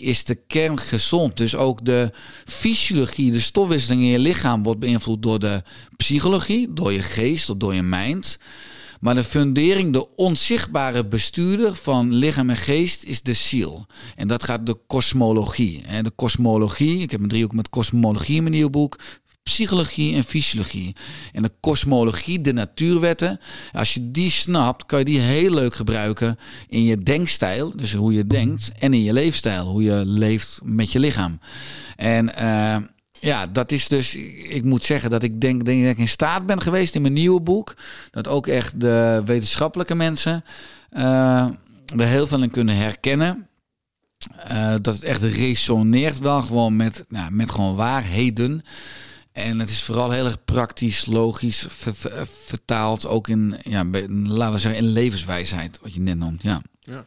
is 0.00 0.24
de 0.24 0.34
kern 0.34 0.78
gezond. 0.78 1.36
Dus 1.36 1.56
ook 1.56 1.84
de 1.84 2.10
fysiologie, 2.44 3.32
de 3.32 3.40
stofwisseling 3.40 4.02
in 4.02 4.08
je 4.08 4.18
lichaam 4.18 4.62
wordt 4.62 4.80
beïnvloed 4.80 5.22
door 5.22 5.38
de 5.38 5.62
psychologie, 5.96 6.72
door 6.72 6.92
je 6.92 7.02
geest 7.02 7.50
of 7.50 7.56
door 7.56 7.74
je 7.74 7.82
mind. 7.82 8.38
Maar 9.00 9.14
de 9.14 9.24
fundering, 9.24 9.92
de 9.92 10.16
onzichtbare 10.16 11.06
bestuurder 11.06 11.74
van 11.74 12.14
lichaam 12.14 12.50
en 12.50 12.56
geest 12.56 13.04
is 13.04 13.22
de 13.22 13.32
ziel. 13.32 13.86
En 14.16 14.28
dat 14.28 14.44
gaat 14.44 14.66
de 14.66 14.76
kosmologie. 14.86 15.82
De 16.02 16.12
kosmologie, 16.14 16.98
ik 16.98 17.10
heb 17.10 17.20
een 17.20 17.28
driehoek 17.28 17.52
met 17.52 17.68
kosmologie 17.68 18.36
in 18.36 18.42
mijn 18.42 18.54
nieuwe 18.54 18.70
boek. 18.70 18.98
Psychologie 19.42 20.14
en 20.14 20.24
fysiologie. 20.24 20.96
En 21.32 21.42
de 21.42 21.50
kosmologie, 21.60 22.40
de 22.40 22.52
natuurwetten. 22.52 23.40
Als 23.72 23.94
je 23.94 24.10
die 24.10 24.30
snapt, 24.30 24.86
kan 24.86 24.98
je 24.98 25.04
die 25.04 25.20
heel 25.20 25.54
leuk 25.54 25.74
gebruiken 25.74 26.38
in 26.68 26.84
je 26.84 26.98
denkstijl. 26.98 27.76
Dus 27.76 27.94
hoe 27.94 28.12
je 28.12 28.26
denkt. 28.26 28.70
En 28.78 28.94
in 28.94 29.02
je 29.02 29.12
leefstijl. 29.12 29.66
Hoe 29.66 29.82
je 29.82 30.02
leeft 30.04 30.60
met 30.62 30.92
je 30.92 30.98
lichaam. 30.98 31.40
En 31.96 32.30
uh, 32.38 32.76
ja, 33.20 33.46
dat 33.46 33.72
is 33.72 33.88
dus, 33.88 34.14
ik 34.48 34.64
moet 34.64 34.84
zeggen 34.84 35.10
dat 35.10 35.22
ik 35.22 35.40
denk, 35.40 35.64
denk 35.64 35.82
dat 35.82 35.90
ik 35.90 35.98
in 35.98 36.08
staat 36.08 36.46
ben 36.46 36.60
geweest 36.60 36.94
in 36.94 37.02
mijn 37.02 37.14
nieuwe 37.14 37.40
boek. 37.40 37.74
Dat 38.10 38.28
ook 38.28 38.46
echt 38.46 38.80
de 38.80 39.22
wetenschappelijke 39.24 39.94
mensen 39.94 40.44
uh, 40.92 41.48
er 41.96 42.06
heel 42.06 42.26
veel 42.26 42.42
in 42.42 42.50
kunnen 42.50 42.76
herkennen. 42.76 43.48
Uh, 44.50 44.74
dat 44.80 44.94
het 44.94 45.02
echt 45.02 45.22
resoneert 45.22 46.18
wel 46.18 46.42
gewoon 46.42 46.76
met, 46.76 47.04
nou, 47.08 47.30
met 47.30 47.50
gewoon 47.50 47.76
waarheden. 47.76 48.62
En 49.32 49.58
het 49.58 49.68
is 49.68 49.82
vooral 49.82 50.10
heel 50.10 50.24
erg 50.24 50.44
praktisch, 50.44 51.06
logisch, 51.06 51.64
ver, 51.68 51.94
ver, 51.94 52.26
vertaald 52.26 53.06
ook 53.06 53.28
in, 53.28 53.56
ja, 53.62 53.84
laten 54.08 54.52
we 54.52 54.58
zeggen, 54.58 54.82
in 54.82 54.88
levenswijsheid, 54.88 55.78
wat 55.82 55.94
je 55.94 56.00
net 56.00 56.16
noemt. 56.16 56.42
Ja. 56.42 56.62
ja. 56.80 57.04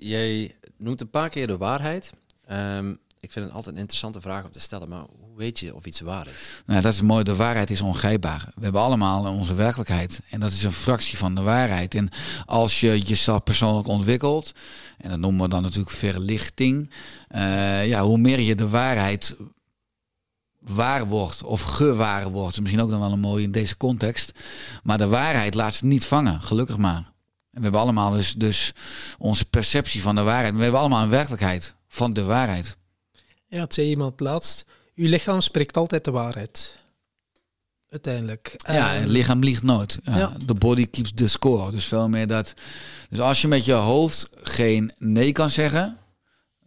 Jij 0.00 0.54
noemt 0.78 1.00
een 1.00 1.10
paar 1.10 1.28
keer 1.28 1.46
de 1.46 1.56
waarheid. 1.56 2.12
Um, 2.50 2.98
ik 3.20 3.32
vind 3.32 3.44
het 3.44 3.54
altijd 3.54 3.74
een 3.74 3.80
interessante 3.80 4.20
vraag 4.20 4.44
om 4.44 4.52
te 4.52 4.60
stellen, 4.60 4.88
maar 4.88 5.04
hoe 5.20 5.36
weet 5.36 5.58
je 5.58 5.74
of 5.74 5.86
iets 5.86 6.00
waar 6.00 6.26
is? 6.26 6.62
Nou, 6.66 6.80
dat 6.80 6.92
is 6.92 7.00
mooi. 7.00 7.24
De 7.24 7.36
waarheid 7.36 7.70
is 7.70 7.80
ongrijpbaar. 7.80 8.52
We 8.54 8.62
hebben 8.62 8.80
allemaal 8.80 9.24
onze 9.34 9.54
werkelijkheid. 9.54 10.20
En 10.30 10.40
dat 10.40 10.52
is 10.52 10.62
een 10.62 10.72
fractie 10.72 11.18
van 11.18 11.34
de 11.34 11.40
waarheid. 11.40 11.94
En 11.94 12.08
als 12.44 12.80
je 12.80 12.98
jezelf 12.98 13.42
persoonlijk 13.42 13.88
ontwikkelt, 13.88 14.52
en 14.98 15.10
dat 15.10 15.18
noemen 15.18 15.42
we 15.42 15.48
dan 15.48 15.62
natuurlijk 15.62 15.96
verlichting, 15.96 16.90
uh, 17.30 17.86
ja, 17.86 18.02
hoe 18.02 18.18
meer 18.18 18.40
je 18.40 18.54
de 18.54 18.68
waarheid 18.68 19.36
waar 20.68 21.06
wordt 21.06 21.42
of 21.42 21.62
gewaar 21.62 22.30
wordt, 22.30 22.60
misschien 22.60 22.82
ook 22.82 22.90
dan 22.90 23.00
wel 23.00 23.12
een 23.12 23.20
mooie 23.20 23.42
in 23.42 23.52
deze 23.52 23.76
context, 23.76 24.32
maar 24.82 24.98
de 24.98 25.06
waarheid 25.06 25.54
laat 25.54 25.74
ze 25.74 25.86
niet 25.86 26.04
vangen, 26.04 26.42
gelukkig 26.42 26.76
maar. 26.76 26.96
En 27.50 27.62
we 27.62 27.62
hebben 27.62 27.80
allemaal 27.80 28.10
dus, 28.12 28.32
dus 28.34 28.72
onze 29.18 29.44
perceptie 29.44 30.02
van 30.02 30.14
de 30.14 30.22
waarheid. 30.22 30.54
We 30.54 30.62
hebben 30.62 30.80
allemaal 30.80 31.02
een 31.02 31.08
werkelijkheid 31.08 31.74
van 31.88 32.12
de 32.12 32.24
waarheid. 32.24 32.76
Ja, 33.46 33.60
het 33.60 33.74
zei 33.74 33.88
iemand 33.88 34.20
laatst. 34.20 34.64
Uw 34.94 35.08
lichaam 35.08 35.40
spreekt 35.40 35.76
altijd 35.76 36.04
de 36.04 36.10
waarheid. 36.10 36.78
uiteindelijk. 37.90 38.54
Ja, 38.66 38.88
het 38.88 39.08
lichaam 39.08 39.40
liegt 39.40 39.62
nooit. 39.62 39.98
Ja, 40.04 40.16
Ja. 40.16 40.54
Body 40.54 40.86
keeps 40.86 41.12
the 41.14 41.28
score. 41.28 41.70
Dus 41.70 41.84
veel 41.84 42.08
meer 42.08 42.26
dat. 42.26 42.54
Dus 43.10 43.20
als 43.20 43.40
je 43.40 43.48
met 43.48 43.64
je 43.64 43.72
hoofd 43.72 44.28
geen 44.42 44.92
nee 44.98 45.32
kan 45.32 45.50
zeggen, 45.50 45.96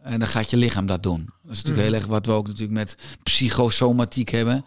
en 0.02 0.18
dan 0.18 0.28
gaat 0.28 0.50
je 0.50 0.56
lichaam 0.56 0.86
dat 0.86 1.02
doen. 1.02 1.30
Dat 1.42 1.52
is 1.52 1.62
natuurlijk 1.62 1.86
heel 1.86 1.94
erg 1.94 2.06
wat 2.06 2.26
we 2.26 2.32
ook 2.32 2.46
natuurlijk 2.46 2.72
met 2.72 2.96
psychosomatiek 3.22 4.28
hebben. 4.28 4.64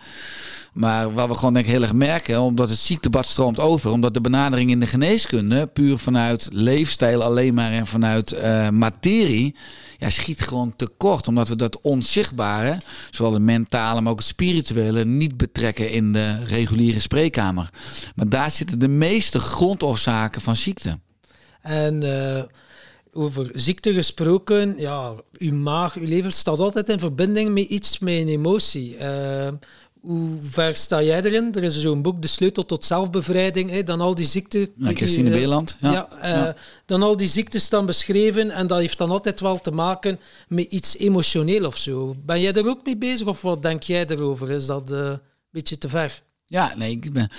Maar 0.73 1.13
waar 1.13 1.27
we 1.27 1.33
gewoon 1.33 1.53
denk 1.53 1.65
ik 1.65 1.71
heel 1.71 1.81
erg 1.81 1.93
merken, 1.93 2.41
omdat 2.41 2.69
het 2.69 2.79
ziektebad 2.79 3.25
stroomt 3.25 3.59
over, 3.59 3.91
omdat 3.91 4.13
de 4.13 4.21
benadering 4.21 4.69
in 4.69 4.79
de 4.79 4.87
geneeskunde 4.87 5.67
puur 5.67 5.97
vanuit 5.97 6.47
leefstijl 6.51 7.23
alleen 7.23 7.53
maar 7.53 7.71
en 7.71 7.87
vanuit 7.87 8.31
eh, 8.31 8.69
materie, 8.69 9.55
ja, 9.97 10.09
schiet 10.09 10.41
gewoon 10.41 10.75
tekort. 10.75 11.27
Omdat 11.27 11.47
we 11.47 11.55
dat 11.55 11.81
onzichtbare, 11.81 12.77
zowel 13.09 13.33
het 13.33 13.41
mentale, 13.41 14.01
maar 14.01 14.11
ook 14.11 14.17
het 14.17 14.27
spirituele, 14.27 15.05
niet 15.05 15.37
betrekken 15.37 15.91
in 15.91 16.13
de 16.13 16.43
reguliere 16.45 16.99
spreekkamer. 16.99 17.69
Maar 18.15 18.29
daar 18.29 18.51
zitten 18.51 18.79
de 18.79 18.87
meeste 18.87 19.39
grondoorzaken 19.39 20.41
van 20.41 20.55
ziekte. 20.55 20.99
En 21.61 22.03
eh, 22.03 22.43
over 23.13 23.51
ziekte 23.53 23.93
gesproken, 23.93 24.73
ja, 24.77 25.13
uw 25.37 25.55
maag, 25.55 25.95
uw 25.95 26.05
lever 26.07 26.31
staat 26.31 26.59
altijd 26.59 26.89
in 26.89 26.99
verbinding 26.99 27.53
met 27.53 27.63
iets, 27.63 27.99
met 27.99 28.13
een 28.13 28.27
emotie. 28.27 28.97
Eh, 28.97 29.51
hoe 30.01 30.37
ver 30.41 30.75
sta 30.75 31.01
jij 31.03 31.23
erin? 31.23 31.53
Er 31.53 31.63
is 31.63 31.81
zo'n 31.81 32.01
boek, 32.01 32.21
De 32.21 32.27
Sleutel 32.27 32.65
tot 32.65 32.85
Zelfbevrijding, 32.85 33.69
hè, 33.69 33.83
dan 33.83 34.01
al 34.01 34.15
die 34.15 34.25
ziekten... 34.25 34.69
Nou, 34.75 34.95
Christine 34.95 35.29
eh, 35.29 35.35
Beerland. 35.35 35.75
Ja. 35.79 35.91
Ja, 35.91 36.09
eh, 36.21 36.29
Ja. 36.29 36.55
dan 36.85 37.03
al 37.03 37.17
die 37.17 37.27
ziektes 37.27 37.63
staan 37.63 37.85
beschreven 37.85 38.51
en 38.51 38.67
dat 38.67 38.79
heeft 38.79 38.97
dan 38.97 39.11
altijd 39.11 39.39
wel 39.39 39.61
te 39.61 39.71
maken 39.71 40.19
met 40.47 40.65
iets 40.65 40.97
emotioneel 40.97 41.65
of 41.65 41.77
zo. 41.77 42.15
Ben 42.25 42.41
jij 42.41 42.53
er 42.53 42.67
ook 42.67 42.85
mee 42.85 42.97
bezig 42.97 43.27
of 43.27 43.41
wat 43.41 43.61
denk 43.61 43.83
jij 43.83 44.05
erover? 44.05 44.49
Is 44.49 44.65
dat 44.65 44.89
een 44.89 45.19
beetje 45.51 45.77
te 45.77 45.89
ver? 45.89 46.21
Ja, 46.53 46.73
nee, 46.75 46.91
ik 46.91 47.13
ben, 47.13 47.29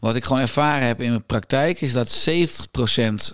wat 0.00 0.16
ik 0.16 0.24
gewoon 0.24 0.42
ervaren 0.42 0.86
heb 0.86 1.00
in 1.00 1.10
mijn 1.10 1.24
praktijk 1.24 1.80
is 1.80 1.92
dat 1.92 2.28
70% 2.30 2.32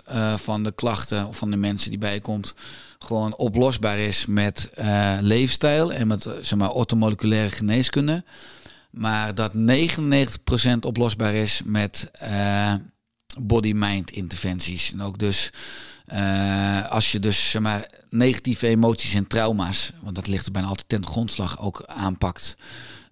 eh, 0.05 0.37
van 0.37 0.63
de 0.63 0.73
klachten 0.73 1.27
of 1.27 1.37
van 1.37 1.51
de 1.51 1.57
mensen 1.57 1.91
die 1.91 1.99
bij 1.99 2.15
je 2.15 2.21
komt 2.21 2.55
gewoon 2.99 3.37
oplosbaar 3.37 3.99
is 3.99 4.27
met 4.27 4.71
eh, 4.75 5.17
leefstijl 5.21 5.93
en 5.93 6.07
met 6.07 6.27
eh, 6.27 6.33
zeg 6.41 6.59
maar 6.59 6.71
orthomoleculaire 6.71 7.51
geneeskunde. 7.51 8.25
Maar 8.91 9.35
dat 9.35 9.53
99% 9.55 9.57
oplosbaar 10.81 11.35
is 11.35 11.61
met 11.65 12.09
eh, 12.13 12.75
body-mind 13.39 14.11
interventies. 14.11 14.93
En 14.93 15.03
ook 15.03 15.19
dus 15.19 15.51
als 16.89 17.13
je 17.13 17.19
dus 17.19 17.51
zeg 17.51 17.63
maar, 17.63 17.91
negatieve 18.09 18.67
emoties 18.67 19.15
en 19.15 19.27
trauma's, 19.27 19.93
want 20.01 20.15
dat 20.15 20.27
ligt 20.27 20.47
er 20.47 20.53
bijna 20.53 20.69
altijd 20.69 20.89
ten 20.89 21.07
grondslag, 21.07 21.61
ook 21.61 21.83
aanpakt, 21.87 22.57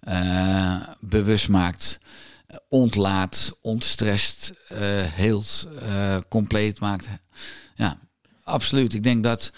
eh, 0.03 0.77
bewust 1.01 1.49
maakt, 1.49 1.99
eh, 2.47 2.57
ontlaat, 2.69 3.59
ontstrest, 3.61 4.53
eh, 4.69 4.79
heelt, 5.03 5.67
compleet 6.29 6.81
maakt. 6.81 7.09
Ja, 7.75 7.99
absoluut. 8.45 8.95
Ik 8.95 9.03
denk 9.03 9.23
dat 9.25 9.53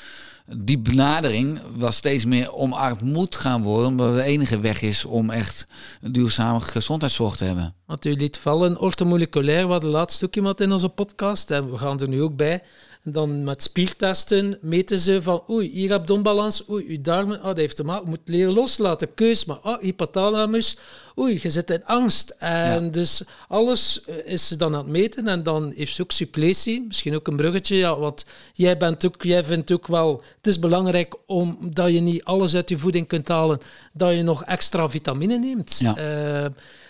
die 0.56 0.78
benadering 0.78 1.60
wel 1.76 1.92
steeds 1.92 2.24
meer 2.24 2.52
omarmd 2.52 3.00
moet 3.00 3.36
gaan 3.36 3.62
worden, 3.62 3.88
omdat 3.88 4.06
het 4.06 4.16
de 4.16 4.22
enige 4.22 4.60
weg 4.60 4.82
is 4.82 5.04
om 5.04 5.30
echt 5.30 5.66
duurzame 6.00 6.60
gezondheidszorg 6.60 7.36
te 7.36 7.44
hebben. 7.44 7.74
Want 7.86 8.04
u 8.04 8.12
liet 8.12 8.38
vallen, 8.38 8.80
orthomoleculair, 8.80 9.66
we 9.66 9.72
hadden 9.72 9.90
laatst 9.90 10.24
ook 10.24 10.36
iemand 10.36 10.60
in 10.60 10.72
onze 10.72 10.88
podcast 10.88 11.50
en 11.50 11.70
we 11.70 11.78
gaan 11.78 12.00
er 12.00 12.08
nu 12.08 12.22
ook 12.22 12.36
bij. 12.36 12.62
En 13.04 13.12
dan 13.12 13.44
met 13.44 13.62
spiertesten 13.62 14.58
meten 14.60 14.98
ze 14.98 15.22
van, 15.22 15.42
oei, 15.50 15.70
hier 15.70 15.90
heb 15.90 16.06
je 16.06 16.12
onbalans, 16.12 16.68
oei, 16.70 16.84
uw 16.88 17.00
darmen, 17.00 17.38
oh, 17.38 17.44
dat 17.44 17.56
heeft 17.56 17.76
te 17.76 17.84
maken, 17.84 18.04
je 18.04 18.10
moet 18.10 18.20
leren 18.24 18.52
loslaten, 18.52 19.14
keus, 19.14 19.44
maar 19.44 19.58
oh, 19.62 19.78
hypothalamus, 19.80 20.76
oei, 21.18 21.38
je 21.42 21.50
zit 21.50 21.70
in 21.70 21.84
angst. 21.84 22.34
En 22.38 22.84
Ja. 22.84 22.90
dus 22.90 23.22
alles 23.48 24.04
eh, 24.04 24.14
is 24.24 24.48
ze 24.48 24.56
dan 24.56 24.74
aan 24.74 24.82
het 24.82 24.90
meten 24.90 25.28
en 25.28 25.42
dan 25.42 25.72
heeft 25.76 25.94
ze 25.94 26.02
ook 26.02 26.12
suppletie, 26.12 26.84
misschien 26.86 27.14
ook 27.14 27.26
een 27.26 27.36
bruggetje, 27.36 27.76
ja, 27.76 27.98
want 27.98 28.24
jij, 28.52 28.76
bent 28.76 29.06
ook, 29.06 29.22
jij 29.22 29.44
vindt 29.44 29.72
ook 29.72 29.86
wel, 29.86 30.22
het 30.36 30.46
is 30.46 30.58
belangrijk 30.58 31.14
omdat 31.26 31.92
je 31.92 32.00
niet 32.00 32.24
alles 32.24 32.54
uit 32.54 32.68
je 32.68 32.78
voeding 32.78 33.06
kunt 33.06 33.28
halen, 33.28 33.60
dat 33.92 34.14
je 34.14 34.22
nog 34.22 34.44
extra 34.44 34.88
vitamine 34.88 35.38
neemt. 35.38 35.78
Ja. 35.78 35.96
Eh, 35.96 36.44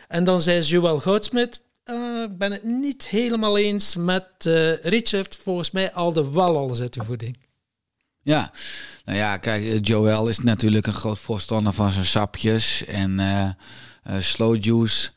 en 0.08 0.24
dan 0.24 0.40
zei 0.40 0.60
Joël 0.60 1.00
Goudsmit, 1.00 1.60
eh, 1.84 2.22
ik 2.22 2.38
ben 2.38 2.52
het 2.52 2.64
niet 2.64 3.06
helemaal 3.06 3.58
eens 3.58 3.94
met 3.96 4.26
eh, 4.38 4.74
Richard. 4.82 5.38
Volgens 5.42 5.70
mij 5.70 5.90
haalde 5.92 6.30
wel 6.30 6.56
alles 6.56 6.80
uit 6.80 6.94
de 6.94 7.04
voeding. 7.04 7.38
Ja, 8.22 8.52
nou 9.04 9.18
ja, 9.18 9.36
kijk, 9.36 9.64
eh, 9.64 9.80
Joel 9.80 10.28
is 10.28 10.38
natuurlijk 10.38 10.86
een 10.86 10.92
groot 10.92 11.18
voorstander 11.18 11.72
van 11.72 11.92
zijn 11.92 12.04
sapjes 12.04 12.84
en 12.84 13.20
slow 14.18 14.64
juice. 14.64 15.10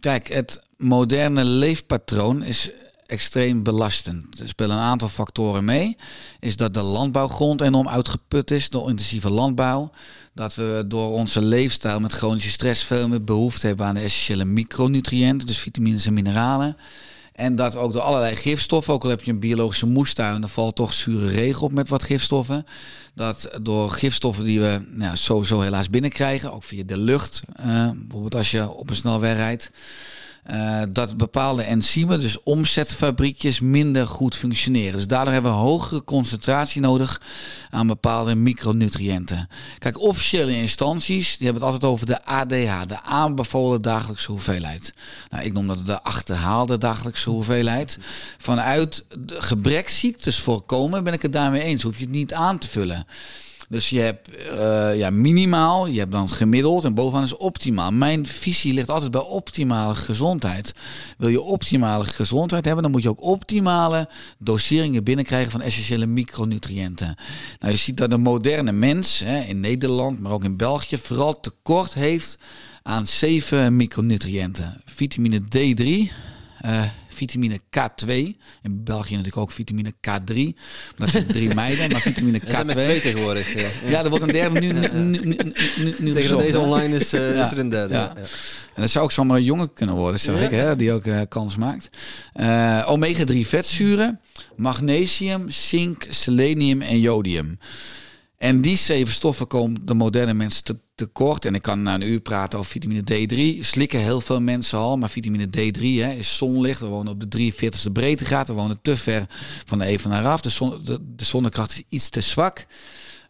Kijk, 0.00 0.28
het 0.32 0.62
moderne 0.76 1.44
leefpatroon 1.44 2.42
is 2.42 2.70
extreem 3.06 3.62
belastend. 3.62 4.38
Er 4.38 4.48
spelen 4.48 4.76
een 4.76 4.82
aantal 4.82 5.08
factoren 5.08 5.64
mee. 5.64 5.96
Is 6.40 6.56
dat 6.56 6.74
de 6.74 6.82
landbouwgrond 6.82 7.60
enorm 7.60 7.88
uitgeput 7.88 8.50
is 8.50 8.68
door 8.68 8.88
intensieve 8.88 9.30
landbouw. 9.30 9.90
Dat 10.34 10.54
we 10.54 10.84
door 10.86 11.12
onze 11.12 11.42
leefstijl 11.42 12.00
met 12.00 12.12
chronische 12.12 12.50
stress 12.50 12.84
veel 12.84 13.08
meer 13.08 13.24
behoefte 13.24 13.66
hebben 13.66 13.86
aan 13.86 13.94
de 13.94 14.00
essentiële 14.00 14.44
micronutriënten, 14.44 15.46
dus 15.46 15.58
vitamines 15.58 16.06
en 16.06 16.14
mineralen. 16.14 16.76
En 17.32 17.56
dat 17.56 17.76
ook 17.76 17.92
door 17.92 18.02
allerlei 18.02 18.36
gifstoffen, 18.36 18.94
ook 18.94 19.04
al 19.04 19.10
heb 19.10 19.22
je 19.22 19.30
een 19.30 19.40
biologische 19.40 19.86
moestuin, 19.86 20.40
dan 20.40 20.48
valt 20.48 20.76
toch 20.76 20.92
zure 20.92 21.28
regen 21.28 21.62
op 21.62 21.72
met 21.72 21.88
wat 21.88 22.02
gifstoffen. 22.02 22.66
Dat 23.14 23.58
door 23.62 23.90
gifstoffen 23.90 24.44
die 24.44 24.60
we 24.60 24.80
nou, 24.90 25.16
sowieso 25.16 25.60
helaas 25.60 25.90
binnenkrijgen, 25.90 26.52
ook 26.52 26.64
via 26.64 26.82
de 26.86 26.98
lucht, 26.98 27.42
eh, 27.56 27.90
bijvoorbeeld 27.94 28.34
als 28.34 28.50
je 28.50 28.70
op 28.70 28.90
een 28.90 28.96
snelweg 28.96 29.36
rijdt, 29.36 29.70
eh, 30.42 30.82
dat 30.88 31.16
bepaalde 31.16 31.62
enzymen, 31.62 32.20
dus 32.20 32.42
omzetfabriekjes, 32.42 33.60
minder 33.60 34.06
goed 34.06 34.34
functioneren. 34.34 34.92
Dus 34.92 35.06
daardoor 35.06 35.32
hebben 35.32 35.52
we 35.52 35.58
hogere 35.58 36.04
concentratie 36.04 36.80
nodig 36.80 37.20
aan 37.70 37.86
bepaalde 37.86 38.34
micronutriënten. 38.34 39.48
Kijk, 39.78 40.00
officiële 40.00 40.56
instanties 40.56 41.36
die 41.36 41.46
hebben 41.46 41.62
het 41.62 41.72
altijd 41.72 41.92
over 41.92 42.06
de 42.06 42.24
ADH, 42.24 42.86
de 42.86 43.02
aanbevolen 43.02 43.82
dagelijkse 43.82 44.30
hoeveelheid. 44.30 44.94
Nou, 45.28 45.44
ik 45.44 45.52
noem 45.52 45.66
dat 45.66 45.86
de 45.86 46.02
achterhaalde 46.02 46.78
dagelijkse 46.78 47.30
hoeveelheid. 47.30 47.98
Vanuit 48.38 49.04
de 49.18 49.42
gebrekziektes 49.42 50.38
voorkomen 50.38 51.04
ben 51.04 51.12
ik 51.12 51.22
het 51.22 51.32
daarmee 51.32 51.62
eens. 51.62 51.82
Hoef 51.82 51.96
je 51.96 52.04
het 52.04 52.12
niet 52.12 52.34
aan 52.34 52.58
te 52.58 52.68
vullen. 52.68 53.06
Dus 53.72 53.90
je 53.90 54.00
hebt 54.00 54.36
eh, 54.36 54.96
ja, 54.96 55.10
minimaal, 55.10 55.86
je 55.86 55.98
hebt 55.98 56.10
dan 56.12 56.28
gemiddeld 56.28 56.84
en 56.84 56.94
bovenaan 56.94 57.24
is 57.24 57.36
optimaal. 57.36 57.92
Mijn 57.92 58.26
visie 58.26 58.74
ligt 58.74 58.90
altijd 58.90 59.10
bij 59.10 59.20
optimale 59.20 59.94
gezondheid. 59.94 60.72
Wil 61.18 61.28
je 61.28 61.40
optimale 61.40 62.04
gezondheid 62.04 62.64
hebben, 62.64 62.82
dan 62.82 62.92
moet 62.92 63.02
je 63.02 63.08
ook 63.08 63.22
optimale 63.22 64.08
doseringen 64.38 65.04
binnenkrijgen 65.04 65.50
van 65.50 65.60
essentiële 65.60 66.06
micronutriënten. 66.06 67.14
Nou, 67.58 67.72
je 67.72 67.78
ziet 67.78 67.96
dat 67.96 68.10
de 68.10 68.16
moderne 68.16 68.72
mens 68.72 69.18
hè, 69.18 69.40
in 69.40 69.60
Nederland, 69.60 70.20
maar 70.20 70.32
ook 70.32 70.44
in 70.44 70.56
België, 70.56 70.98
vooral 70.98 71.40
tekort 71.40 71.94
heeft 71.94 72.38
aan 72.82 73.06
zeven 73.06 73.76
micronutriënten. 73.76 74.80
Vitamine 74.84 75.40
D3, 75.40 76.12
eh, 76.60 76.82
vitamine 77.12 77.58
K2. 77.60 78.06
In 78.62 78.84
België 78.84 79.10
natuurlijk 79.10 79.36
ook 79.36 79.50
vitamine 79.50 79.92
K3. 79.92 80.58
Dat 80.96 81.10
zijn 81.10 81.26
drie 81.26 81.54
meiden, 81.64 81.90
maar 81.90 82.00
vitamine 82.00 82.40
Er 82.44 82.52
zijn 82.52 82.66
met 82.66 82.76
twee 82.76 82.98
K2. 82.98 83.02
tegenwoordig. 83.02 83.60
Ja. 83.60 83.68
Ja, 83.88 84.02
er 84.04 84.10
wordt 84.10 84.24
een 84.24 84.32
derde 84.32 84.60
nu, 84.60 84.72
nu, 84.72 84.88
nu, 84.92 85.18
nu, 85.78 85.94
nu, 85.98 86.12
Tegen 86.12 86.38
deze 86.38 86.58
online 86.58 86.96
is, 86.96 87.12
eh, 87.12 87.34
Ja. 87.34 87.42
is 87.44 87.50
er 87.50 87.58
een 87.58 87.68
derde. 87.68 87.94
Ja. 87.94 88.16
En 88.74 88.80
dat 88.82 88.90
zou 88.90 89.04
ook 89.04 89.12
zomaar 89.12 89.36
een 89.36 89.44
jongen 89.44 89.72
kunnen 89.72 89.94
worden, 89.94 90.20
zeg 90.20 90.40
ik, 90.40 90.50
hè, 90.50 90.76
die 90.76 90.92
ook 90.92 91.04
eh, 91.04 91.20
kans 91.28 91.56
maakt. 91.56 91.88
Eh, 92.32 92.86
Omega-3 92.88 93.40
vetzuren, 93.46 94.20
magnesium, 94.56 95.50
zink, 95.50 96.06
selenium 96.10 96.82
en 96.82 97.00
jodium. 97.00 97.58
En 98.42 98.60
die 98.60 98.76
zeven 98.76 99.14
stoffen 99.14 99.46
komen 99.46 99.86
de 99.86 99.94
moderne 99.94 100.34
mensen 100.34 100.64
te, 100.64 100.78
tekort. 100.94 101.44
En 101.44 101.54
ik 101.54 101.62
kan 101.62 101.82
na 101.82 101.94
een 101.94 102.02
uur 102.10 102.20
praten 102.20 102.58
over 102.58 102.70
vitamine 102.70 103.00
D3. 103.02 103.64
Slikken 103.64 104.00
heel 104.00 104.20
veel 104.20 104.40
mensen 104.40 104.78
al, 104.78 104.96
maar 104.96 105.10
vitamine 105.10 105.46
D3 105.46 105.80
hè, 105.80 106.12
is 106.12 106.36
zonlicht. 106.36 106.80
We 106.80 106.86
wonen 106.86 107.12
op 107.12 107.30
de 107.30 107.52
43ste 107.52 107.92
breedtegraad. 107.92 108.46
We 108.46 108.52
wonen 108.52 108.78
te 108.82 108.96
ver 108.96 109.26
van 109.66 109.78
de 109.78 109.84
evenaar 109.84 110.26
af. 110.26 110.40
De, 110.40 110.48
zon, 110.48 110.80
de, 110.84 111.00
zonnekracht 111.16 111.70
is 111.70 111.82
iets 111.88 112.08
te 112.08 112.20
zwak. 112.20 112.66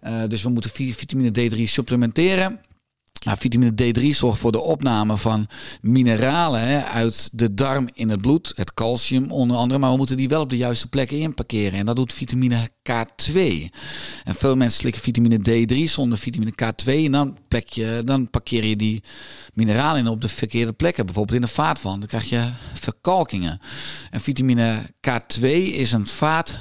Eh, 0.00 0.22
dus 0.28 0.42
we 0.42 0.48
moeten 0.48 0.70
vi- 0.70 0.94
vitamine 0.94 1.30
D3 1.50 1.62
supplementeren. 1.64 2.60
Nou, 3.24 3.38
vitamine 3.38 3.72
D3 3.72 4.08
zorgt 4.08 4.38
voor 4.38 4.52
de 4.52 4.60
opname 4.60 5.16
van 5.16 5.46
mineralen 5.80 6.60
hè, 6.60 6.84
uit 6.84 7.28
de 7.32 7.54
darm 7.54 7.88
in 7.92 8.08
het 8.08 8.20
bloed. 8.20 8.52
Het 8.56 8.74
calcium 8.74 9.30
onder 9.30 9.56
andere. 9.56 9.80
Maar 9.80 9.90
we 9.90 9.96
moeten 9.96 10.16
die 10.16 10.28
wel 10.28 10.40
op 10.40 10.48
de 10.48 10.56
juiste 10.56 10.88
plekken 10.88 11.18
inparkeren. 11.18 11.78
En 11.78 11.86
dat 11.86 11.96
doet 11.96 12.12
vitamine 12.12 12.68
K2. 12.68 13.36
En 14.24 14.34
veel 14.34 14.56
mensen 14.56 14.80
slikken 14.80 15.02
vitamine 15.02 15.38
D3 15.38 15.90
zonder 15.90 16.18
vitamine 16.18 16.52
K2. 16.52 16.84
En 16.84 17.12
dan, 17.12 17.38
plek 17.48 17.68
je, 17.68 18.02
dan 18.04 18.30
parkeer 18.30 18.64
je 18.64 18.76
die 18.76 19.02
mineralen 19.54 20.00
in 20.00 20.08
op 20.08 20.20
de 20.20 20.28
verkeerde 20.28 20.72
plekken. 20.72 21.06
Bijvoorbeeld 21.06 21.36
in 21.36 21.46
de 21.46 21.52
vaatwand. 21.52 21.98
Dan 21.98 22.08
krijg 22.08 22.28
je 22.28 22.50
verkalkingen. 22.74 23.60
En 24.10 24.20
vitamine 24.20 24.78
K2 25.08 25.42
is 25.72 25.92
een 25.92 26.06
vaat 26.06 26.54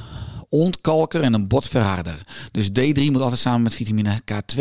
ontkalker 0.52 1.22
en 1.22 1.34
een 1.34 1.48
botverharder. 1.48 2.18
Dus 2.52 2.70
D3 2.70 3.12
moet 3.12 3.22
altijd 3.22 3.40
samen 3.40 3.62
met 3.62 3.74
vitamine 3.74 4.20
K2. 4.20 4.58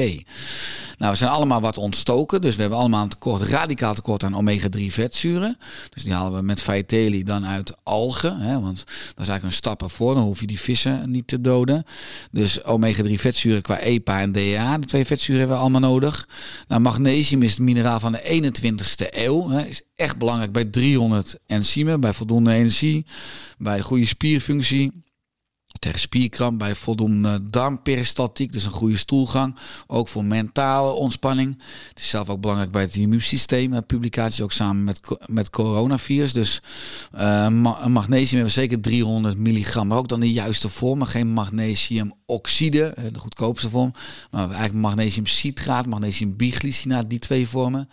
Nou, 0.98 1.12
we 1.12 1.18
zijn 1.18 1.30
allemaal 1.30 1.60
wat 1.60 1.78
ontstoken, 1.78 2.40
dus 2.40 2.54
we 2.54 2.60
hebben 2.60 2.78
allemaal 2.78 3.02
een 3.02 3.08
tekort, 3.08 3.42
radicaal 3.42 3.94
tekort 3.94 4.24
aan 4.24 4.34
omega-3 4.34 4.86
vetzuren. 4.86 5.58
Dus 5.90 6.02
die 6.02 6.12
halen 6.12 6.38
we 6.38 6.42
met 6.42 6.62
Vitelli 6.62 7.22
dan 7.22 7.46
uit 7.46 7.72
algen, 7.82 8.38
hè, 8.38 8.60
want 8.60 8.76
dat 8.76 8.86
is 8.96 9.28
eigenlijk 9.28 9.44
een 9.44 9.52
stap 9.52 9.82
ervoor. 9.82 10.14
Dan 10.14 10.24
hoef 10.24 10.40
je 10.40 10.46
die 10.46 10.60
vissen 10.60 11.10
niet 11.10 11.26
te 11.26 11.40
doden. 11.40 11.84
Dus 12.30 12.64
omega-3 12.64 13.14
vetzuren 13.14 13.62
qua 13.62 13.78
EPA 13.78 14.20
en 14.20 14.32
DHA, 14.32 14.78
de 14.78 14.86
twee 14.86 15.04
vetzuren 15.04 15.38
hebben 15.38 15.56
we 15.56 15.62
allemaal 15.62 15.90
nodig. 15.90 16.28
Nou, 16.68 16.80
magnesium 16.80 17.42
is 17.42 17.50
het 17.50 17.60
mineraal 17.60 18.00
van 18.00 18.12
de 18.12 18.22
21ste 18.22 19.06
eeuw. 19.10 19.48
Hè, 19.48 19.62
is 19.62 19.82
echt 19.96 20.16
belangrijk 20.16 20.52
bij 20.52 20.64
300 20.64 21.38
enzymen, 21.46 22.00
bij 22.00 22.12
voldoende 22.12 22.52
energie, 22.52 23.06
bij 23.58 23.80
goede 23.80 24.06
spierfunctie 24.06 24.92
tegen 25.80 25.98
spierkramp, 25.98 26.58
bij 26.58 26.74
voldoende 26.74 27.50
darmperistaltiek, 27.50 28.52
dus 28.52 28.64
een 28.64 28.70
goede 28.70 28.96
stoelgang. 28.96 29.56
Ook 29.86 30.08
voor 30.08 30.24
mentale 30.24 30.92
ontspanning. 30.92 31.58
Het 31.88 31.98
is 31.98 32.08
zelf 32.08 32.28
ook 32.28 32.40
belangrijk 32.40 32.70
bij 32.70 32.82
het 32.82 32.94
immuunsysteem. 32.94 33.86
Publicaties 33.86 34.42
ook 34.42 34.52
samen 34.52 34.84
met, 34.84 35.00
met 35.26 35.50
coronavirus. 35.50 36.32
Dus 36.32 36.60
uh, 37.14 37.48
magnesium 37.86 38.28
hebben 38.28 38.54
we 38.54 38.60
zeker 38.60 38.80
300 38.80 39.38
milligram. 39.38 39.86
Maar 39.86 39.98
ook 39.98 40.08
dan 40.08 40.20
de 40.20 40.32
juiste 40.32 40.68
vorm, 40.68 41.02
geen 41.02 41.28
magnesiumoxide, 41.28 42.94
de 43.12 43.18
goedkoopste 43.18 43.68
vorm. 43.68 43.92
Maar 44.30 44.50
eigenlijk 44.50 44.74
magnesiumcitraat, 44.74 45.86
magnesiumbiglycinaat, 45.86 47.10
die 47.10 47.18
twee 47.18 47.48
vormen. 47.48 47.88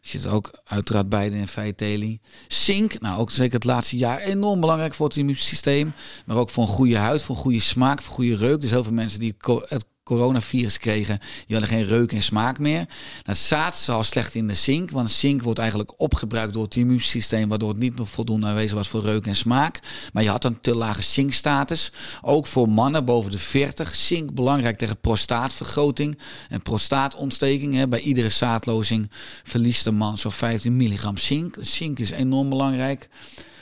Zit 0.00 0.26
ook 0.26 0.50
uiteraard 0.64 1.08
beide 1.08 1.36
in 1.36 1.48
Vitelli. 1.48 2.20
Zink, 2.48 3.00
nou 3.00 3.20
ook 3.20 3.30
zeker 3.30 3.54
het 3.54 3.64
laatste 3.64 3.96
jaar 3.96 4.18
enorm 4.18 4.60
belangrijk 4.60 4.94
voor 4.94 5.06
het 5.06 5.16
immuunsysteem. 5.16 5.92
Maar 6.26 6.36
ook 6.36 6.50
voor 6.50 6.62
een 6.62 6.70
goede 6.70 6.96
huid, 6.96 7.22
voor 7.22 7.36
een 7.36 7.42
goede 7.42 7.60
smaak, 7.60 8.02
voor 8.02 8.14
goede 8.14 8.36
reuk. 8.36 8.60
Dus 8.60 8.70
heel 8.70 8.84
veel 8.84 8.92
mensen 8.92 9.20
die 9.20 9.34
het 9.68 9.84
coronavirus 10.08 10.78
kregen, 10.78 11.18
die 11.46 11.56
hadden 11.56 11.76
geen 11.78 11.86
reuk 11.86 12.12
en 12.12 12.22
smaak 12.22 12.58
meer. 12.58 12.86
Dat 13.22 13.36
zaad 13.36 13.76
ze 13.76 13.92
al 13.92 14.04
slecht 14.04 14.34
in 14.34 14.48
de 14.48 14.54
zink, 14.54 14.90
want 14.90 15.10
zink 15.10 15.42
wordt 15.42 15.58
eigenlijk 15.58 16.00
opgebruikt 16.00 16.52
door 16.52 16.64
het 16.64 16.76
immuunsysteem, 16.76 17.48
waardoor 17.48 17.68
het 17.68 17.78
niet 17.78 17.96
meer 17.96 18.06
voldoende 18.06 18.46
aanwezig 18.46 18.76
was 18.76 18.88
voor 18.88 19.02
reuk 19.02 19.26
en 19.26 19.36
smaak. 19.36 19.80
Maar 20.12 20.22
je 20.22 20.28
had 20.28 20.44
een 20.44 20.60
te 20.60 20.74
lage 20.74 21.02
zinkstatus. 21.02 21.92
Ook 22.22 22.46
voor 22.46 22.68
mannen 22.68 23.04
boven 23.04 23.30
de 23.30 23.38
40. 23.38 23.94
Zink 23.94 24.34
belangrijk 24.34 24.78
tegen 24.78 25.00
prostaatvergroting 25.00 26.18
en 26.48 26.62
prostaatontsteking. 26.62 27.88
Bij 27.88 28.00
iedere 28.00 28.28
zaadlozing 28.28 29.10
verliest 29.44 29.84
de 29.84 29.90
man 29.90 30.18
zo'n 30.18 30.32
15 30.32 30.76
milligram 30.76 31.16
zink. 31.16 31.56
Zink 31.60 31.98
is 31.98 32.10
enorm 32.10 32.48
belangrijk. 32.48 33.08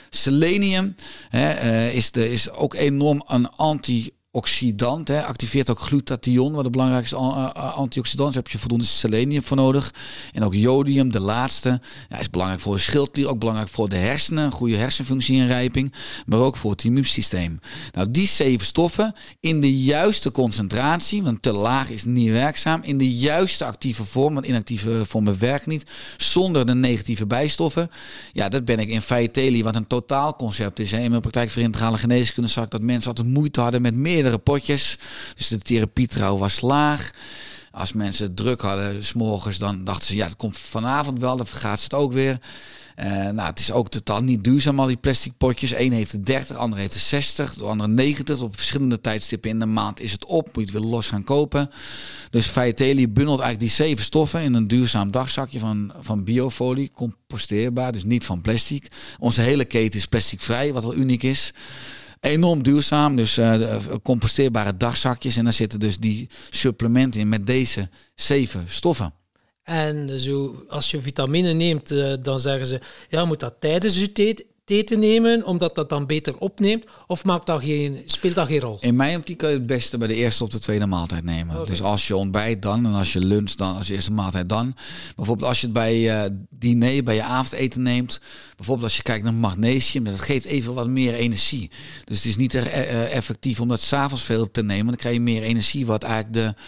Selenium 0.09 0.95
hè, 1.29 1.49
eh, 1.49 1.95
is, 1.95 2.11
de, 2.11 2.31
is 2.31 2.51
ook 2.51 2.73
enorm 2.73 3.23
een 3.27 3.49
anti 3.49 4.11
oxidant. 4.37 5.07
Hè. 5.07 5.23
Activeert 5.23 5.69
ook 5.69 5.79
glutathion, 5.79 6.53
wat 6.53 6.63
de 6.63 6.69
belangrijkste 6.69 7.15
antioxidant 7.15 8.29
is. 8.29 8.33
Daar 8.35 8.43
heb 8.43 8.51
je 8.51 8.59
voldoende 8.59 8.85
selenium 8.85 9.43
voor 9.43 9.57
nodig. 9.57 9.93
En 10.33 10.43
ook 10.43 10.53
jodium, 10.53 11.11
de 11.11 11.19
laatste. 11.19 11.81
Ja, 12.09 12.19
is 12.19 12.29
belangrijk 12.29 12.61
voor 12.61 12.73
de 12.73 12.79
schildklier, 12.79 13.27
ook 13.27 13.39
belangrijk 13.39 13.69
voor 13.69 13.89
de 13.89 13.95
hersenen. 13.95 14.51
Goede 14.51 14.75
hersenfunctie 14.75 15.39
en 15.39 15.47
rijping. 15.47 15.93
Maar 16.25 16.39
ook 16.39 16.55
voor 16.55 16.71
het 16.71 16.83
immuunsysteem. 16.83 17.59
Nou, 17.91 18.11
die 18.11 18.27
zeven 18.27 18.65
stoffen 18.65 19.13
in 19.39 19.61
de 19.61 19.77
juiste 19.77 20.31
concentratie, 20.31 21.23
want 21.23 21.41
te 21.41 21.51
laag 21.51 21.89
is 21.89 22.05
niet 22.05 22.31
werkzaam. 22.31 22.81
In 22.83 22.97
de 22.97 23.15
juiste 23.15 23.65
actieve 23.65 24.03
vorm, 24.03 24.33
want 24.33 24.45
inactieve 24.45 25.05
vormen 25.05 25.39
werken 25.39 25.69
niet. 25.69 25.91
Zonder 26.17 26.65
de 26.65 26.75
negatieve 26.75 27.25
bijstoffen. 27.25 27.89
Ja, 28.33 28.49
dat 28.49 28.65
ben 28.65 28.79
ik 28.79 28.89
in 28.89 29.01
feite 29.01 29.61
wat 29.63 29.75
een 29.75 29.87
totaalconcept 29.87 30.79
is. 30.79 30.91
Hè. 30.91 30.99
In 30.99 31.09
mijn 31.09 31.21
praktijk 31.21 31.49
voor 31.49 31.61
integrale 31.61 31.97
geneeskunde 31.97 32.49
zag 32.49 32.63
ik 32.63 32.69
dat 32.69 32.81
mensen 32.81 33.09
altijd 33.09 33.27
moeite 33.27 33.61
hadden 33.61 33.81
met 33.81 33.95
meer 33.95 34.25
potjes. 34.43 34.97
Dus 35.35 35.47
de 35.47 35.59
therapietrouw 35.59 36.37
was 36.37 36.61
laag. 36.61 37.11
Als 37.71 37.93
mensen 37.93 38.35
druk 38.35 38.61
hadden, 38.61 39.03
s'morgens, 39.03 39.57
dan 39.57 39.83
dachten 39.83 40.07
ze, 40.07 40.15
ja, 40.15 40.25
het 40.25 40.35
komt 40.35 40.57
vanavond 40.57 41.19
wel, 41.19 41.37
dan 41.37 41.47
vergaat 41.47 41.77
ze 41.77 41.83
het 41.83 41.93
ook 41.93 42.13
weer. 42.13 42.39
Uh, 42.99 43.05
nou, 43.05 43.49
het 43.49 43.59
is 43.59 43.71
ook 43.71 43.89
totaal 43.89 44.21
niet 44.21 44.43
duurzaam, 44.43 44.79
al 44.79 44.87
die 44.87 44.97
plastic 44.97 45.33
potjes. 45.37 45.75
Eén 45.75 45.91
heeft 45.91 46.11
er 46.11 46.25
30, 46.25 46.47
de 46.47 46.55
andere 46.55 46.81
heeft 46.81 46.93
er 46.93 46.99
60, 46.99 47.53
de 47.53 47.63
andere 47.63 47.89
90. 47.89 48.41
Op 48.41 48.55
verschillende 48.55 49.01
tijdstippen 49.01 49.49
in 49.49 49.59
de 49.59 49.65
maand 49.65 50.01
is 50.01 50.11
het 50.11 50.25
op. 50.25 50.45
Moet 50.45 50.53
je 50.55 50.61
het 50.61 50.71
weer 50.71 50.91
los 50.91 51.07
gaan 51.07 51.23
kopen. 51.23 51.69
Dus 52.29 52.47
Vitelli 52.47 53.07
bundelt 53.07 53.39
eigenlijk 53.39 53.59
die 53.59 53.85
zeven 53.85 54.05
stoffen 54.05 54.41
in 54.41 54.53
een 54.53 54.67
duurzaam 54.67 55.11
dagzakje 55.11 55.59
van, 55.59 55.93
van 56.01 56.23
biofolie. 56.23 56.91
Composteerbaar, 56.91 57.91
dus 57.91 58.03
niet 58.03 58.25
van 58.25 58.41
plastic. 58.41 58.91
Onze 59.19 59.41
hele 59.41 59.65
keten 59.65 59.99
is 59.99 60.05
plasticvrij, 60.05 60.73
wat 60.73 60.83
wel 60.83 60.95
uniek 60.95 61.23
is. 61.23 61.53
Enorm 62.19 62.63
duurzaam, 62.63 63.15
dus 63.15 63.37
uh, 63.37 63.77
composteerbare 64.03 64.77
dagzakjes. 64.77 65.37
En 65.37 65.43
daar 65.43 65.53
zitten 65.53 65.79
dus 65.79 65.97
die 65.97 66.29
supplementen 66.49 67.19
in 67.19 67.29
met 67.29 67.45
deze 67.45 67.89
zeven 68.15 68.65
stoffen. 68.67 69.13
En 69.63 70.19
zo, 70.19 70.63
als 70.67 70.91
je 70.91 71.01
vitamine 71.01 71.53
neemt, 71.53 71.91
uh, 71.91 72.13
dan 72.21 72.39
zeggen 72.39 72.67
ze, 72.67 72.81
ja, 73.09 73.25
moet 73.25 73.39
dat 73.39 73.55
tijdens 73.59 73.99
je 73.99 74.11
thee 74.67 74.83
te 74.83 74.97
nemen, 74.97 75.45
omdat 75.45 75.75
dat 75.75 75.89
dan 75.89 76.05
beter 76.05 76.37
opneemt? 76.37 76.85
Of 77.07 77.23
maakt 77.23 77.45
dat 77.45 77.61
geen, 77.61 78.01
speelt 78.05 78.35
dat 78.35 78.47
geen 78.47 78.59
rol? 78.59 78.77
In 78.79 78.95
mijn 78.95 79.17
optiek 79.17 79.37
kan 79.37 79.49
je 79.49 79.55
het 79.55 79.65
beste 79.65 79.97
bij 79.97 80.07
de 80.07 80.15
eerste 80.15 80.43
of 80.43 80.49
de 80.49 80.59
tweede 80.59 80.85
maaltijd 80.85 81.23
nemen. 81.23 81.65
Dus 81.65 81.81
als 81.81 82.07
je 82.07 82.15
ontbijt 82.15 82.61
dan, 82.61 82.85
en 82.85 82.93
als 82.93 83.13
je 83.13 83.19
lunch 83.19 83.51
dan, 83.51 83.75
als 83.75 83.87
je 83.87 83.93
eerste 83.93 84.11
maaltijd 84.11 84.49
dan. 84.49 84.75
Bijvoorbeeld 85.15 85.47
als 85.47 85.59
je 85.61 85.65
het 85.65 85.75
bij 85.75 86.25
uh, 86.25 86.29
diner, 86.49 87.03
bij 87.03 87.15
je 87.15 87.23
avondeten 87.23 87.81
neemt. 87.81 88.19
Bijvoorbeeld 88.55 88.87
als 88.87 88.97
je 88.97 89.03
kijkt 89.03 89.23
naar 89.23 89.33
magnesium, 89.33 90.03
dat 90.03 90.19
geeft 90.19 90.45
even 90.45 90.73
wat 90.73 90.87
meer 90.87 91.13
energie. 91.13 91.69
Dus 92.03 92.17
het 92.17 92.25
is 92.25 92.37
niet 92.37 92.53
er, 92.53 92.65
uh, 92.65 93.15
effectief 93.15 93.61
om 93.61 93.67
dat 93.67 93.81
s'avonds 93.81 94.23
veel 94.23 94.51
te 94.51 94.63
nemen. 94.63 94.85
Dan 94.85 94.95
krijg 94.95 95.15
je 95.15 95.21
meer 95.21 95.41
energie, 95.41 95.85
wat 95.85 96.03
eigenlijk 96.03 96.33
de 96.33 96.61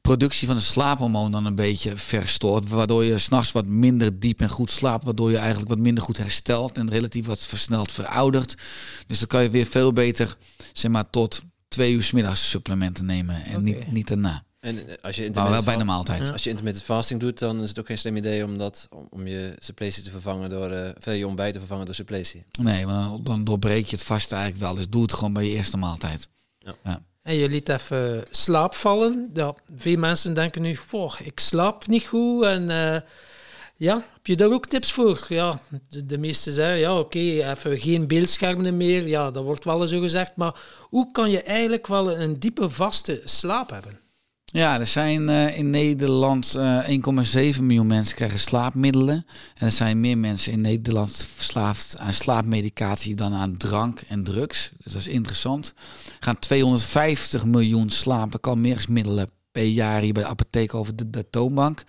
productie 0.00 0.46
van 0.46 0.56
de 0.56 0.62
slaaphormoon 0.62 1.32
dan 1.32 1.46
een 1.46 1.54
beetje 1.54 1.96
verstoort. 1.96 2.68
Waardoor 2.68 3.04
je 3.04 3.18
s'nachts 3.18 3.52
wat 3.52 3.66
minder 3.66 4.20
diep 4.20 4.40
en 4.40 4.48
goed 4.48 4.70
slaapt. 4.70 5.04
Waardoor 5.04 5.30
je 5.30 5.36
eigenlijk 5.36 5.68
wat 5.68 5.78
minder 5.78 6.04
goed 6.04 6.16
herstelt 6.16 6.76
en 6.76 6.90
relatief 6.90 7.26
wat 7.26 7.40
versneld 7.40 7.92
veroudert. 7.92 8.54
Dus 9.06 9.18
dan 9.18 9.28
kan 9.28 9.42
je 9.42 9.50
weer 9.50 9.66
veel 9.66 9.92
beter, 9.92 10.36
zeg 10.72 10.90
maar, 10.90 11.10
tot 11.10 11.42
twee 11.68 11.92
uur 11.92 12.02
s 12.02 12.10
middags 12.10 12.50
supplementen 12.50 13.04
nemen. 13.04 13.44
En 13.44 13.62
niet, 13.62 13.92
niet 13.92 14.08
daarna. 14.08 14.44
En 14.60 14.88
eh, 14.88 14.94
als 15.02 15.16
je 15.16 15.30
maar 15.34 15.50
wel 15.50 15.62
bij 15.62 15.76
de 15.76 15.84
maaltijd. 15.84 16.30
Als 16.30 16.42
je 16.42 16.50
intermittent 16.50 16.84
fasting 16.84 17.20
doet, 17.20 17.38
dan 17.38 17.62
is 17.62 17.68
het 17.68 17.78
ook 17.78 17.86
geen 17.86 17.98
slim 17.98 18.16
idee 18.16 18.44
om, 18.44 18.58
dat, 18.58 18.88
om, 19.10 19.26
je 19.26 19.54
suppletie 19.58 20.02
te 20.02 20.10
vervangen 20.10 20.48
door 20.48 20.72
uh, 20.72 20.88
veel 20.98 21.12
je 21.12 21.26
ontbijt 21.26 21.52
te 21.52 21.58
vervangen 21.58 21.86
door 21.86 21.94
suppletie. 21.94 22.44
Nee, 22.60 22.86
want 22.86 23.26
dan 23.26 23.44
doorbreek 23.44 23.86
je 23.86 23.96
het 23.96 24.04
vast 24.04 24.32
eigenlijk 24.32 24.62
wel. 24.62 24.74
Dus 24.74 24.88
doe 24.88 25.02
het 25.02 25.12
gewoon 25.12 25.32
bij 25.32 25.44
je 25.44 25.50
eerste 25.50 25.76
maaltijd. 25.76 26.28
Ja. 26.58 26.74
ja. 26.84 27.02
En 27.30 27.36
je 27.36 27.48
liet 27.48 27.68
even 27.68 28.24
slaap 28.30 28.74
vallen. 28.74 29.32
Veel 29.76 29.98
mensen 29.98 30.34
denken 30.34 30.62
nu, 30.62 30.78
ik 31.24 31.40
slaap 31.40 31.86
niet 31.86 32.06
goed. 32.06 32.44
En 32.44 32.62
uh, 32.62 32.96
ja, 33.76 33.94
heb 33.94 34.26
je 34.26 34.36
daar 34.36 34.50
ook 34.50 34.66
tips 34.66 34.92
voor? 34.92 35.26
Ja, 35.28 35.60
de, 35.88 36.06
de 36.06 36.18
meesten 36.18 36.52
zeggen, 36.52 36.78
ja 36.78 36.98
oké, 36.98 37.18
even 37.18 37.78
geen 37.78 38.06
beeldschermen 38.06 38.76
meer. 38.76 39.06
Ja, 39.06 39.30
dat 39.30 39.44
wordt 39.44 39.64
wel 39.64 39.86
zo 39.86 40.00
gezegd. 40.00 40.36
Maar 40.36 40.54
hoe 40.80 41.10
kan 41.12 41.30
je 41.30 41.42
eigenlijk 41.42 41.86
wel 41.86 42.18
een 42.18 42.38
diepe, 42.38 42.70
vaste 42.70 43.20
slaap 43.24 43.70
hebben? 43.70 43.99
Ja, 44.52 44.80
er 44.80 44.86
zijn 44.86 45.28
uh, 45.28 45.58
in 45.58 45.70
Nederland 45.70 46.54
uh, 46.56 46.94
eh, 46.94 47.54
1,7 47.54 47.62
miljoen 47.62 47.86
mensen 47.86 48.16
krijgen 48.16 48.40
slaapmiddelen. 48.40 49.26
En 49.54 49.66
er 49.66 49.72
zijn 49.72 50.00
meer 50.00 50.18
mensen 50.18 50.52
in 50.52 50.60
Nederland 50.60 51.26
verslaafd 51.34 51.98
aan 51.98 52.12
slaapmedicatie 52.12 53.14
dan 53.14 53.34
aan 53.34 53.56
drank 53.56 54.00
en 54.08 54.24
drugs. 54.24 54.70
Dus 54.82 54.92
dat 54.92 55.00
is 55.02 55.08
interessant. 55.08 55.74
Er 56.06 56.12
gaan 56.20 56.38
250 56.38 57.44
miljoen 57.44 57.90
slapen 57.90 58.40
per 59.52 59.64
jaar 59.64 60.00
hier 60.00 60.12
bij 60.12 60.22
de 60.22 60.28
apotheek 60.28 60.74
over 60.74 61.10
de, 61.10 61.30
toonbank. 61.30 61.84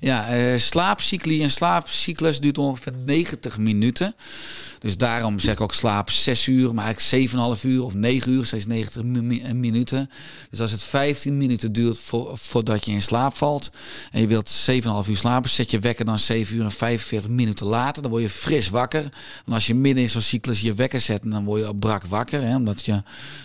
Ja, 0.00 0.36
uh, 0.36 0.58
slaapcycli 0.58 1.42
en 1.42 1.50
slaapcyclus 1.50 2.40
duurt 2.40 2.58
ongeveer 2.58 2.92
90 3.04 3.58
minuten. 3.58 4.14
Dus 4.78 4.96
daarom 4.96 5.38
zeg 5.38 5.54
ik 5.54 5.60
ook 5.60 5.74
slaap 5.74 6.10
6 6.10 6.46
uur, 6.46 6.74
maar 6.74 6.84
eigenlijk 6.84 7.30
7,5 7.58 7.62
uur 7.62 7.84
of 7.84 7.94
9 7.94 8.32
uur, 8.32 8.46
steeds 8.46 8.66
90 8.66 9.02
minuten. 9.54 10.10
Dus 10.50 10.60
als 10.60 10.70
het 10.70 10.82
15 10.82 11.36
minuten 11.38 11.72
duurt 11.72 11.98
voordat 12.32 12.84
je 12.84 12.92
in 12.92 13.02
slaap 13.02 13.36
valt 13.36 13.70
en 14.10 14.20
je 14.20 14.26
wilt 14.26 14.66
7,5 15.04 15.08
uur 15.08 15.16
slapen, 15.16 15.50
zet 15.50 15.70
je 15.70 15.78
wekker 15.78 16.04
dan 16.04 16.18
7 16.18 16.56
uur 16.56 16.64
en 16.64 16.70
45 16.70 17.30
minuten 17.30 17.66
later. 17.66 18.02
Dan 18.02 18.10
word 18.10 18.22
je 18.22 18.30
fris 18.30 18.68
wakker. 18.68 19.02
Want 19.02 19.56
als 19.56 19.66
je 19.66 19.74
midden 19.74 20.02
in 20.02 20.10
zo'n 20.10 20.22
cyclus 20.22 20.60
je 20.60 20.74
wekker 20.74 21.00
zet, 21.00 21.22
dan 21.22 21.44
word 21.44 21.66
je 21.66 21.74
brak 21.74 22.04
wakker. 22.04 22.42
Hè, 22.42 22.56
omdat 22.56 22.84
je 22.84 23.02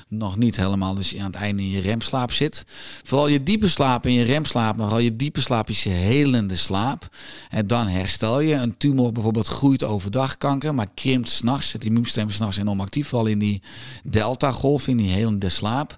nog 0.07 0.37
niet 0.37 0.55
helemaal 0.55 0.95
dus 0.95 1.17
aan 1.17 1.25
het 1.25 1.35
einde 1.35 1.61
in 1.61 1.69
je 1.69 1.81
remslaap 1.81 2.31
zit. 2.31 2.63
Vooral 3.03 3.27
je 3.27 3.43
diepe 3.43 3.67
slaap 3.67 4.05
en 4.05 4.13
je 4.13 4.23
remslaap, 4.23 4.75
maar 4.77 4.89
al 4.89 4.99
je 4.99 5.15
diepe 5.15 5.41
slaap 5.41 5.69
is 5.69 5.83
je 5.83 5.89
helende 5.89 6.55
slaap. 6.55 7.09
En 7.49 7.67
dan 7.67 7.87
herstel 7.87 8.39
je. 8.39 8.53
Een 8.53 8.77
tumor 8.77 9.11
bijvoorbeeld 9.11 9.47
groeit 9.47 9.83
overdag 9.83 10.37
kanker, 10.37 10.75
maar 10.75 10.87
krimpt 10.93 11.22
s'nachts. 11.29 11.71
Het 11.71 11.83
immuunsysteem 11.83 12.27
is 12.27 12.35
s'nachts 12.35 12.57
enorm 12.57 12.81
actief, 12.81 13.07
vooral 13.07 13.27
in 13.27 13.39
die 13.39 13.61
delta-golf, 14.03 14.87
in 14.87 14.97
die 14.97 15.09
helende 15.09 15.49
slaap. 15.49 15.97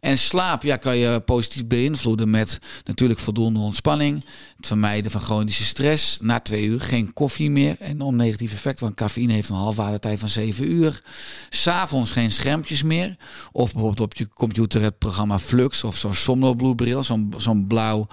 En 0.00 0.18
slaap 0.18 0.62
ja, 0.62 0.76
kan 0.76 0.96
je 0.96 1.20
positief 1.20 1.66
beïnvloeden 1.66 2.30
met 2.30 2.58
natuurlijk 2.84 3.20
voldoende 3.20 3.58
ontspanning. 3.58 4.24
Het 4.56 4.66
vermijden 4.66 5.10
van 5.10 5.20
chronische 5.20 5.64
stress. 5.64 6.18
Na 6.20 6.40
twee 6.40 6.64
uur 6.64 6.80
geen 6.80 7.12
koffie 7.12 7.50
meer. 7.50 7.76
En 7.78 8.00
om 8.00 8.16
negatief 8.16 8.52
effect, 8.52 8.80
want 8.80 8.94
cafeïne 8.94 9.32
heeft 9.32 9.48
een 9.48 9.56
halfwaardetijd 9.56 10.18
van 10.18 10.28
zeven 10.28 10.70
uur. 10.70 11.02
S'avonds 11.48 12.10
geen 12.10 12.32
schermpjes 12.32 12.82
meer. 12.82 13.16
Of 13.52 13.72
bijvoorbeeld 13.72 14.00
op 14.00 14.14
je 14.14 14.28
computer 14.28 14.82
het 14.82 14.98
programma 14.98 15.38
Flux 15.38 15.84
of 15.84 15.96
zo'n 15.96 16.14
somnolbril, 16.14 17.04
zo'n 17.04 17.34
zo'n 17.36 17.66
blauw 17.66 18.06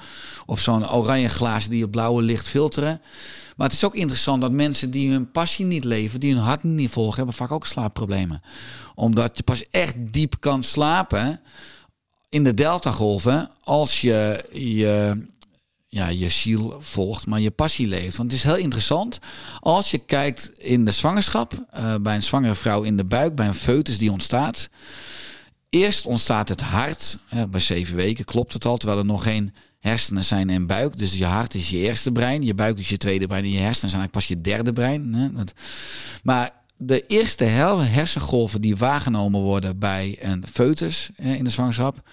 of 0.45 0.59
zo'n 0.59 0.91
oranje 0.91 1.29
glazen 1.29 1.69
die 1.69 1.81
het 1.81 1.91
blauwe 1.91 2.21
licht 2.21 2.47
filteren. 2.47 3.01
Maar 3.57 3.67
het 3.67 3.75
is 3.75 3.83
ook 3.83 3.95
interessant 3.95 4.41
dat 4.41 4.51
mensen 4.51 4.91
die 4.91 5.11
hun 5.11 5.31
passie 5.31 5.65
niet 5.65 5.83
leven, 5.83 6.19
die 6.19 6.33
hun 6.33 6.43
hart 6.43 6.63
niet 6.63 6.91
volgen, 6.91 7.15
hebben 7.15 7.35
vaak 7.35 7.51
ook 7.51 7.65
slaapproblemen. 7.65 8.41
Omdat 8.95 9.37
je 9.37 9.43
pas 9.43 9.63
echt 9.71 9.95
diep 9.97 10.35
kan 10.39 10.63
slapen 10.63 11.41
in 12.29 12.43
de 12.43 12.53
deltagolven 12.53 13.49
als 13.63 14.01
je 14.01 14.45
je, 14.53 15.25
ja, 15.87 16.07
je 16.07 16.29
ziel 16.29 16.77
volgt, 16.79 17.25
maar 17.25 17.39
je 17.39 17.51
passie 17.51 17.87
leeft. 17.87 18.17
Want 18.17 18.31
het 18.31 18.39
is 18.39 18.45
heel 18.45 18.55
interessant. 18.55 19.19
Als 19.59 19.91
je 19.91 19.97
kijkt 19.97 20.51
in 20.57 20.85
de 20.85 20.91
zwangerschap, 20.91 21.53
uh, 21.53 21.95
bij 22.01 22.15
een 22.15 22.23
zwangere 22.23 22.55
vrouw 22.55 22.81
in 22.83 22.97
de 22.97 23.05
buik, 23.05 23.35
bij 23.35 23.47
een 23.47 23.53
foetus 23.53 23.97
die 23.97 24.11
ontstaat. 24.11 24.69
Eerst 25.69 26.05
ontstaat 26.05 26.49
het 26.49 26.61
hart, 26.61 27.17
bij 27.49 27.59
zeven 27.59 27.95
weken 27.95 28.25
klopt 28.25 28.53
het 28.53 28.65
al, 28.65 28.77
terwijl 28.77 28.99
er 28.99 29.05
nog 29.05 29.23
geen 29.23 29.53
hersenen 29.87 30.25
zijn 30.25 30.49
en 30.49 30.67
buik. 30.67 30.97
Dus 30.97 31.17
je 31.17 31.25
hart 31.25 31.53
is 31.53 31.69
je 31.69 31.77
eerste 31.77 32.11
brein, 32.11 32.41
je 32.41 32.53
buik 32.53 32.77
is 32.77 32.89
je 32.89 32.97
tweede 32.97 33.27
brein 33.27 33.43
en 33.43 33.49
je 33.49 33.59
hersenen 33.59 33.89
zijn 33.89 34.01
eigenlijk 34.01 34.11
pas 34.11 34.27
je 34.27 34.41
derde 34.41 34.73
brein. 34.73 35.31
Maar 36.23 36.51
de 36.77 37.01
eerste 37.01 37.43
hersengolven 37.43 38.61
die 38.61 38.77
waargenomen 38.77 39.41
worden 39.41 39.79
bij 39.79 40.17
een 40.19 40.43
foetus 40.51 41.09
in 41.15 41.43
de 41.43 41.49
zwangerschap 41.49 42.09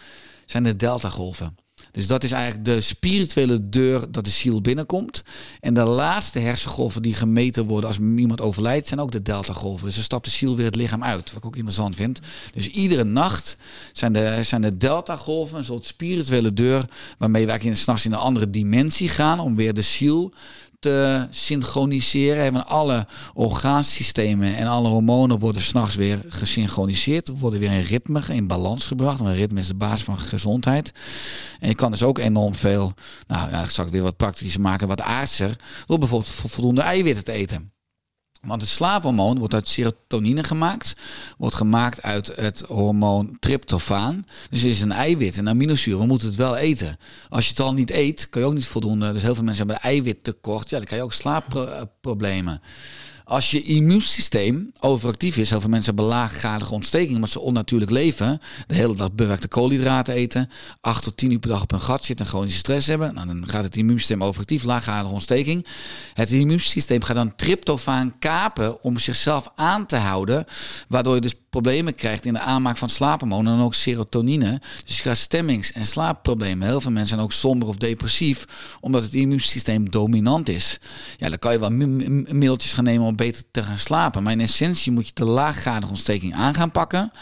zijn 0.46 0.62
de 0.62 0.76
deltagolven. 0.76 1.56
Dus 1.94 2.06
dat 2.06 2.24
is 2.24 2.32
eigenlijk 2.32 2.64
de 2.64 2.80
spirituele 2.80 3.68
deur 3.68 4.10
dat 4.10 4.24
de 4.24 4.30
ziel 4.30 4.60
binnenkomt. 4.60 5.22
En 5.60 5.74
de 5.74 5.84
laatste 5.84 6.38
hersengolven 6.38 7.02
die 7.02 7.14
gemeten 7.14 7.66
worden 7.66 7.88
als 7.88 7.98
iemand 7.98 8.40
overlijdt, 8.40 8.88
zijn 8.88 9.00
ook 9.00 9.12
de 9.12 9.22
deltagolven. 9.22 9.86
Dus 9.86 9.94
dan 9.94 10.04
stapt 10.04 10.24
de 10.24 10.30
ziel 10.30 10.56
weer 10.56 10.64
het 10.64 10.74
lichaam 10.74 11.04
uit, 11.04 11.28
wat 11.28 11.42
ik 11.42 11.44
ook 11.44 11.56
interessant 11.56 11.96
vind. 11.96 12.18
Dus 12.54 12.68
iedere 12.68 13.04
nacht 13.04 13.56
zijn 13.92 14.12
de, 14.12 14.38
zijn 14.42 14.62
de 14.62 14.76
deltagolven 14.76 15.58
een 15.58 15.64
soort 15.64 15.86
spirituele 15.86 16.52
deur 16.52 16.84
waarmee 17.18 17.46
wij 17.46 17.74
s'nachts 17.74 18.04
in 18.04 18.12
een 18.12 18.18
andere 18.18 18.50
dimensie 18.50 19.08
gaan 19.08 19.40
om 19.40 19.56
weer 19.56 19.74
de 19.74 19.82
ziel 19.82 20.32
te 20.84 21.26
synchroniseren. 21.30 22.52
Want 22.52 22.66
alle 22.66 23.06
orgaansystemen 23.34 24.56
en 24.56 24.66
alle 24.66 24.88
hormonen 24.88 25.38
worden 25.38 25.62
s'nachts 25.62 25.94
weer 25.94 26.22
gesynchroniseerd. 26.28 27.38
Worden 27.38 27.60
weer 27.60 27.72
in 27.72 27.82
ritme, 27.82 28.22
in 28.28 28.46
balans 28.46 28.86
gebracht. 28.86 29.18
Want 29.18 29.36
ritme 29.36 29.60
is 29.60 29.66
de 29.66 29.74
basis 29.74 30.02
van 30.02 30.18
gezondheid. 30.18 30.92
En 31.60 31.68
je 31.68 31.74
kan 31.74 31.90
dus 31.90 32.02
ook 32.02 32.18
enorm 32.18 32.54
veel, 32.54 32.92
nou 33.26 33.50
ja, 33.50 33.62
ik 33.62 33.70
zal 33.70 33.86
ik 33.86 33.92
weer 33.92 34.02
wat 34.02 34.16
praktischer 34.16 34.60
maken, 34.60 34.88
wat 34.88 35.00
aardser. 35.00 35.56
Door 35.86 35.98
bijvoorbeeld 35.98 36.30
voldoende 36.30 36.80
eiwitten 36.80 37.24
te 37.24 37.32
eten. 37.32 37.73
Want 38.44 38.60
het 38.60 38.70
slaaphormoon 38.70 39.38
wordt 39.38 39.54
uit 39.54 39.68
serotonine 39.68 40.44
gemaakt. 40.44 40.96
Wordt 41.38 41.54
gemaakt 41.54 42.02
uit 42.02 42.36
het 42.36 42.60
hormoon 42.60 43.36
tryptofaan. 43.40 44.26
Dus 44.50 44.60
het 44.62 44.70
is 44.70 44.80
een 44.80 44.92
eiwit, 44.92 45.36
een 45.36 45.48
aminozuur. 45.48 45.98
We 45.98 46.06
moeten 46.06 46.28
het 46.28 46.36
wel 46.36 46.56
eten. 46.56 46.96
Als 47.28 47.44
je 47.44 47.50
het 47.50 47.60
al 47.60 47.74
niet 47.74 47.90
eet, 47.90 48.28
kan 48.28 48.40
je 48.40 48.46
ook 48.46 48.54
niet 48.54 48.66
voldoende. 48.66 49.12
Dus 49.12 49.22
heel 49.22 49.34
veel 49.34 49.44
mensen 49.44 49.66
hebben 49.66 49.84
eiwittekort. 49.84 50.70
Ja, 50.70 50.76
dan 50.76 50.86
krijg 50.86 51.00
je 51.00 51.06
ook 51.06 51.12
slaapproblemen. 51.12 52.60
Als 53.26 53.50
je 53.50 53.62
immuunsysteem 53.62 54.72
overactief 54.80 55.36
is, 55.36 55.50
heel 55.50 55.60
veel 55.60 55.70
mensen 55.70 55.94
hebben 55.94 56.12
laaggradige 56.12 56.72
ontsteking, 56.74 57.14
omdat 57.14 57.30
ze 57.30 57.40
onnatuurlijk 57.40 57.90
leven, 57.90 58.40
de 58.66 58.74
hele 58.74 58.94
dag 58.94 59.12
bewerkte 59.12 59.48
koolhydraten 59.48 60.14
eten, 60.14 60.50
8 60.80 61.02
tot 61.02 61.16
10 61.16 61.30
uur 61.30 61.38
per 61.38 61.50
dag 61.50 61.62
op 61.62 61.70
hun 61.70 61.80
gat 61.80 62.04
zitten 62.04 62.24
en 62.24 62.30
chronische 62.32 62.58
stress 62.58 62.86
hebben, 62.86 63.14
nou, 63.14 63.26
dan 63.26 63.48
gaat 63.48 63.64
het 63.64 63.76
immuunsysteem 63.76 64.24
overactief, 64.24 64.64
laaggradige 64.64 65.12
ontsteking. 65.12 65.66
Het 66.14 66.30
immuunsysteem 66.30 67.02
gaat 67.02 67.16
dan 67.16 67.36
tryptofaan 67.36 68.18
kapen 68.18 68.82
om 68.82 68.98
zichzelf 68.98 69.52
aan 69.54 69.86
te 69.86 69.96
houden, 69.96 70.44
waardoor 70.88 71.14
je 71.14 71.20
dus 71.20 71.34
problemen 71.50 71.94
krijgt 71.94 72.26
in 72.26 72.32
de 72.32 72.40
aanmaak 72.40 72.76
van 72.76 72.88
slaaphormonen 72.88 73.54
en 73.54 73.60
ook 73.60 73.74
serotonine. 73.74 74.60
Dus 74.84 74.96
je 74.96 75.02
krijgt 75.02 75.20
stemmings- 75.20 75.72
en 75.72 75.86
slaapproblemen. 75.86 76.68
Heel 76.68 76.80
veel 76.80 76.90
mensen 76.90 77.08
zijn 77.08 77.20
ook 77.20 77.32
somber 77.32 77.68
of 77.68 77.76
depressief, 77.76 78.44
omdat 78.80 79.02
het 79.02 79.14
immuunsysteem 79.14 79.90
dominant 79.90 80.48
is. 80.48 80.78
Ja, 81.16 81.28
dan 81.28 81.38
kan 81.38 81.52
je 81.52 81.58
wel 81.58 81.70
middeltjes 81.70 82.72
gaan 82.72 82.84
nemen 82.84 83.06
beter 83.16 83.42
te 83.50 83.62
gaan 83.62 83.78
slapen. 83.78 84.22
Maar 84.22 84.32
in 84.32 84.40
essentie 84.40 84.92
moet 84.92 85.06
je 85.06 85.14
de 85.14 85.24
laaggradige 85.24 85.90
ontsteking 85.90 86.34
aan 86.34 86.54
gaan 86.54 86.70
pakken. 86.70 87.12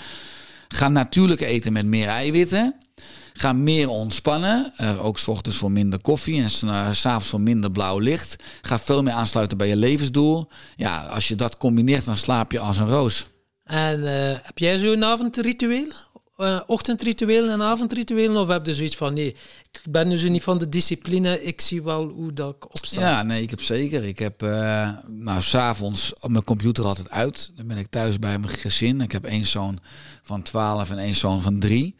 Ga 0.68 0.88
natuurlijk 0.88 1.40
eten 1.40 1.72
met 1.72 1.86
meer 1.86 2.08
eiwitten. 2.08 2.74
Ga 3.32 3.52
meer 3.52 3.88
ontspannen. 3.88 4.72
Uh, 4.80 5.04
ook 5.04 5.18
s 5.18 5.28
ochtends 5.28 5.58
voor 5.58 5.72
minder 5.72 6.00
koffie 6.00 6.42
en 6.42 6.50
s'avonds 6.94 7.28
voor 7.28 7.40
minder 7.40 7.70
blauw 7.70 7.98
licht. 7.98 8.36
Ga 8.62 8.78
veel 8.78 9.02
meer 9.02 9.12
aansluiten 9.12 9.58
bij 9.58 9.68
je 9.68 9.76
levensdoel. 9.76 10.48
Ja, 10.76 11.02
als 11.02 11.28
je 11.28 11.34
dat 11.34 11.56
combineert, 11.56 12.04
dan 12.04 12.16
slaap 12.16 12.52
je 12.52 12.58
als 12.58 12.78
een 12.78 12.86
roos. 12.88 13.26
En 13.64 14.00
uh, 14.00 14.10
heb 14.42 14.58
jij 14.58 14.78
zo'n 14.78 15.04
avondritueel? 15.04 15.92
Uh, 16.42 16.60
ochtendritueel 16.66 17.48
en 17.48 17.62
avondritueel? 17.62 18.40
Of 18.40 18.48
heb 18.48 18.66
je 18.66 18.74
zoiets 18.74 18.96
van, 18.96 19.14
nee, 19.14 19.36
ik 19.72 19.80
ben 19.88 20.18
zo 20.18 20.28
niet 20.28 20.42
van 20.42 20.58
de 20.58 20.68
discipline, 20.68 21.42
ik 21.42 21.60
zie 21.60 21.82
wel 21.82 22.08
hoe 22.08 22.32
dat 22.32 22.56
ik? 22.70 22.86
Ja, 22.86 23.22
nee, 23.22 23.42
ik 23.42 23.50
heb 23.50 23.62
zeker. 23.62 24.04
Ik 24.04 24.18
heb, 24.18 24.42
uh, 24.42 24.90
nou, 25.08 25.40
s'avonds 25.40 26.12
mijn 26.26 26.44
computer 26.44 26.84
altijd 26.84 27.10
uit. 27.10 27.50
Dan 27.56 27.66
ben 27.66 27.76
ik 27.76 27.86
thuis 27.90 28.18
bij 28.18 28.38
mijn 28.38 28.52
gezin. 28.52 29.00
Ik 29.00 29.12
heb 29.12 29.24
één 29.24 29.46
zoon 29.46 29.80
van 30.22 30.42
12 30.42 30.90
en 30.90 30.98
één 30.98 31.14
zoon 31.14 31.42
van 31.42 31.58
3. 31.58 31.94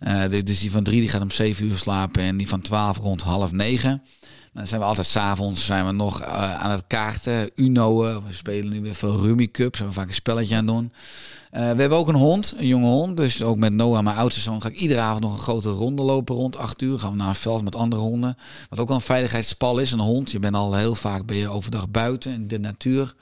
Uh, 0.00 0.22
dus 0.44 0.60
die 0.60 0.70
van 0.70 0.82
3 0.82 1.00
die 1.00 1.08
gaat 1.08 1.22
om 1.22 1.30
7 1.30 1.66
uur 1.66 1.76
slapen 1.76 2.22
en 2.22 2.36
die 2.36 2.48
van 2.48 2.60
12 2.60 2.98
rond 2.98 3.22
half 3.22 3.52
9. 3.52 4.02
Dan 4.52 4.66
zijn 4.66 4.80
we 4.80 4.86
altijd 4.86 5.06
s'avonds 5.06 5.66
zijn 5.66 5.86
we 5.86 5.92
nog 5.92 6.22
aan 6.22 6.70
het 6.70 6.84
kaarten. 6.86 7.50
Uno, 7.54 7.98
we 8.26 8.32
spelen 8.32 8.72
nu 8.72 8.80
weer 8.80 8.94
veel 8.94 9.20
Rummy 9.20 9.48
Cup. 9.50 9.76
Zijn 9.76 9.88
we 9.88 9.94
vaak 9.94 10.08
een 10.08 10.14
spelletje 10.14 10.56
aan 10.56 10.66
doen. 10.66 10.92
Uh, 11.54 11.60
we 11.60 11.80
hebben 11.80 11.98
ook 11.98 12.08
een 12.08 12.14
hond, 12.14 12.54
een 12.56 12.66
jonge 12.66 12.86
hond. 12.86 13.16
Dus 13.16 13.42
ook 13.42 13.56
met 13.56 13.72
Noah, 13.72 14.02
mijn 14.02 14.16
oudste 14.16 14.40
zoon, 14.40 14.62
ga 14.62 14.68
ik 14.68 14.76
iedere 14.76 15.00
avond 15.00 15.20
nog 15.20 15.32
een 15.32 15.42
grote 15.42 15.68
ronde 15.68 16.02
lopen 16.02 16.34
rond 16.34 16.56
8 16.56 16.82
uur. 16.82 16.98
Gaan 16.98 17.10
we 17.10 17.16
naar 17.16 17.28
een 17.28 17.34
veld 17.34 17.64
met 17.64 17.76
andere 17.76 18.02
honden. 18.02 18.36
Wat 18.68 18.78
ook 18.78 18.88
al 18.88 18.94
een 18.94 19.00
veiligheidspal 19.00 19.78
is, 19.78 19.92
een 19.92 19.98
hond. 19.98 20.30
Je 20.30 20.38
bent 20.38 20.54
al 20.54 20.74
heel 20.74 20.94
vaak 20.94 21.26
ben 21.26 21.36
je 21.36 21.48
overdag 21.48 21.90
buiten 21.90 22.32
in 22.32 22.48
de 22.48 22.58
natuur. 22.58 23.14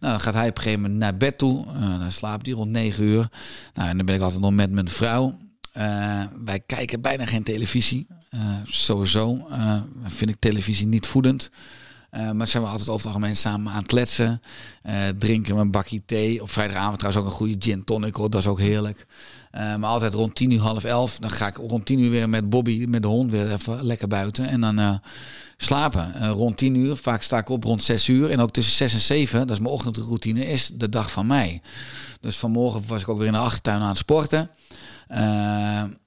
Nou, 0.00 0.12
dan 0.12 0.20
gaat 0.20 0.34
hij 0.34 0.48
op 0.48 0.56
een 0.56 0.62
gegeven 0.62 0.82
moment 0.82 1.00
naar 1.00 1.16
bed 1.16 1.38
toe. 1.38 1.66
Uh, 1.66 1.98
dan 1.98 2.12
slaapt 2.12 2.46
hij 2.46 2.54
rond 2.54 2.70
9 2.70 3.04
uur. 3.04 3.28
Nou, 3.74 3.88
en 3.88 3.96
dan 3.96 4.06
ben 4.06 4.14
ik 4.14 4.20
altijd 4.20 4.40
nog 4.40 4.52
met 4.52 4.70
mijn 4.70 4.88
vrouw. 4.88 5.38
Uh, 5.76 6.22
wij 6.44 6.60
kijken 6.66 7.00
bijna 7.00 7.26
geen 7.26 7.42
televisie. 7.42 8.06
Uh, 8.30 8.40
sowieso 8.64 9.46
vind 10.06 10.30
ik 10.30 10.36
televisie 10.38 10.86
niet 10.86 11.06
voedend. 11.06 11.50
Maar 12.12 12.46
zijn 12.46 12.62
we 12.62 12.68
altijd 12.68 12.88
over 12.88 13.06
het 13.06 13.14
algemeen 13.14 13.36
samen 13.36 13.72
aan 13.72 13.78
het 13.78 13.86
kletsen. 13.86 14.42
drinken 15.18 15.54
we 15.54 15.60
een 15.60 15.70
bakje 15.70 16.02
thee. 16.06 16.42
Op 16.42 16.50
vrijdagavond 16.50 16.98
trouwens 16.98 17.24
ook 17.24 17.30
een 17.30 17.36
goede 17.38 17.56
gin 17.58 17.84
tonic. 17.84 18.14
Hoor. 18.14 18.30
Dat 18.30 18.40
is 18.40 18.46
ook 18.46 18.60
heerlijk. 18.60 19.06
maar 19.52 19.84
altijd 19.84 20.14
rond 20.14 20.34
tien 20.34 20.50
uur, 20.50 20.60
half 20.60 20.84
elf. 20.84 21.18
Dan 21.18 21.30
ga 21.30 21.46
ik 21.46 21.56
rond 21.56 21.86
tien 21.86 21.98
uur 21.98 22.10
weer 22.10 22.28
met 22.28 22.50
Bobby, 22.50 22.84
met 22.88 23.02
de 23.02 23.08
hond, 23.08 23.30
weer 23.30 23.52
even 23.52 23.84
lekker 23.84 24.08
buiten. 24.08 24.46
En 24.48 24.60
dan 24.60 25.00
slapen. 25.56 26.28
rond 26.28 26.56
tien 26.56 26.74
uur. 26.74 26.96
Vaak 26.96 27.22
sta 27.22 27.38
ik 27.38 27.48
op 27.48 27.64
rond 27.64 27.82
zes 27.82 28.08
uur. 28.08 28.30
En 28.30 28.40
ook 28.40 28.52
tussen 28.52 28.74
zes 28.74 28.92
en 28.92 29.00
zeven, 29.00 29.40
dat 29.40 29.50
is 29.50 29.58
mijn 29.58 29.74
ochtendroutine, 29.74 30.46
is 30.46 30.70
de 30.74 30.88
dag 30.88 31.10
van 31.10 31.26
mij. 31.26 31.62
Dus 32.20 32.36
vanmorgen 32.36 32.82
was 32.86 33.02
ik 33.02 33.08
ook 33.08 33.18
weer 33.18 33.26
in 33.26 33.32
de 33.32 33.38
achtertuin 33.38 33.80
aan 33.80 33.88
het 33.88 33.98
sporten. 33.98 34.50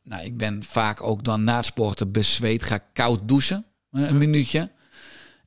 Nou, 0.04 0.24
ik 0.24 0.38
ben 0.38 0.64
vaak 0.64 1.04
ook 1.04 1.24
dan 1.24 1.44
na 1.44 1.56
het 1.56 1.66
sporten 1.66 2.12
bezweet, 2.12 2.64
ga 2.64 2.80
koud 2.94 3.20
douchen, 3.26 3.66
een 3.92 4.18
minuutje. 4.18 4.74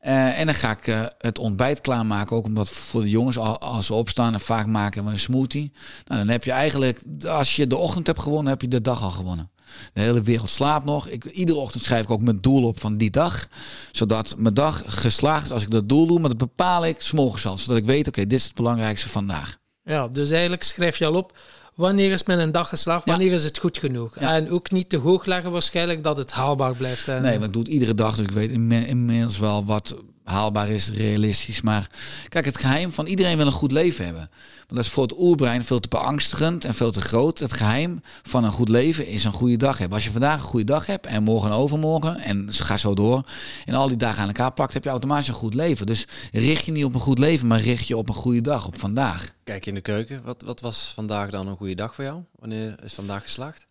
Uh, 0.09 0.39
en 0.39 0.47
dan 0.47 0.55
ga 0.55 0.71
ik 0.71 1.13
het 1.19 1.39
ontbijt 1.39 1.81
klaarmaken, 1.81 2.37
ook 2.37 2.45
omdat 2.45 2.69
voor 2.69 3.01
de 3.01 3.11
jongens, 3.11 3.39
als 3.39 3.87
ze 3.87 3.95
opstaan, 3.95 4.33
en 4.33 4.41
vaak 4.41 4.67
maken 4.67 5.05
we 5.05 5.11
een 5.11 5.19
smoothie. 5.19 5.73
Nou, 6.07 6.21
dan 6.21 6.29
heb 6.29 6.45
je 6.45 6.53
eigenlijk, 6.53 7.03
als 7.27 7.57
je 7.57 7.67
de 7.67 7.77
ochtend 7.77 8.07
hebt 8.07 8.23
gewonnen, 8.23 8.53
heb 8.53 8.61
je 8.61 8.69
de 8.69 8.81
dag 8.81 9.03
al 9.03 9.11
gewonnen. 9.11 9.51
De 9.93 10.01
hele 10.01 10.23
wereld 10.23 10.51
slaapt 10.51 10.85
nog. 10.85 11.09
Ik, 11.09 11.25
iedere 11.25 11.59
ochtend 11.59 11.83
schrijf 11.83 12.03
ik 12.03 12.11
ook 12.11 12.21
mijn 12.21 12.41
doel 12.41 12.65
op 12.65 12.81
van 12.81 12.97
die 12.97 13.11
dag. 13.11 13.49
Zodat 13.93 14.35
mijn 14.37 14.55
dag 14.55 14.83
geslaagd 14.87 15.45
is 15.45 15.53
als 15.53 15.63
ik 15.63 15.71
dat 15.71 15.89
doel 15.89 16.07
doe. 16.07 16.19
Maar 16.19 16.29
dat 16.29 16.39
bepaal 16.39 16.87
ik 16.87 17.01
s'morgens 17.01 17.47
al. 17.47 17.59
Zodat 17.59 17.77
ik 17.77 17.85
weet, 17.85 18.09
oké, 18.09 18.27
dit 18.27 18.39
is 18.39 18.45
het 18.45 18.55
belangrijkste 18.55 19.09
vandaag. 19.09 19.57
Ja, 19.85 20.09
dus 20.09 20.31
eigenlijk 20.31 20.63
schrijf 20.63 20.99
je 20.99 21.07
al 21.07 21.15
op 21.15 21.39
wanneer 21.79 22.11
is 22.11 22.25
men 22.25 22.39
een 22.39 22.53
dag 22.53 22.69
geslaagd, 22.69 23.07
wanneer 23.07 23.33
is 23.33 23.45
het 23.45 23.59
goed 23.59 23.79
genoeg. 23.79 24.17
En 24.17 24.51
ook 24.51 24.71
niet 24.71 24.89
te 24.89 24.97
hoog 24.97 25.25
leggen 25.25 25.51
waarschijnlijk 25.51 26.03
dat 26.03 26.17
het 26.17 26.31
haalbaar 26.31 26.77
blijft. 26.77 27.09
En... 27.09 27.23
Nee, 27.23 27.33
want 27.33 27.45
ik 27.45 27.53
doe 27.53 27.63
het 27.63 27.73
iedere 27.73 27.95
dag, 27.95 28.17
dus 28.17 28.25
ik 28.25 28.31
weet 28.31 28.51
inmiddels 28.51 29.39
wel 29.39 29.65
wat 29.65 29.97
haalbaar 30.29 30.69
is, 30.69 30.91
realistisch. 30.91 31.61
Maar 31.61 31.91
kijk, 32.29 32.45
het 32.45 32.59
geheim 32.59 32.93
van 32.93 33.07
iedereen 33.07 33.37
wil 33.37 33.47
een 33.47 33.53
goed 33.53 33.73
leven 33.73 34.05
hebben. 34.05 34.31
Want 34.57 34.81
dat 34.81 34.85
is 34.85 34.89
voor 34.89 35.03
het 35.03 35.19
oerbrein 35.19 35.65
veel 35.65 35.81
te 35.81 35.89
beangstigend 35.89 36.65
en 36.65 36.75
veel 36.75 36.91
te 36.91 37.01
groot. 37.01 37.39
Het 37.39 37.53
geheim 37.53 38.01
van 38.23 38.45
een 38.45 38.53
goed 38.53 38.69
leven 38.69 39.07
is 39.07 39.25
een 39.25 39.33
goede 39.33 39.57
dag 39.57 39.79
hebben. 39.79 39.97
Als 39.97 40.07
je 40.07 40.13
vandaag 40.13 40.41
een 40.41 40.47
goede 40.47 40.65
dag 40.65 40.87
hebt 40.87 41.07
en 41.07 41.23
morgen 41.23 41.51
en 41.51 41.57
overmorgen 41.57 42.19
en 42.21 42.47
ga 42.53 42.77
zo 42.77 42.95
door. 42.95 43.23
En 43.65 43.75
al 43.75 43.89
die 43.89 43.97
dagen 43.97 44.21
aan 44.21 44.27
elkaar 44.27 44.53
plakt, 44.53 44.73
heb 44.73 44.85
je 44.85 44.91
automatisch 44.91 45.29
een 45.29 45.35
goed 45.35 45.55
leven. 45.55 45.87
Dus 45.87 46.07
richt 46.33 46.65
je 46.65 46.73
niet 46.73 46.85
op 46.85 46.95
een 46.95 47.01
goed 47.01 47.19
leven, 47.19 47.47
maar 47.47 47.61
richt 47.61 47.87
je 47.87 47.97
op 47.97 48.09
een 48.09 48.15
goede 48.15 48.41
dag, 48.41 48.67
op 48.67 48.79
vandaag. 48.79 49.31
Kijk 49.45 49.67
in 49.67 49.75
de 49.75 49.81
keuken. 49.81 50.23
Wat, 50.25 50.43
wat 50.43 50.61
was 50.61 50.93
vandaag 50.95 51.31
dan 51.31 51.49
een 51.49 51.57
goede 51.57 51.75
dag 51.75 51.95
voor 51.95 52.05
jou? 52.05 52.23
Wanneer 52.39 52.85
is 52.85 52.93
vandaag 52.93 53.23
geslaagd? 53.23 53.67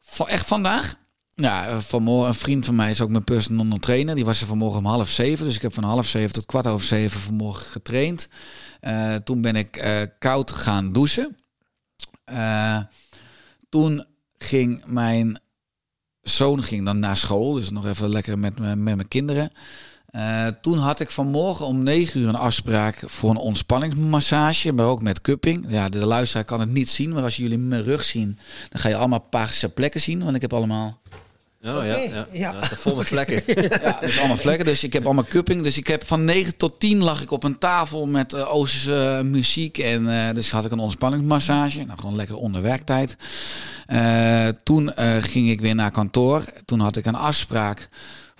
Van, 0.00 0.28
echt 0.28 0.46
vandaag? 0.46 1.00
Ja, 1.34 1.66
eh, 1.68 1.78
vanmorgen, 1.80 2.28
een 2.28 2.34
vriend 2.34 2.64
van 2.64 2.74
mij 2.74 2.90
is 2.90 3.00
ook 3.00 3.10
mijn 3.10 3.24
personal 3.24 3.78
trainer. 3.78 4.14
Die 4.14 4.24
was 4.24 4.40
er 4.40 4.46
vanmorgen 4.46 4.78
om 4.78 4.86
half 4.86 5.10
zeven. 5.10 5.44
Dus 5.46 5.56
ik 5.56 5.62
heb 5.62 5.74
van 5.74 5.84
half 5.84 6.06
zeven 6.06 6.32
tot 6.32 6.46
kwart 6.46 6.66
over 6.66 6.86
zeven 6.86 7.20
vanmorgen 7.20 7.66
getraind. 7.66 8.28
Eh, 8.80 9.14
toen 9.14 9.40
ben 9.40 9.56
ik 9.56 9.76
eh, 9.76 10.02
koud 10.18 10.50
gaan 10.52 10.92
douchen. 10.92 11.36
Toen 13.68 14.04
ging 14.38 14.82
mijn 14.86 15.40
zoon 16.20 16.62
ging 16.62 16.84
dan 16.84 16.98
naar 16.98 17.16
school. 17.16 17.52
Dus 17.52 17.70
nog 17.70 17.86
even 17.86 18.08
lekker 18.08 18.38
met, 18.38 18.58
me- 18.58 18.76
met 18.76 18.96
mijn 18.96 19.08
kinderen. 19.08 19.50
Eh, 20.12 20.46
toen 20.60 20.78
had 20.78 21.00
ik 21.00 21.10
vanmorgen 21.10 21.66
om 21.66 21.82
9 21.82 22.20
uur 22.20 22.28
een 22.28 22.34
afspraak 22.34 23.02
voor 23.06 23.30
een 23.30 23.36
ontspanningsmassage, 23.36 24.72
maar 24.72 24.86
ook 24.86 25.02
met 25.02 25.20
cupping. 25.20 25.64
Ja, 25.68 25.88
de 25.88 26.06
luisteraar 26.06 26.44
kan 26.44 26.60
het 26.60 26.70
niet 26.70 26.90
zien, 26.90 27.12
maar 27.12 27.22
als 27.22 27.36
jullie 27.36 27.58
mijn 27.58 27.82
rug 27.82 28.04
zien, 28.04 28.38
dan 28.68 28.80
ga 28.80 28.88
je 28.88 28.96
allemaal 28.96 29.26
paarse 29.30 29.68
plekken 29.68 30.00
zien, 30.00 30.24
want 30.24 30.34
ik 30.36 30.40
heb 30.42 30.52
allemaal 30.52 31.00
Oh, 31.64 31.84
ja, 31.84 31.96
ja. 31.96 31.96
ja. 32.12 32.26
ja. 32.32 32.64
vol 32.64 32.94
met 32.94 33.06
vlekken. 33.14 33.42
ja, 33.82 33.98
dus 34.00 34.18
allemaal 34.18 34.36
vlekken. 34.36 34.64
Dus 34.64 34.84
ik 34.84 34.92
heb 34.92 35.04
allemaal 35.04 35.24
cupping. 35.24 35.62
Dus 35.62 35.76
ik 35.78 35.86
heb 35.86 36.06
van 36.06 36.24
9 36.24 36.56
tot 36.56 36.80
10 36.80 37.02
lag 37.02 37.22
ik 37.22 37.30
op 37.30 37.44
een 37.44 37.58
tafel 37.58 38.06
met 38.06 38.32
eh, 38.32 38.54
Oosterse 38.54 39.16
eh, 39.18 39.24
muziek. 39.24 39.78
En 39.78 40.26
eh, 40.26 40.34
dus 40.34 40.50
had 40.50 40.64
ik 40.64 40.70
een 40.72 40.78
ontspanningsmassage. 40.78 41.84
Nou, 41.84 41.98
gewoon 41.98 42.16
lekker 42.16 42.36
onder 42.36 42.62
werktijd. 42.62 43.16
Eh, 43.86 44.48
toen 44.48 44.94
eh, 44.94 45.22
ging 45.22 45.50
ik 45.50 45.60
weer 45.60 45.74
naar 45.74 45.90
kantoor. 45.90 46.44
Toen 46.64 46.80
had 46.80 46.96
ik 46.96 47.06
een 47.06 47.14
afspraak 47.14 47.88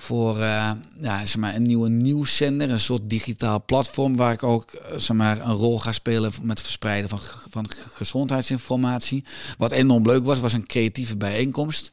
voor 0.03 0.41
eh, 0.41 0.70
ja, 1.01 1.19
zeg 1.27 1.37
maar, 1.37 1.55
een 1.55 1.62
nieuwe 1.62 1.89
nieuwszender. 1.89 2.70
Een 2.70 2.81
soort 2.81 3.11
digitaal 3.11 3.65
platform 3.65 4.16
waar 4.16 4.33
ik 4.33 4.43
ook 4.43 4.73
eh, 4.73 4.99
zeg 4.99 5.16
maar, 5.16 5.41
een 5.41 5.53
rol 5.53 5.79
ga 5.81 5.93
spelen 5.93 6.33
met 6.43 6.51
het 6.59 6.62
verspreiden 6.66 7.11
van, 7.11 7.19
van 7.51 7.70
ge- 7.70 7.77
gezondheidsinformatie. 7.95 9.24
Wat 9.59 9.73
enorm 9.73 10.07
leuk 10.07 10.24
was, 10.24 10.39
was 10.41 10.53
een 10.53 10.66
creatieve 10.66 11.16
bijeenkomst. 11.16 11.91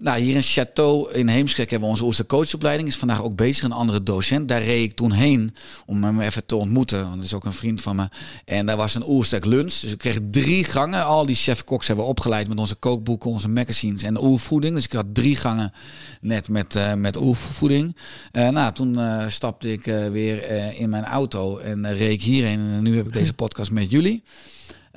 Nou, 0.00 0.20
hier 0.20 0.34
in 0.34 0.42
Château 0.42 1.12
in 1.12 1.28
Heemskerk 1.28 1.70
hebben 1.70 1.88
we 1.88 1.94
onze 1.94 2.04
Ooster 2.04 2.26
coachopleiding. 2.26 2.88
Is 2.88 2.96
vandaag 2.96 3.22
ook 3.22 3.36
bezig, 3.36 3.64
een 3.64 3.72
andere 3.72 4.02
docent. 4.02 4.48
Daar 4.48 4.62
reed 4.62 4.90
ik 4.90 4.96
toen 4.96 5.12
heen 5.12 5.54
om 5.86 6.04
hem 6.04 6.20
even 6.20 6.46
te 6.46 6.56
ontmoeten. 6.56 7.02
Want 7.02 7.14
dat 7.14 7.24
is 7.24 7.34
ook 7.34 7.44
een 7.44 7.52
vriend 7.52 7.82
van 7.82 7.96
me. 7.96 8.08
En 8.44 8.66
daar 8.66 8.76
was 8.76 8.94
een 8.94 9.08
oerstek 9.08 9.44
lunch. 9.44 9.74
Dus 9.74 9.92
ik 9.92 9.98
kreeg 9.98 10.18
drie 10.30 10.64
gangen. 10.64 11.04
Al 11.04 11.26
die 11.26 11.34
chef-koks 11.34 11.86
hebben 11.86 12.04
we 12.04 12.10
opgeleid 12.10 12.48
met 12.48 12.58
onze 12.58 12.74
kookboeken, 12.74 13.30
onze 13.30 13.48
magazines 13.48 14.02
en 14.02 14.22
oervoeding. 14.22 14.74
Dus 14.74 14.84
ik 14.84 14.92
had 14.92 15.14
drie 15.14 15.36
gangen 15.36 15.72
net 16.20 16.48
met, 16.48 16.76
eh 16.76 16.94
met 16.94 17.20
oervoeding. 17.20 17.96
Eh, 18.32 18.48
nou, 18.48 18.72
toen 18.72 18.98
eh, 18.98 19.28
stapte 19.28 19.72
ik 19.72 19.84
weer 20.12 20.50
in 20.78 20.90
mijn 20.90 21.04
auto 21.04 21.58
en 21.58 21.94
reed 21.94 22.12
ik 22.12 22.22
hierheen. 22.22 22.58
En 22.58 22.82
nu 22.82 22.96
heb 22.96 23.06
ik 23.06 23.12
deze 23.12 23.32
podcast 23.32 23.70
met 23.70 23.90
jullie. 23.90 24.22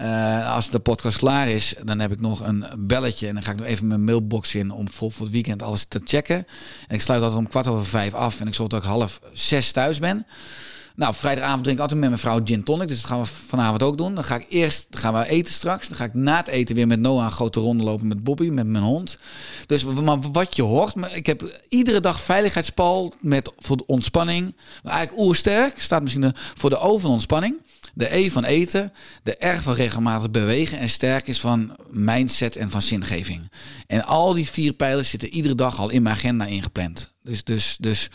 Eh, 0.02 0.56
als 0.56 0.70
de 0.70 0.80
podcast 0.80 1.18
klaar 1.18 1.50
is, 1.50 1.74
dan 1.84 2.00
heb 2.00 2.12
ik 2.12 2.20
nog 2.20 2.40
een 2.40 2.66
belletje. 2.78 3.28
En 3.28 3.34
dan 3.34 3.44
ga 3.44 3.52
ik 3.52 3.58
nog 3.58 3.68
even 3.68 3.88
mijn 3.88 4.04
mailbox 4.04 4.56
in 4.56 4.72
om 4.72 4.90
voor, 4.90 5.12
het 5.18 5.30
weekend 5.30 5.64
alles 5.64 5.84
te 5.84 6.02
checken. 6.04 6.36
En 6.88 6.96
ik 6.96 7.02
sluit 7.02 7.22
altijd 7.22 7.40
om 7.40 7.48
kwart 7.48 7.68
over 7.68 7.86
vijf 7.86 8.14
af. 8.14 8.40
En 8.40 8.48
ik 8.48 8.54
zorg 8.54 8.70
dat 8.70 8.84
ik 8.84 8.90
half 8.90 9.20
zes 9.34 9.72
thuis 9.72 10.00
ben. 10.00 10.26
Nou, 10.96 11.16
vrijdagavond 11.16 11.64
drink 11.64 11.78
ik 11.78 11.82
altijd 11.82 12.00
met 12.00 12.10
mijn 12.10 12.22
vrouw 12.22 12.40
gin 12.44 12.64
tonic. 12.64 12.88
Dus 12.88 13.02
dat 13.02 13.10
gaan 13.10 13.20
we 13.20 13.26
vanavond 13.26 13.84
ook 13.84 13.98
doen. 13.98 14.16
Dan 14.16 14.24
ga 14.24 14.36
ik 14.36 14.46
eerst 14.50 14.88
gaan 14.92 15.14
we 15.14 15.30
eten 15.30 15.54
straks. 15.54 15.88
Dan 15.88 15.98
ga 15.98 16.04
ik 16.04 16.14
na 16.14 16.38
het 16.38 16.48
eten 16.48 16.76
weer 16.76 16.88
met 16.88 17.00
Noah 17.00 17.24
een 17.24 17.32
grote 17.32 17.60
ronde 17.60 17.84
lopen 17.84 18.08
met 18.08 18.24
Bobby, 18.24 18.48
met 18.48 18.68
mijn 18.68 18.84
hond. 18.84 19.18
Dus 19.66 19.84
wat 20.32 20.56
je 20.56 20.62
hoort, 20.62 20.96
maar 20.96 21.16
ik 21.16 21.26
heb 21.26 21.60
iedere 21.70 22.00
dag 22.00 22.22
veiligheidspal 22.22 23.14
met 23.20 23.52
voor 23.58 23.78
de 23.78 23.86
ontspanning. 23.86 24.56
Maar 24.84 24.94
eigenlijk 24.94 25.28
oersterk 25.28 25.82
staat 25.82 26.02
misschien 26.02 26.22
de, 26.22 26.32
voor 26.36 26.70
de 26.70 26.80
O 26.80 26.98
van 26.98 27.12
ontspanning. 27.12 27.62
De 28.02 28.16
E 28.18 28.30
van 28.30 28.44
eten, 28.44 28.94
de 29.24 29.36
R 29.40 29.62
van 29.62 29.74
regelmatig 29.74 30.32
bewegen 30.32 30.80
en 30.80 30.90
sterk 30.90 31.28
is 31.28 31.40
van 31.40 31.76
mindset 31.90 32.56
en 32.56 32.70
van 32.70 32.82
zingeving. 32.82 33.52
En 33.88 34.06
al 34.06 34.34
die 34.34 34.50
vier 34.50 34.74
pijlers 34.74 35.10
zitten 35.10 35.30
iedere 35.30 35.56
dag 35.56 35.80
al 35.80 35.90
in 35.90 36.02
mijn 36.02 36.16
agenda 36.16 36.46
ingepland. 36.46 37.14
Dus, 37.24 37.44
dus, 37.44 37.78
dus 37.80 38.10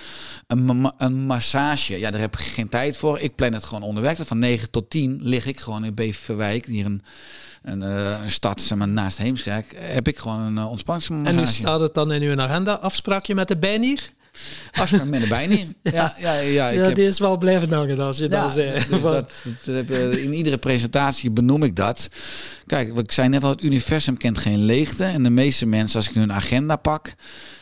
een, 0.47 0.93
een 0.99 1.27
massage, 1.27 1.99
ja, 1.99 2.11
daar 2.11 2.21
heb 2.21 2.35
ik 2.35 2.41
geen 2.41 2.69
tijd 2.69 2.97
voor. 2.97 3.19
Ik 3.19 3.35
plan 3.35 3.53
het 3.53 3.65
gewoon 3.65 3.83
onderweg. 3.83 4.19
Van 4.23 4.39
9 4.39 4.71
tot 4.71 4.91
10 4.91 5.19
lig 5.23 5.47
ik 5.47 5.61
gewoon 5.61 5.85
in 5.85 5.95
Beverwijk, 5.95 6.67
hier 6.67 6.85
een, 6.85 7.03
een, 7.63 7.83
eh, 7.83 8.21
een 8.23 8.31
stad 8.31 8.61
zeg 8.61 8.79
maar, 8.79 8.89
naast 8.89 9.19
Heemskerk, 9.19 9.77
heb 9.79 10.09
ik 10.09 10.19
gewoon 10.19 10.41
een 10.41 10.57
uh, 10.57 10.71
ontspanningsmassage. 10.71 11.37
En 11.37 11.37
nu 11.37 11.47
staat 11.47 11.81
het 11.81 11.95
dan 11.95 12.13
in 12.13 12.23
uw 12.23 12.41
agenda, 12.41 12.73
afspraakje 12.73 13.35
met 13.35 13.49
de 13.49 13.59
bijnier? 13.59 14.15
Afspraak 14.73 15.05
met 15.05 15.21
de 15.21 15.29
bijnier. 15.29 15.65
Ja, 15.83 16.15
ja, 16.19 16.33
ja, 16.39 16.69
ik 16.69 16.77
Ja, 16.79 16.85
heb, 16.85 16.95
die 16.95 17.07
is 17.07 17.19
wel 17.19 17.37
blijven 17.39 17.73
hangen 17.73 17.99
als 17.99 18.19
je 18.19 18.29
dat 18.29 18.53
zei. 18.53 18.73
dus 18.73 18.85
Van- 19.01 19.13
dat, 19.13 19.33
dat 19.65 19.75
heb, 19.75 19.91
eh, 19.91 20.23
in 20.25 20.33
iedere 20.33 20.59
presentatie 20.59 21.31
benoem 21.31 21.63
ik 21.63 21.77
dat. 21.77 22.09
Kijk, 22.67 22.97
ik 22.99 23.13
zei 23.13 23.29
net 23.29 23.45
al, 23.45 23.51
het 23.51 23.63
universum 23.63 24.17
kent 24.17 24.39
geen 24.39 24.65
leegte. 24.65 25.05
En 25.05 25.23
de 25.23 25.31
meeste 25.31 25.67
mensen, 25.67 25.97
als 25.99 26.09
ik 26.09 26.15
hun 26.15 26.33
agenda 26.33 26.77
pak, 26.77 27.15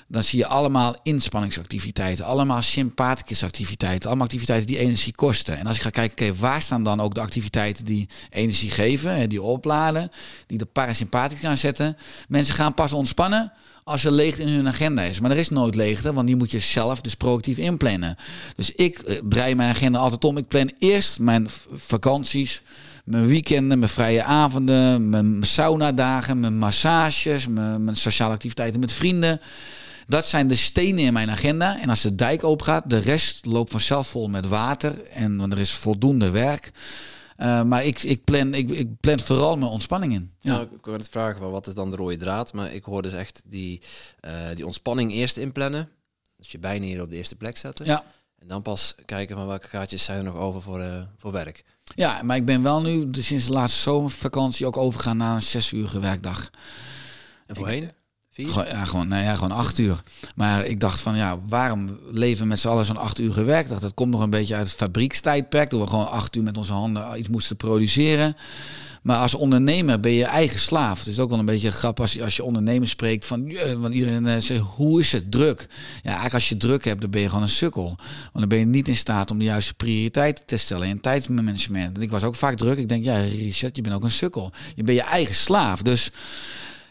dan 0.08 0.24
zie 0.24 0.38
je 0.38 0.46
allemaal 0.46 0.96
inspanningsactiviteiten, 1.02 2.24
allemaal 2.24 2.62
sympathicusactiviteiten, 2.62 4.06
allemaal 4.08 4.24
activiteiten 4.26 4.66
die 4.66 4.78
energie 4.78 5.14
kosten. 5.14 5.58
En 5.58 5.66
als 5.66 5.76
ik 5.76 5.82
ga 5.82 5.90
kijken, 5.90 6.26
oké, 6.28 6.38
waar 6.38 6.62
staan 6.62 6.84
dan 6.84 7.00
ook 7.00 7.14
de 7.14 7.20
activiteiten 7.20 7.84
die 7.84 8.08
energie 8.30 8.70
geven, 8.70 9.28
die 9.28 9.42
opladen, 9.42 10.10
die 10.46 10.58
de 10.58 10.64
parasympathicus 10.64 11.44
aanzetten. 11.44 11.96
Mensen 12.28 12.54
gaan 12.54 12.74
pas 12.74 12.92
ontspannen 12.92 13.52
als 13.84 14.04
er 14.04 14.12
leegte 14.12 14.42
in 14.42 14.48
hun 14.48 14.68
agenda 14.68 15.02
is. 15.02 15.20
Maar 15.20 15.30
er 15.30 15.36
is 15.36 15.48
nooit 15.48 15.74
leegte, 15.74 16.12
want 16.12 16.26
die 16.26 16.36
moet 16.36 16.50
je 16.50 16.58
zelf 16.58 17.00
dus 17.00 17.14
proactief 17.14 17.58
inplannen. 17.58 18.16
Dus 18.56 18.70
ik 18.70 18.98
eh, 18.98 19.16
draai 19.28 19.54
mijn 19.54 19.70
agenda 19.70 19.98
altijd 19.98 20.24
om. 20.24 20.36
Ik 20.36 20.48
plan 20.48 20.70
eerst 20.78 21.18
mijn 21.18 21.48
vakanties, 21.76 22.62
mijn 23.04 23.26
weekenden, 23.26 23.78
mijn 23.78 23.90
vrije 23.90 24.22
avonden, 24.22 25.08
mijn 25.08 25.38
saunadagen, 25.40 26.40
mijn 26.40 26.58
massages, 26.58 27.48
mijn, 27.48 27.96
sociale 27.96 28.34
activiteiten 28.34 28.80
met 28.80 28.92
vrienden. 28.92 29.40
Dat 30.06 30.26
zijn 30.26 30.48
de 30.48 30.54
stenen 30.54 31.04
in 31.04 31.12
mijn 31.12 31.30
agenda. 31.30 31.80
En 31.80 31.88
als 31.88 32.00
de 32.00 32.14
dijk 32.14 32.44
open 32.44 32.66
gaat, 32.66 32.90
de 32.90 32.98
rest 32.98 33.46
loopt 33.46 33.70
vanzelf 33.70 34.08
vol 34.08 34.28
met 34.28 34.46
water. 34.46 35.02
En 35.02 35.50
er 35.50 35.58
is 35.58 35.72
voldoende 35.72 36.30
werk. 36.30 36.70
Eh, 37.36 37.62
maar 37.62 37.84
ik, 37.84 38.02
ik, 38.02 38.24
plan, 38.24 38.54
ik, 38.54 38.70
ik 38.70 39.00
plan 39.00 39.20
vooral 39.20 39.56
mijn 39.56 39.70
ontspanning 39.70 40.12
in. 40.12 40.32
Ja, 40.40 40.52
Ja. 40.54 40.60
ik 40.60 40.84
word 40.84 41.00
het 41.00 41.10
vragen 41.10 41.38
van 41.38 41.50
wat 41.50 41.66
is 41.66 41.74
dan 41.74 41.90
de 41.90 41.96
rode 41.96 42.16
draad, 42.16 42.52
maar 42.52 42.72
ik 42.74 42.84
hoor 42.84 43.02
dus 43.02 43.12
echt 43.12 43.42
die, 43.46 43.80
eh, 44.20 44.32
die 44.54 44.66
ontspanning 44.66 45.12
eerst 45.12 45.36
inplannen. 45.36 45.88
Dus 46.36 46.52
je 46.52 46.58
bijna 46.58 46.84
hier 46.84 47.02
op 47.02 47.10
de 47.10 47.16
eerste 47.16 47.36
plek 47.36 47.56
zetten. 47.56 47.86
Ja. 47.86 48.04
En 48.38 48.48
dan 48.48 48.62
pas 48.62 48.94
kijken 49.04 49.36
van 49.36 49.46
welke 49.46 49.68
gaatjes 49.68 50.04
zijn 50.04 50.18
er 50.18 50.24
nog 50.24 50.36
over 50.36 50.62
voor, 50.62 50.80
eh, 50.80 51.02
voor 51.18 51.32
werk. 51.32 51.64
Ja, 51.94 52.22
maar 52.22 52.36
ik 52.36 52.44
ben 52.44 52.62
wel 52.62 52.82
nu 52.82 53.10
dus 53.10 53.26
sinds 53.26 53.46
de 53.46 53.52
laatste 53.52 53.80
zomervakantie 53.80 54.66
ook 54.66 54.76
overgegaan 54.76 55.16
naar 55.16 55.34
een 55.34 55.42
zes 55.42 55.72
uur 55.72 56.00
werkdag. 56.00 56.50
En 57.46 57.56
voorheen? 57.56 57.90
Ja, 58.36 58.84
gewoon, 58.84 59.08
nou 59.08 59.24
ja, 59.24 59.34
gewoon 59.34 59.56
acht 59.56 59.78
uur. 59.78 60.02
Maar 60.34 60.64
ik 60.64 60.80
dacht 60.80 61.00
van 61.00 61.16
ja, 61.16 61.38
waarom 61.48 61.98
leven 62.10 62.42
we 62.42 62.48
met 62.48 62.60
z'n 62.60 62.68
allen 62.68 62.86
zo'n 62.86 62.96
acht 62.96 63.18
uur 63.18 63.44
werkdag? 63.44 63.80
Dat 63.80 63.94
komt 63.94 64.10
nog 64.10 64.20
een 64.20 64.30
beetje 64.30 64.54
uit 64.54 64.66
het 64.66 64.76
fabriekstijdperk, 64.76 65.70
door 65.70 65.80
we 65.80 65.86
gewoon 65.86 66.10
acht 66.10 66.36
uur 66.36 66.42
met 66.42 66.56
onze 66.56 66.72
handen 66.72 67.18
iets 67.18 67.28
moesten 67.28 67.56
produceren. 67.56 68.36
Maar 69.04 69.16
als 69.16 69.34
ondernemer 69.34 70.00
ben 70.00 70.12
je 70.12 70.24
eigen 70.24 70.58
slaaf. 70.58 71.04
Dus 71.04 71.18
ook 71.18 71.30
wel 71.30 71.38
een 71.38 71.44
beetje 71.44 71.72
grap 71.72 72.00
als 72.00 72.12
je, 72.12 72.24
als 72.24 72.36
je 72.36 72.44
ondernemer 72.44 72.88
spreekt 72.88 73.26
van... 73.26 73.52
Want 73.78 73.94
iedereen 73.94 74.26
eh, 74.26 74.40
zegt, 74.40 74.60
hoe 74.60 75.00
is 75.00 75.12
het 75.12 75.30
druk? 75.30 75.66
Ja, 75.96 76.02
eigenlijk 76.02 76.34
als 76.34 76.48
je 76.48 76.56
druk 76.56 76.84
hebt, 76.84 77.00
dan 77.00 77.10
ben 77.10 77.20
je 77.20 77.28
gewoon 77.28 77.42
een 77.42 77.48
sukkel. 77.48 77.86
Want 77.86 78.32
dan 78.32 78.48
ben 78.48 78.58
je 78.58 78.64
niet 78.64 78.88
in 78.88 78.96
staat 78.96 79.30
om 79.30 79.38
de 79.38 79.44
juiste 79.44 79.74
prioriteiten 79.74 80.46
te 80.46 80.56
stellen 80.56 80.88
in 80.88 81.00
tijdsmanagement. 81.00 81.96
En 81.96 82.02
ik 82.02 82.10
was 82.10 82.22
ook 82.22 82.34
vaak 82.34 82.56
druk. 82.56 82.78
Ik 82.78 82.88
denk, 82.88 83.04
ja, 83.04 83.16
Richard, 83.16 83.76
je 83.76 83.82
bent 83.82 83.94
ook 83.94 84.04
een 84.04 84.10
sukkel. 84.10 84.52
Je 84.74 84.82
bent 84.82 84.98
je 84.98 85.04
eigen 85.04 85.34
slaaf. 85.34 85.82
Dus 85.82 86.10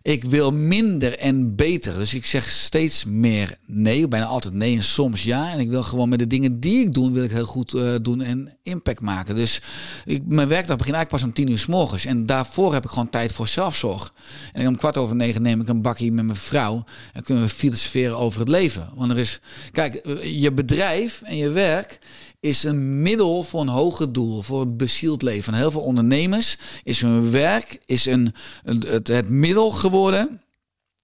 ik 0.04 0.24
wil 0.24 0.52
minder 0.52 1.18
en 1.18 1.56
beter. 1.56 1.98
Dus 1.98 2.14
ik 2.14 2.26
zeg 2.26 2.50
steeds 2.50 3.06
meer 3.06 3.58
nee. 3.66 4.08
Bijna 4.08 4.26
altijd 4.26 4.54
nee 4.54 4.76
en 4.76 4.84
soms 4.84 5.24
ja. 5.24 5.52
En 5.52 5.60
ik 5.60 5.70
wil 5.70 5.84
gewoon 5.84 6.10
met 6.10 6.20
de 6.20 6.28
dingen 6.28 6.60
die 6.60 6.86
ik 6.86 6.94
doe, 6.94 7.12
wil 7.12 7.24
ik 7.24 7.32
heel 7.32 7.46
goed 7.46 7.74
eh, 7.74 7.94
doen 8.02 8.22
en 8.22 8.58
impact 8.64 9.02
maken. 9.02 9.36
Dus 9.36 9.62
ik, 10.06 10.22
mijn 10.26 10.48
werkdag 10.48 10.78
begint 10.78 10.96
eigenlijk 10.96 11.10
pas 11.10 11.24
om 11.24 11.34
tien 11.34 11.52
uur 11.52 11.60
s 11.60 11.66
morgens. 11.66 12.06
En 12.06 12.26
daarvoor 12.26 12.74
heb 12.74 12.84
ik 12.84 12.90
gewoon 12.90 13.10
tijd 13.10 13.32
voor 13.32 13.48
zelfzorg. 13.48 14.14
En 14.54 14.68
om 14.68 14.78
kwart 14.78 14.98
over 14.98 15.16
negen 15.16 15.42
neem 15.42 15.62
ik 15.62 15.68
een 15.68 15.82
bakje 15.82 16.12
met 16.12 16.26
mijn 16.26 16.38
vrouw. 16.38 16.84
En 17.14 17.24
kunnen 17.24 17.44
we 17.44 17.50
filosoferen 17.50 18.18
over 18.18 18.40
het 18.40 18.50
leven. 18.50 18.90
Want 18.96 19.12
er 19.12 19.18
is, 19.18 19.40
kijk, 19.72 19.96
eh, 19.96 20.42
je 20.42 20.52
bedrijf 20.52 21.22
en 21.22 21.38
je 21.38 21.50
werk 21.50 22.00
is 22.44 22.64
een 22.64 23.02
middel 23.02 23.44
voor 23.44 23.62
een 23.62 23.68
hoger 23.68 24.14
doel, 24.14 24.42
voor 24.42 24.62
een 24.62 24.78
bezield 24.78 25.22
leven. 25.22 25.54
En 25.54 25.60
heel 25.60 25.72
veel 25.72 25.82
ondernemers 25.82 26.58
is 26.84 27.02
hun 27.02 27.32
werk 27.32 27.80
is 27.86 28.06
een, 28.06 28.34
het, 28.64 29.30
middel 29.30 29.70
geworden. 29.70 30.42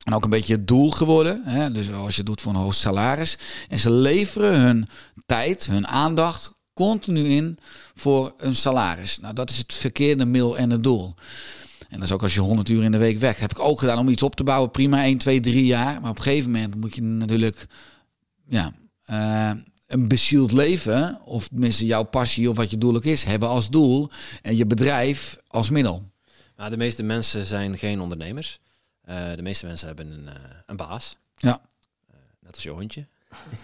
En 0.04 0.14
ook 0.14 0.24
een 0.24 0.30
beetje 0.30 0.54
het 0.54 0.68
doel 0.68 0.92
geworden. 0.92 1.42
Hè? 1.46 1.72
Dus 1.72 1.92
als 1.92 2.16
je 2.16 2.24
doet 2.24 2.42
voor 2.42 2.52
een 2.52 2.60
hoog 2.60 2.76
salaris. 2.76 3.38
En 3.70 3.80
ze 3.80 3.92
leveren 3.92 4.60
hun 4.60 4.88
tijd, 5.26 5.66
hun 5.66 5.88
aandacht 5.88 6.52
continu 6.74 7.24
in 7.24 7.58
voor 7.96 8.34
een 8.38 8.56
salaris. 8.56 9.20
Nou, 9.20 9.34
dat 9.34 9.50
is 9.50 9.58
het 9.58 9.74
verkeerde 9.74 10.26
middel 10.26 10.58
en 10.58 10.70
het 10.70 10.84
doel. 10.84 11.14
En 11.90 11.98
dat 11.98 12.08
is 12.08 12.14
ook 12.14 12.24
als 12.24 12.34
je 12.34 12.40
100 12.40 12.70
uur 12.70 12.84
in 12.84 12.92
de 12.92 12.98
week 12.98 13.20
werkt. 13.20 13.40
Heb 13.40 13.52
ik 13.52 13.60
ook 13.60 13.80
gedaan 13.80 13.98
om 13.98 14.10
iets 14.10 14.24
op 14.24 14.36
te 14.36 14.44
bouwen. 14.44 14.72
Prima, 14.72 15.04
1, 15.04 15.18
2, 15.18 15.40
3 15.40 15.66
jaar. 15.66 16.02
Maar 16.02 16.10
op 16.10 16.18
een 16.18 16.24
gegeven 16.24 16.52
moment 16.52 16.76
moet 16.76 16.96
je 16.96 17.02
natuurlijk 17.02 17.68
ja, 18.46 18.74
eh, 19.06 19.52
een 19.90 20.08
bezield 20.08 20.52
leven, 20.52 21.22
of 21.26 21.48
tenminste 21.48 21.86
jouw 21.86 22.04
passie 22.04 22.50
of 22.50 22.56
wat 22.56 22.72
je 22.72 22.78
doel 22.78 22.96
ook 22.96 23.06
is, 23.06 23.24
hebben 23.24 23.50
als 23.50 23.70
doel 23.70 24.10
en 24.42 24.58
je 24.58 24.66
bedrijf 24.66 25.38
als 25.48 25.70
middel. 25.70 26.12
Maar 26.56 26.70
de 26.70 26.78
meeste 26.78 27.04
mensen 27.04 27.46
zijn 27.46 27.78
geen 27.78 28.00
ondernemers. 28.00 28.60
Eh, 29.02 29.34
de 29.36 29.42
meeste 29.42 29.66
mensen 29.66 29.88
hebben 29.88 30.12
een, 30.12 30.28
eh, 30.28 30.34
een 30.66 30.76
baas. 30.76 31.18
Ja. 31.38 31.62
Eh, 32.08 32.16
net 32.40 32.54
als 32.54 32.64
je 32.64 32.70
hondje. 32.70 33.08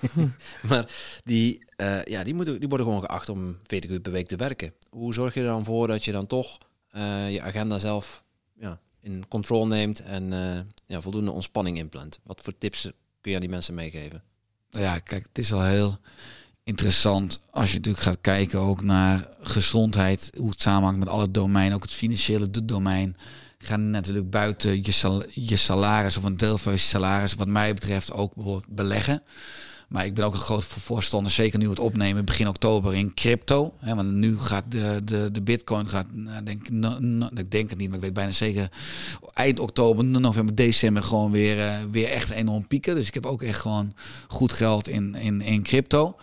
maar 0.69 0.91
die, 1.23 1.65
ja, 2.06 2.23
die, 2.23 2.34
moeten, 2.34 2.60
die 2.60 2.69
worden 2.69 2.88
gewoon 2.88 3.02
geacht 3.02 3.30
om 3.30 3.57
40 3.64 3.91
uur 3.91 3.99
per 3.99 4.11
week 4.11 4.27
te 4.27 4.35
werken. 4.35 4.73
Hoe 4.89 5.14
zorg 5.14 5.34
je 5.34 5.39
er 5.39 5.45
dan 5.45 5.65
voor 5.65 5.88
dat 5.88 6.03
je 6.03 6.11
dan 6.11 6.27
toch 6.27 6.57
je 7.30 7.41
agenda 7.41 7.77
zelf 7.77 8.23
ja, 8.53 8.80
in 8.99 9.27
control 9.27 9.68
neemt 9.68 9.99
en 9.99 10.30
ja, 10.85 11.02
voldoende 11.02 11.31
ontspanning 11.31 11.77
inplant? 11.77 12.19
Wat 12.23 12.41
voor 12.41 12.57
tips 12.57 12.81
kun 13.22 13.31
je 13.31 13.34
aan 13.34 13.41
die 13.41 13.49
mensen 13.49 13.73
meegeven? 13.73 14.23
Ja, 14.77 14.99
kijk, 14.99 15.23
het 15.27 15.38
is 15.38 15.53
al 15.53 15.64
heel 15.64 15.97
interessant 16.64 17.39
als 17.52 17.69
je 17.69 17.76
natuurlijk 17.76 18.03
gaat 18.03 18.22
kijken 18.22 18.60
ook 18.60 18.81
naar 18.84 19.27
gezondheid, 19.39 20.30
hoe 20.38 20.49
het 20.49 20.61
samenhangt 20.61 20.99
met 20.99 21.10
alle 21.10 21.31
domeinen, 21.31 21.76
ook 21.76 21.84
het 21.84 21.91
financiële 21.91 22.49
do- 22.49 22.65
domein. 22.65 23.18
Ga 23.57 23.76
natuurlijk 23.76 24.30
buiten 24.30 24.84
je, 24.84 24.91
sal 24.91 25.23
je 25.34 25.56
salaris 25.56 26.18
of 26.18 26.23
een 26.23 26.38
deel 26.38 26.57
van 26.57 26.72
je 26.72 26.77
salaris, 26.77 27.34
wat 27.34 27.47
mij 27.47 27.73
betreft, 27.73 28.11
ook 28.11 28.35
bijvoorbeeld 28.35 28.76
beleggen. 28.76 29.23
Maar 29.88 30.06
ik 30.06 30.14
ben 30.14 30.26
ook 30.26 30.34
een 30.34 30.40
groot 30.40 30.64
voorstander, 30.64 31.32
zeker 31.32 31.60
nu 31.60 31.70
het 31.70 31.80
opnemen, 31.80 32.26
begin 32.26 32.48
oktober 32.48 32.95
in 32.95 33.14
crypto. 33.14 33.74
Hè, 33.80 33.95
want 33.95 34.12
nu 34.12 34.40
gaat 34.40 34.64
de, 34.70 35.02
de, 35.03 35.30
de 35.32 35.41
bitcoin, 35.41 35.90
gaat, 35.90 36.07
nou, 36.12 36.44
denk, 36.44 36.68
ik 37.38 37.52
denk 37.52 37.70
het 37.70 37.80
niet, 37.80 37.88
maar 37.88 37.98
ik 37.98 38.03
weet 38.03 38.14
bijna 38.14 38.32
zeker, 38.32 38.70
eind 39.34 39.60
oktober, 39.60 40.06
november, 40.06 40.56
december 40.56 41.03
gewoon 41.03 41.32
weer, 41.32 41.60
eh, 41.60 41.74
weer 41.91 42.10
echt 42.10 42.30
enorm 42.30 42.68
pieken. 42.68 42.95
Dus 42.95 43.07
ik 43.07 43.14
heb 43.14 43.26
ook 43.26 43.41
echt 43.41 43.60
gewoon 43.60 43.94
goed 44.28 44.53
geld 44.53 44.88
in, 44.88 45.16
in, 45.16 45.41
in 45.41 45.64
crypto. 45.64 46.16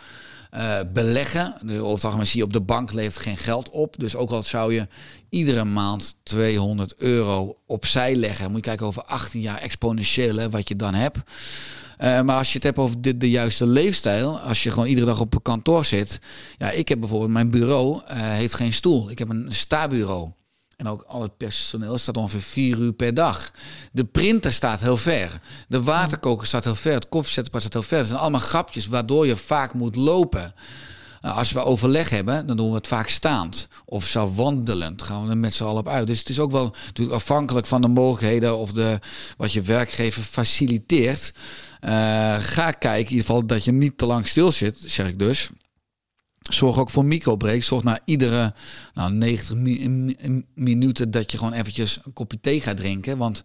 Eh, 0.52 0.78
beleggen. 0.93 1.55
Over 1.80 2.18
het 2.18 2.28
zie 2.28 2.39
je 2.39 2.47
op 2.47 2.52
de 2.52 2.60
bank 2.60 2.93
levert 2.93 3.22
geen 3.22 3.36
geld 3.36 3.70
op. 3.70 3.94
Dus 3.98 4.16
ook 4.16 4.30
al 4.30 4.43
zou 4.43 4.74
je 4.74 4.86
iedere 5.28 5.64
maand 5.64 6.16
200 6.22 6.94
euro 6.97 7.56
opzij 7.66 8.14
leggen, 8.14 8.47
moet 8.47 8.56
je 8.56 8.62
kijken 8.62 8.86
over 8.86 9.02
18 9.02 9.40
jaar 9.40 9.59
exponentieel 9.59 10.51
wat 10.51 10.68
je 10.68 10.76
dan 10.76 10.94
hebt. 10.94 11.18
Eh, 12.02 12.20
maar 12.20 12.36
als 12.36 12.48
je 12.48 12.54
het 12.54 12.62
hebt 12.62 12.78
over 12.78 13.18
de, 13.18 13.30
juiste 13.30 13.66
leefstijl, 13.66 14.38
als 14.38 14.62
je 14.62 14.70
gewoon 14.70 14.88
iedere 14.88 15.06
dag 15.06 15.20
op 15.20 15.34
een 15.34 15.42
kantoor 15.42 15.84
zit. 15.84 16.20
Ja, 16.58 16.70
ik 16.70 16.88
heb 16.88 17.00
bijvoorbeeld, 17.00 17.30
mijn 17.30 17.50
bureau 17.50 18.02
eh, 18.06 18.16
heeft 18.16 18.54
geen 18.54 18.72
stoel. 18.72 19.10
Ik 19.10 19.18
heb 19.18 19.28
een 19.28 19.46
sta-bureau. 19.48 20.30
En 20.76 20.86
ook 20.86 21.02
al 21.02 21.22
het 21.22 21.36
personeel 21.36 21.98
staat 21.98 22.16
ongeveer 22.16 22.40
vier 22.40 22.78
uur 22.78 22.92
per 22.92 23.14
dag. 23.14 23.50
De 23.92 24.04
printer 24.04 24.52
staat 24.52 24.80
heel 24.80 24.96
ver. 24.96 25.40
De 25.68 25.82
waterkoker 25.82 26.46
staat 26.46 26.64
heel 26.64 26.74
ver. 26.74 26.94
Het 26.94 27.08
koffiezetapparaat 27.08 27.62
staat 27.62 27.72
heel 27.72 27.88
ver. 27.88 27.98
Dat 27.98 28.06
zijn 28.06 28.20
allemaal 28.20 28.40
grapjes 28.40 28.86
waardoor 28.86 29.26
je 29.26 29.36
vaak 29.36 29.74
moet 29.74 29.96
lopen. 29.96 30.54
Nou, 31.20 31.36
als 31.36 31.52
we 31.52 31.64
overleg 31.64 32.10
hebben, 32.10 32.46
dan 32.46 32.56
doen 32.56 32.68
we 32.68 32.74
het 32.74 32.86
vaak 32.86 33.08
staand. 33.08 33.68
Of 33.84 34.06
zo 34.06 34.32
wandelend 34.34 35.02
gaan 35.02 35.24
we 35.24 35.30
er 35.30 35.36
met 35.36 35.54
z'n 35.54 35.64
allen 35.64 35.78
op 35.78 35.88
uit. 35.88 36.06
Dus 36.06 36.18
het 36.18 36.28
is 36.28 36.38
ook 36.38 36.50
wel 36.50 36.74
natuurlijk 36.86 37.16
afhankelijk 37.16 37.66
van 37.66 37.80
de 37.80 37.88
mogelijkheden 37.88 38.56
of 38.56 38.72
de, 38.72 38.98
wat 39.36 39.52
je 39.52 39.62
werkgever 39.62 40.22
faciliteert. 40.22 41.32
Eh, 41.82 42.36
ga 42.40 42.70
kijken 42.70 43.10
in 43.10 43.16
ieder 43.16 43.26
geval 43.26 43.46
dat 43.46 43.64
je 43.64 43.72
niet 43.72 43.98
te 43.98 44.06
lang 44.06 44.28
stil 44.28 44.52
zit, 44.52 44.76
zeg 44.84 45.09
ik 45.09 45.18
dus. 45.18 45.50
Zorg 46.40 46.78
ook 46.78 46.90
voor 46.90 47.04
microbreaks. 47.04 47.66
Zorg 47.66 47.82
na 47.84 47.98
iedere 48.04 48.54
nou, 48.94 49.12
90 49.12 49.56
mi- 49.56 49.88
mi- 49.88 50.44
minuten 50.54 51.10
dat 51.10 51.32
je 51.32 51.38
gewoon 51.38 51.52
eventjes 51.52 51.98
een 52.04 52.12
kopje 52.12 52.40
thee 52.40 52.60
gaat 52.60 52.76
drinken. 52.76 53.18
Want 53.18 53.42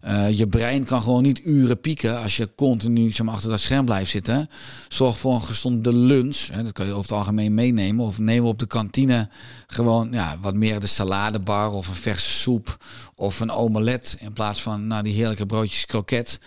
eh, 0.00 0.30
je 0.38 0.46
brein 0.46 0.84
kan 0.84 1.02
gewoon 1.02 1.22
niet 1.22 1.40
uren 1.44 1.80
pieken 1.80 2.22
als 2.22 2.36
je 2.36 2.54
continu 2.56 3.12
zeg 3.12 3.26
maar, 3.26 3.34
achter 3.34 3.50
dat 3.50 3.60
scherm 3.60 3.84
blijft 3.84 4.10
zitten. 4.10 4.48
Zorg 4.88 5.18
voor 5.18 5.34
een 5.34 5.42
gezonde 5.42 5.94
lunch. 5.96 6.46
Hè, 6.52 6.62
dat 6.62 6.72
kan 6.72 6.86
je 6.86 6.92
over 6.92 7.04
het 7.10 7.18
algemeen 7.18 7.54
meenemen. 7.54 8.04
Of 8.04 8.18
neem 8.18 8.44
op 8.44 8.58
de 8.58 8.66
kantine 8.66 9.28
gewoon 9.66 10.12
ja, 10.12 10.38
wat 10.40 10.54
meer 10.54 10.80
de 10.80 10.86
saladebar 10.86 11.72
of 11.72 11.88
een 11.88 11.94
verse 11.94 12.30
soep 12.30 12.84
of 13.14 13.40
een 13.40 13.50
omelet. 13.50 14.16
In 14.20 14.32
plaats 14.32 14.62
van 14.62 14.86
nou, 14.86 15.02
die 15.02 15.14
heerlijke 15.14 15.46
broodjes 15.46 15.86
kroket. 15.86 16.38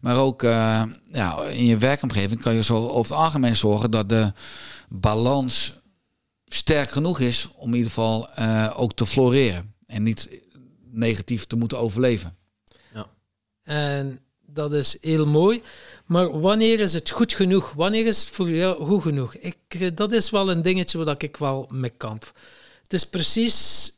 Maar 0.00 0.18
ook 0.18 0.42
eh, 0.42 0.82
ja, 1.12 1.42
in 1.42 1.64
je 1.64 1.76
werkomgeving 1.76 2.40
kan 2.40 2.54
je 2.54 2.62
zo 2.62 2.76
over 2.76 3.12
het 3.12 3.22
algemeen 3.22 3.56
zorgen 3.56 3.90
dat 3.90 4.08
de 4.08 4.32
balans 4.88 5.80
sterk 6.46 6.90
genoeg 6.90 7.20
is 7.20 7.48
om 7.56 7.68
in 7.68 7.74
ieder 7.74 7.90
geval 7.90 8.30
eh, 8.30 8.74
ook 8.76 8.94
te 8.94 9.06
floreren. 9.06 9.74
En 9.86 10.02
niet 10.02 10.28
negatief 10.92 11.44
te 11.44 11.56
moeten 11.56 11.78
overleven. 11.78 12.36
En 13.66 14.20
dat 14.46 14.72
is 14.72 14.96
heel 15.00 15.26
mooi. 15.26 15.62
Maar 16.04 16.40
wanneer 16.40 16.80
is 16.80 16.92
het 16.92 17.10
goed 17.10 17.34
genoeg? 17.34 17.72
Wanneer 17.72 18.06
is 18.06 18.20
het 18.20 18.28
voor 18.28 18.50
jou 18.50 18.84
goed 18.84 19.02
genoeg? 19.02 19.34
Ik, 19.34 19.56
eh, 19.68 19.88
dat 19.94 20.12
is 20.12 20.30
wel 20.30 20.50
een 20.50 20.62
dingetje 20.62 21.04
waar 21.04 21.14
ik 21.18 21.36
wel 21.36 21.68
mee 21.72 21.90
kamp. 21.90 22.32
Het 22.82 22.92
is 22.92 23.04
precies 23.04 23.92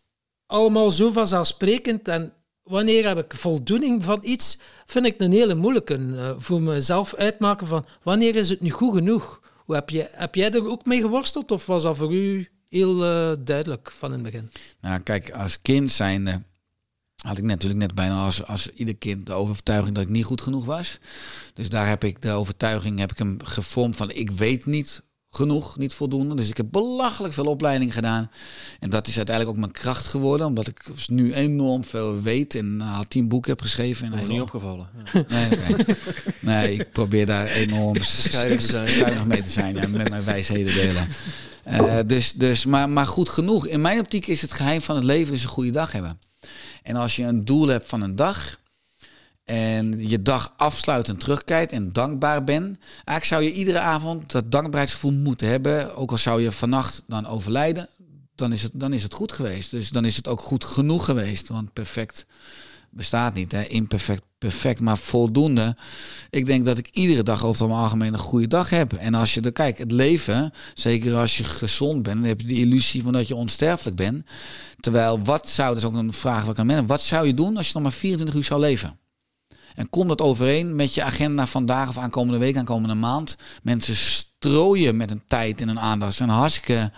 allemaal 0.47 0.91
zo 0.91 1.11
vanzelfsprekend. 1.11 2.09
En 2.09 2.33
wanneer 2.69 3.07
heb 3.07 3.19
ik 3.19 3.35
voldoening 3.35 4.05
van 4.05 4.19
iets, 4.23 4.59
vind 4.86 5.07
ik 5.07 5.20
een 5.20 5.32
hele 5.32 5.55
moeilijke. 5.55 5.95
eh, 5.95 6.35
voor 6.39 6.62
mezelf 6.62 7.15
uitmaken 7.15 7.66
van 7.66 7.86
wanneer 8.03 8.35
is 8.35 8.51
het 8.51 8.61
nu 8.61 8.70
goed 8.70 8.95
genoeg? 8.95 9.40
Hoe 9.65 9.74
heb, 9.74 9.90
je, 9.90 10.09
heb 10.11 10.35
jij 10.35 10.51
er 10.51 10.66
ook 10.66 10.85
mee 10.85 11.01
geworsteld? 11.01 11.51
Of 11.51 11.66
was 11.66 11.82
dat 11.82 11.97
voor 11.97 12.15
u 12.15 12.49
heel 12.69 13.05
eh, 13.05 13.36
duidelijk 13.45 13.90
van 13.90 14.09
in 14.09 14.15
het 14.15 14.23
begin? 14.23 14.51
Nou, 14.81 15.01
kijk, 15.01 15.31
als 15.31 15.62
kind 15.62 15.90
zijnde 15.90 16.43
had 17.19 17.39
ik 17.39 17.45
natuurlijk 17.45 17.81
net 17.81 17.95
bijna 17.95 18.24
als, 18.24 18.45
als 18.45 18.70
ieder 18.70 18.97
kind 18.97 19.27
de 19.27 19.32
overtuiging 19.32 19.95
dat 19.95 20.05
ik 20.05 20.11
niet 20.11 20.24
goed 20.24 20.40
genoeg 20.40 20.65
was. 20.65 20.99
Dus 21.55 21.69
daar 21.69 21.89
heb 21.89 22.05
ik 22.05 22.23
de 22.23 22.31
overtuiging 22.31 22.99
heb 22.99 23.11
ik 23.11 23.19
hem 23.19 23.36
gevormd 23.45 23.97
van 23.97 24.11
ik 24.11 24.31
weet 24.31 24.66
niet 24.66 25.03
genoeg, 25.31 25.77
niet 25.77 25.95
voldoende. 25.95 26.35
Dus 26.35 26.49
ik 26.49 26.57
heb 26.57 26.67
belachelijk 26.71 27.35
veel 27.35 27.45
opleiding 27.45 27.93
gedaan. 27.93 28.31
En 28.81 28.91
dat 28.91 29.07
is 29.09 29.17
uiteindelijk 29.17 29.57
ook 29.57 29.63
mijn 29.63 29.73
kracht 29.73 30.07
geworden, 30.07 30.47
omdat 30.47 30.67
ik 30.67 30.85
nu 31.07 31.33
enorm 31.35 31.85
veel 31.85 32.23
weet 32.23 32.55
en 32.55 32.81
al 32.81 33.05
tien 33.09 33.29
boeken 33.29 33.51
heb 33.51 33.61
geschreven. 33.61 34.13
En 34.13 34.19
heel- 34.19 34.29
niet 34.29 34.41
opgevallen. 34.41 34.89
Ja. 35.13 35.25
Nee, 35.29 35.49
nee. 35.49 35.97
nee, 36.41 36.75
ik 36.75 36.93
probeer 36.93 37.27
daar 37.27 37.47
enorm 37.47 38.03
zuinig 38.03 39.27
mee 39.27 39.43
te 39.43 39.51
zijn. 39.51 39.77
Ja, 39.77 39.87
met 39.87 40.09
mijn 40.09 40.25
wijsheden 40.25 40.75
delen. 40.75 41.09
Eh, 41.63 41.99
dus, 42.07 42.33
dus, 42.33 42.65
maar, 42.65 42.89
maar 42.89 43.07
goed 43.07 43.29
genoeg. 43.29 43.67
In 43.67 43.81
mijn 43.81 43.99
optiek 43.99 44.27
is 44.27 44.43
het 44.43 44.53
geheim 44.53 44.83
van 44.83 44.97
het 44.97 45.05
leven 45.05 45.33
dus 45.33 45.43
een 45.43 45.49
goede 45.49 45.71
dag 45.71 45.93
hebben. 45.93 46.19
En 46.83 46.97
als 46.97 47.17
je 47.17 47.23
een 47.25 47.45
doel 47.45 47.67
hebt 47.67 47.87
van 47.87 48.03
een 48.03 48.17
dag 48.17 48.59
en 49.49 50.09
je 50.09 50.23
dag 50.23 50.53
afsluit 50.57 51.09
en 51.09 51.16
terugkijkt 51.16 51.73
en 51.73 51.93
dankbaar 51.93 52.45
bent, 52.45 52.79
eigenlijk 52.95 53.25
zou 53.25 53.43
je 53.43 53.53
iedere 53.53 53.79
avond 53.79 54.31
dat 54.31 54.51
dankbaarheidsgevoel 54.51 55.12
moeten 55.12 55.49
hebben. 55.49 55.97
Ook 55.97 56.11
al 56.11 56.19
zou 56.19 56.43
je 56.43 56.53
vannacht 56.53 57.03
dan 57.07 57.27
overlijden, 57.27 57.89
dan 58.35 58.53
is 58.53 58.62
het, 58.62 58.73
dan 58.75 58.93
is 58.93 59.03
het 59.03 59.15
goed 59.15 59.33
geweest. 59.33 59.70
Dus 59.70 59.91
dan 59.91 60.05
is 60.05 60.16
het 60.16 60.29
ook 60.29 60.41
goed 60.41 60.65
genoeg 60.65 61.05
geweest. 61.05 61.49
Want 61.49 61.73
perfect 61.73 62.27
bestaat 62.91 63.35
niet, 63.35 63.53
hè? 63.53 63.65
imperfect, 63.65 64.23
perfect, 64.39 64.81
maar 64.81 64.99
voldoende. 64.99 65.77
Ik 66.31 66.47
denk 66.47 66.65
dat 66.65 66.79
ik 66.79 66.89
iedere 66.93 67.23
dag 67.23 67.45
over 67.45 67.66
het 67.66 67.75
algemeen 67.75 68.12
een 68.12 68.19
goede 68.19 68.47
dag 68.47 68.70
heb. 68.70 68.93
En 68.93 69.15
als 69.15 69.35
je 69.35 69.41
er 69.41 69.53
kijkt, 69.53 69.79
het 69.79 69.93
leven, 69.93 70.53
zeker 70.75 71.16
als 71.16 71.37
je 71.37 71.45
gezond 71.45 72.03
bent, 72.03 72.16
dan 72.16 72.29
heb 72.29 72.41
je 72.41 72.47
de 72.47 72.61
illusie 72.61 73.03
van 73.03 73.12
dat 73.12 73.29
je 73.29 73.35
onsterfelijk 73.35 73.97
bent. 73.97 74.27
Terwijl, 74.81 75.23
wat 75.23 75.49
zou, 75.49 75.75
dat 75.75 75.85
ook 75.85 75.95
een 75.95 76.12
vraag 76.12 76.45
wat 76.45 76.59
ik 76.59 76.70
aan 76.70 76.87
wat 76.87 77.03
zou 77.03 77.27
je 77.27 77.35
doen 77.35 77.57
als 77.57 77.66
je 77.66 77.73
nog 77.75 77.83
maar 77.83 77.93
24 77.93 78.37
uur 78.37 78.45
zou 78.45 78.61
leven? 78.61 78.99
En 79.79 79.91
komt 79.91 80.09
dat 80.09 80.21
overeen 80.21 80.77
met 80.77 80.95
je 80.95 81.03
agenda 81.03 81.47
vandaag 81.47 81.89
of 81.89 81.99
aankomende 81.99 82.39
week, 82.39 82.57
aankomende 82.57 82.95
maand? 82.95 83.37
Mensen 83.63 83.97
strooien 83.97 84.97
met 84.97 85.11
een 85.11 85.23
tijd 85.29 85.61
en 85.61 85.69
een 85.69 85.81
aandacht. 85.81 86.11
Ze 86.11 86.17
zijn 86.17 86.29
hartstikke 86.29 86.91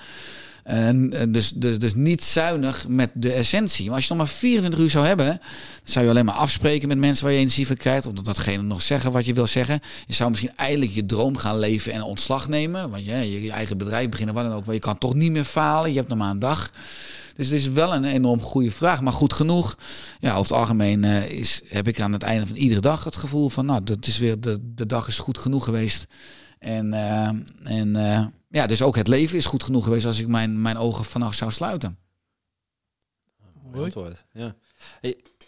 eh, 0.63 0.89
dus, 1.29 1.53
dus, 1.53 1.79
dus 1.79 1.95
niet 1.95 2.25
zuinig 2.25 2.89
met 2.89 3.11
de 3.15 3.33
essentie. 3.33 3.87
Maar 3.87 3.95
als 3.95 4.03
je 4.03 4.09
nog 4.09 4.19
maar 4.19 4.33
24 4.33 4.81
uur 4.81 4.91
zou 4.91 5.07
hebben, 5.07 5.41
zou 5.85 6.05
je 6.05 6.11
alleen 6.11 6.25
maar 6.25 6.35
afspreken 6.35 6.89
met 6.89 6.99
mensen 6.99 7.25
waar 7.25 7.33
je 7.33 7.41
energie 7.41 7.67
van 7.67 7.77
krijgt. 7.77 8.07
Of 8.07 8.13
datgene 8.13 8.63
nog 8.63 8.83
zeggen 8.83 9.13
wat 9.13 9.27
je 9.27 9.35
wil 9.35 9.47
zeggen. 9.47 9.81
Je 10.07 10.15
zou 10.15 10.31
misschien 10.31 10.57
eigenlijk 10.57 10.93
je 10.93 11.07
droom 11.07 11.37
gaan 11.37 11.59
leven 11.59 11.93
en 11.93 12.03
ontslag 12.03 12.49
nemen. 12.49 12.91
Want 12.91 13.05
je, 13.05 13.43
je, 13.43 13.51
eigen 13.51 13.79
bedrijf 13.79 14.09
beginnen, 14.09 14.35
wat 14.35 14.45
dan 14.45 14.53
ook. 14.53 14.65
Want 14.65 14.77
je 14.77 14.83
kan 14.83 14.99
toch 14.99 15.15
niet 15.15 15.31
meer 15.31 15.45
falen. 15.45 15.91
Je 15.91 15.97
hebt 15.97 16.09
nog 16.09 16.19
maar 16.19 16.31
een 16.31 16.39
dag. 16.39 16.71
Dus 17.41 17.49
het 17.49 17.59
is 17.59 17.69
wel 17.69 17.95
een 17.95 18.05
enorm 18.05 18.41
goede 18.41 18.71
vraag. 18.71 19.01
Maar 19.01 19.13
goed 19.13 19.33
genoeg. 19.33 19.77
Ja, 20.19 20.31
over 20.31 20.43
het 20.43 20.61
algemeen 20.61 21.05
eh, 21.05 21.31
is, 21.31 21.61
heb 21.67 21.89
ik 21.89 22.01
aan 22.01 22.13
het 22.13 22.23
einde 22.23 22.47
van 22.47 22.57
iedere 22.57 22.81
dag 22.81 23.05
het 23.05 23.17
gevoel 23.17 23.49
van, 23.49 23.67
nou, 23.67 23.83
dat 23.85 24.07
is 24.07 24.19
weer 24.19 24.41
de, 24.41 24.59
de 24.75 24.87
dag 24.87 25.09
is 25.09 25.19
goed 25.19 25.39
genoeg 25.39 25.65
geweest. 25.65 26.07
En, 26.59 26.93
eh, 26.93 27.29
en 27.65 27.97
eh, 27.97 28.27
ja, 28.49 28.67
dus 28.67 28.83
ook 28.83 28.97
het 28.97 29.09
leven 29.09 29.37
is 29.37 29.47
goed 29.47 29.63
genoeg 29.63 29.85
geweest 29.85 30.07
als 30.07 30.19
ik 30.19 30.29
mijn, 30.29 30.63
mijn 30.63 30.77
ogen 30.77 31.05
vannacht 31.05 31.37
zou 31.37 31.53
sluiten. 31.53 31.99
Antwoord. 33.73 34.25
Ja. 34.33 34.55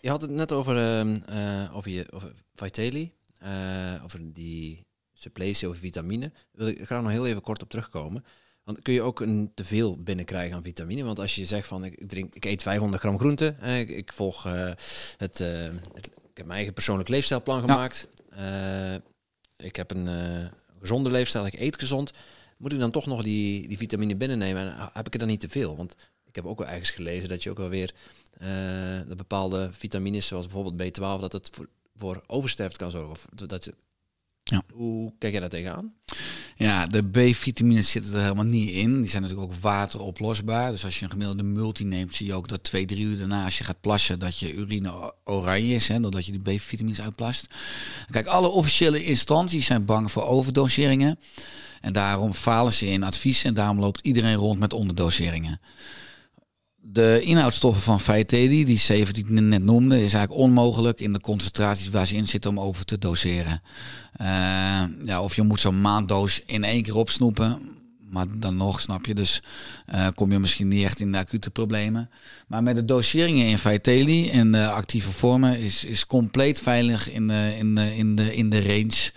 Je 0.01 0.09
had 0.09 0.21
het 0.21 0.31
net 0.31 0.53
over, 0.53 0.77
ehm, 0.77 1.15
eh, 1.15 1.77
over, 1.77 1.91
je, 1.91 2.07
over 2.13 2.33
Vitaly, 2.55 3.13
eh, 3.39 4.05
over 4.05 4.33
die 4.33 4.87
suppletie, 5.13 5.69
over 5.69 5.81
vitamine. 5.81 6.33
Wil 6.53 6.67
ik 6.67 6.85
graag 6.85 7.03
nog 7.03 7.11
heel 7.11 7.27
even 7.27 7.43
kort 7.43 7.63
op 7.63 7.71
terugkomen. 7.71 8.25
Want 8.65 8.83
kun 8.83 8.93
je 8.95 9.03
ook 9.03 9.21
een 9.21 9.51
teveel 9.55 10.03
binnenkrijgen 10.03 10.57
aan 10.57 10.63
vitamine? 10.63 11.03
Want 11.05 11.19
als 11.19 11.35
je 11.35 11.47
zegt 11.47 11.67
van 11.69 11.85
ik, 11.85 12.09
drink, 12.09 12.35
ik 12.35 12.45
eet 12.45 12.63
500 12.63 13.03
gram 13.03 13.19
groente, 13.19 13.55
eh, 13.61 13.79
ik, 13.81 13.89
ik 13.91 14.13
volg 14.13 14.47
eh, 14.47 14.71
het, 15.17 15.41
eh, 15.41 15.49
het- 15.93 16.07
ik 16.07 16.39
heb 16.39 16.47
mijn 16.47 16.51
eigen 16.57 16.73
persoonlijk 16.75 17.09
leefstijlplan 17.09 17.61
gemaakt. 17.61 18.09
Eh, 18.31 18.95
ik 19.57 19.77
heb 19.77 19.91
een 19.91 20.09
gezonde 20.81 21.11
leefstijl, 21.11 21.47
ik 21.47 21.55
eet 21.61 21.79
gezond. 21.79 22.11
Moet 22.59 22.73
ik 22.73 22.79
dan 22.79 22.91
toch 22.91 23.07
nog 23.07 23.23
die, 23.23 23.69
die 23.69 23.77
vitamine 23.79 24.17
binnennemen 24.17 24.63
en 24.77 24.91
heb 24.93 25.07
ik 25.07 25.13
er 25.13 25.19
dan 25.19 25.29
niet 25.29 25.41
te 25.41 25.49
veel? 25.49 25.77
Want 25.77 25.97
ik 26.25 26.35
heb 26.35 26.47
ook 26.47 26.59
wel 26.59 26.69
ergens 26.69 26.91
gelezen 26.91 27.29
dat 27.29 27.43
je 27.43 27.51
ook 27.51 27.59
alweer 27.59 27.93
uh, 28.35 28.49
de 29.09 29.15
bepaalde 29.17 29.69
vitamines, 29.73 30.27
zoals 30.27 30.47
bijvoorbeeld 30.47 30.99
B12, 30.99 31.21
dat 31.21 31.33
het 31.33 31.49
voor, 31.53 31.69
voor 31.97 32.25
oversterft 32.27 32.77
kan 32.77 32.91
zorgen. 32.91 33.11
Of 33.11 33.27
dat 33.35 33.65
je, 33.65 33.75
ja. 34.53 34.63
Hoe 34.75 35.13
kijk 35.19 35.33
jij 35.33 35.41
daar 35.41 35.51
tegenaan? 35.51 35.93
Ja, 36.57 36.87
de 36.87 37.03
B-vitamines 37.03 37.91
zitten 37.91 38.15
er 38.15 38.21
helemaal 38.21 38.45
niet 38.45 38.71
in. 38.71 39.01
Die 39.01 39.11
zijn 39.11 39.23
natuurlijk 39.23 39.53
ook 39.53 39.61
wateroplosbaar. 39.61 40.71
Dus 40.71 40.85
als 40.85 40.99
je 40.99 41.05
een 41.05 41.11
gemiddelde 41.11 41.43
multi 41.43 41.85
neemt, 41.85 42.15
zie 42.15 42.27
je 42.27 42.35
ook 42.35 42.49
dat 42.49 42.63
twee, 42.63 42.87
drie 42.87 43.05
uur 43.05 43.19
daarna, 43.19 43.45
als 43.45 43.59
je 43.59 43.65
gaat 43.65 43.81
plassen, 43.81 44.19
dat 44.19 44.39
je 44.39 44.55
urine 44.55 45.15
oranje 45.25 45.75
is. 45.75 45.89
Hè, 45.89 46.01
doordat 46.01 46.27
je 46.27 46.39
de 46.39 46.57
B-vitamines 46.57 47.01
uitplast. 47.01 47.47
Kijk, 48.11 48.27
alle 48.27 48.49
officiële 48.49 49.05
instanties 49.05 49.67
zijn 49.67 49.85
bang 49.85 50.13
voor 50.13 50.25
overdoseringen. 50.25 51.19
En 51.81 51.93
daarom 51.93 52.35
falen 52.35 52.73
ze 52.73 52.87
in 52.87 53.03
advies 53.03 53.45
en 53.45 53.55
daarom 53.55 53.81
loopt 53.81 54.07
iedereen 54.07 54.37
rond 54.37 54.59
met 54.59 54.73
onderdoseringen 54.73 55.61
de 56.85 57.21
inhoudstoffen 57.23 57.83
van 57.83 58.01
Faetedi, 58.01 58.65
die 58.65 58.79
zeven 58.79 59.15
die 59.15 59.25
ik 59.25 59.31
net 59.31 59.65
noemde, 59.65 59.95
is 59.95 60.15
eigenlijk 60.15 60.43
onmogelijk 60.43 61.01
in 61.01 61.13
de 61.13 61.21
concentraties 61.21 61.91
waar 61.91 62.07
ze 62.07 62.17
in 62.17 62.29
zitten 62.29 62.51
om 62.51 62.61
over 62.61 62.85
te 62.85 62.99
doseren. 62.99 63.63
Uh, 64.21 64.27
ja, 65.05 65.23
of 65.23 65.37
je 65.37 65.43
moet 65.43 65.61
zo'n 65.61 65.81
maanddoos 65.81 66.43
in 66.47 66.65
één 66.65 66.83
keer 66.83 66.97
opsnoepen. 66.97 67.59
Maar 68.11 68.27
dan 68.39 68.57
nog, 68.57 68.81
snap 68.81 69.07
je, 69.07 69.15
dus 69.15 69.43
uh, 69.95 70.07
kom 70.15 70.33
je 70.33 70.39
misschien 70.39 70.69
niet 70.69 70.85
echt 70.85 71.01
in 71.01 71.13
de 71.13 71.19
acute 71.19 71.51
problemen. 71.51 72.11
Maar 72.47 72.63
met 72.63 72.77
de 72.77 72.85
doseringen 72.85 73.47
in 73.47 73.59
Vitelli 73.59 74.31
en 74.31 74.53
de 74.53 74.71
actieve 74.71 75.11
vormen 75.11 75.59
is, 75.59 75.85
is 75.85 76.07
compleet 76.07 76.61
veilig 76.61 77.11
in 77.11 77.29
de, 77.29 77.55
in 77.59 77.75
de, 77.75 77.97
in 77.97 78.15
de, 78.17 78.37
in 78.37 78.51
de 78.51 78.63
range 78.63 79.11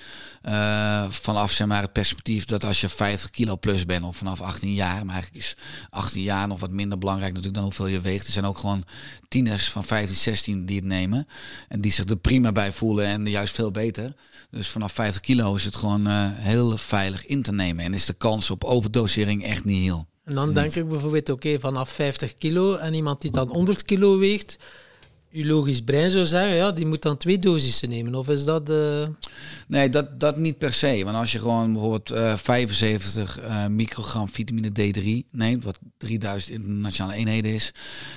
uh, 0.47 1.09
vanaf 1.09 1.51
zeg 1.51 1.67
maar, 1.67 1.81
het 1.81 1.91
perspectief 1.91 2.45
dat 2.45 2.63
als 2.63 2.81
je 2.81 2.89
50 2.89 3.29
kilo 3.29 3.57
plus 3.57 3.85
bent 3.85 4.03
of 4.03 4.17
vanaf 4.17 4.41
18 4.41 4.73
jaar, 4.73 5.05
maar 5.05 5.13
eigenlijk 5.13 5.43
is 5.43 5.55
18 5.89 6.21
jaar 6.21 6.47
nog 6.47 6.59
wat 6.59 6.71
minder 6.71 6.97
belangrijk 6.97 7.29
natuurlijk 7.29 7.55
dan 7.55 7.65
hoeveel 7.65 7.87
je 7.87 8.01
weegt. 8.01 8.25
Er 8.25 8.31
zijn 8.31 8.45
ook 8.45 8.57
gewoon 8.57 8.83
tieners 9.27 9.69
van 9.69 9.83
15, 9.83 10.15
16 10.15 10.65
die 10.65 10.75
het 10.75 10.85
nemen 10.85 11.27
en 11.67 11.81
die 11.81 11.91
zich 11.91 12.05
er 12.05 12.17
prima 12.17 12.51
bij 12.51 12.71
voelen 12.71 13.05
en 13.05 13.27
juist 13.27 13.53
veel 13.53 13.71
beter. 13.71 14.13
Dus 14.49 14.67
vanaf 14.67 14.91
50 14.91 15.21
kilo 15.21 15.55
is 15.55 15.65
het 15.65 15.75
gewoon 15.75 16.07
uh, 16.07 16.29
heel 16.31 16.77
veilig 16.77 17.25
in 17.25 17.41
te 17.41 17.51
nemen 17.51 17.85
en 17.85 17.93
is 17.93 18.05
de 18.05 18.13
kans 18.13 18.49
op 18.49 18.63
overdosering 18.63 19.43
echt 19.43 19.65
niet 19.65 19.83
heel. 19.83 20.07
En 20.23 20.35
dan 20.35 20.53
denk 20.53 20.75
ik 20.75 20.87
bijvoorbeeld, 20.87 21.29
oké, 21.29 21.59
vanaf 21.59 21.89
50 21.89 22.33
kilo 22.33 22.75
en 22.75 22.93
iemand 22.93 23.21
die 23.21 23.31
dan 23.31 23.47
100 23.47 23.83
kilo 23.83 24.17
weegt, 24.17 24.57
je 25.35 25.45
logisch 25.45 25.81
brein 25.81 26.11
zou 26.11 26.25
zeggen, 26.25 26.55
ja, 26.55 26.71
die 26.71 26.85
moet 26.85 27.01
dan 27.01 27.17
twee 27.17 27.39
dosissen 27.39 27.89
nemen. 27.89 28.15
Of 28.15 28.29
is 28.29 28.45
dat... 28.45 28.69
Uh... 28.69 29.07
Nee, 29.67 29.89
dat, 29.89 30.19
dat 30.19 30.37
niet 30.37 30.57
per 30.57 30.73
se. 30.73 31.01
Want 31.03 31.17
als 31.17 31.31
je 31.31 31.39
gewoon 31.39 31.71
bijvoorbeeld 31.71 32.11
uh, 32.11 32.37
75 32.37 33.39
uh, 33.41 33.65
microgram 33.67 34.29
vitamine 34.29 34.69
D3 34.69 35.29
neemt, 35.31 35.63
wat 35.63 35.79
3000 35.97 36.53
internationale 36.53 37.15
eenheden 37.15 37.53
is, 37.53 37.71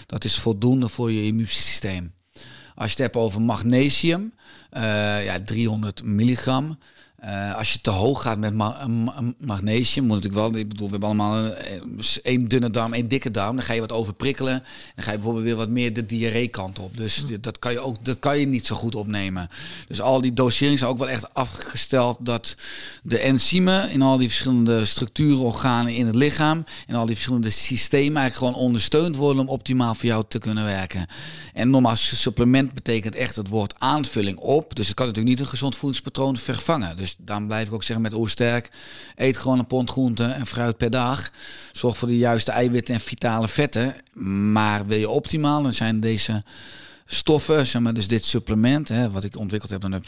dat 0.06 0.24
is 0.24 0.38
voldoende 0.38 0.88
voor 0.88 1.12
je 1.12 1.24
immuunsysteem. 1.24 2.12
Als 2.74 2.92
je 2.92 3.02
het 3.02 3.12
hebt 3.12 3.16
over 3.16 3.40
magnesium, 3.40 4.32
ja, 4.70 5.42
300 5.44 6.04
milligram. 6.04 6.78
Uh, 7.24 7.54
als 7.54 7.72
je 7.72 7.80
te 7.80 7.90
hoog 7.90 8.22
gaat 8.22 8.38
met 8.38 8.54
ma 8.54 8.88
magnesium, 9.38 10.06
moet 10.06 10.14
natuurlijk 10.22 10.52
wel. 10.52 10.60
Ik 10.60 10.68
bedoel, 10.68 10.86
we 10.86 10.90
hebben 10.90 11.08
allemaal 11.08 11.44
eh, 11.44 11.80
één 12.22 12.48
dunne 12.48 12.70
darm, 12.70 12.92
één 12.92 13.08
dikke 13.08 13.30
darm. 13.30 13.56
Dan 13.56 13.64
ga 13.64 13.72
je 13.72 13.80
wat 13.80 13.92
overprikkelen. 13.92 14.62
Dan 14.94 15.04
ga 15.04 15.10
je 15.10 15.16
bijvoorbeeld 15.16 15.44
weer 15.44 15.56
wat 15.56 15.68
meer 15.68 15.92
de 15.92 16.06
diarree 16.06 16.48
kant 16.48 16.78
op. 16.78 16.96
Dus 16.96 17.24
dat 17.40 17.58
kan 17.58 17.72
je 17.72 17.80
ook 17.80 18.04
dat 18.04 18.18
kan 18.18 18.38
je 18.38 18.46
niet 18.46 18.66
zo 18.66 18.74
goed 18.76 18.94
opnemen. 18.94 19.48
Dus 19.88 20.00
al 20.00 20.20
die 20.20 20.32
dosering 20.32 20.78
zijn 20.78 20.90
ook 20.90 20.98
wel 20.98 21.08
echt 21.08 21.34
afgesteld 21.34 22.18
dat 22.20 22.56
de 23.02 23.18
enzymen 23.18 23.90
in 23.90 24.02
al 24.02 24.18
die 24.18 24.28
verschillende 24.28 24.84
structuren, 24.84 25.38
organen 25.38 25.94
in 25.94 26.06
het 26.06 26.14
lichaam 26.14 26.64
en 26.86 26.94
al 26.94 27.06
die 27.06 27.14
verschillende 27.14 27.50
systemen 27.50 28.22
eigenlijk 28.22 28.36
gewoon 28.36 28.66
ondersteund 28.66 29.16
worden 29.16 29.42
om 29.42 29.48
optimaal 29.48 29.94
voor 29.94 30.08
jou 30.08 30.24
te 30.28 30.38
kunnen 30.38 30.64
werken. 30.64 31.06
En 31.54 31.70
nogmaals, 31.70 32.20
supplement 32.20 32.74
betekent 32.74 33.14
echt 33.14 33.36
het 33.36 33.48
woord 33.48 33.74
aanvulling 33.78 34.38
op. 34.38 34.76
Dus 34.76 34.86
het 34.86 34.96
kan 34.96 35.06
natuurlijk 35.06 35.34
niet 35.34 35.44
een 35.44 35.50
gezond 35.50 35.76
voedingspatroon 35.76 36.36
vervangen. 36.36 36.96
Dus 36.96 37.07
dus 37.16 37.26
daarom 37.26 37.46
blijf 37.46 37.66
ik 37.66 37.74
ook 37.74 37.82
zeggen 37.82 38.02
met 38.02 38.14
Oersterk, 38.14 38.70
eet 39.16 39.36
gewoon 39.36 39.58
een 39.58 39.66
pond 39.66 39.90
groente 39.90 40.24
en 40.24 40.46
fruit 40.46 40.76
per 40.76 40.90
dag. 40.90 41.30
Zorg 41.72 41.96
voor 41.96 42.08
de 42.08 42.18
juiste 42.18 42.50
eiwitten 42.50 42.94
en 42.94 43.00
vitale 43.00 43.48
vetten. 43.48 43.94
Maar 44.52 44.86
wil 44.86 44.98
je 44.98 45.08
optimaal, 45.08 45.62
dan 45.62 45.72
zijn 45.72 46.00
deze 46.00 46.42
stoffen, 47.06 47.66
zeg 47.66 47.82
maar, 47.82 47.94
dus 47.94 48.08
dit 48.08 48.24
supplement, 48.24 48.88
hè, 48.88 49.10
wat 49.10 49.24
ik 49.24 49.36
ontwikkeld 49.36 49.70
heb, 49.70 49.80
dan 49.80 49.92
heb 49.92 50.04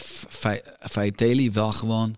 Vitaly 0.81 1.53
wel 1.53 1.73
gewoon 1.73 2.17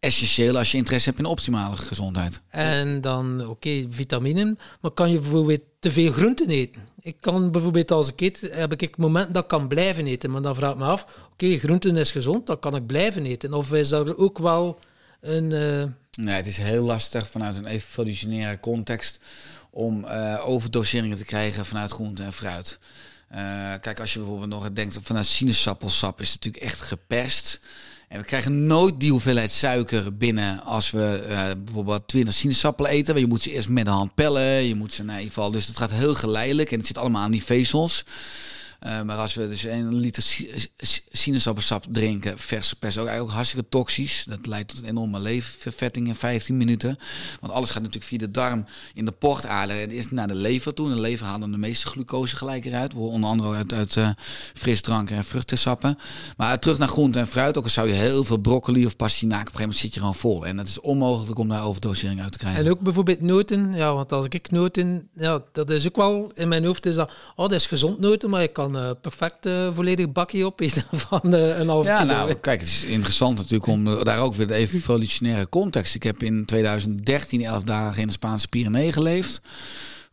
essentieel 0.00 0.58
als 0.58 0.70
je 0.70 0.78
interesse 0.78 1.08
hebt 1.08 1.20
in 1.20 1.26
optimale 1.26 1.76
gezondheid. 1.76 2.40
En 2.48 3.00
dan, 3.00 3.40
oké, 3.40 3.50
okay, 3.50 3.86
vitaminen, 3.90 4.58
maar 4.80 4.90
kan 4.90 5.10
je 5.10 5.18
bijvoorbeeld 5.20 5.60
te 5.78 5.90
veel 5.90 6.12
groenten 6.12 6.48
eten? 6.48 6.82
Ik 7.06 7.16
kan 7.20 7.50
bijvoorbeeld 7.50 7.90
als 7.90 8.08
ik 8.08 8.20
eet, 8.20 8.48
heb 8.50 8.80
ik 8.80 8.96
moment 8.96 9.34
dat 9.34 9.42
ik 9.42 9.48
kan 9.48 9.68
blijven 9.68 10.06
eten, 10.06 10.30
maar 10.30 10.42
dan 10.42 10.54
vraag 10.54 10.72
ik 10.72 10.78
me 10.78 10.84
af, 10.84 11.06
oké, 11.32 11.58
groenten 11.58 11.96
is 11.96 12.10
gezond, 12.10 12.46
dan 12.46 12.58
kan 12.58 12.76
ik 12.76 12.86
blijven 12.86 13.26
eten. 13.26 13.52
Of 13.52 13.72
is 13.72 13.88
dat 13.88 14.16
ook 14.16 14.38
wel 14.38 14.78
een... 15.20 15.50
Uh... 15.50 15.84
Nee, 16.24 16.34
het 16.34 16.46
is 16.46 16.56
heel 16.56 16.84
lastig 16.84 17.28
vanuit 17.28 17.56
een 17.56 17.66
evolutionaire 17.66 18.60
context 18.60 19.18
om 19.70 20.04
uh, 20.04 20.42
overdoseringen 20.48 21.16
te 21.16 21.24
krijgen 21.24 21.66
vanuit 21.66 21.90
groente 21.90 22.22
en 22.22 22.32
fruit. 22.32 22.78
Uh, 23.32 23.38
kijk, 23.80 24.00
als 24.00 24.12
je 24.12 24.18
bijvoorbeeld 24.18 24.50
nog 24.50 24.72
denkt 24.72 24.98
vanuit 25.02 25.26
sinaasappelsap 25.26 26.20
is 26.20 26.32
het 26.32 26.44
natuurlijk 26.44 26.72
echt 26.72 26.80
geperst. 26.80 27.60
En 28.08 28.18
we 28.18 28.24
krijgen 28.24 28.66
nooit 28.66 29.00
die 29.00 29.10
hoeveelheid 29.10 29.52
suiker 29.52 30.16
binnen 30.16 30.62
als 30.62 30.90
we 30.90 31.26
uh, 31.28 31.50
bijvoorbeeld 31.64 32.08
20 32.08 32.34
sinaasappelen 32.34 32.90
eten. 32.90 33.18
Je 33.18 33.26
moet 33.26 33.42
ze 33.42 33.52
eerst 33.52 33.68
met 33.68 33.84
de 33.84 33.90
hand 33.90 34.14
pellen. 34.14 34.64
Je 34.64 34.74
moet 34.74 34.92
ze 34.92 35.02
in 35.02 35.08
ieder 35.08 35.22
geval. 35.22 35.50
Dus 35.50 35.66
het 35.66 35.76
gaat 35.76 35.90
heel 35.90 36.14
geleidelijk 36.14 36.70
en 36.70 36.78
het 36.78 36.86
zit 36.86 36.98
allemaal 36.98 37.22
aan 37.22 37.30
die 37.30 37.44
vezels. 37.44 38.04
Uh, 38.86 39.02
maar 39.02 39.16
als 39.16 39.34
we 39.34 39.48
dus 39.48 39.62
een 39.62 39.94
liter 39.94 40.24
sinaasappelsap 41.10 41.84
drinken, 41.90 42.38
verse 42.38 42.76
pers, 42.76 42.98
ook 42.98 43.06
eigenlijk 43.06 43.34
hartstikke 43.34 43.68
toxisch. 43.68 44.24
Dat 44.28 44.46
leidt 44.46 44.68
tot 44.68 44.78
een 44.78 44.88
enorme 44.88 45.20
leververvetting 45.20 46.06
in 46.08 46.14
15 46.14 46.56
minuten. 46.56 46.98
Want 47.40 47.52
alles 47.52 47.70
gaat 47.70 47.82
natuurlijk 47.82 48.04
via 48.04 48.18
de 48.18 48.30
darm 48.30 48.66
in 48.94 49.04
de 49.04 49.12
portader 49.12 49.80
en 49.80 49.90
eerst 49.90 50.10
naar 50.10 50.28
de 50.28 50.34
lever 50.34 50.74
toe. 50.74 50.88
En 50.88 50.94
de 50.94 51.00
lever 51.00 51.26
haalt 51.26 51.40
dan 51.40 51.50
de 51.50 51.56
meeste 51.56 51.86
glucose 51.86 52.36
gelijk 52.36 52.64
eruit. 52.64 52.94
Onder 52.94 53.30
andere 53.30 53.54
uit, 53.54 53.72
uit 53.72 53.96
uh, 53.96 54.10
frisdranken 54.54 55.16
en 55.16 55.24
vruchtensappen. 55.24 55.98
Maar 56.36 56.58
terug 56.58 56.78
naar 56.78 56.88
groente 56.88 57.18
en 57.18 57.26
fruit. 57.26 57.58
Ook 57.58 57.64
al 57.64 57.70
zou 57.70 57.88
je 57.88 57.94
heel 57.94 58.24
veel 58.24 58.38
broccoli 58.38 58.86
of 58.86 58.96
pastinaak, 58.96 59.40
op 59.40 59.54
een 59.54 59.60
gegeven 59.60 59.68
moment 59.68 59.80
zit 59.80 59.94
je 59.94 60.00
gewoon 60.00 60.14
vol. 60.14 60.46
En 60.46 60.58
het 60.58 60.68
is 60.68 60.80
onmogelijk 60.80 61.38
om 61.38 61.48
daar 61.48 61.64
overdosering 61.64 62.22
uit 62.22 62.32
te 62.32 62.38
krijgen. 62.38 62.64
En 62.64 62.70
ook 62.70 62.80
bijvoorbeeld 62.80 63.20
noten. 63.20 63.72
Ja, 63.72 63.94
want 63.94 64.12
als 64.12 64.26
ik 64.28 64.50
noten, 64.50 65.08
ja, 65.12 65.42
dat 65.52 65.70
is 65.70 65.86
ook 65.86 65.96
wel 65.96 66.30
in 66.34 66.48
mijn 66.48 66.64
hoofd 66.64 66.86
is 66.86 66.94
dat, 66.94 67.10
oh, 67.34 67.48
dat 67.48 67.52
is 67.52 67.66
gezond 67.66 67.98
noten, 67.98 68.30
maar 68.30 68.40
je 68.40 68.48
kan 68.48 68.75
uh, 68.76 68.90
perfect 69.00 69.46
uh, 69.46 69.68
volledig 69.74 70.12
bakje 70.12 70.46
op 70.46 70.60
is 70.60 70.82
van 71.08 71.34
uh, 71.34 71.58
een 71.58 71.68
half 71.68 71.86
ja, 71.86 72.04
nou, 72.04 72.34
kijk, 72.34 72.60
het 72.60 72.68
is 72.68 72.84
interessant 72.84 73.36
natuurlijk 73.36 73.66
om 73.66 74.04
daar 74.04 74.18
ook 74.18 74.34
weer 74.34 74.46
de 74.46 74.54
evolutionaire 74.54 75.48
context. 75.48 75.94
Ik 75.94 76.02
heb 76.02 76.22
in 76.22 76.44
2013 76.44 77.44
elf 77.44 77.62
dagen 77.62 78.00
in 78.00 78.06
de 78.06 78.12
Spaanse 78.12 78.48
Pyreneeën 78.48 78.92
geleefd 78.92 79.40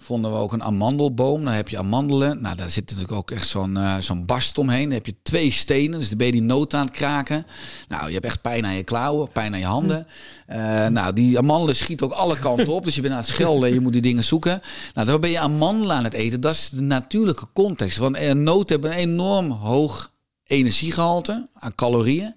vonden 0.04 0.32
we 0.32 0.38
ook 0.38 0.54
een 0.54 0.64
amandelboom. 0.64 1.44
Dan 1.44 1.54
heb 1.54 1.70
je 1.70 1.78
amandelen. 1.78 2.42
Nou, 2.42 2.56
daar 2.56 2.70
zit 2.70 2.86
natuurlijk 2.86 3.12
ook 3.12 3.32
echt 3.32 3.48
zo'n 3.48 3.76
uh, 3.76 3.98
zo'n 3.98 4.26
barst 4.26 4.58
omheen. 4.58 4.84
Dan 4.84 4.92
heb 4.92 5.06
je 5.06 5.16
twee 5.24 5.52
stenen, 5.52 6.00
dus 6.00 6.10
dan 6.10 6.18
ben 6.18 6.28
je 6.28 6.34
die 6.34 6.42
noot 6.42 6.74
aan 6.74 6.86
het 6.86 6.96
kraken. 6.96 7.46
Nou, 7.88 8.08
je 8.08 8.14
hebt 8.14 8.26
echt 8.26 8.42
pijn 8.42 8.66
aan 8.66 8.76
je 8.76 8.84
klauwen, 8.84 9.32
pijn 9.32 9.54
aan 9.54 9.60
je 9.60 9.66
handen. 9.66 10.08
Uh, 10.50 10.88
nou, 10.88 11.14
die 11.14 11.38
amandelen 11.38 11.76
schieten 11.76 12.06
ook 12.06 12.14
alle 12.14 12.40
kanten 12.40 12.74
op. 12.74 12.86
Dus 12.86 12.96
je 12.96 13.02
bent 13.02 13.14
aan 13.14 13.20
het 13.20 13.30
schelden 13.30 13.68
en 13.68 13.74
je 13.74 13.80
moet 13.80 13.94
die 13.94 14.02
dingen 14.02 14.24
zoeken. 14.24 14.62
Nou, 14.94 15.08
dan 15.08 15.22
ben 15.22 15.30
je 15.30 15.40
amandelen 15.40 15.96
aan 15.96 16.04
het 16.04 16.14
eten. 16.14 16.42
Dat 16.42 16.54
is 16.54 16.70
de 16.70 16.82
natuurlijke 16.82 17.48
context. 17.54 17.98
Want 17.98 18.34
noten 18.34 18.80
hebben 18.80 18.92
een 18.92 19.10
enorm 19.10 19.52
hoog 19.52 20.12
energiegehalte 20.44 21.48
aan 21.54 21.76
calorieën. 21.76 22.36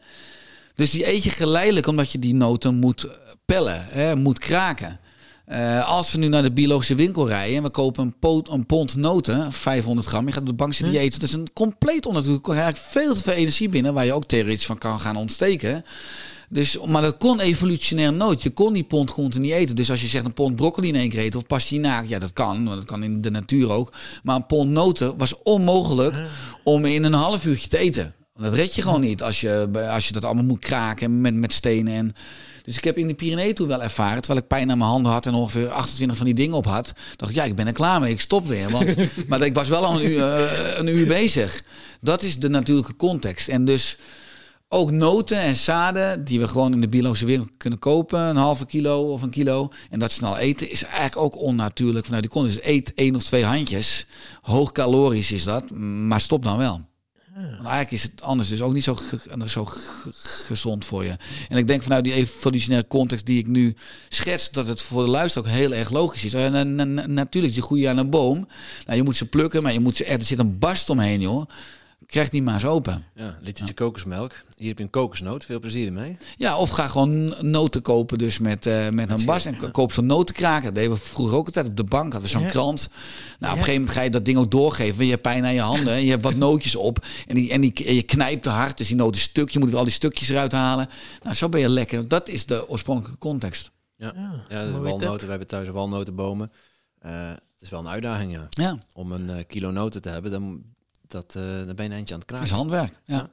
Dus 0.75 0.91
die 0.91 1.13
eet 1.13 1.25
je 1.25 1.31
geleidelijk 1.31 1.87
omdat 1.87 2.13
je 2.13 2.19
die 2.19 2.35
noten 2.35 2.75
moet 2.75 3.07
pellen, 3.45 3.85
hè, 3.85 4.17
moet 4.17 4.39
kraken. 4.39 5.01
Uh, 5.52 5.89
als 5.89 6.12
we 6.12 6.18
nu 6.18 6.28
naar 6.28 6.43
de 6.43 6.52
biologische 6.52 6.94
winkel 6.94 7.28
rijden 7.28 7.56
en 7.56 7.62
we 7.62 7.70
kopen 7.70 8.05
een, 8.05 8.18
pot, 8.18 8.48
een 8.48 8.66
pond 8.66 8.97
noten, 8.97 9.52
500 9.52 10.06
gram, 10.06 10.27
je 10.27 10.32
gaat 10.32 10.40
op 10.40 10.47
de 10.47 10.52
bank 10.52 10.74
zitten 10.74 10.94
hm. 10.94 11.01
eten. 11.01 11.20
Dat 11.20 11.28
is 11.28 11.35
een 11.35 11.52
compleet 11.52 12.06
onnatuurlijk. 12.06 12.47
eigenlijk 12.47 12.78
veel 12.78 13.14
te 13.14 13.23
veel 13.23 13.32
energie 13.32 13.68
binnen, 13.68 13.94
waar 13.94 14.05
je 14.05 14.12
ook 14.12 14.24
theoretisch 14.24 14.66
van 14.66 14.78
kan 14.78 15.01
gaan 15.01 15.16
ontsteken. 15.16 15.85
Dus, 16.48 16.78
maar 16.85 17.02
dat 17.02 17.16
kon 17.16 17.40
evolutionair 17.40 18.12
nooit. 18.12 18.43
Je 18.43 18.51
kon 18.51 18.73
die 18.73 18.85
pond 18.85 19.10
groente 19.10 19.39
niet 19.39 19.52
eten. 19.52 19.77
Dus 19.77 19.90
als 19.90 20.01
je 20.01 20.06
zegt 20.06 20.24
een 20.24 20.35
pond 20.35 20.56
broccoli 20.56 20.89
in 20.89 20.97
één 20.97 21.09
keer 21.09 21.20
eten 21.20 21.40
of 21.40 21.47
pastinaak, 21.47 22.06
ja 22.06 22.18
dat 22.18 22.32
kan, 22.32 22.64
want 22.64 22.77
dat 22.77 22.85
kan 22.85 23.02
in 23.02 23.20
de 23.20 23.31
natuur 23.31 23.70
ook. 23.70 23.93
Maar 24.23 24.36
een 24.36 24.47
pond 24.47 24.70
noten 24.70 25.16
was 25.16 25.43
onmogelijk 25.43 26.23
om 26.64 26.85
in 26.85 27.05
een 27.05 27.12
half 27.12 27.44
uurtje 27.44 27.68
te 27.68 27.78
eten. 27.78 28.14
Dat 28.35 28.55
red 28.55 28.74
je 28.74 28.82
gewoon 28.82 29.01
niet 29.01 29.23
als 29.23 29.40
je, 29.40 29.68
als 29.90 30.06
je 30.06 30.12
dat 30.12 30.24
allemaal 30.24 30.44
moet 30.44 30.59
kraken 30.59 31.20
met, 31.20 31.35
met 31.35 31.52
stenen 31.52 31.94
en... 31.94 32.14
Dus 32.67 32.77
ik 32.77 32.85
heb 32.85 32.99
in 32.99 33.09
de 33.09 33.15
Pyreneeën 33.15 33.55
toen 33.55 33.69
wel 33.69 33.83
ervaren, 33.83 34.23
terwijl 34.23 34.43
ik 34.43 34.49
pijn 34.49 34.71
aan 34.71 34.79
mijn 34.79 34.91
handen 34.91 35.13
had 35.13 35.27
en 35.27 35.35
ongeveer 35.35 35.69
28 35.69 36.17
van 36.17 36.27
die 36.27 36.35
dingen 36.35 36.57
op 36.57 36.67
had, 36.67 36.93
dacht 37.17 37.31
ik, 37.31 37.37
ja, 37.37 37.45
ik 37.45 37.55
ben 37.55 37.67
er 37.67 37.73
klaar 37.73 38.01
mee, 38.01 38.13
ik 38.13 38.21
stop 38.21 38.47
weer. 38.47 38.71
Want, 38.71 38.95
maar 39.29 39.43
ik 39.43 39.55
was 39.55 39.69
wel 39.69 39.85
al 39.85 40.01
een 40.01 40.11
uur, 40.11 40.19
uh, 40.19 40.79
een 40.79 40.87
uur 40.87 41.07
bezig. 41.07 41.63
Dat 42.01 42.23
is 42.23 42.39
de 42.39 42.49
natuurlijke 42.49 42.97
context. 42.97 43.49
En 43.49 43.65
dus 43.65 43.97
ook 44.69 44.91
noten 44.91 45.39
en 45.39 45.57
zaden 45.57 46.25
die 46.25 46.41
we 46.41 46.49
gewoon 46.49 46.73
in 46.73 46.81
de 46.81 46.89
biologische 46.89 47.27
wereld 47.27 47.49
kunnen 47.57 47.79
kopen, 47.79 48.21
een 48.21 48.37
halve 48.37 48.67
kilo 48.67 49.13
of 49.13 49.23
een 49.23 49.31
kilo, 49.31 49.73
en 49.91 49.99
dat 49.99 50.13
snel 50.13 50.39
eten, 50.39 50.71
is 50.71 50.85
eigenlijk 50.85 51.17
ook 51.17 51.37
onnatuurlijk 51.37 52.05
vanuit 52.05 52.23
die 52.23 52.33
context. 52.33 52.57
Dus 52.57 52.67
eet 52.73 52.95
één 52.95 53.15
of 53.15 53.23
twee 53.23 53.45
handjes, 53.45 54.07
hoog 54.43 54.73
calorisch 54.73 55.33
is 55.33 55.45
dat, 55.45 55.71
maar 55.71 56.21
stop 56.21 56.45
dan 56.45 56.59
wel. 56.59 56.81
Want 57.37 57.53
eigenlijk 57.69 57.91
is 57.91 58.03
het 58.03 58.23
anders 58.23 58.49
dus 58.49 58.63
ook 58.63 58.73
niet 58.73 58.85
zo, 58.85 58.99
zo 59.47 59.65
ge- 59.65 60.11
gezond 60.47 60.85
voor 60.85 61.05
je. 61.05 61.17
En 61.49 61.57
ik 61.57 61.67
denk 61.67 61.83
vanuit 61.83 62.05
die 62.05 62.13
evolutionaire 62.13 62.89
context 62.89 63.27
die 63.27 63.39
ik 63.39 63.47
nu 63.47 63.75
schets, 64.09 64.51
dat 64.51 64.67
het 64.67 64.83
voor 64.83 65.05
de 65.05 65.11
luisteraar 65.11 65.49
ook 65.49 65.55
heel 65.57 65.73
erg 65.75 65.91
logisch 65.91 66.25
is. 66.25 66.35
En, 66.35 66.79
en- 66.81 67.15
natuurlijk, 67.15 67.55
je 67.55 67.63
groeit 67.63 67.87
aan 67.87 67.99
een 67.99 68.11
boom. 68.11 68.49
Nou, 68.87 68.99
je 68.99 69.05
moet 69.05 69.17
ze 69.17 69.27
plukken, 69.27 69.63
maar 69.63 69.73
je 69.73 69.81
moet 69.81 69.97
ze 69.97 70.05
er 70.05 70.23
zit 70.25 70.39
een 70.39 70.59
barst 70.59 70.91
omheen, 70.91 71.21
joh. 71.21 71.47
Krijg 72.06 72.28
die 72.28 72.43
maar 72.43 72.55
eens 72.55 72.64
open. 72.64 73.05
Ja, 73.14 73.39
litertje 73.43 73.74
kokosmelk. 73.74 74.32
Hier 74.56 74.68
heb 74.68 74.78
je 74.78 74.85
een 74.85 74.90
kokosnoot. 74.90 75.44
Veel 75.44 75.60
plezier 75.60 75.86
ermee. 75.86 76.16
Ja, 76.36 76.59
of 76.59 76.70
ga 76.70 76.89
gewoon 76.89 77.35
noten 77.51 77.82
kopen 77.82 78.18
dus 78.18 78.39
met, 78.39 78.66
eh, 78.66 78.89
met 78.89 79.10
een 79.10 79.24
bas. 79.24 79.44
En 79.44 79.56
ko- 79.56 79.70
koop 79.70 79.93
zo'n 79.93 80.06
notenkraker. 80.06 80.64
Dat 80.64 80.74
deden 80.74 80.90
we 80.90 80.97
vroeger 80.98 81.36
ook 81.36 81.47
altijd 81.47 81.66
op 81.66 81.77
de 81.77 81.85
bank. 81.85 82.12
Hadden 82.12 82.23
we 82.31 82.36
zo'n 82.36 82.43
Ja. 82.43 82.48
krant. 82.48 82.89
Nou, 83.39 83.52
op 83.52 83.59
een 83.59 83.64
gegeven 83.64 83.73
moment 83.74 83.90
ga 83.90 84.01
je 84.02 84.10
dat 84.10 84.24
ding 84.24 84.39
ook 84.39 84.51
doorgeven. 84.51 85.05
Je 85.05 85.10
hebt 85.10 85.23
pijn 85.23 85.44
aan 85.44 85.55
je 85.55 85.60
handen. 85.60 85.93
En 85.94 86.05
je 86.05 86.10
hebt 86.10 86.23
wat 86.23 86.35
nootjes 86.35 86.77
op. 86.77 87.05
En, 87.27 87.35
die, 87.35 87.51
en, 87.51 87.60
die, 87.60 87.73
en 87.86 87.94
je 87.94 88.02
knijpt 88.02 88.43
te 88.43 88.48
hard. 88.48 88.78
Dus 88.78 88.86
die 88.86 88.97
noten 88.97 89.20
stuk. 89.20 89.51
Je 89.51 89.59
moet 89.59 89.74
al 89.74 89.85
die 89.85 89.93
stukjes 89.93 90.28
eruit 90.28 90.52
halen. 90.52 90.89
Nou, 91.23 91.35
zo 91.35 91.48
ben 91.48 91.60
je 91.60 91.68
lekker. 91.68 92.09
Dat 92.09 92.28
is 92.28 92.47
de 92.47 92.68
oorspronkelijke 92.68 93.18
context. 93.18 93.70
Ja, 93.97 94.12
Ja, 94.16 94.44
ja 94.48 94.64
de 94.64 94.70
walnoten. 94.78 95.24
We 95.24 95.31
hebben 95.31 95.48
thuis 95.48 95.68
walnotenbomen. 95.68 96.52
Eh, 96.98 97.28
het 97.28 97.62
is 97.62 97.68
wel 97.70 97.81
een 97.81 97.89
uitdaging, 97.89 98.32
ja. 98.32 98.47
Ja, 98.51 98.78
Om 98.93 99.12
een 99.12 99.31
eh, 99.31 99.44
kilo 99.47 99.70
noten 99.70 100.02
te 100.02 100.09
hebben, 100.09 100.31
dan, 100.31 100.62
dat, 101.09 101.35
eh, 101.35 101.43
dan 101.43 101.74
ben 101.74 101.77
je 101.77 101.83
een 101.83 101.93
eindje 101.93 102.15
aan 102.15 102.20
het 102.20 102.28
dat 102.28 102.43
is 102.43 102.49
kraken. 102.51 102.57
handwerk. 102.57 103.01
Ja. 103.05 103.31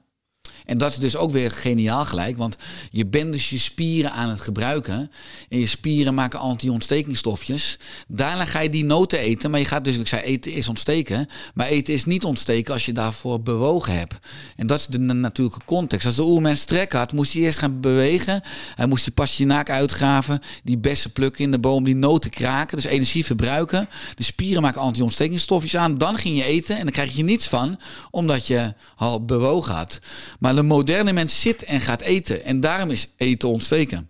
En 0.66 0.78
dat 0.78 0.92
is 0.92 0.98
dus 0.98 1.16
ook 1.16 1.32
weer 1.32 1.52
geniaal 1.52 2.06
gelijk. 2.06 2.38
Want 2.38 2.56
je 2.92 3.06
bent 3.06 3.34
dus 3.34 3.50
je 3.50 3.58
spieren 3.58 4.12
aan 4.12 4.30
het 4.30 4.42
gebruiken. 4.42 5.12
En 5.50 5.60
je 5.60 5.68
spieren 5.68 6.14
maken 6.14 6.40
anti-ontstekingsstofjes. 6.40 7.78
Daarna 8.08 8.46
ga 8.46 8.60
je 8.60 8.70
die 8.70 8.86
noten 8.86 9.20
eten. 9.20 9.52
Maar 9.52 9.60
je 9.60 9.66
gaat 9.66 9.86
dus, 9.86 9.98
ik 9.98 10.08
zei, 10.08 10.22
eten 10.22 10.54
is 10.54 10.68
ontsteken. 10.70 11.28
Maar 11.54 11.68
eten 11.68 11.94
is 11.94 12.06
niet 12.06 12.24
ontsteken 12.24 12.74
als 12.74 12.86
je 12.86 12.92
daarvoor 12.92 13.42
bewogen 13.42 13.98
hebt. 13.98 14.16
En 14.56 14.68
dat 14.68 14.80
is 14.80 14.86
de 14.86 15.00
na- 15.00 15.14
natuurlijke 15.14 15.66
context. 15.66 16.06
Als 16.06 16.16
de 16.16 16.24
oermens 16.24 16.64
trek 16.66 16.92
had, 16.94 17.12
moest 17.14 17.34
hij 17.34 17.42
eerst 17.42 17.60
gaan 17.60 17.80
bewegen. 17.82 18.42
Hij 18.76 18.88
moest 18.88 19.04
die 19.04 19.14
pastinaak 19.14 19.70
uitgraven. 19.70 20.40
Die 20.64 20.78
bessen 20.78 21.12
plukken 21.12 21.44
in 21.44 21.52
de 21.52 21.60
boom. 21.60 21.84
Die 21.84 21.96
noten 21.96 22.30
kraken. 22.30 22.76
Dus 22.76 22.86
energie 22.86 23.26
verbruiken. 23.26 23.90
De 24.16 24.24
spieren 24.24 24.62
maken 24.62 24.82
anti-ontstekingsstofjes 24.82 25.78
aan. 25.78 25.98
Dan 25.98 26.18
ging 26.18 26.38
je 26.38 26.44
eten. 26.44 26.78
En 26.78 26.84
dan 26.84 26.92
krijg 26.92 27.16
je 27.16 27.24
niets 27.24 27.48
van. 27.48 27.80
Omdat 28.12 28.48
je 28.48 28.74
al 28.96 29.26
bewogen 29.26 29.74
had. 29.74 30.00
Maar 30.40 30.53
de 30.56 30.62
moderne 30.62 31.14
mens 31.14 31.42
zit 31.42 31.64
en 31.64 31.82
gaat 31.82 32.02
eten. 32.02 32.44
En 32.44 32.60
daarom 32.60 32.90
is 32.90 33.08
eten 33.18 33.50
ontsteken. 33.50 34.10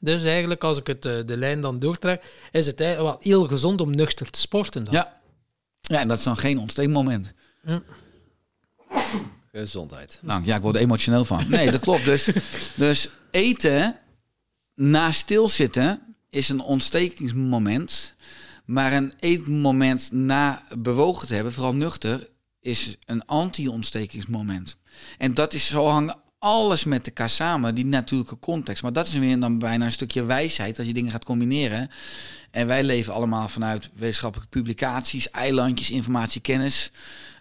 Dus 0.00 0.22
eigenlijk, 0.22 0.64
als 0.64 0.78
ik 0.78 0.86
het, 0.86 1.04
eh, 1.04 1.18
de 1.26 1.36
lijn 1.36 1.60
dan 1.60 1.78
doortrek, 1.78 2.22
is 2.52 2.66
het 2.66 2.78
wel 2.78 3.16
heel 3.20 3.46
gezond 3.46 3.80
om 3.80 3.90
nuchter 3.90 4.30
te 4.30 4.40
sporten 4.40 4.84
dan. 4.84 4.94
Ja. 4.94 5.20
Ja, 5.80 6.00
en 6.00 6.08
dat 6.08 6.18
is 6.18 6.24
dan 6.24 6.36
geen 6.36 6.58
ontsteekmoment. 6.58 7.32
Gezondheid. 9.52 10.18
Nou 10.22 10.44
ja, 10.44 10.56
ik 10.56 10.62
word 10.62 10.76
er 10.76 10.82
emotioneel 10.82 11.24
van. 11.24 11.44
Nee, 11.48 11.70
dat 11.70 11.80
klopt. 11.80 12.04
Dus, 12.04 12.28
dus 12.74 13.08
eten 13.30 13.98
na 14.74 15.12
stilzitten 15.12 16.16
is 16.30 16.48
een 16.48 16.60
ontstekingsmoment. 16.60 18.14
Maar 18.64 18.92
een 18.92 19.12
eetmoment 19.20 20.12
na 20.12 20.62
bewogen 20.76 21.26
te 21.26 21.34
hebben, 21.34 21.52
vooral 21.52 21.74
nuchter, 21.74 22.28
is 22.60 22.96
een 23.04 23.24
anti-ontstekingsmoment. 23.26 24.76
En 25.18 25.34
dat 25.34 25.54
is 25.54 25.66
zo 25.66 25.86
hangen 25.86 26.16
alles 26.38 26.84
met 26.84 27.06
elkaar 27.06 27.30
samen, 27.30 27.74
die 27.74 27.84
natuurlijke 27.84 28.38
context. 28.38 28.82
Maar 28.82 28.92
dat 28.92 29.06
is 29.06 29.14
weer 29.14 29.40
dan 29.40 29.58
bijna 29.58 29.84
een 29.84 29.92
stukje 29.92 30.24
wijsheid 30.24 30.78
als 30.78 30.86
je 30.86 30.92
dingen 30.92 31.10
gaat 31.10 31.24
combineren. 31.24 31.90
En 32.50 32.66
wij 32.66 32.84
leven 32.84 33.12
allemaal 33.12 33.48
vanuit 33.48 33.90
wetenschappelijke 33.94 34.58
publicaties, 34.58 35.30
eilandjes, 35.30 35.90
informatie, 35.90 36.40
kennis, 36.40 36.90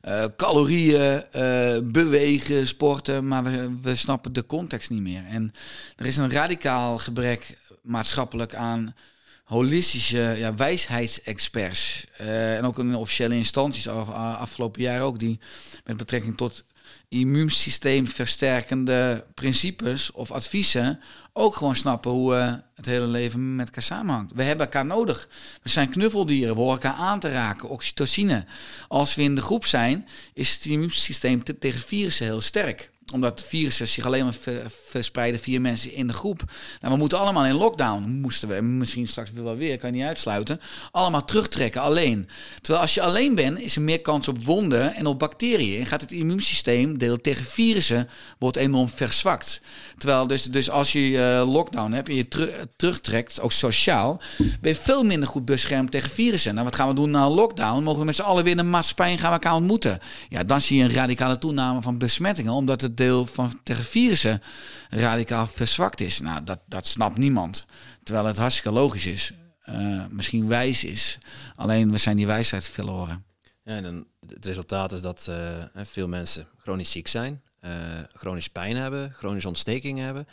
eh, 0.01 0.25
calorieën, 0.37 1.23
eh, 1.31 1.77
bewegen, 1.83 2.67
sporten. 2.67 3.27
Maar 3.27 3.43
we, 3.43 3.77
we 3.81 3.95
snappen 3.95 4.33
de 4.33 4.45
context 4.45 4.89
niet 4.89 5.01
meer. 5.01 5.23
En 5.29 5.53
er 5.95 6.05
is 6.05 6.17
een 6.17 6.31
radicaal 6.31 6.97
gebrek 6.97 7.57
maatschappelijk 7.81 8.55
aan 8.55 8.95
holistische 9.43 10.35
ja, 10.37 10.55
wijsheidsexperts. 10.55 12.05
Eh, 12.17 12.57
en 12.57 12.65
ook 12.65 12.79
in 12.79 12.95
officiële 12.95 13.35
instanties 13.35 13.87
af, 13.87 14.09
afgelopen 14.39 14.81
jaar 14.81 15.01
ook, 15.01 15.19
die 15.19 15.39
met 15.85 15.97
betrekking 15.97 16.37
tot 16.37 16.63
immuunsysteem 17.09 18.07
versterkende 18.07 19.25
principes 19.33 20.11
of 20.11 20.31
adviezen 20.31 20.99
ook 21.33 21.55
gewoon 21.55 21.75
snappen 21.75 22.11
hoe 22.11 22.35
eh, 22.35 22.53
het 22.75 22.85
hele 22.85 23.07
leven 23.07 23.55
met 23.55 23.65
elkaar 23.65 23.83
samenhangt. 23.83 24.31
We 24.35 24.43
hebben 24.43 24.65
elkaar 24.65 24.85
nodig. 24.85 25.27
We 25.63 25.69
zijn 25.69 25.89
knuffeldieren, 25.89 26.55
we 26.55 26.61
horen 26.61 26.81
elkaar 26.81 26.99
aan 26.99 27.19
te 27.19 27.31
raken, 27.31 27.69
oxytocine. 27.69 28.45
Als 28.87 29.15
we 29.15 29.21
in 29.21 29.35
de 29.35 29.41
groep 29.41 29.65
zijn, 29.65 30.07
is 30.33 30.53
het 30.53 30.65
immuunsysteem 30.65 31.43
te- 31.43 31.57
tegen 31.57 31.79
virussen 31.79 32.25
heel 32.25 32.41
sterk 32.41 32.91
omdat 33.13 33.43
virussen 33.47 33.87
zich 33.87 34.05
alleen 34.05 34.23
maar 34.23 34.33
ver- 34.33 34.71
verspreiden 34.85 35.39
via 35.39 35.59
mensen 35.59 35.93
in 35.93 36.07
de 36.07 36.13
groep. 36.13 36.43
Nou, 36.79 36.93
we 36.93 36.99
moeten 36.99 37.19
allemaal 37.19 37.45
in 37.45 37.53
lockdown. 37.53 38.09
Moesten 38.09 38.49
we, 38.49 38.61
misschien 38.61 39.07
straks 39.07 39.31
wel 39.31 39.55
weer, 39.55 39.77
kan 39.77 39.89
je 39.89 39.95
niet 39.95 40.05
uitsluiten. 40.05 40.59
Allemaal 40.91 41.25
terugtrekken, 41.25 41.81
alleen. 41.81 42.27
Terwijl 42.61 42.81
als 42.81 42.93
je 42.93 43.01
alleen 43.01 43.35
bent, 43.35 43.59
is 43.59 43.75
er 43.75 43.81
meer 43.81 44.01
kans 44.01 44.27
op 44.27 44.43
wonden 44.43 44.95
en 44.95 45.05
op 45.05 45.19
bacteriën. 45.19 45.79
En 45.79 45.85
gaat 45.85 46.01
het 46.01 46.11
immuunsysteem, 46.11 46.97
deel 46.97 47.21
tegen 47.21 47.45
virussen, 47.45 48.09
wordt 48.39 48.57
enorm 48.57 48.89
verzwakt. 48.89 49.61
Terwijl 49.97 50.27
dus, 50.27 50.43
dus 50.43 50.69
als 50.69 50.91
je 50.91 51.17
eh, 51.17 51.51
lockdown 51.51 51.91
hebt 51.91 52.09
en 52.09 52.15
je 52.15 52.27
teru- 52.27 52.53
terugtrekt, 52.75 53.41
ook 53.41 53.51
sociaal, 53.51 54.21
ben 54.37 54.71
je 54.71 54.75
veel 54.75 55.03
minder 55.03 55.29
goed 55.29 55.45
beschermd 55.45 55.91
tegen 55.91 56.09
virussen. 56.09 56.53
Nou, 56.53 56.65
wat 56.65 56.75
gaan 56.75 56.87
we 56.87 56.93
doen 56.93 57.11
na 57.11 57.29
lockdown? 57.29 57.83
Mogen 57.83 57.99
we 57.99 58.05
met 58.05 58.15
z'n 58.15 58.21
allen 58.21 58.43
weer 58.43 58.51
in 58.51 58.57
de 58.57 58.63
maatschappij 58.63 59.17
gaan 59.17 59.27
we 59.27 59.33
elkaar 59.33 59.53
ontmoeten? 59.53 59.99
Ja, 60.29 60.43
dan 60.43 60.61
zie 60.61 60.77
je 60.77 60.83
een 60.83 60.93
radicale 60.93 61.37
toename 61.37 61.81
van 61.81 61.97
besmettingen, 61.97 62.51
omdat 62.51 62.81
het 62.81 62.96
deel 62.97 63.25
van 63.25 63.59
tegen 63.63 63.83
virussen 63.83 64.41
radicaal 64.89 65.47
verzwakt 65.47 66.01
is. 66.01 66.19
Nou, 66.19 66.43
dat, 66.43 66.59
dat 66.65 66.87
snapt 66.87 67.17
niemand. 67.17 67.65
Terwijl 68.03 68.25
het 68.25 68.37
hartstikke 68.37 68.71
logisch 68.71 69.05
is. 69.05 69.33
Eh, 69.61 70.05
misschien 70.09 70.47
wijs 70.47 70.83
is. 70.83 71.17
Alleen 71.55 71.91
we 71.91 71.97
zijn 71.97 72.17
die 72.17 72.27
wijsheid 72.27 72.67
verloren. 72.67 73.25
Ja, 73.63 73.75
en 73.75 73.83
dan, 73.83 74.05
het 74.27 74.45
resultaat 74.45 74.91
is 74.91 75.01
dat 75.01 75.27
eh, 75.29 75.83
veel 75.85 76.07
mensen 76.07 76.47
chronisch 76.57 76.91
ziek 76.91 77.07
zijn, 77.07 77.41
eh 77.59 77.71
chronisch 78.13 78.47
pijn 78.47 78.75
hebben, 78.75 79.13
chronische 79.13 79.47
ontstekingen 79.47 80.05
hebben. 80.05 80.27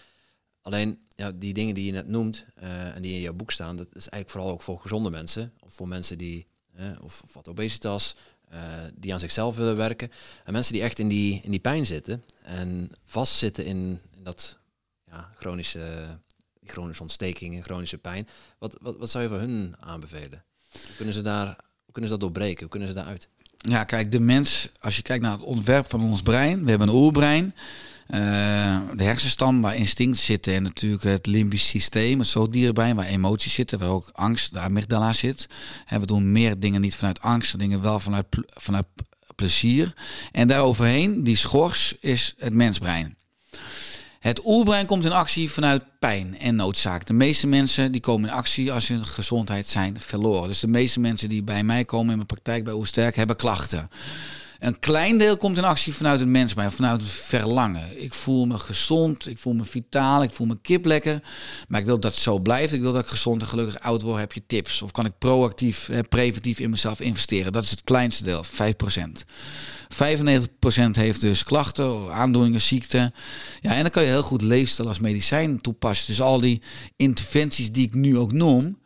Alleen 0.61 0.99
ja, 1.17 1.33
die 1.33 1.55
dingen 1.55 1.75
die 1.75 1.87
je 1.87 1.93
net 1.93 2.09
noemt 2.09 2.45
eh, 2.55 2.95
en 2.95 3.03
die 3.03 3.15
in 3.15 3.21
jouw 3.21 3.33
boek 3.33 3.51
staan, 3.51 3.77
dat 3.77 3.87
is 3.87 4.09
eigenlijk 4.09 4.31
vooral 4.31 4.51
ook 4.51 4.63
voor 4.63 4.81
gezonde 4.81 5.11
mensen. 5.11 5.53
Of 5.61 5.73
voor 5.75 5.89
mensen 5.89 6.19
die, 6.19 6.47
eh, 6.75 6.87
of 7.01 7.25
wat 7.33 7.49
obesitas, 7.49 8.17
eh, 8.55 8.61
die 8.95 9.13
aan 9.13 9.19
zichzelf 9.19 9.57
willen 9.57 9.77
werken. 9.77 10.11
En 10.45 10.53
mensen 10.53 10.73
die 10.73 10.83
echt 10.83 10.99
in 10.99 11.09
die, 11.09 11.41
in 11.43 11.51
die 11.51 11.61
pijn 11.61 11.87
zitten 11.87 12.25
en 12.43 12.91
vastzitten 13.05 13.65
in, 13.65 14.01
in 14.17 14.25
dat 14.25 14.59
ja, 15.11 15.31
chronische, 15.37 16.19
chronische 16.65 17.03
ontstekingen, 17.03 17.63
chronische 17.63 17.99
pijn. 17.99 18.29
Wat, 18.59 18.77
wat, 18.81 18.97
wat 18.97 19.11
zou 19.11 19.25
je 19.25 19.31
voor 19.31 19.39
hun 19.39 19.75
aanbevelen? 19.81 20.45
Hoe 20.73 20.97
kunnen 20.97 21.15
ze 21.15 21.23
daar, 21.23 21.47
hoe 21.85 21.93
kunnen 21.93 22.11
ze 22.11 22.19
dat 22.19 22.21
doorbreken? 22.21 22.61
Hoe 22.61 22.69
kunnen 22.69 22.89
ze 22.89 22.95
daaruit? 22.95 23.29
Ja, 23.57 23.85
kijk, 23.85 24.13
de 24.13 24.21
mens, 24.21 24.69
als 24.81 24.97
je 24.97 25.03
kijkt 25.03 25.23
naar 25.23 25.33
het 25.33 25.43
ontwerp 25.43 25.91
van 25.91 26.03
ons 26.03 26.23
brein, 26.23 26.65
we 26.65 26.71
hebben 26.71 26.89
een 26.89 26.95
oerbrein, 26.95 27.55
de 28.07 29.05
hersenstam 29.05 29.61
waar 29.61 29.77
instinct 29.77 30.19
zitten 30.19 30.55
en 30.55 30.63
natuurlijk 30.63 31.03
het 31.03 31.27
limbisch 31.27 31.69
systeem, 31.69 32.19
het 32.19 32.29
zoogdierenbrein 32.29 32.97
waar 32.97 33.07
emoties 33.07 33.53
zitten, 33.55 33.79
waar 33.79 33.89
ook 33.89 34.11
angst, 34.13 34.53
de 34.53 34.59
amygdala 34.59 35.13
zit. 35.13 35.47
En 35.87 36.01
we 36.01 36.07
doen 36.07 36.33
meer 36.33 36.59
dingen 36.59 36.81
niet 36.81 36.97
vanuit 36.97 37.21
angst, 37.21 37.59
dingen 37.59 37.83
wel 37.83 38.01
vanuit, 38.01 38.27
vanuit 38.47 38.87
plezier. 39.35 39.95
En 40.33 40.49
daaroverheen, 40.49 41.25
die 41.25 41.37
schors, 41.37 41.97
is 42.01 42.35
het 42.39 42.55
mensbrein. 42.55 43.17
Het 44.25 44.41
oerbrein 44.45 44.87
komt 44.87 45.05
in 45.05 45.13
actie 45.13 45.51
vanuit 45.51 45.83
pijn 45.99 46.39
en 46.39 46.57
noodzaak. 46.57 47.07
De 47.07 47.13
meeste 47.13 47.47
mensen 47.47 47.93
die 47.93 48.01
komen 48.01 48.29
in 48.29 48.35
actie 48.35 48.73
als 48.73 48.89
hun 48.89 49.07
gezondheid 49.07 49.67
zijn 49.67 50.01
verloren. 50.01 50.49
Dus 50.49 50.61
de 50.61 50.67
meeste 50.67 51.01
mensen 51.01 51.29
die 51.29 51.43
bij 51.43 51.65
mij 51.65 51.85
komen 51.85 52.11
in 52.11 52.17
mijn 52.17 52.27
praktijk 52.27 52.65
bij 52.65 52.73
Oersterk 52.73 53.17
hebben 53.17 53.37
klachten. 53.37 53.89
Een 54.65 54.79
klein 54.79 55.19
deel 55.19 55.37
komt 55.37 55.59
in 55.59 55.65
actie 55.65 55.95
vanuit 55.95 56.21
het 56.21 56.29
mensbrein, 56.29 56.73
vanuit 56.73 57.01
het 57.01 57.11
verlangen. 57.11 58.03
Ik 58.03 58.15
voel 58.15 58.47
me 58.47 58.59
gezond, 58.59 59.27
ik 59.27 59.39
voel 59.39 59.53
me 59.53 59.65
vitaal, 59.65 60.23
ik 60.23 60.31
voel 60.31 60.47
me 60.47 60.59
kip 60.63 60.85
lekker. 60.85 61.23
Maar 61.69 61.81
ik 61.81 61.87
wil 61.87 62.01
dat 62.01 62.17
zo 62.17 62.39
blijft. 62.39 62.73
Ik 62.73 62.81
wil 62.81 62.93
dat 62.93 63.03
ik 63.03 63.09
gezond 63.09 63.41
en 63.41 63.47
gelukkig 63.47 63.81
oud 63.81 64.03
word. 64.03 64.21
Heb 64.21 64.33
je 64.33 64.47
tips? 64.47 64.83
Of 64.83 64.91
kan 64.91 65.05
ik 65.05 65.19
proactief, 65.19 65.89
eh, 65.89 65.99
preventief 66.09 66.59
in 66.59 66.71
mezelf 66.71 67.01
investeren? 67.01 67.53
Dat 67.53 67.65
is 67.65 67.71
het 67.71 67.85
kleinste 67.85 68.25
deel, 68.25 68.45
5%. 68.45 69.25
95% 69.89 70.97
heeft 70.97 71.21
dus 71.21 71.45
klachten, 71.45 72.13
aandoeningen, 72.13 72.61
ziekten. 72.61 73.15
Ja, 73.61 73.71
en 73.75 73.83
dan 73.83 73.91
kan 73.91 74.03
je 74.03 74.09
heel 74.09 74.23
goed 74.23 74.43
leefstijl 74.43 74.89
als 74.89 74.99
medicijn 74.99 75.61
toepassen. 75.61 76.07
Dus 76.07 76.21
al 76.21 76.41
die 76.41 76.63
interventies 76.97 77.73
die 77.73 77.87
ik 77.87 77.95
nu 77.95 78.19
ook 78.19 78.33
noem. 78.33 78.79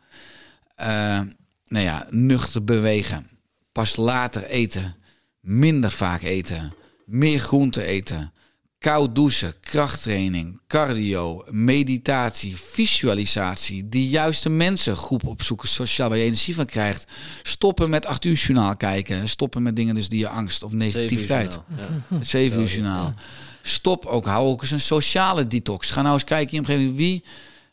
eh, 0.75 1.19
nou 1.67 1.85
ja, 1.85 2.07
nuchter 2.09 2.63
bewegen. 2.63 3.29
Pas 3.71 3.95
later 3.95 4.45
eten. 4.45 4.95
Minder 5.41 5.91
vaak 5.91 6.21
eten. 6.21 6.73
Meer 7.05 7.39
groente 7.39 7.83
eten. 7.83 8.33
koud 8.79 9.15
douchen, 9.15 9.53
krachttraining, 9.59 10.61
cardio, 10.67 11.43
meditatie, 11.49 12.57
visualisatie, 12.57 13.89
die 13.89 14.09
juiste 14.09 14.49
mensengroep 14.49 15.27
opzoeken, 15.27 15.67
sociaal 15.67 16.09
waar 16.09 16.17
je 16.17 16.23
energie 16.23 16.55
van 16.55 16.65
krijgt. 16.65 17.11
Stoppen 17.43 17.89
met 17.89 18.05
acht 18.05 18.25
uur 18.25 18.35
journaal 18.35 18.77
kijken. 18.77 19.29
Stoppen 19.29 19.63
met 19.63 19.75
dingen 19.75 19.95
dus 19.95 20.09
die 20.09 20.19
je 20.19 20.29
angst 20.29 20.63
of 20.63 20.71
negativiteit. 20.71 21.59
Het 22.07 22.27
zeven 22.27 22.61
uur 22.61 22.67
journaal. 22.67 23.13
Stop 23.61 24.05
ook, 24.05 24.25
hou 24.25 24.47
ook 24.47 24.61
eens 24.61 24.71
een 24.71 24.79
sociale 24.79 25.47
detox. 25.47 25.91
Ga 25.91 26.01
nou 26.01 26.13
eens 26.13 26.23
kijken 26.23 26.57
in 26.57 26.61
je 26.61 26.67
omgeving 26.67 26.95
wie 26.95 27.23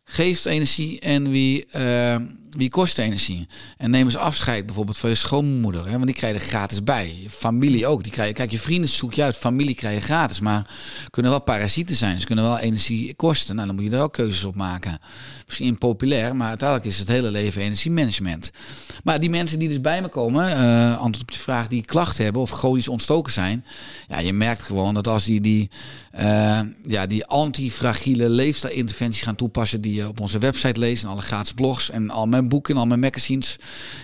geeft 0.08 0.46
energie 0.46 1.00
en 1.00 1.30
wie, 1.30 1.64
uh, 1.76 2.16
wie 2.50 2.70
kost 2.70 2.98
energie. 2.98 3.46
En 3.76 3.90
neem 3.90 4.04
eens 4.04 4.16
afscheid 4.16 4.66
bijvoorbeeld 4.66 4.98
van 4.98 5.10
je 5.10 5.16
schoonmoeder, 5.16 5.84
hè, 5.84 5.92
want 5.92 6.06
die 6.06 6.14
krijg 6.14 6.34
je 6.34 6.40
er 6.40 6.46
gratis 6.46 6.82
bij. 6.82 7.16
Je 7.22 7.30
familie 7.30 7.86
ook, 7.86 8.02
die 8.02 8.12
krijg 8.12 8.28
je, 8.28 8.34
kijk, 8.34 8.50
je 8.50 8.58
vrienden 8.58 8.90
zoek 8.90 9.14
je 9.14 9.22
uit, 9.22 9.36
familie 9.36 9.74
krijg 9.74 9.94
je 9.94 10.04
gratis, 10.04 10.40
maar 10.40 10.70
kunnen 11.10 11.30
wel 11.30 11.40
parasieten 11.40 11.96
zijn, 11.96 12.20
ze 12.20 12.26
kunnen 12.26 12.44
wel 12.44 12.58
energie 12.58 13.14
kosten. 13.14 13.54
Nou, 13.54 13.66
dan 13.66 13.76
moet 13.76 13.84
je 13.84 13.96
er 13.96 14.02
ook 14.02 14.12
keuzes 14.12 14.44
op 14.44 14.56
maken. 14.56 14.98
Misschien 15.46 15.66
impopulair, 15.66 16.36
maar 16.36 16.48
uiteindelijk 16.48 16.88
is 16.88 16.98
het 16.98 17.08
hele 17.08 17.30
leven 17.30 17.62
energiemanagement. 17.62 18.50
Maar 19.04 19.20
die 19.20 19.30
mensen 19.30 19.58
die 19.58 19.68
dus 19.68 19.80
bij 19.80 20.02
me 20.02 20.08
komen, 20.08 20.50
uh, 20.50 20.98
antwoord 20.98 21.20
op 21.20 21.30
je 21.30 21.38
vraag, 21.38 21.68
die 21.68 21.84
klachten 21.84 22.24
hebben 22.24 22.42
of 22.42 22.50
chronisch 22.50 22.88
ontstoken 22.88 23.32
zijn, 23.32 23.64
ja, 24.08 24.18
je 24.18 24.32
merkt 24.32 24.62
gewoon 24.62 24.94
dat 24.94 25.08
als 25.08 25.24
die, 25.24 25.40
die, 25.40 25.70
uh, 26.20 26.60
ja, 26.86 27.06
die 27.06 27.26
antifragiele 27.26 28.28
leefstijlinterventies 28.28 29.22
gaan 29.22 29.36
toepassen 29.36 29.80
die 29.80 29.95
je 29.96 30.08
op 30.08 30.20
onze 30.20 30.38
website 30.38 30.80
leest 30.80 31.02
en 31.02 31.08
alle 31.08 31.20
gratis 31.20 31.52
blogs 31.52 31.90
en 31.90 32.10
al 32.10 32.26
mijn 32.26 32.48
boeken 32.48 32.74
en 32.74 32.80
al 32.80 32.86
mijn 32.86 33.00
magazines, 33.00 33.56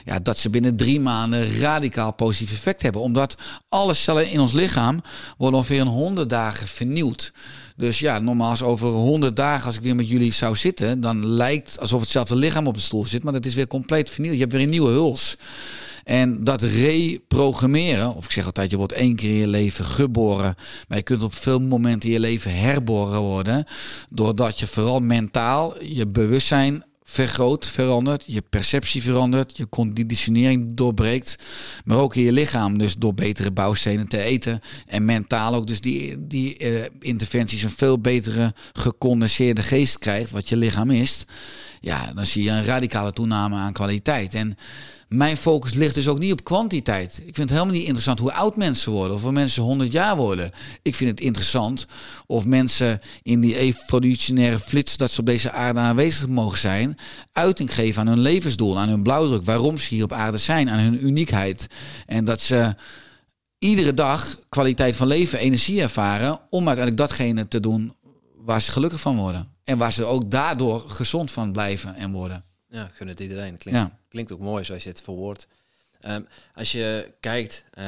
ja, 0.04 0.18
dat 0.18 0.38
ze 0.38 0.50
binnen 0.50 0.76
drie 0.76 1.00
maanden 1.00 1.58
radicaal 1.58 2.14
positief 2.14 2.52
effect 2.52 2.82
hebben. 2.82 3.00
Omdat 3.00 3.34
alle 3.68 3.94
cellen 3.94 4.30
in 4.30 4.40
ons 4.40 4.52
lichaam 4.52 5.02
worden 5.38 5.58
ongeveer 5.58 5.80
in 5.80 5.86
honderd 5.86 6.30
dagen 6.30 6.66
vernieuwd. 6.66 7.32
Dus 7.76 7.98
ja, 7.98 8.18
normaal 8.18 8.60
over 8.60 8.88
100 8.88 9.36
dagen, 9.36 9.66
als 9.66 9.76
ik 9.76 9.82
weer 9.82 9.94
met 9.94 10.08
jullie 10.08 10.32
zou 10.32 10.56
zitten, 10.56 11.00
dan 11.00 11.26
lijkt 11.26 11.80
alsof 11.80 12.00
hetzelfde 12.00 12.36
lichaam 12.36 12.66
op 12.66 12.74
de 12.74 12.80
stoel 12.80 13.04
zit, 13.04 13.22
maar 13.22 13.32
dat 13.32 13.46
is 13.46 13.54
weer 13.54 13.66
compleet 13.66 14.10
vernieuwd. 14.10 14.34
Je 14.34 14.40
hebt 14.40 14.52
weer 14.52 14.62
een 14.62 14.68
nieuwe 14.68 14.90
huls. 14.90 15.36
En 16.04 16.44
dat 16.44 16.62
reprogrammeren, 16.62 18.14
of 18.14 18.24
ik 18.24 18.30
zeg 18.30 18.46
altijd, 18.46 18.70
je 18.70 18.76
wordt 18.76 18.92
één 18.92 19.16
keer 19.16 19.30
in 19.30 19.36
je 19.36 19.48
leven 19.48 19.84
geboren, 19.84 20.54
maar 20.88 20.98
je 20.98 21.04
kunt 21.04 21.22
op 21.22 21.34
veel 21.34 21.60
momenten 21.60 22.08
in 22.08 22.14
je 22.14 22.20
leven 22.20 22.54
herboren 22.54 23.20
worden, 23.20 23.64
doordat 24.10 24.60
je 24.60 24.66
vooral 24.66 25.00
mentaal 25.00 25.82
je 25.84 26.06
bewustzijn 26.06 26.84
vergroot, 27.12 27.66
verandert, 27.66 28.24
je 28.26 28.42
perceptie 28.50 29.02
verandert, 29.02 29.56
je 29.56 29.68
conditionering 29.68 30.68
doorbreekt, 30.74 31.36
maar 31.84 31.98
ook 31.98 32.14
in 32.16 32.22
je 32.22 32.32
lichaam, 32.32 32.78
dus 32.78 32.94
door 32.96 33.14
betere 33.14 33.50
bouwstenen 33.50 34.08
te 34.08 34.18
eten 34.18 34.60
en 34.86 35.04
mentaal 35.04 35.54
ook 35.54 35.66
dus 35.66 35.80
die, 35.80 36.26
die 36.26 36.64
uh, 36.64 36.84
interventies 37.00 37.62
een 37.62 37.70
veel 37.70 37.98
betere 37.98 38.54
gecondenseerde 38.72 39.62
geest 39.62 39.98
krijgt, 39.98 40.30
wat 40.30 40.48
je 40.48 40.56
lichaam 40.56 40.90
is, 40.90 41.24
ja, 41.80 42.12
dan 42.12 42.26
zie 42.26 42.42
je 42.42 42.50
een 42.50 42.64
radicale 42.64 43.12
toename 43.12 43.56
aan 43.56 43.72
kwaliteit. 43.72 44.34
En 44.34 44.56
mijn 45.12 45.36
focus 45.36 45.74
ligt 45.74 45.94
dus 45.94 46.08
ook 46.08 46.18
niet 46.18 46.32
op 46.32 46.44
kwantiteit. 46.44 47.16
Ik 47.16 47.34
vind 47.34 47.36
het 47.36 47.50
helemaal 47.50 47.74
niet 47.74 47.82
interessant 47.82 48.18
hoe 48.18 48.32
oud 48.32 48.56
mensen 48.56 48.92
worden 48.92 49.16
of 49.16 49.24
of 49.24 49.30
mensen 49.30 49.62
100 49.62 49.92
jaar 49.92 50.16
worden. 50.16 50.50
Ik 50.82 50.94
vind 50.94 51.10
het 51.10 51.20
interessant 51.20 51.86
of 52.26 52.44
mensen 52.44 53.00
in 53.22 53.40
die 53.40 53.58
evolutionaire 53.58 54.58
flits 54.58 54.96
dat 54.96 55.10
ze 55.10 55.20
op 55.20 55.26
deze 55.26 55.50
aarde 55.50 55.80
aanwezig 55.80 56.28
mogen 56.28 56.58
zijn, 56.58 56.98
uiting 57.32 57.74
geven 57.74 58.00
aan 58.00 58.06
hun 58.06 58.20
levensdoel, 58.20 58.78
aan 58.78 58.88
hun 58.88 59.02
blauwdruk, 59.02 59.44
waarom 59.44 59.78
ze 59.78 59.94
hier 59.94 60.04
op 60.04 60.12
aarde 60.12 60.38
zijn, 60.38 60.70
aan 60.70 60.78
hun 60.78 61.06
uniekheid. 61.06 61.66
En 62.06 62.24
dat 62.24 62.40
ze 62.40 62.74
iedere 63.58 63.94
dag 63.94 64.38
kwaliteit 64.48 64.96
van 64.96 65.06
leven, 65.06 65.38
energie 65.38 65.82
ervaren 65.82 66.40
om 66.50 66.66
uiteindelijk 66.66 67.08
datgene 67.08 67.48
te 67.48 67.60
doen 67.60 67.94
waar 68.36 68.62
ze 68.62 68.70
gelukkig 68.70 69.00
van 69.00 69.16
worden. 69.16 69.48
En 69.64 69.78
waar 69.78 69.92
ze 69.92 70.04
ook 70.04 70.30
daardoor 70.30 70.80
gezond 70.80 71.30
van 71.30 71.52
blijven 71.52 71.94
en 71.94 72.12
worden. 72.12 72.44
Ja, 72.68 72.90
gun 72.94 73.08
het 73.08 73.20
iedereen. 73.20 73.58
Klinkt, 73.58 73.80
ja. 73.80 74.00
Klinkt 74.12 74.32
ook 74.32 74.40
mooi 74.40 74.64
zoals 74.64 74.82
je 74.82 74.88
het 74.88 75.02
verwoordt. 75.02 75.46
Um, 76.06 76.26
als 76.54 76.72
je 76.72 77.12
kijkt 77.20 77.64
uh, 77.74 77.84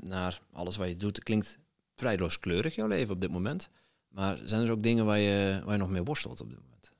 naar 0.00 0.40
alles 0.52 0.76
wat 0.76 0.88
je 0.88 0.96
doet, 0.96 1.22
klinkt 1.22 1.58
vrij 1.96 2.16
rooskleurig 2.16 2.74
jouw 2.74 2.86
leven 2.86 3.14
op 3.14 3.20
dit 3.20 3.30
moment. 3.30 3.68
Maar 4.08 4.38
zijn 4.44 4.62
er 4.62 4.70
ook 4.70 4.82
dingen 4.82 5.04
waar 5.04 5.18
je, 5.18 5.60
waar 5.64 5.74
je 5.74 5.80
nog 5.80 5.90
mee 5.90 6.02
worstelt 6.02 6.40
op 6.40 6.48
dit 6.48 6.58
moment? 6.58 6.90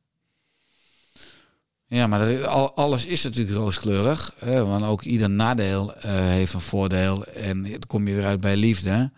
Ja, 1.87 2.07
maar 2.07 2.41
dat, 2.41 2.75
alles 2.75 3.07
is 3.07 3.23
natuurlijk 3.23 3.57
rooskleurig. 3.57 4.35
Hè, 4.39 4.65
want 4.65 4.85
ook 4.85 5.03
ieder 5.03 5.31
nadeel 5.31 5.95
uh, 5.97 6.03
heeft 6.03 6.53
een 6.53 6.61
voordeel. 6.61 7.25
En 7.25 7.63
dan 7.63 7.87
kom 7.87 8.09
je 8.09 8.15
weer 8.15 8.27
uit 8.27 8.41
bij 8.41 8.57
liefde. 8.57 9.11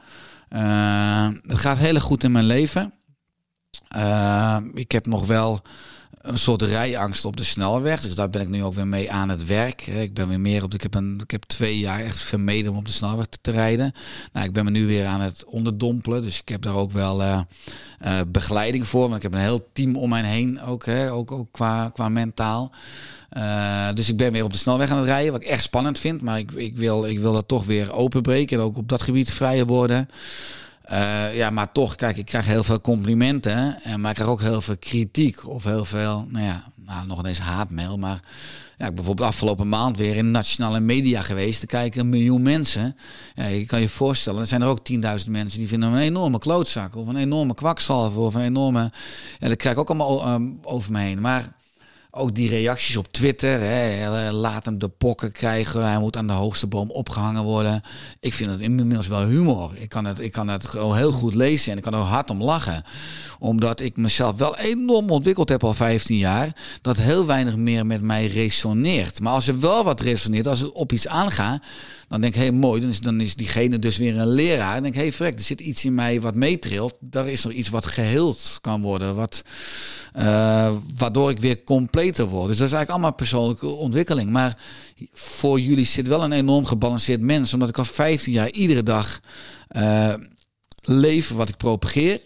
Uh, 0.50 1.28
het 1.42 1.58
gaat 1.58 1.78
heel 1.78 2.00
goed 2.00 2.24
in 2.24 2.32
mijn 2.32 2.44
leven. 2.44 2.92
ik 4.74 4.92
heb 4.92 5.06
nog 5.06 5.26
wel 5.26 5.62
een 6.20 6.38
soort 6.38 6.62
rijangst 6.62 7.24
op 7.24 7.36
de 7.36 7.44
snelweg. 7.44 8.00
Dus 8.00 8.14
daar 8.14 8.30
ben 8.30 8.40
ik 8.40 8.48
nu 8.48 8.64
ook 8.64 8.74
weer 8.74 8.86
mee 8.86 9.12
aan 9.12 9.28
het 9.28 9.46
werk. 9.46 9.86
Ik 9.86 10.14
ben 10.14 10.28
weer 10.28 10.40
meer 10.40 10.62
op. 10.62 10.74
Ik 10.74 10.82
heb, 10.82 10.94
een, 10.94 11.20
ik 11.22 11.30
heb 11.30 11.42
twee 11.42 11.78
jaar 11.78 12.00
echt 12.00 12.18
vermeden 12.18 12.70
om 12.70 12.78
op 12.78 12.86
de 12.86 12.92
snelweg 12.92 13.26
te, 13.40 13.50
rijden. 13.50 13.92
Nou, 14.32 14.46
ik 14.46 14.52
ben 14.52 14.64
me 14.64 14.70
nu 14.70 14.86
weer 14.86 15.06
aan 15.06 15.20
het 15.20 15.44
onderdompelen. 15.44 16.22
Dus 16.22 16.40
ik 16.40 16.48
heb 16.48 16.62
daar 16.62 16.74
ook 16.74 16.92
wel 16.92 17.22
uh, 17.22 17.40
uh, 18.04 18.20
begeleiding 18.28 18.88
voor. 18.88 19.02
Want 19.02 19.16
ik 19.16 19.22
heb 19.22 19.32
een 19.32 19.40
heel 19.40 19.68
team 19.72 19.96
om 19.96 20.08
mij 20.08 20.22
heen 20.22 20.60
ook, 20.60 20.86
hè, 20.86 21.12
ook, 21.12 21.32
ook 21.32 21.48
qua, 21.52 21.88
qua 21.88 22.08
mentaal. 22.08 22.72
Uh, 23.36 23.92
dus 23.94 24.08
ik 24.08 24.16
ben 24.16 24.32
weer 24.32 24.44
op 24.44 24.52
de 24.52 24.58
snelweg 24.58 24.90
aan 24.90 24.98
het 24.98 25.06
rijden, 25.06 25.32
wat 25.32 25.42
ik 25.42 25.48
echt 25.48 25.62
spannend 25.62 25.98
vind. 25.98 26.20
Maar 26.20 26.38
ik, 26.38 26.52
ik, 26.52 26.76
wil, 26.76 27.06
ik 27.06 27.20
wil 27.20 27.32
dat 27.32 27.48
toch 27.48 27.64
weer 27.64 27.92
openbreken 27.92 28.58
en 28.58 28.64
ook 28.64 28.76
op 28.76 28.88
dat 28.88 29.02
gebied 29.02 29.32
vrijer 29.32 29.66
worden. 29.66 30.08
Uh, 30.92 31.36
ja, 31.36 31.50
maar 31.50 31.72
toch, 31.72 31.94
kijk, 31.94 32.16
ik 32.16 32.24
krijg 32.24 32.46
heel 32.46 32.64
veel 32.64 32.80
complimenten. 32.80 33.82
En, 33.82 34.00
maar 34.00 34.10
ik 34.10 34.16
krijg 34.16 34.30
ook 34.30 34.40
heel 34.40 34.60
veel 34.60 34.76
kritiek. 34.78 35.48
Of 35.48 35.64
heel 35.64 35.84
veel, 35.84 36.26
nou 36.28 36.44
ja, 36.44 36.64
nou, 36.86 37.06
nog 37.06 37.26
eens 37.26 37.38
haatmail. 37.38 37.98
Maar 37.98 38.20
ja, 38.78 38.86
ik 38.86 38.94
ben 38.94 38.94
bijvoorbeeld 38.94 39.28
afgelopen 39.28 39.68
maand 39.68 39.96
weer 39.96 40.16
in 40.16 40.30
nationale 40.30 40.80
media 40.80 41.22
geweest. 41.22 41.62
Er 41.62 41.68
kijken 41.68 42.00
een 42.00 42.08
miljoen 42.08 42.42
mensen. 42.42 42.96
Ja, 43.34 43.46
je 43.46 43.66
kan 43.66 43.80
je 43.80 43.88
voorstellen, 43.88 44.40
er 44.40 44.46
zijn 44.46 44.62
er 44.62 44.68
ook 44.68 44.90
10.000 44.92 44.98
mensen 45.28 45.58
die 45.58 45.68
vinden 45.68 45.88
hem 45.88 45.98
een 45.98 46.04
enorme 46.04 46.38
klootzak. 46.38 46.96
Of 46.96 47.06
een 47.08 47.16
enorme 47.16 47.54
kwakzalver. 47.54 48.20
Of 48.20 48.34
een 48.34 48.42
enorme... 48.42 48.92
Ja, 49.38 49.48
dat 49.48 49.56
krijg 49.56 49.74
ik 49.74 49.80
ook 49.80 49.88
allemaal 49.88 50.32
um, 50.34 50.58
over 50.62 50.92
me 50.92 50.98
heen. 50.98 51.20
Maar 51.20 51.52
ook 52.10 52.34
die 52.34 52.48
reacties 52.48 52.96
op 52.96 53.12
Twitter. 53.12 53.60
Hè, 53.60 54.30
laat 54.32 54.64
hem 54.64 54.78
de 54.78 54.88
pokken 54.88 55.32
krijgen. 55.32 55.88
Hij 55.88 55.98
moet 55.98 56.16
aan 56.16 56.26
de 56.26 56.32
hoogste 56.32 56.66
boom 56.66 56.90
opgehangen 56.90 57.42
worden. 57.42 57.82
Ik 58.20 58.34
vind 58.34 58.50
het 58.50 58.60
inmiddels 58.60 59.06
wel 59.06 59.26
humor. 59.26 59.70
Ik 59.74 59.88
kan 59.88 60.04
het, 60.04 60.20
ik 60.20 60.32
kan 60.32 60.48
het 60.48 60.72
heel 60.72 61.12
goed 61.12 61.34
lezen 61.34 61.72
en 61.72 61.78
ik 61.78 61.82
kan 61.82 61.94
er 61.94 61.98
hard 61.98 62.30
om 62.30 62.42
lachen. 62.42 62.82
Omdat 63.38 63.80
ik 63.80 63.96
mezelf 63.96 64.36
wel 64.36 64.56
enorm 64.56 65.10
ontwikkeld 65.10 65.48
heb 65.48 65.64
al 65.64 65.74
15 65.74 66.16
jaar. 66.16 66.56
Dat 66.82 66.96
heel 66.96 67.26
weinig 67.26 67.56
meer 67.56 67.86
met 67.86 68.02
mij 68.02 68.26
resoneert. 68.26 69.20
Maar 69.20 69.32
als 69.32 69.46
er 69.46 69.60
wel 69.60 69.84
wat 69.84 70.00
resoneert, 70.00 70.46
als 70.46 70.62
ik 70.62 70.76
op 70.76 70.92
iets 70.92 71.08
aanga 71.08 71.60
dan 72.10 72.20
denk 72.20 72.34
ik, 72.34 72.40
hé 72.40 72.52
mooi, 72.52 72.80
dan 72.80 72.90
is, 72.90 73.00
dan 73.00 73.20
is 73.20 73.34
diegene 73.34 73.78
dus 73.78 73.96
weer 73.96 74.18
een 74.18 74.28
leraar. 74.28 74.72
Dan 74.72 74.82
denk 74.82 74.94
ik, 74.94 75.00
hé 75.00 75.06
hey, 75.06 75.16
vrek, 75.16 75.34
er 75.34 75.44
zit 75.44 75.60
iets 75.60 75.84
in 75.84 75.94
mij 75.94 76.20
wat 76.20 76.34
meetrilt. 76.34 76.94
Daar 77.00 77.28
is 77.28 77.44
nog 77.44 77.52
iets 77.52 77.68
wat 77.68 77.86
geheeld 77.86 78.58
kan 78.60 78.82
worden. 78.82 79.14
Wat, 79.14 79.42
uh, 80.16 80.76
waardoor 80.96 81.30
ik 81.30 81.38
weer 81.38 81.64
completer 81.64 82.26
word. 82.26 82.48
Dus 82.48 82.56
dat 82.56 82.66
is 82.66 82.72
eigenlijk 82.72 82.90
allemaal 82.90 83.12
persoonlijke 83.12 83.66
ontwikkeling. 83.66 84.30
Maar 84.30 84.58
voor 85.12 85.60
jullie 85.60 85.84
zit 85.84 86.08
wel 86.08 86.22
een 86.22 86.32
enorm 86.32 86.66
gebalanceerd 86.66 87.20
mens. 87.20 87.52
Omdat 87.52 87.68
ik 87.68 87.78
al 87.78 87.84
15 87.84 88.32
jaar 88.32 88.50
iedere 88.50 88.82
dag 88.82 89.20
uh, 89.76 90.14
leef 90.82 91.30
wat 91.30 91.48
ik 91.48 91.56
propageer. 91.56 92.20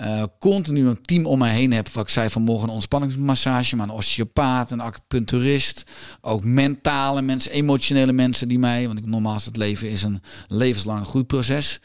Uh, 0.00 0.22
continu 0.38 0.86
een 0.86 1.02
team 1.02 1.26
om 1.26 1.38
mij 1.38 1.54
heen 1.54 1.72
heb. 1.72 1.88
Wat 1.88 2.04
ik 2.04 2.10
zei 2.10 2.30
vanmorgen, 2.30 2.68
een 2.68 2.74
ontspanningsmassage, 2.74 3.76
maar 3.76 3.88
een 3.88 3.94
osteopaat, 3.94 4.70
een 4.70 4.80
acupuncturist. 4.80 5.84
Ook 6.20 6.44
mentale 6.44 7.22
mensen, 7.22 7.52
emotionele 7.52 8.12
mensen 8.12 8.48
die 8.48 8.58
mij, 8.58 8.86
want 8.86 8.98
ik, 8.98 9.06
normaal 9.06 9.36
is 9.36 9.44
het 9.44 9.56
leven 9.56 9.88
is 9.88 10.02
een 10.02 10.22
levenslang 10.48 11.06
groeiproces. 11.06 11.80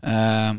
Uh, 0.00 0.50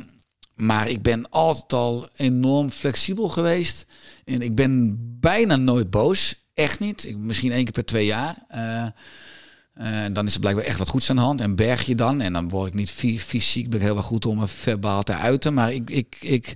maar 0.56 0.90
ik 0.90 1.02
ben 1.02 1.30
altijd 1.30 1.74
al 1.74 2.10
enorm 2.16 2.72
flexibel 2.72 3.30
geweest. 3.30 3.86
En 4.26 4.42
ik 4.42 4.56
ben 4.56 4.98
bijna 5.20 5.56
nooit 5.56 5.90
boos. 5.90 6.36
Echt 6.54 6.80
niet. 6.80 7.06
Ik, 7.06 7.18
misschien 7.18 7.52
één 7.52 7.64
keer 7.64 7.74
per 7.74 7.86
twee 7.86 8.06
jaar. 8.06 8.36
Uh, 8.56 8.86
uh, 9.82 10.06
dan 10.12 10.26
is 10.26 10.34
er 10.34 10.40
blijkbaar 10.40 10.66
echt 10.66 10.78
wat 10.78 10.90
goeds 10.90 11.10
aan 11.10 11.16
de 11.16 11.22
hand. 11.22 11.42
En 11.42 11.56
berg 11.56 11.86
je 11.86 11.96
dan. 11.96 12.22
En 12.22 12.34
dan 12.34 12.50
word 12.50 12.68
ik 12.68 12.74
niet 12.74 12.92
fysiek 13.22 13.70
ben 13.70 13.82
heel 13.82 13.94
wel 13.94 14.04
goed 14.04 14.26
om 14.26 14.38
me 14.38 14.48
verbaal 14.48 15.04
te 15.04 15.14
uiten. 15.14 15.54
Maar 15.54 15.74
ik, 15.74 15.90
ik, 15.90 16.18
ik, 16.20 16.54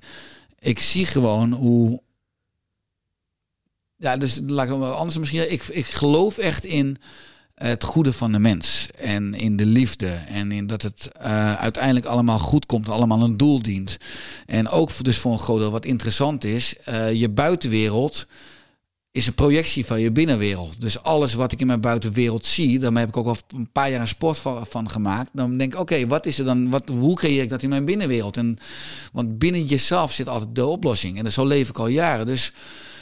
ik 0.60 0.80
zie 0.80 1.06
gewoon 1.06 1.52
hoe. 1.52 2.02
Ja, 3.96 4.18
dus 4.18 4.40
laat 4.48 4.68
ik 4.68 4.74
anders 4.74 5.18
misschien. 5.18 5.52
Ik, 5.52 5.64
ik 5.64 5.86
geloof 5.86 6.38
echt 6.38 6.66
in 6.66 6.98
het 7.54 7.84
goede 7.84 8.14
van 8.14 8.32
de 8.32 8.40
mens. 8.40 8.88
En 8.98 9.34
in 9.34 9.56
de 9.56 9.66
liefde. 9.66 10.10
En 10.28 10.52
in 10.52 10.68
dat 10.68 10.82
het 10.82 11.10
uh, 11.22 11.56
uiteindelijk 11.56 12.06
allemaal 12.06 12.40
goed 12.40 12.66
komt. 12.66 12.90
Allemaal 12.90 13.22
een 13.22 13.38
doel 13.38 13.62
dient. 13.62 13.98
En 14.46 14.70
ook 14.70 15.04
dus 15.04 15.18
voor 15.18 15.32
een 15.32 15.40
groot 15.40 15.60
deel 15.60 15.72
wat 15.72 15.86
interessant 15.86 16.44
is. 16.44 16.76
Uh, 16.90 17.14
je 17.14 17.30
buitenwereld 17.30 18.28
is 19.12 19.28
een 19.28 19.34
projectie 19.34 19.86
van 19.86 20.02
je 20.02 20.12
binnenwereld. 20.12 20.82
Dus 20.82 21.04
alles 21.04 21.34
wat 21.34 21.52
ik 21.52 21.60
in 21.60 21.68
mijn 21.68 21.82
buitenwereld 21.82 22.46
zie, 22.46 22.80
daarmee 22.80 23.00
heb 23.00 23.10
ik 23.10 23.18
ook 23.18 23.28
al 23.28 23.38
een 23.56 23.72
paar 23.72 23.90
jaar 23.90 24.02
een 24.02 24.08
sport 24.08 24.38
van, 24.38 24.68
van 24.68 24.90
gemaakt. 24.90 25.30
Dan 25.34 25.58
denk 25.58 25.74
ik, 25.74 25.80
oké, 25.80 26.08
wat 26.08 26.26
is 26.26 26.40
er 26.40 26.46
dan? 26.46 26.70
Wat, 26.70 26.90
hoe 26.90 27.16
creëer 27.16 27.44
ik 27.44 27.50
dat 27.50 27.64
in 27.64 27.70
mijn 27.70 27.86
binnenwereld? 27.86 28.38
En, 28.38 28.58
want 29.12 29.38
binnen 29.38 29.66
jezelf 29.66 30.12
zit 30.12 30.28
altijd 30.28 30.56
de 30.56 30.66
oplossing. 30.66 31.24
En 31.24 31.32
zo 31.32 31.46
leef 31.46 31.70
ik 31.70 31.80
al 31.80 31.88
jaren. 31.88 32.26
Dus, 32.26 32.52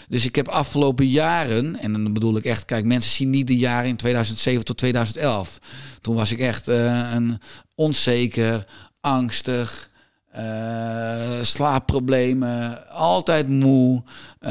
dus 0.08 0.26
ik 0.26 0.36
heb 0.36 0.48
afgelopen 0.48 1.08
jaren, 1.08 1.80
en 1.80 1.94
dan 1.94 2.14
bedoel 2.14 2.38
ik 2.38 2.46
echt, 2.46 2.66
kijk, 2.66 2.86
mensen 2.86 3.12
zien 3.12 3.30
niet 3.30 3.48
de 3.48 3.58
jaren 3.58 3.90
in 3.90 3.96
2007 3.96 4.66
tot 4.66 4.78
2011. 4.78 5.60
Toen 6.02 6.16
was 6.16 6.32
ik 6.32 6.40
echt 6.40 6.70
uh, 6.70 7.12
een 7.14 7.40
onzeker, 7.76 8.66
angstig. 9.02 9.90
Uh, 10.38 11.44
slaapproblemen, 11.44 12.90
altijd 12.90 13.48
moe, 13.48 14.04
uh, 14.42 14.50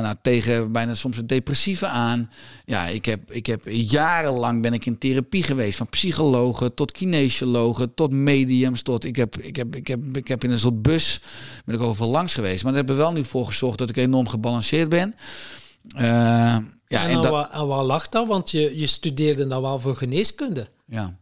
nou, 0.00 0.14
tegen 0.22 0.72
bijna 0.72 0.94
soms 0.94 1.18
een 1.18 1.26
depressieve 1.26 1.86
aan. 1.86 2.30
Ja, 2.64 2.86
ik 2.86 3.04
heb, 3.04 3.30
ik 3.30 3.46
heb 3.46 3.60
jarenlang 3.66 4.62
ben 4.62 4.72
ik 4.72 4.86
in 4.86 4.98
therapie 4.98 5.42
geweest, 5.42 5.76
van 5.78 5.88
psychologen 5.88 6.74
tot 6.74 6.92
kinesiologen 6.92 7.94
tot 7.94 8.12
mediums, 8.12 8.82
tot 8.82 9.04
ik 9.04 9.16
heb, 9.16 9.36
ik 9.36 9.56
heb, 9.56 9.76
ik 9.76 9.86
heb, 9.86 10.16
ik 10.16 10.28
heb 10.28 10.44
in 10.44 10.50
een 10.50 10.58
soort 10.58 10.82
bus 10.82 11.20
ben 11.64 11.74
ik 11.74 11.80
overal 11.80 12.10
langs 12.10 12.34
geweest, 12.34 12.62
maar 12.62 12.72
daar 12.72 12.84
hebben 12.84 12.96
we 12.96 13.02
wel 13.02 13.12
nu 13.12 13.24
voor 13.24 13.46
gezorgd 13.46 13.78
dat 13.78 13.88
ik 13.88 13.96
enorm 13.96 14.28
gebalanceerd 14.28 14.88
ben. 14.88 15.14
Uh, 15.96 16.00
ja, 16.00 16.64
en, 16.88 17.08
en, 17.08 17.22
dat... 17.22 17.30
waar, 17.30 17.50
en 17.50 17.66
waar 17.66 17.84
lag 17.84 18.08
dat? 18.08 18.26
Want 18.26 18.50
je, 18.50 18.78
je 18.78 18.86
studeerde 18.86 19.46
dan 19.46 19.62
wel 19.62 19.78
voor 19.78 19.96
geneeskunde. 19.96 20.68
Ja. 20.86 21.18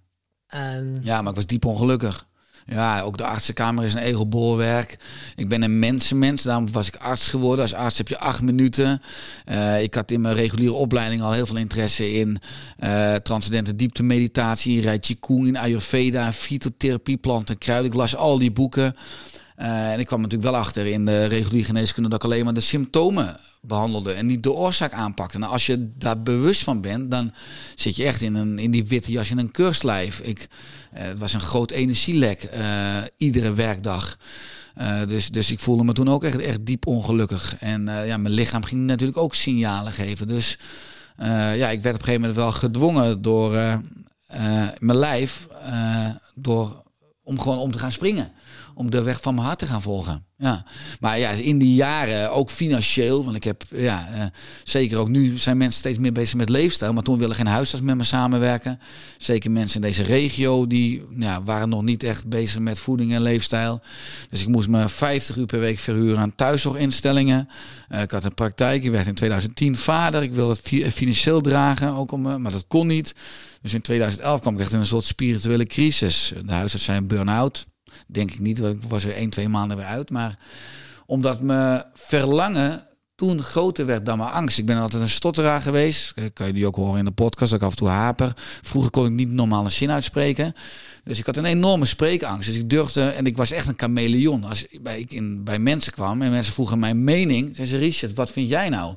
En... 0.46 1.00
Ja, 1.02 1.22
maar 1.22 1.30
ik 1.30 1.36
was 1.36 1.46
diep 1.46 1.64
ongelukkig. 1.64 2.26
Ja, 2.66 3.00
ook 3.00 3.16
de 3.16 3.24
artsenkamer 3.24 3.84
is 3.84 3.94
een 3.94 4.00
egelbolwerk. 4.00 4.98
Ik 5.36 5.48
ben 5.48 5.62
een 5.62 5.78
mensenmens, 5.78 6.42
daarom 6.42 6.72
was 6.72 6.88
ik 6.88 6.96
arts 6.96 7.28
geworden. 7.28 7.60
Als 7.60 7.74
arts 7.74 7.98
heb 7.98 8.08
je 8.08 8.18
acht 8.18 8.42
minuten. 8.42 9.02
Uh, 9.50 9.82
ik 9.82 9.94
had 9.94 10.10
in 10.10 10.20
mijn 10.20 10.34
reguliere 10.34 10.74
opleiding 10.74 11.22
al 11.22 11.32
heel 11.32 11.46
veel 11.46 11.56
interesse 11.56 12.12
in 12.12 12.38
uh, 12.78 13.14
transcendente 13.14 13.76
dieptemeditatie, 13.76 14.82
in 14.82 15.00
Qigong, 15.00 15.46
in 15.46 15.56
Ayurveda, 15.56 16.32
fytotherapie, 16.32 17.16
planten, 17.16 17.58
kruiden. 17.58 17.90
Ik 17.90 17.96
las 17.96 18.16
al 18.16 18.38
die 18.38 18.52
boeken. 18.52 18.96
Uh, 19.58 19.92
en 19.92 20.00
ik 20.00 20.06
kwam 20.06 20.20
natuurlijk 20.20 20.50
wel 20.50 20.60
achter 20.60 20.86
in 20.86 21.04
de 21.04 21.24
reguliere 21.24 21.66
geneeskunde 21.66 22.08
dat 22.08 22.24
ik 22.24 22.30
alleen 22.30 22.44
maar 22.44 22.54
de 22.54 22.60
symptomen 22.60 23.40
behandelde 23.66 24.12
en 24.12 24.26
niet 24.26 24.42
de 24.42 24.52
oorzaak 24.52 24.92
aanpakte. 24.92 25.38
Nou, 25.38 25.52
als 25.52 25.66
je 25.66 25.90
daar 25.98 26.22
bewust 26.22 26.62
van 26.62 26.80
bent, 26.80 27.10
dan 27.10 27.32
zit 27.74 27.96
je 27.96 28.04
echt 28.04 28.20
in, 28.20 28.34
een, 28.34 28.58
in 28.58 28.70
die 28.70 28.86
witte 28.86 29.10
jas 29.10 29.30
in 29.30 29.38
een 29.38 29.50
keurslijf. 29.50 30.20
Ik, 30.20 30.38
uh, 30.38 31.00
het 31.00 31.18
was 31.18 31.32
een 31.32 31.40
groot 31.40 31.70
energielek 31.70 32.48
uh, 32.54 32.96
iedere 33.16 33.54
werkdag. 33.54 34.18
dus, 35.06 35.28
dus 35.28 35.50
ik 35.50 35.60
voelde 35.60 35.84
me 35.84 35.92
toen 35.92 36.08
ook 36.08 36.24
echt, 36.24 36.38
echt 36.38 36.66
diep 36.66 36.86
ongelukkig. 36.86 37.56
En 37.60 37.82
ja, 37.82 38.16
mijn 38.16 38.34
lichaam 38.34 38.64
ging 38.64 38.86
natuurlijk 38.86 39.18
ook 39.18 39.34
signalen 39.34 39.92
geven. 39.92 40.28
Dus 40.28 40.58
ja, 41.56 41.70
ik 41.70 41.82
werd 41.82 41.94
op 41.94 42.00
een 42.00 42.06
gegeven 42.06 42.20
moment 42.20 42.36
wel 42.36 42.52
gedwongen 42.52 43.22
door 43.22 43.50
mijn 44.78 44.98
lijf 44.98 45.46
door, 46.34 46.82
om 47.22 47.40
gewoon 47.40 47.58
om 47.58 47.72
te 47.72 47.78
gaan 47.78 47.92
springen 47.92 48.32
om 48.74 48.90
de 48.90 49.02
weg 49.02 49.20
van 49.20 49.34
mijn 49.34 49.46
hart 49.46 49.58
te 49.58 49.66
gaan 49.66 49.82
volgen. 49.82 50.24
Ja. 50.36 50.64
Maar 51.00 51.18
ja, 51.18 51.30
in 51.30 51.58
die 51.58 51.74
jaren, 51.74 52.32
ook 52.32 52.50
financieel, 52.50 53.24
want 53.24 53.36
ik 53.36 53.44
heb, 53.44 53.64
ja, 53.74 54.08
uh, 54.14 54.24
zeker 54.64 54.98
ook 54.98 55.08
nu 55.08 55.38
zijn 55.38 55.56
mensen 55.56 55.78
steeds 55.78 55.98
meer 55.98 56.12
bezig 56.12 56.34
met 56.34 56.48
leefstijl, 56.48 56.92
maar 56.92 57.02
toen 57.02 57.18
willen 57.18 57.36
geen 57.36 57.46
huisarts 57.46 57.84
met 57.84 57.96
me 57.96 58.04
samenwerken. 58.04 58.78
Zeker 59.18 59.50
mensen 59.50 59.80
in 59.80 59.86
deze 59.86 60.02
regio, 60.02 60.66
die 60.66 61.02
ja, 61.18 61.42
waren 61.42 61.68
nog 61.68 61.82
niet 61.82 62.02
echt 62.02 62.28
bezig 62.28 62.60
met 62.60 62.78
voeding 62.78 63.12
en 63.12 63.22
leefstijl. 63.22 63.80
Dus 64.30 64.40
ik 64.40 64.48
moest 64.48 64.68
me 64.68 64.88
50 64.88 65.36
uur 65.36 65.46
per 65.46 65.60
week 65.60 65.78
verhuren 65.78 66.18
aan 66.18 66.34
thuiszorginstellingen. 66.34 67.48
Uh, 67.88 68.02
ik 68.02 68.10
had 68.10 68.24
een 68.24 68.34
praktijk, 68.34 68.84
ik 68.84 68.90
werd 68.90 69.06
in 69.06 69.14
2010 69.14 69.76
vader, 69.76 70.22
ik 70.22 70.32
wilde 70.32 70.56
het 70.70 70.92
financieel 70.94 71.40
dragen, 71.40 71.92
ook 71.92 72.12
om, 72.12 72.22
maar 72.22 72.52
dat 72.52 72.64
kon 72.68 72.86
niet. 72.86 73.14
Dus 73.62 73.74
in 73.74 73.80
2011 73.80 74.40
kwam 74.40 74.54
ik 74.54 74.60
echt 74.60 74.72
in 74.72 74.78
een 74.78 74.86
soort 74.86 75.04
spirituele 75.04 75.66
crisis. 75.66 76.32
De 76.44 76.52
huisarts 76.52 76.84
zijn 76.84 77.06
burn-out. 77.06 77.66
Denk 78.06 78.30
ik 78.30 78.40
niet, 78.40 78.58
ik 78.58 78.82
was 78.88 79.04
er 79.04 79.14
één, 79.14 79.30
twee 79.30 79.48
maanden 79.48 79.76
weer 79.76 79.86
uit. 79.86 80.10
Maar 80.10 80.38
omdat 81.06 81.40
me 81.40 81.84
verlangen 81.94 82.86
toen 83.14 83.42
groter 83.42 83.86
werd 83.86 84.06
dan 84.06 84.18
mijn 84.18 84.30
angst. 84.30 84.58
Ik 84.58 84.66
ben 84.66 84.78
altijd 84.78 85.02
een 85.02 85.08
stotteraar 85.08 85.60
geweest. 85.62 86.14
Kan 86.32 86.46
je 86.46 86.52
die 86.52 86.66
ook 86.66 86.76
horen 86.76 86.98
in 86.98 87.04
de 87.04 87.10
podcast, 87.10 87.50
dat 87.50 87.60
ik 87.60 87.66
af 87.66 87.72
en 87.72 87.78
toe 87.78 87.88
haper. 87.88 88.32
Vroeger 88.62 88.90
kon 88.90 89.06
ik 89.06 89.12
niet 89.12 89.30
normaal 89.30 89.64
een 89.64 89.70
zin 89.70 89.90
uitspreken. 89.90 90.54
Dus 91.04 91.18
ik 91.18 91.26
had 91.26 91.36
een 91.36 91.44
enorme 91.44 91.84
spreekangst. 91.84 92.48
Dus 92.48 92.58
ik 92.58 92.70
durfde, 92.70 93.02
en 93.02 93.26
ik 93.26 93.36
was 93.36 93.50
echt 93.50 93.68
een 93.68 93.74
chameleon. 93.76 94.44
Als 94.44 94.66
ik 94.66 95.12
in, 95.12 95.44
bij 95.44 95.58
mensen 95.58 95.92
kwam 95.92 96.22
en 96.22 96.30
mensen 96.30 96.52
vroegen 96.52 96.78
mijn 96.78 97.04
mening. 97.04 97.56
Zeiden 97.56 97.78
ze, 97.78 97.84
Richard, 97.84 98.14
wat 98.14 98.30
vind 98.30 98.48
jij 98.48 98.68
nou? 98.68 98.94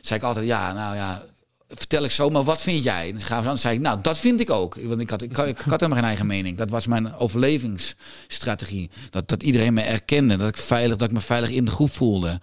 Zei 0.00 0.18
ik 0.18 0.24
altijd, 0.24 0.46
ja, 0.46 0.72
nou 0.72 0.94
ja, 0.96 1.24
vertel 1.68 2.04
ik 2.04 2.10
zo, 2.10 2.28
maar 2.30 2.44
wat 2.44 2.62
vind 2.62 2.84
jij? 2.84 3.08
En 3.08 3.18
dan 3.28 3.44
dan 3.44 3.58
zei 3.58 3.74
ik, 3.74 3.80
nou, 3.80 3.98
dat 4.02 4.18
vind 4.18 4.40
ik 4.40 4.50
ook. 4.50 4.76
Want 4.82 5.00
ik 5.00 5.10
had, 5.10 5.22
ik, 5.22 5.36
had 5.36 5.56
helemaal 5.58 5.98
geen 5.98 6.04
eigen 6.04 6.26
mening. 6.26 6.56
Dat 6.56 6.70
was 6.70 6.86
mijn 6.86 7.14
overlevingsstrategie. 7.14 8.90
Dat, 9.10 9.28
dat 9.28 9.42
iedereen 9.42 9.74
me 9.74 9.80
erkende, 9.80 10.36
dat 10.36 10.48
ik 10.48 10.56
veilig, 10.56 10.96
dat 10.96 11.08
ik 11.08 11.14
me 11.14 11.20
veilig 11.20 11.50
in 11.50 11.64
de 11.64 11.70
groep 11.70 11.92
voelde. 11.92 12.40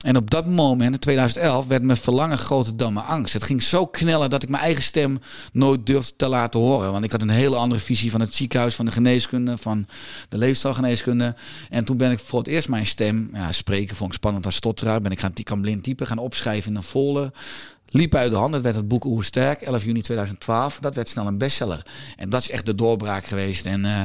En 0.00 0.16
op 0.16 0.30
dat 0.30 0.46
moment, 0.46 0.94
in 0.94 1.00
2011, 1.00 1.66
werd 1.66 1.82
mijn 1.82 1.98
verlangen 1.98 2.38
groter 2.38 2.76
dan 2.76 2.92
mijn 2.92 3.06
angst. 3.06 3.32
Het 3.32 3.42
ging 3.42 3.62
zo 3.62 3.86
knellen 3.86 4.30
dat 4.30 4.42
ik 4.42 4.48
mijn 4.48 4.62
eigen 4.62 4.82
stem 4.82 5.20
nooit 5.52 5.86
durfde 5.86 6.16
te 6.16 6.28
laten 6.28 6.60
horen. 6.60 6.92
Want 6.92 7.04
ik 7.04 7.12
had 7.12 7.22
een 7.22 7.28
hele 7.28 7.56
andere 7.56 7.80
visie 7.80 8.10
van 8.10 8.20
het 8.20 8.34
ziekenhuis, 8.34 8.74
van 8.74 8.84
de 8.84 8.92
geneeskunde, 8.92 9.58
van 9.58 9.86
de 10.28 10.38
leefstijlgeneeskunde. 10.38 11.34
En 11.70 11.84
toen 11.84 11.96
ben 11.96 12.10
ik 12.10 12.18
voor 12.18 12.38
het 12.38 12.48
eerst 12.48 12.68
mijn 12.68 12.86
stem, 12.86 13.30
ja, 13.32 13.52
spreken 13.52 13.96
vond 13.96 14.10
ik 14.10 14.16
spannend 14.16 14.44
als 14.44 14.54
stotteraar, 14.54 15.00
ben 15.00 15.10
ik 15.10 15.20
gaan, 15.20 15.32
kan 15.42 15.60
blind 15.60 15.84
typen, 15.84 16.06
gaan 16.06 16.18
opschrijven 16.18 16.70
in 16.70 16.76
een 16.76 16.82
folder 16.82 17.30
liep 17.96 18.14
uit 18.14 18.30
de 18.30 18.36
hand. 18.36 18.54
Het 18.54 18.62
werd 18.62 18.76
het 18.76 18.88
boek 18.88 19.02
Hoe 19.02 19.24
Sterk, 19.24 19.60
11 19.60 19.84
juni 19.84 20.00
2012. 20.00 20.78
Dat 20.80 20.94
werd 20.94 21.08
snel 21.08 21.26
een 21.26 21.38
bestseller. 21.38 21.86
En 22.16 22.30
dat 22.30 22.40
is 22.40 22.50
echt 22.50 22.66
de 22.66 22.74
doorbraak 22.74 23.24
geweest. 23.24 23.66
En 23.66 23.84
uh, 23.84 24.04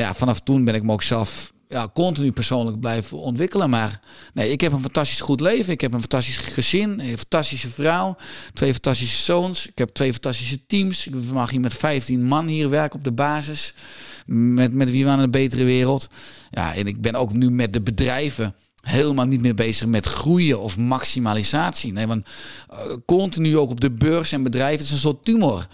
ja, 0.00 0.14
vanaf 0.14 0.40
toen 0.40 0.64
ben 0.64 0.74
ik 0.74 0.82
me 0.82 0.92
ook 0.92 1.02
zelf 1.02 1.52
ja, 1.68 1.88
continu 1.94 2.32
persoonlijk 2.32 2.80
blijven 2.80 3.18
ontwikkelen. 3.18 3.70
Maar 3.70 4.00
nee, 4.34 4.50
ik 4.50 4.60
heb 4.60 4.72
een 4.72 4.80
fantastisch 4.80 5.20
goed 5.20 5.40
leven. 5.40 5.72
Ik 5.72 5.80
heb 5.80 5.92
een 5.92 6.00
fantastisch 6.00 6.36
gezin, 6.36 7.00
een 7.00 7.18
fantastische 7.18 7.68
vrouw, 7.68 8.16
twee 8.52 8.72
fantastische 8.72 9.22
zoons. 9.22 9.66
Ik 9.66 9.78
heb 9.78 9.88
twee 9.88 10.12
fantastische 10.12 10.66
teams. 10.66 11.06
Ik 11.06 11.14
mag 11.14 11.50
hier 11.50 11.60
met 11.60 11.74
15 11.74 12.24
man 12.24 12.46
hier 12.46 12.70
werken 12.70 12.98
op 12.98 13.04
de 13.04 13.12
basis. 13.12 13.74
Met, 14.26 14.72
met 14.72 14.90
wie 14.90 15.04
we 15.04 15.10
aan 15.10 15.18
een 15.18 15.30
betere 15.30 15.64
wereld. 15.64 16.06
Ja, 16.50 16.74
en 16.74 16.86
ik 16.86 17.00
ben 17.00 17.14
ook 17.14 17.32
nu 17.32 17.50
met 17.50 17.72
de 17.72 17.80
bedrijven 17.80 18.54
helemaal 18.86 19.26
niet 19.26 19.40
meer 19.40 19.54
bezig 19.54 19.88
met 19.88 20.06
groeien 20.06 20.60
of 20.60 20.78
maximalisatie. 20.78 21.92
Nee, 21.92 22.06
want 22.06 22.26
uh, 22.72 22.78
continu 23.06 23.58
ook 23.58 23.70
op 23.70 23.80
de 23.80 23.90
beurs 23.90 24.32
en 24.32 24.42
bedrijven, 24.42 24.84
is 24.84 24.90
een 24.90 24.98
soort 24.98 25.24
tumor. 25.24 25.66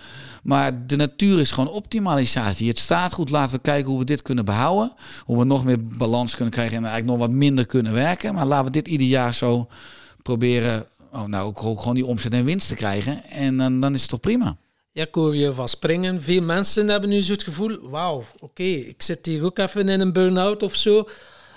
Maar 0.43 0.87
de 0.87 0.97
natuur 0.97 1.41
is 1.41 1.51
gewoon 1.51 1.71
optimalisatie. 1.71 2.69
Het 2.69 2.79
staat 2.79 3.13
goed, 3.13 3.31
laten 3.31 3.57
we 3.57 3.63
kijken 3.63 3.91
hoe 3.91 3.99
we 3.99 4.05
dit 4.05 4.23
kunnen 4.23 4.45
behouden. 4.45 4.93
Hoe 5.25 5.39
we 5.39 5.45
nog 5.45 5.65
meer 5.65 5.87
balans 5.87 6.35
kunnen 6.35 6.55
krijgen 6.55 6.77
en 6.77 6.85
eigenlijk 6.85 7.19
nog 7.19 7.29
wat 7.29 7.37
minder 7.37 7.67
kunnen 7.67 7.93
werken. 7.93 8.35
Maar 8.35 8.47
laten 8.47 8.65
we 8.65 8.71
dit 8.71 8.89
ieder 8.89 9.07
jaar 9.07 9.35
zo 9.35 9.67
proberen, 10.23 10.87
oh, 11.13 11.25
nou 11.25 11.47
ook 11.47 11.61
gewoon 11.61 11.95
die 11.95 12.07
omzet 12.07 12.33
en 12.33 12.45
winst 12.45 12.69
te 12.69 12.75
krijgen. 12.75 13.25
En 13.25 13.57
dan, 13.57 13.81
dan 13.81 13.95
is 13.95 14.01
het 14.01 14.11
toch 14.11 14.21
prima. 14.21 14.57
Ja, 14.93 15.03
ik 15.03 15.15
hoor 15.15 15.37
je 15.37 15.53
van 15.53 15.69
springen. 15.69 16.23
Veel 16.23 16.43
mensen 16.43 16.89
hebben 16.89 17.09
nu 17.09 17.23
zo 17.23 17.33
het 17.33 17.43
gevoel, 17.43 17.79
wauw, 17.91 18.25
oké, 18.41 18.63
ik 18.63 19.03
zit 19.03 19.27
hier 19.27 19.45
ook 19.45 19.59
even 19.59 19.89
in 19.89 20.01
een 20.01 20.13
burn-out 20.13 20.63
of 20.63 20.75
zo 20.75 21.09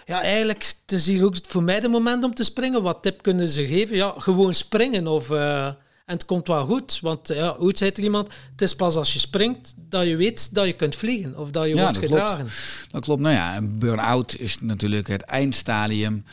ja, 0.05 0.21
eigenlijk, 0.21 0.73
het 0.81 0.91
is 0.91 1.05
hier 1.05 1.25
ook 1.25 1.35
voor 1.47 1.63
mij 1.63 1.79
de 1.79 1.87
moment 1.87 2.23
om 2.23 2.33
te 2.33 2.43
springen. 2.43 2.81
Wat 2.81 3.01
tip 3.01 3.21
kunnen 3.21 3.47
ze 3.47 3.67
geven? 3.67 3.95
Ja, 3.95 4.13
gewoon 4.17 4.53
springen. 4.53 5.07
Of, 5.07 5.29
uh, 5.29 5.65
en 5.65 5.75
het 6.05 6.25
komt 6.25 6.47
wel 6.47 6.65
goed. 6.65 6.99
Want 7.01 7.27
ja, 7.27 7.55
hoe 7.57 7.71
zei 7.75 7.91
er 7.93 8.03
iemand? 8.03 8.27
Het 8.51 8.61
is 8.61 8.75
pas 8.75 8.95
als 8.95 9.13
je 9.13 9.19
springt 9.19 9.73
dat 9.77 10.05
je 10.05 10.15
weet 10.15 10.53
dat 10.53 10.65
je 10.65 10.73
kunt 10.73 10.95
vliegen. 10.95 11.37
Of 11.37 11.51
dat 11.51 11.67
je 11.67 11.73
wordt 11.73 11.97
gedragen. 11.97 12.35
Klopt. 12.35 12.87
Dat 12.91 13.03
klopt. 13.03 13.21
Nou 13.21 13.35
ja, 13.35 13.57
een 13.57 13.79
burn-out 13.79 14.35
is 14.39 14.57
natuurlijk 14.61 15.07
het 15.07 15.21
eindstadium 15.21 16.23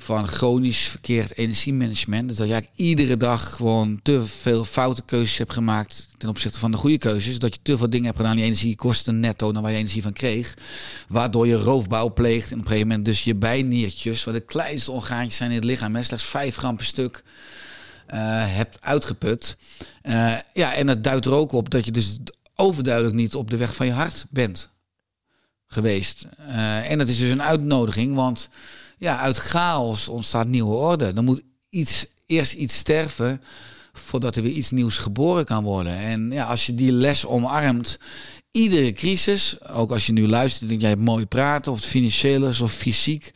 van 0.00 0.26
chronisch 0.26 0.88
verkeerd 0.88 1.36
energiemanagement. 1.36 2.28
Dat 2.28 2.46
je 2.46 2.52
eigenlijk 2.52 2.80
iedere 2.80 3.16
dag 3.16 3.56
gewoon 3.56 4.00
te 4.02 4.26
veel 4.26 4.64
foute 4.64 5.02
keuzes 5.06 5.38
hebt 5.38 5.52
gemaakt 5.52 6.08
ten 6.18 6.28
opzichte 6.28 6.58
van 6.58 6.70
de 6.70 6.76
goede 6.76 6.98
keuzes. 6.98 7.38
Dat 7.38 7.54
je 7.54 7.60
te 7.62 7.76
veel 7.76 7.90
dingen 7.90 8.06
hebt 8.06 8.16
gedaan 8.16 8.36
die 8.36 8.44
energiekosten 8.44 9.20
netto 9.20 9.52
dan 9.52 9.62
waar 9.62 9.70
je 9.70 9.78
energie 9.78 10.02
van 10.02 10.12
kreeg. 10.12 10.54
Waardoor 11.08 11.46
je 11.46 11.54
roofbouw 11.54 12.12
pleegt 12.12 12.50
en 12.50 12.52
op 12.52 12.60
een 12.60 12.66
gegeven 12.66 12.88
moment 12.88 13.04
dus 13.04 13.24
je 13.24 13.34
bijniertjes, 13.34 14.24
wat 14.24 14.34
de 14.34 14.40
kleinste 14.40 14.92
orgaantjes 14.92 15.36
zijn 15.36 15.50
in 15.50 15.56
het 15.56 15.64
lichaam, 15.64 15.92
met 15.92 16.04
slechts 16.04 16.24
5 16.24 16.56
gram 16.56 16.76
per 16.76 16.84
stuk. 16.84 17.22
Uh, 18.14 18.14
hebt 18.54 18.80
uitgeput. 18.80 19.56
Uh, 20.02 20.34
ja, 20.54 20.74
en 20.74 20.88
het 20.88 21.04
duidt 21.04 21.26
er 21.26 21.32
ook 21.32 21.52
op 21.52 21.70
dat 21.70 21.84
je 21.84 21.90
dus 21.90 22.16
overduidelijk 22.54 23.16
niet 23.16 23.34
op 23.34 23.50
de 23.50 23.56
weg 23.56 23.74
van 23.74 23.86
je 23.86 23.92
hart 23.92 24.26
bent 24.30 24.68
geweest. 25.66 26.26
Uh, 26.38 26.90
en 26.90 26.98
dat 26.98 27.08
is 27.08 27.18
dus 27.18 27.30
een 27.30 27.42
uitnodiging, 27.42 28.14
want 28.14 28.48
ja, 28.98 29.18
uit 29.18 29.36
chaos 29.36 30.08
ontstaat 30.08 30.46
nieuwe 30.46 30.74
orde. 30.74 31.12
Dan 31.12 31.24
moet 31.24 31.42
iets, 31.70 32.06
eerst 32.26 32.54
iets 32.54 32.76
sterven 32.76 33.42
voordat 33.92 34.36
er 34.36 34.42
weer 34.42 34.52
iets 34.52 34.70
nieuws 34.70 34.98
geboren 34.98 35.44
kan 35.44 35.64
worden. 35.64 35.96
En 35.98 36.30
ja, 36.30 36.44
als 36.44 36.66
je 36.66 36.74
die 36.74 36.92
les 36.92 37.26
omarmt, 37.26 37.98
iedere 38.50 38.92
crisis, 38.92 39.56
ook 39.68 39.90
als 39.90 40.06
je 40.06 40.12
nu 40.12 40.26
luistert, 40.26 40.68
denk 40.68 40.80
jij 40.80 40.96
mooi 40.96 41.26
praten, 41.26 41.72
of 41.72 41.78
het 41.78 41.88
financieel 41.88 42.48
is 42.48 42.60
of 42.60 42.72
fysiek. 42.72 43.32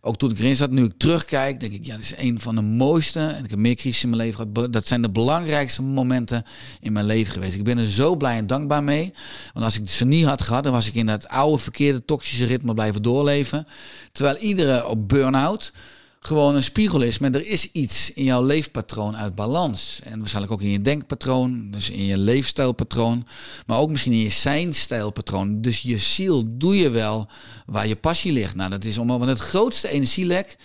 Ook 0.00 0.16
toen 0.16 0.30
ik 0.30 0.38
erin 0.38 0.56
zat, 0.56 0.70
nu 0.70 0.84
ik 0.84 0.92
terugkijk, 0.96 1.60
denk 1.60 1.72
ik, 1.72 1.86
ja, 1.86 1.94
dit 1.94 2.04
is 2.04 2.14
een 2.16 2.40
van 2.40 2.54
de 2.54 2.60
mooiste. 2.60 3.20
En 3.20 3.44
ik 3.44 3.50
heb 3.50 3.58
meer 3.58 3.74
crisis 3.74 4.02
in 4.02 4.08
mijn 4.08 4.22
leven 4.22 4.46
gehad. 4.52 4.72
Dat 4.72 4.86
zijn 4.86 5.02
de 5.02 5.10
belangrijkste 5.10 5.82
momenten 5.82 6.44
in 6.80 6.92
mijn 6.92 7.06
leven 7.06 7.32
geweest. 7.32 7.54
Ik 7.54 7.64
ben 7.64 7.78
er 7.78 7.90
zo 7.90 8.16
blij 8.16 8.36
en 8.36 8.46
dankbaar 8.46 8.84
mee. 8.84 9.12
Want 9.52 9.64
als 9.64 9.78
ik 9.78 9.90
ze 9.90 10.04
niet 10.04 10.24
had 10.24 10.42
gehad, 10.42 10.64
dan 10.64 10.72
was 10.72 10.88
ik 10.88 10.94
in 10.94 11.06
dat 11.06 11.28
oude, 11.28 11.58
verkeerde, 11.58 12.04
toxische 12.04 12.44
ritme 12.44 12.74
blijven 12.74 13.02
doorleven. 13.02 13.66
Terwijl 14.12 14.36
iedere 14.36 14.86
op 14.88 15.08
burn-out 15.08 15.72
gewoon 16.20 16.54
een 16.54 16.62
spiegel 16.62 17.00
is. 17.00 17.18
Maar 17.18 17.32
er 17.32 17.46
is 17.46 17.72
iets 17.72 18.12
in 18.12 18.24
jouw 18.24 18.44
leefpatroon 18.44 19.16
uit 19.16 19.34
balans. 19.34 20.00
En 20.04 20.18
waarschijnlijk 20.18 20.52
ook 20.52 20.62
in 20.62 20.70
je 20.70 20.80
denkpatroon, 20.80 21.70
dus 21.70 21.90
in 21.90 22.04
je 22.04 22.18
leefstijlpatroon. 22.18 23.26
Maar 23.66 23.78
ook 23.78 23.90
misschien 23.90 24.12
in 24.12 24.18
je 24.18 24.30
zijnstijlpatroon. 24.30 25.60
Dus 25.60 25.82
je 25.82 25.98
ziel 25.98 26.58
doe 26.58 26.76
je 26.76 26.90
wel 26.90 27.28
waar 27.66 27.86
je 27.86 27.96
passie 27.96 28.32
ligt. 28.32 28.54
Nou, 28.54 28.70
dat 28.70 28.84
is 28.84 28.98
om, 28.98 29.06
want 29.06 29.24
het 29.24 29.38
grootste 29.38 29.88
energielek 29.88 30.56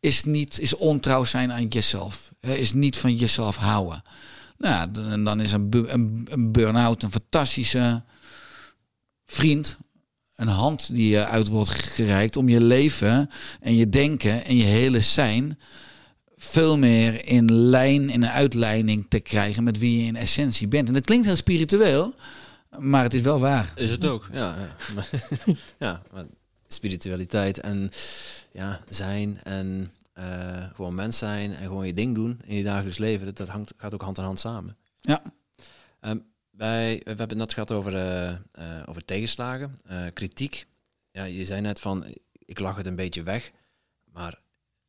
is, 0.00 0.24
niet, 0.24 0.60
is 0.60 0.76
ontrouw 0.76 1.24
zijn 1.24 1.52
aan 1.52 1.66
jezelf. 1.66 2.32
Is 2.40 2.72
niet 2.72 2.96
van 2.96 3.16
jezelf 3.16 3.56
houden. 3.56 4.02
Nou, 4.58 4.90
dan 5.24 5.40
is 5.40 5.52
een, 5.52 5.68
een 6.28 6.52
burn-out 6.52 7.02
een 7.02 7.12
fantastische 7.12 8.02
vriend 9.26 9.76
een 10.36 10.48
hand 10.48 10.94
die 10.94 11.08
je 11.08 11.26
uit 11.26 11.48
wordt 11.48 11.70
gereikt 11.70 12.36
om 12.36 12.48
je 12.48 12.60
leven 12.60 13.30
en 13.60 13.74
je 13.74 13.88
denken 13.88 14.44
en 14.44 14.56
je 14.56 14.64
hele 14.64 15.00
zijn 15.00 15.58
veel 16.36 16.78
meer 16.78 17.26
in 17.26 17.52
lijn, 17.52 18.10
in 18.10 18.22
een 18.22 18.28
uitleiding 18.28 19.06
te 19.08 19.20
krijgen 19.20 19.64
met 19.64 19.78
wie 19.78 20.00
je 20.00 20.06
in 20.06 20.16
essentie 20.16 20.68
bent. 20.68 20.88
En 20.88 20.94
dat 20.94 21.04
klinkt 21.04 21.26
heel 21.26 21.36
spiritueel, 21.36 22.14
maar 22.78 23.02
het 23.02 23.14
is 23.14 23.20
wel 23.20 23.40
waar. 23.40 23.72
Is 23.76 23.90
het 23.90 24.06
ook, 24.06 24.28
ja. 24.32 24.56
Ja, 24.94 25.04
ja 25.86 26.02
maar 26.12 26.24
spiritualiteit 26.68 27.60
en 27.60 27.90
ja, 28.52 28.80
zijn 28.88 29.40
en 29.42 29.92
uh, 30.18 30.64
gewoon 30.74 30.94
mens 30.94 31.18
zijn 31.18 31.54
en 31.54 31.66
gewoon 31.66 31.86
je 31.86 31.94
ding 31.94 32.14
doen 32.14 32.40
in 32.44 32.56
je 32.56 32.64
dagelijks 32.64 32.98
leven, 32.98 33.26
dat, 33.26 33.36
dat 33.36 33.48
hangt, 33.48 33.72
gaat 33.76 33.94
ook 33.94 34.02
hand 34.02 34.18
in 34.18 34.24
hand 34.24 34.38
samen. 34.38 34.76
Ja. 34.96 35.22
Um, 36.00 36.24
wij, 36.56 37.00
we 37.04 37.08
hebben 37.08 37.28
het 37.28 37.38
net 37.38 37.52
gehad 37.52 37.72
over, 37.72 37.94
uh, 37.94 38.30
uh, 38.30 38.38
over 38.86 39.04
tegenslagen, 39.04 39.78
uh, 39.90 40.06
kritiek. 40.12 40.66
Ja, 41.10 41.24
je 41.24 41.44
zei 41.44 41.60
net 41.60 41.80
van, 41.80 42.04
ik 42.32 42.58
lag 42.58 42.76
het 42.76 42.86
een 42.86 42.96
beetje 42.96 43.22
weg, 43.22 43.52
maar 44.12 44.38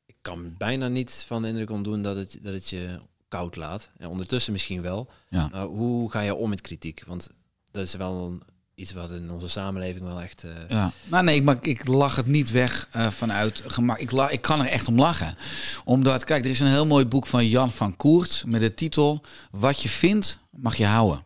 ik 0.06 0.16
kan 0.22 0.56
bijna 0.58 0.88
niet 0.88 1.24
van 1.28 1.42
de 1.42 1.48
indruk 1.48 1.70
ontdoen 1.70 2.02
dat 2.02 2.16
het, 2.16 2.38
dat 2.42 2.54
het 2.54 2.70
je 2.70 3.00
koud 3.28 3.56
laat. 3.56 3.90
En 3.98 4.08
ondertussen 4.08 4.54
misschien 4.54 4.82
wel. 4.82 5.10
Ja. 5.30 5.66
Hoe 5.66 6.12
ga 6.12 6.20
je 6.20 6.36
om 6.36 6.50
met 6.50 6.62
kritiek? 6.62 7.04
Want 7.08 7.30
dat 7.72 7.84
is 7.84 7.96
wel 7.96 8.40
iets 8.76 8.94
wat 8.94 9.12
in 9.12 9.32
onze 9.32 9.48
samenleving 9.48 10.06
wel 10.06 10.22
echt. 10.22 10.46
Ja, 10.70 10.92
maar 11.04 11.24
nee, 11.24 11.42
maar 11.42 11.58
ik 11.62 11.88
lach 11.88 12.16
het 12.16 12.28
niet 12.28 12.52
weg 12.52 12.90
uh, 12.96 13.08
vanuit 13.08 13.64
gemak. 13.68 14.00
Ik, 14.00 14.12
ik 14.12 14.42
kan 14.42 14.60
er 14.60 14.68
echt 14.68 14.88
om 14.88 15.00
lachen. 15.00 15.36
Omdat, 15.86 16.24
kijk, 16.24 16.44
er 16.44 16.52
is 16.52 16.60
een 16.60 16.68
heel 16.68 16.86
mooi 16.86 17.06
boek 17.06 17.28
van 17.28 17.48
Jan 17.48 17.72
van 17.72 17.96
Koert 17.96 18.44
met 18.46 18.62
de 18.62 18.74
titel 18.74 19.22
Wat 19.52 19.82
je 19.82 19.90
vindt, 19.90 20.40
mag 20.50 20.76
je 20.76 20.86
houden. 20.86 21.25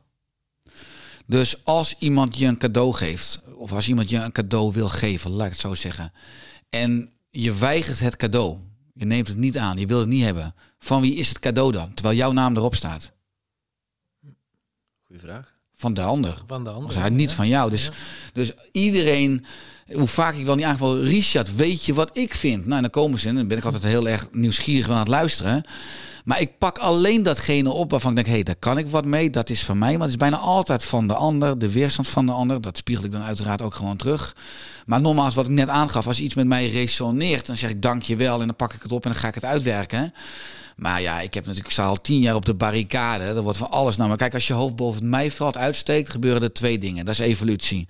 Dus 1.30 1.66
als 1.66 1.96
iemand 2.00 2.38
je 2.38 2.46
een 2.46 2.58
cadeau 2.58 2.94
geeft, 2.94 3.42
of 3.56 3.72
als 3.72 3.88
iemand 3.88 4.10
je 4.10 4.18
een 4.18 4.32
cadeau 4.32 4.74
wil 4.74 4.90
geven, 4.90 5.32
laat 5.32 5.46
ik 5.46 5.52
het 5.52 5.62
zo 5.62 5.76
zeggen, 5.76 6.12
en 6.70 7.12
je 7.30 7.54
weigert 7.54 8.00
het 8.00 8.16
cadeau, 8.16 8.58
je 8.94 9.06
neemt 9.06 9.28
het 9.28 9.38
niet 9.38 9.58
aan, 9.58 9.78
je 9.78 9.86
wil 9.86 10.00
het 10.00 10.08
niet 10.08 10.24
hebben, 10.24 10.56
van 10.80 11.02
wie 11.02 11.16
is 11.16 11.30
het 11.30 11.40
cadeau 11.40 11.72
dan, 11.72 11.94
terwijl 11.94 12.18
jouw 12.18 12.32
naam 12.32 12.58
erop 12.58 12.76
staat? 12.76 13.12
Goeie 15.06 15.22
vraag. 15.22 15.54
Van 15.74 15.94
de 15.94 16.02
ander. 16.02 16.44
Van 16.48 16.64
de 16.64 16.70
ander. 16.70 16.86
Als 16.86 16.96
hij 16.96 17.10
niet 17.10 17.32
van 17.32 17.48
jou. 17.48 17.70
Dus, 17.70 17.90
dus 18.34 18.54
iedereen, 18.72 19.46
hoe 19.94 20.08
vaak 20.08 20.36
ik 20.36 20.46
wel 20.46 20.56
niet 20.56 20.66
aangeval, 20.66 21.04
Richard, 21.04 21.56
weet 21.56 21.86
je 21.86 21.94
wat 21.94 22.18
ik 22.18 22.36
vind? 22.36 22.66
Nou, 22.66 22.82
dan 22.82 22.90
komen 22.90 23.20
ze 23.20 23.30
en 23.30 23.36
dan 23.36 23.48
ben 23.48 23.58
ik 23.58 23.66
altijd 23.66 23.84
heel 23.84 24.08
erg 24.08 24.28
nieuwsgierig 24.32 24.90
aan 24.90 24.98
het 24.98 25.08
luisteren. 25.08 25.64
Maar 26.30 26.42
ik 26.42 26.58
pak 26.58 26.78
alleen 26.78 27.24
datgene 27.24 27.72
op 27.72 27.92
waarvan 27.92 28.10
ik 28.10 28.16
denk, 28.16 28.28
hé, 28.28 28.34
hey, 28.34 28.44
daar 28.44 28.56
kan 28.56 28.78
ik 28.78 28.88
wat 28.88 29.06
mee. 29.06 29.30
Dat 29.30 29.50
is 29.50 29.64
van 29.64 29.78
mij. 29.78 29.92
Maar 29.92 30.02
het 30.02 30.10
is 30.10 30.16
bijna 30.16 30.38
altijd 30.38 30.84
van 30.84 31.08
de 31.08 31.14
ander. 31.14 31.60
De 31.60 31.72
weerstand 31.72 32.08
van 32.08 32.26
de 32.26 32.32
ander. 32.32 32.62
Dat 32.62 32.78
spiegel 32.78 33.06
ik 33.06 33.12
dan 33.12 33.22
uiteraard 33.22 33.62
ook 33.62 33.76
gewoon 33.76 33.98
terug. 33.98 34.36
Maar 34.86 35.02
nogmaals, 35.02 35.36
wat 35.36 35.46
ik 35.46 35.52
net 35.52 35.70
aangaf. 35.70 36.08
Als 36.08 36.20
iets 36.20 36.34
met 36.34 36.48
mij 36.48 36.70
resoneert, 36.70 37.46
dan 37.46 37.58
zeg 37.58 37.70
ik 37.70 37.82
dank 37.82 38.04
je 38.04 38.16
wel. 38.16 38.42
En 38.42 38.48
dan 38.48 38.56
pak 38.56 38.74
ik 38.74 38.82
het 38.82 38.92
op 38.92 39.04
en 39.04 39.12
dan 39.12 39.20
ga 39.20 39.28
ik 39.28 39.36
het 39.36 39.46
uitwerken. 39.46 40.14
Maar 40.80 41.02
ja, 41.02 41.20
ik 41.20 41.34
heb 41.34 41.46
natuurlijk, 41.46 41.66
ik 41.66 41.72
sta 41.72 41.86
al 41.86 42.02
tien 42.02 42.20
jaar 42.20 42.36
op 42.36 42.46
de 42.46 42.54
barricade. 42.54 43.24
Er 43.24 43.42
wordt 43.42 43.58
van 43.58 43.72
alles 43.72 43.98
naar 43.98 44.08
maar 44.08 44.18
Kijk, 44.18 44.34
als 44.34 44.48
je 44.48 44.54
hoofd 44.54 44.76
boven 44.76 45.02
het 45.02 45.10
mijveld 45.10 45.58
uitsteekt, 45.58 46.10
gebeuren 46.10 46.42
er 46.42 46.54
twee 46.54 46.78
dingen. 46.78 47.06
Dat 47.06 47.14
is 47.14 47.20
evolutie. 47.20 47.88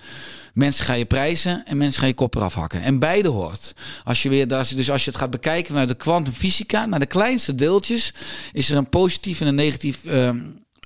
Mensen 0.53 0.86
gaan 0.86 0.98
je 0.98 1.06
prijzen 1.06 1.66
en 1.66 1.78
mensen 1.78 1.99
gaan 1.99 2.07
je 2.07 2.16
kop 2.16 2.36
eraf 2.36 2.53
hakken. 2.53 2.82
En 2.82 2.99
beide 2.99 3.30
hoort. 3.30 3.74
Als 4.03 4.24
je 4.24 4.30
weer, 4.30 4.48
dus 4.48 4.91
als 4.91 5.03
je 5.03 5.10
het 5.10 5.20
gaat 5.20 5.30
bekijken 5.30 5.68
vanuit 5.68 5.88
de 5.88 5.95
kwantumfysica, 5.95 6.86
naar 6.86 6.99
de 6.99 7.06
kleinste 7.06 7.56
deeltjes, 7.56 8.14
is 8.51 8.69
er 8.69 8.77
een 8.77 8.89
positief 8.89 9.41
en 9.41 9.47
een 9.47 9.56
negatief 9.56 10.03
uh, 10.06 10.30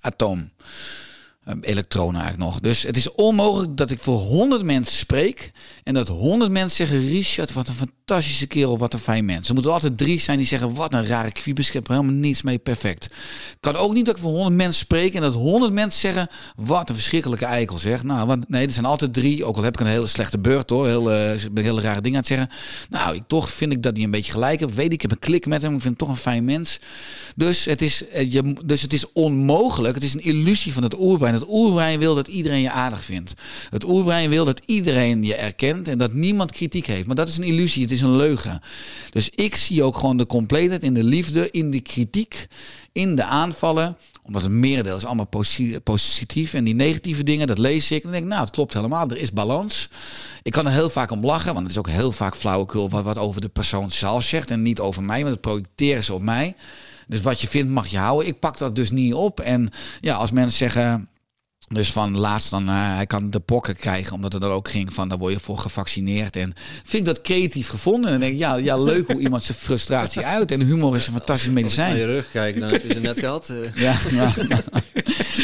atoom. 0.01 0.51
Ehm, 1.45 1.57
elektronen 1.61 2.21
eigenlijk 2.21 2.51
nog. 2.51 2.59
Dus 2.59 2.83
het 2.83 2.97
is 2.97 3.11
onmogelijk 3.11 3.77
dat 3.77 3.91
ik 3.91 3.99
voor 3.99 4.19
100 4.19 4.63
mensen 4.63 4.97
spreek 4.97 5.51
en 5.83 5.93
dat 5.93 6.07
100 6.07 6.51
mensen 6.51 6.87
zeggen: 6.87 7.07
Richard, 7.07 7.53
wat 7.53 7.67
een 7.67 7.73
fantastische 7.73 8.47
kerel, 8.47 8.77
wat 8.77 8.93
een 8.93 8.99
fijn 8.99 9.25
mens. 9.25 9.47
Er 9.47 9.53
moeten 9.53 9.71
altijd 9.71 9.97
drie 9.97 10.19
zijn 10.19 10.37
die 10.37 10.47
zeggen: 10.47 10.73
wat 10.73 10.93
een 10.93 11.05
rare 11.05 11.31
kwiebus, 11.31 11.71
helemaal 11.71 12.03
niets 12.03 12.41
mee 12.41 12.57
perfect. 12.57 13.13
Kan 13.59 13.75
ook 13.75 13.93
niet 13.93 14.05
dat 14.05 14.15
ik 14.15 14.21
voor 14.21 14.31
100 14.31 14.55
mensen 14.55 14.73
spreek 14.73 15.13
en 15.13 15.21
dat 15.21 15.33
100 15.33 15.73
mensen 15.73 15.99
zeggen: 15.99 16.27
wat 16.55 16.89
een 16.89 16.95
verschrikkelijke 16.95 17.45
eikel 17.45 17.77
zeg. 17.77 18.03
Nou, 18.03 18.27
wat, 18.27 18.49
nee, 18.49 18.65
er 18.65 18.73
zijn 18.73 18.85
altijd 18.85 19.13
drie. 19.13 19.45
Ook 19.45 19.55
al 19.55 19.63
heb 19.63 19.73
ik 19.73 19.79
een 19.79 19.87
hele 19.87 20.07
slechte 20.07 20.39
beurt 20.39 20.69
hoor, 20.69 20.87
heel, 20.87 21.03
ben 21.51 21.63
hele 21.63 21.81
rare 21.81 22.01
dingen 22.01 22.17
aan 22.17 22.23
het 22.23 22.27
zeggen. 22.27 22.49
Nou, 22.89 23.15
ik, 23.15 23.23
toch 23.27 23.51
vind 23.51 23.71
ik 23.71 23.83
dat 23.83 23.95
die 23.95 24.05
een 24.05 24.11
beetje 24.11 24.31
gelijk 24.31 24.59
heb. 24.59 24.73
Weet 24.73 24.85
ik, 24.85 24.93
ik 24.93 25.01
heb 25.01 25.11
een 25.11 25.19
klik 25.19 25.45
met 25.45 25.61
hem. 25.61 25.75
Ik 25.75 25.81
vind 25.81 25.99
hem 25.99 26.07
toch 26.07 26.15
een 26.15 26.21
fijn 26.21 26.45
mens. 26.45 26.79
Dus 27.35 27.65
het 27.65 27.81
is, 27.81 28.03
uh, 28.15 28.31
je, 28.31 28.55
dus 28.65 28.81
het 28.81 28.93
is 28.93 29.11
onmogelijk. 29.13 29.95
Het 29.95 30.03
is 30.03 30.13
een 30.13 30.23
illusie 30.23 30.73
van 30.73 30.83
het 30.83 30.99
oerbrein 30.99 31.32
het 31.33 31.45
oerbrein 31.47 31.99
wil 31.99 32.15
dat 32.15 32.27
iedereen 32.27 32.61
je 32.61 32.71
aardig 32.71 33.03
vindt. 33.03 33.33
Het 33.69 33.85
oerbrein 33.85 34.29
wil 34.29 34.45
dat 34.45 34.61
iedereen 34.65 35.23
je 35.23 35.35
erkent 35.35 35.87
en 35.87 35.97
dat 35.97 36.13
niemand 36.13 36.51
kritiek 36.51 36.85
heeft. 36.85 37.07
Maar 37.07 37.15
dat 37.15 37.27
is 37.27 37.37
een 37.37 37.43
illusie, 37.43 37.81
het 37.81 37.91
is 37.91 38.01
een 38.01 38.15
leugen. 38.15 38.61
Dus 39.09 39.29
ik 39.29 39.55
zie 39.55 39.83
ook 39.83 39.97
gewoon 39.97 40.17
de 40.17 40.25
compleetheid 40.25 40.83
in 40.83 40.93
de 40.93 41.03
liefde, 41.03 41.51
in 41.51 41.71
de 41.71 41.81
kritiek, 41.81 42.47
in 42.91 43.15
de 43.15 43.23
aanvallen 43.23 43.97
omdat 44.23 44.41
het 44.41 44.51
merendeel 44.51 44.95
is 44.95 45.05
allemaal 45.05 45.29
positief. 45.83 46.53
En 46.53 46.63
die 46.63 46.73
negatieve 46.73 47.23
dingen, 47.23 47.47
dat 47.47 47.57
lees 47.57 47.91
ik. 47.91 48.03
En 48.03 48.11
denk 48.11 48.23
ik, 48.23 48.29
nou, 48.29 48.41
het 48.41 48.51
klopt 48.51 48.73
helemaal. 48.73 49.09
Er 49.09 49.17
is 49.17 49.31
balans. 49.31 49.89
Ik 50.43 50.51
kan 50.51 50.65
er 50.65 50.71
heel 50.71 50.89
vaak 50.89 51.11
om 51.11 51.25
lachen. 51.25 51.53
Want 51.53 51.59
het 51.59 51.71
is 51.71 51.77
ook 51.77 51.89
heel 51.89 52.11
vaak 52.11 52.35
flauwekul 52.35 52.89
wat, 52.89 53.03
wat 53.03 53.17
over 53.17 53.41
de 53.41 53.49
persoon 53.49 53.91
zelf 53.91 54.23
zegt. 54.23 54.51
En 54.51 54.61
niet 54.61 54.79
over 54.79 55.03
mij, 55.03 55.21
maar 55.21 55.31
dat 55.31 55.41
projecteren 55.41 56.03
ze 56.03 56.13
op 56.13 56.21
mij. 56.21 56.55
Dus 57.07 57.21
wat 57.21 57.41
je 57.41 57.47
vindt 57.47 57.71
mag 57.71 57.87
je 57.87 57.97
houden. 57.97 58.27
Ik 58.27 58.39
pak 58.39 58.57
dat 58.57 58.75
dus 58.75 58.91
niet 58.91 59.13
op. 59.13 59.39
En 59.39 59.69
ja, 60.01 60.15
als 60.15 60.31
mensen 60.31 60.57
zeggen... 60.57 61.07
Dus 61.73 61.91
van 61.91 62.17
laatst 62.17 62.49
dan, 62.49 62.69
uh, 62.69 62.95
hij 62.95 63.05
kan 63.05 63.29
de 63.29 63.39
pokken 63.39 63.75
krijgen, 63.75 64.13
omdat 64.13 64.33
het 64.33 64.43
er 64.43 64.49
ook 64.49 64.69
ging 64.69 64.93
van, 64.93 65.09
daar 65.09 65.17
word 65.17 65.33
je 65.33 65.39
voor 65.39 65.57
gevaccineerd. 65.57 66.35
En 66.35 66.53
vind 66.83 67.07
ik 67.07 67.13
dat 67.13 67.21
creatief 67.21 67.69
gevonden. 67.69 68.11
En 68.11 68.19
denk 68.19 68.33
ik, 68.33 68.39
ja, 68.39 68.55
ja, 68.55 68.77
leuk 68.77 69.11
hoe 69.11 69.19
iemand 69.19 69.43
zijn 69.43 69.57
frustratie 69.57 70.25
uit. 70.35 70.51
En 70.51 70.61
humor 70.61 70.95
is 70.95 71.07
een 71.07 71.13
fantastisch 71.13 71.51
medicijn. 71.51 71.89
Naar 71.89 71.99
je 71.99 72.05
rug 72.05 72.31
kijken, 72.31 72.61
dan 72.61 72.69
heb 72.69 72.83
je 72.83 72.93
ze 72.93 72.99
net 72.99 73.19
gehad. 73.19 73.49
Uh. 73.49 73.75
Ja, 73.75 73.95
ja, 74.11 74.33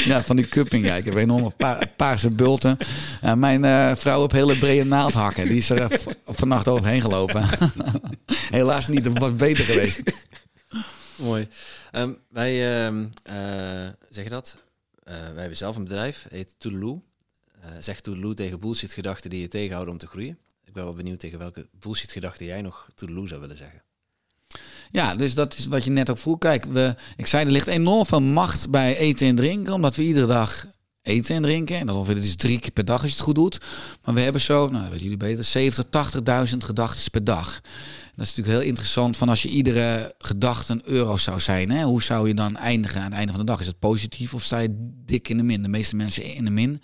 ja, 0.05 0.23
van 0.23 0.35
die 0.35 0.47
cupping. 0.47 0.85
Ja, 0.85 0.95
ik 0.95 1.05
heb 1.05 1.15
enorme 1.15 1.49
pa 1.49 1.81
paarse 1.95 2.29
bulten. 2.29 2.77
Uh, 3.23 3.33
mijn 3.33 3.63
uh, 3.63 3.95
vrouw 3.95 4.23
op 4.23 4.31
hele 4.31 4.57
brede 4.57 4.85
naaldhakken. 4.85 5.47
Die 5.47 5.57
is 5.57 5.69
er 5.69 6.01
vannacht 6.25 6.67
overheen 6.67 7.01
gelopen. 7.01 7.45
Helaas 8.51 8.87
niet, 8.87 9.05
het 9.05 9.19
was 9.19 9.35
beter 9.35 9.63
geweest. 9.63 10.01
Mooi. 11.15 11.47
Um, 11.91 12.17
wij, 12.29 12.83
uh, 12.89 13.07
zeg 14.09 14.23
je 14.23 14.29
dat? 14.29 14.57
Uh, 15.09 15.15
wij 15.15 15.39
hebben 15.39 15.57
zelf 15.57 15.75
een 15.75 15.83
bedrijf, 15.83 16.25
heet 16.29 16.55
Toodaloo. 16.57 17.03
Uh, 17.65 17.71
zeg 17.79 17.99
Toodaloo 17.99 18.33
tegen 18.33 18.59
bullshit 18.59 18.93
gedachten 18.93 19.29
die 19.29 19.41
je 19.41 19.47
tegenhouden 19.47 19.93
om 19.93 19.99
te 19.99 20.07
groeien. 20.07 20.37
Ik 20.65 20.73
ben 20.73 20.83
wel 20.83 20.93
benieuwd 20.93 21.19
tegen 21.19 21.39
welke 21.39 21.67
bullshit 21.79 22.11
gedachten 22.11 22.45
jij 22.45 22.61
nog 22.61 22.89
Toodaloo 22.95 23.27
zou 23.27 23.41
willen 23.41 23.57
zeggen. 23.57 23.81
Ja, 24.91 25.15
dus 25.15 25.33
dat 25.33 25.57
is 25.57 25.65
wat 25.65 25.83
je 25.83 25.91
net 25.91 26.09
ook 26.09 26.17
vroeg. 26.17 26.37
Kijk, 26.37 26.65
we, 26.65 26.95
ik 27.15 27.27
zei, 27.27 27.45
er 27.45 27.51
ligt 27.51 27.67
enorm 27.67 28.05
veel 28.05 28.21
macht 28.21 28.69
bij 28.69 28.97
eten 28.97 29.27
en 29.27 29.35
drinken, 29.35 29.73
omdat 29.73 29.95
we 29.95 30.03
iedere 30.03 30.25
dag 30.25 30.65
eten 31.01 31.35
en 31.35 31.41
drinken. 31.41 31.77
En 31.77 31.85
dat 31.85 31.95
ongeveer 31.95 32.17
is 32.17 32.35
drie 32.35 32.59
keer 32.59 32.71
per 32.71 32.85
dag 32.85 33.01
als 33.01 33.09
je 33.09 33.15
het 33.15 33.25
goed 33.25 33.35
doet. 33.35 33.57
Maar 34.03 34.15
we 34.15 34.21
hebben 34.21 34.41
zo, 34.41 34.69
nou 34.69 34.83
weten 34.83 35.03
jullie 35.03 35.17
beter, 35.17 35.43
70, 35.43 35.85
80.000 36.51 36.57
gedachten 36.57 37.11
per 37.11 37.23
dag. 37.23 37.61
Dat 38.19 38.27
is 38.27 38.35
natuurlijk 38.35 38.63
heel 38.63 38.71
interessant 38.71 39.17
van 39.17 39.29
als 39.29 39.41
je 39.41 39.49
iedere 39.49 40.13
gedachte 40.17 40.73
een 40.73 40.81
euro 40.85 41.17
zou 41.17 41.39
zijn. 41.39 41.71
Hè? 41.71 41.83
Hoe 41.83 42.03
zou 42.03 42.27
je 42.27 42.33
dan 42.33 42.57
eindigen 42.57 42.99
aan 43.01 43.05
het 43.05 43.13
einde 43.13 43.31
van 43.31 43.41
de 43.41 43.45
dag? 43.45 43.59
Is 43.59 43.67
het 43.67 43.79
positief 43.79 44.33
of 44.33 44.43
sta 44.43 44.57
je 44.57 44.91
dik 45.05 45.29
in 45.29 45.37
de 45.37 45.43
min? 45.43 45.61
De 45.61 45.67
meeste 45.67 45.95
mensen 45.95 46.23
in 46.23 46.45
de 46.45 46.51
min. 46.51 46.81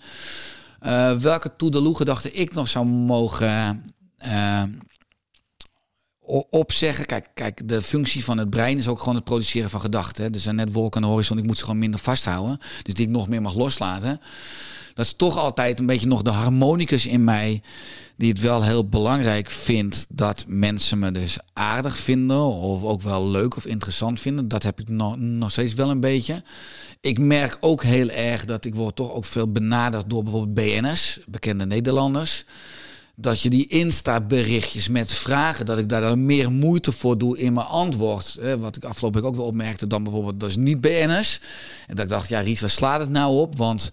Uh, 0.82 1.16
welke 1.16 1.56
toedeloe-gedachte 1.56 2.30
ik 2.30 2.54
nog 2.54 2.68
zou 2.68 2.86
mogen 2.86 3.84
uh, 4.26 4.62
opzeggen. 6.50 7.06
Kijk, 7.06 7.28
kijk, 7.34 7.68
de 7.68 7.82
functie 7.82 8.24
van 8.24 8.38
het 8.38 8.50
brein 8.50 8.78
is 8.78 8.88
ook 8.88 8.98
gewoon 8.98 9.14
het 9.14 9.24
produceren 9.24 9.70
van 9.70 9.80
gedachten. 9.80 10.32
Er 10.32 10.40
zijn 10.40 10.56
net 10.56 10.72
wolken 10.72 10.96
aan 10.96 11.06
de 11.06 11.12
horizon, 11.12 11.38
ik 11.38 11.46
moet 11.46 11.58
ze 11.58 11.64
gewoon 11.64 11.78
minder 11.78 12.00
vasthouden. 12.00 12.58
Dus 12.82 12.94
die 12.94 13.06
ik 13.06 13.12
nog 13.12 13.28
meer 13.28 13.42
mag 13.42 13.54
loslaten. 13.54 14.20
Dat 14.94 15.04
is 15.04 15.12
toch 15.12 15.36
altijd 15.38 15.78
een 15.78 15.86
beetje 15.86 16.06
nog 16.06 16.22
de 16.22 16.30
harmonicus 16.30 17.06
in 17.06 17.24
mij 17.24 17.62
die 18.16 18.28
het 18.28 18.40
wel 18.40 18.62
heel 18.64 18.88
belangrijk 18.88 19.50
vindt 19.50 20.06
dat 20.08 20.44
mensen 20.46 20.98
me 20.98 21.12
dus 21.12 21.38
aardig 21.52 21.98
vinden 21.98 22.42
of 22.42 22.82
ook 22.82 23.02
wel 23.02 23.28
leuk 23.28 23.56
of 23.56 23.66
interessant 23.66 24.20
vinden. 24.20 24.48
Dat 24.48 24.62
heb 24.62 24.80
ik 24.80 24.88
nog, 24.88 25.16
nog 25.16 25.50
steeds 25.50 25.74
wel 25.74 25.90
een 25.90 26.00
beetje. 26.00 26.42
Ik 27.00 27.18
merk 27.18 27.56
ook 27.60 27.82
heel 27.82 28.08
erg 28.08 28.44
dat 28.44 28.64
ik 28.64 28.74
word 28.74 28.96
toch 28.96 29.12
ook 29.12 29.24
veel 29.24 29.50
benaderd 29.50 30.10
door 30.10 30.22
bijvoorbeeld 30.22 30.54
BN'ers, 30.54 31.20
bekende 31.26 31.66
Nederlanders. 31.66 32.44
Dat 33.18 33.40
je 33.40 33.50
die 33.50 33.66
Insta-berichtjes 33.66 34.88
met 34.88 35.12
vragen, 35.12 35.66
dat 35.66 35.78
ik 35.78 35.88
daar 35.88 36.00
dan 36.00 36.26
meer 36.26 36.52
moeite 36.52 36.92
voor 36.92 37.18
doe 37.18 37.38
in 37.38 37.52
mijn 37.52 37.66
antwoord. 37.66 38.38
Wat 38.58 38.76
ik 38.76 38.84
afgelopen 38.84 39.20
week 39.20 39.30
ook 39.30 39.36
wel 39.36 39.46
opmerkte, 39.46 39.86
dan 39.86 40.02
bijvoorbeeld, 40.02 40.40
dat 40.40 40.48
is 40.48 40.56
niet 40.56 40.80
BN'ers. 40.80 41.40
En 41.86 41.94
dat 41.94 42.04
ik 42.04 42.10
dacht, 42.10 42.28
ja 42.28 42.40
Ries, 42.40 42.60
waar 42.60 42.70
slaat 42.70 43.00
het 43.00 43.10
nou 43.10 43.36
op? 43.36 43.56
Want 43.56 43.90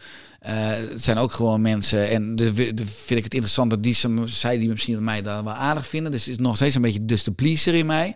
het 0.52 1.03
zijn 1.03 1.18
ook 1.18 1.32
gewoon 1.32 1.61
mensen. 1.61 2.10
En 2.10 2.36
de, 2.36 2.53
vind 2.86 3.20
ik 3.20 3.24
het 3.24 3.34
interessant 3.34 3.70
dat 3.70 3.84
die, 3.84 3.95
zij 4.26 4.57
die 4.57 4.70
misschien 4.70 5.03
mij 5.03 5.22
daar 5.22 5.44
wel 5.44 5.53
aardig 5.53 5.88
vinden. 5.88 6.11
Dus 6.11 6.26
het 6.26 6.36
is 6.36 6.44
nog 6.44 6.56
steeds 6.56 6.76
een 6.76 6.82
beetje 6.82 7.06
dus 7.06 7.24
de 7.24 7.32
pleaser 7.32 7.74
in 7.74 7.86
mij. 7.86 8.15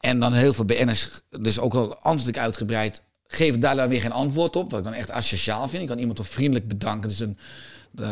En 0.00 0.20
dan 0.20 0.32
heel 0.32 0.54
veel 0.54 0.64
BN'ers, 0.64 1.10
dus 1.40 1.58
ook 1.58 1.74
al 1.74 2.16
ik 2.26 2.38
uitgebreid, 2.38 3.02
geef 3.26 3.58
daar 3.58 3.76
dan 3.76 3.88
weer 3.88 4.00
geen 4.00 4.12
antwoord 4.12 4.56
op. 4.56 4.70
Wat 4.70 4.78
ik 4.78 4.84
dan 4.84 4.94
echt 4.94 5.10
asociaal 5.10 5.68
vind. 5.68 5.82
Ik 5.82 5.88
kan 5.88 5.98
iemand 5.98 6.16
toch 6.16 6.28
vriendelijk 6.28 6.68
bedanken. 6.68 7.08
Dus 7.08 7.20
een, 7.20 7.38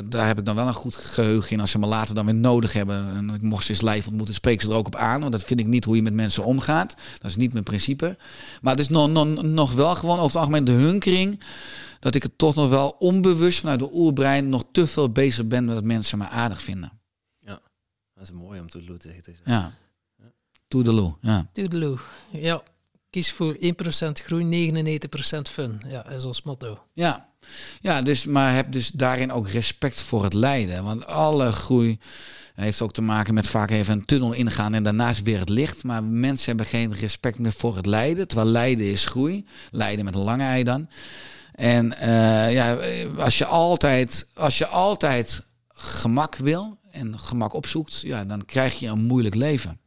daar, 0.04 0.26
heb 0.26 0.38
ik 0.38 0.44
dan 0.44 0.54
wel 0.54 0.66
een 0.66 0.74
goed 0.74 0.96
geheugen 0.96 1.50
in. 1.50 1.60
Als 1.60 1.70
ze 1.70 1.78
me 1.78 1.86
later 1.86 2.14
dan 2.14 2.24
weer 2.24 2.34
nodig 2.34 2.72
hebben 2.72 3.16
en 3.16 3.34
ik 3.34 3.42
mocht 3.42 3.64
ze 3.64 3.70
eens 3.70 3.80
live 3.80 4.08
ontmoeten, 4.08 4.34
spreek 4.34 4.60
ze 4.60 4.68
er 4.68 4.74
ook 4.74 4.86
op 4.86 4.96
aan. 4.96 5.20
Want 5.20 5.32
dat 5.32 5.44
vind 5.44 5.60
ik 5.60 5.66
niet 5.66 5.84
hoe 5.84 5.96
je 5.96 6.02
met 6.02 6.14
mensen 6.14 6.44
omgaat. 6.44 6.94
Dat 7.18 7.30
is 7.30 7.36
niet 7.36 7.52
mijn 7.52 7.64
principe. 7.64 8.16
Maar 8.62 8.72
het 8.72 8.80
is 8.80 8.88
nog, 8.88 9.08
nog, 9.08 9.42
nog 9.42 9.72
wel 9.72 9.94
gewoon 9.94 10.16
over 10.16 10.26
het 10.26 10.36
algemeen 10.36 10.64
de 10.64 10.72
hunkering 10.72 11.40
dat 12.00 12.14
ik 12.14 12.22
het 12.22 12.38
toch 12.38 12.54
nog 12.54 12.70
wel 12.70 12.88
onbewust 12.98 13.60
vanuit 13.60 13.78
de 13.78 13.90
oerbrein 13.92 14.48
nog 14.48 14.64
te 14.72 14.86
veel 14.86 15.10
bezig 15.10 15.46
ben 15.46 15.64
met 15.64 15.74
dat 15.74 15.84
mensen 15.84 16.18
me 16.18 16.28
aardig 16.28 16.62
vinden. 16.62 17.00
Ja, 17.38 17.60
dat 18.14 18.22
is 18.22 18.32
mooi 18.32 18.60
om 18.60 18.70
toedeloe 18.70 18.98
te 18.98 19.08
zeggen. 19.08 19.36
Ja, 19.44 19.72
toedeloe, 20.68 21.16
ja. 21.20 21.48
Toedeloe, 21.52 21.98
ja. 22.32 22.62
Kies 23.10 23.32
voor 23.32 23.56
1% 23.56 23.58
groei, 24.12 24.44
99% 24.44 25.50
fun. 25.50 25.82
Ja, 25.88 26.08
is 26.08 26.24
ons 26.24 26.42
motto. 26.42 26.78
Ja, 26.92 27.28
ja 27.80 28.02
dus, 28.02 28.26
maar 28.26 28.54
heb 28.54 28.72
dus 28.72 28.90
daarin 28.90 29.32
ook 29.32 29.48
respect 29.48 30.00
voor 30.00 30.24
het 30.24 30.34
lijden. 30.34 30.84
Want 30.84 31.06
alle 31.06 31.52
groei 31.52 31.98
heeft 32.54 32.82
ook 32.82 32.92
te 32.92 33.02
maken 33.02 33.34
met 33.34 33.46
vaak 33.46 33.70
even 33.70 33.92
een 33.92 34.04
tunnel 34.04 34.32
ingaan 34.32 34.74
en 34.74 34.82
daarnaast 34.82 35.22
weer 35.22 35.38
het 35.38 35.48
licht. 35.48 35.84
Maar 35.84 36.04
mensen 36.04 36.46
hebben 36.46 36.66
geen 36.66 36.94
respect 36.94 37.38
meer 37.38 37.52
voor 37.52 37.76
het 37.76 37.86
lijden. 37.86 38.28
Terwijl 38.28 38.50
lijden 38.50 38.86
is 38.86 39.06
groei. 39.06 39.46
Lijden 39.70 40.04
met 40.04 40.14
een 40.14 40.20
lange 40.20 40.44
ei 40.44 40.62
dan. 40.62 40.88
En 41.60 41.94
uh, 42.00 42.52
ja, 42.52 42.74
als 43.18 43.38
je 43.38 43.46
altijd, 43.46 44.26
als 44.34 44.58
je 44.58 44.66
altijd 44.66 45.42
gemak 45.68 46.36
wil 46.36 46.78
en 46.90 47.18
gemak 47.18 47.52
opzoekt, 47.52 48.00
ja, 48.00 48.24
dan 48.24 48.44
krijg 48.44 48.78
je 48.78 48.86
een 48.86 49.04
moeilijk 49.04 49.34
leven. 49.34 49.80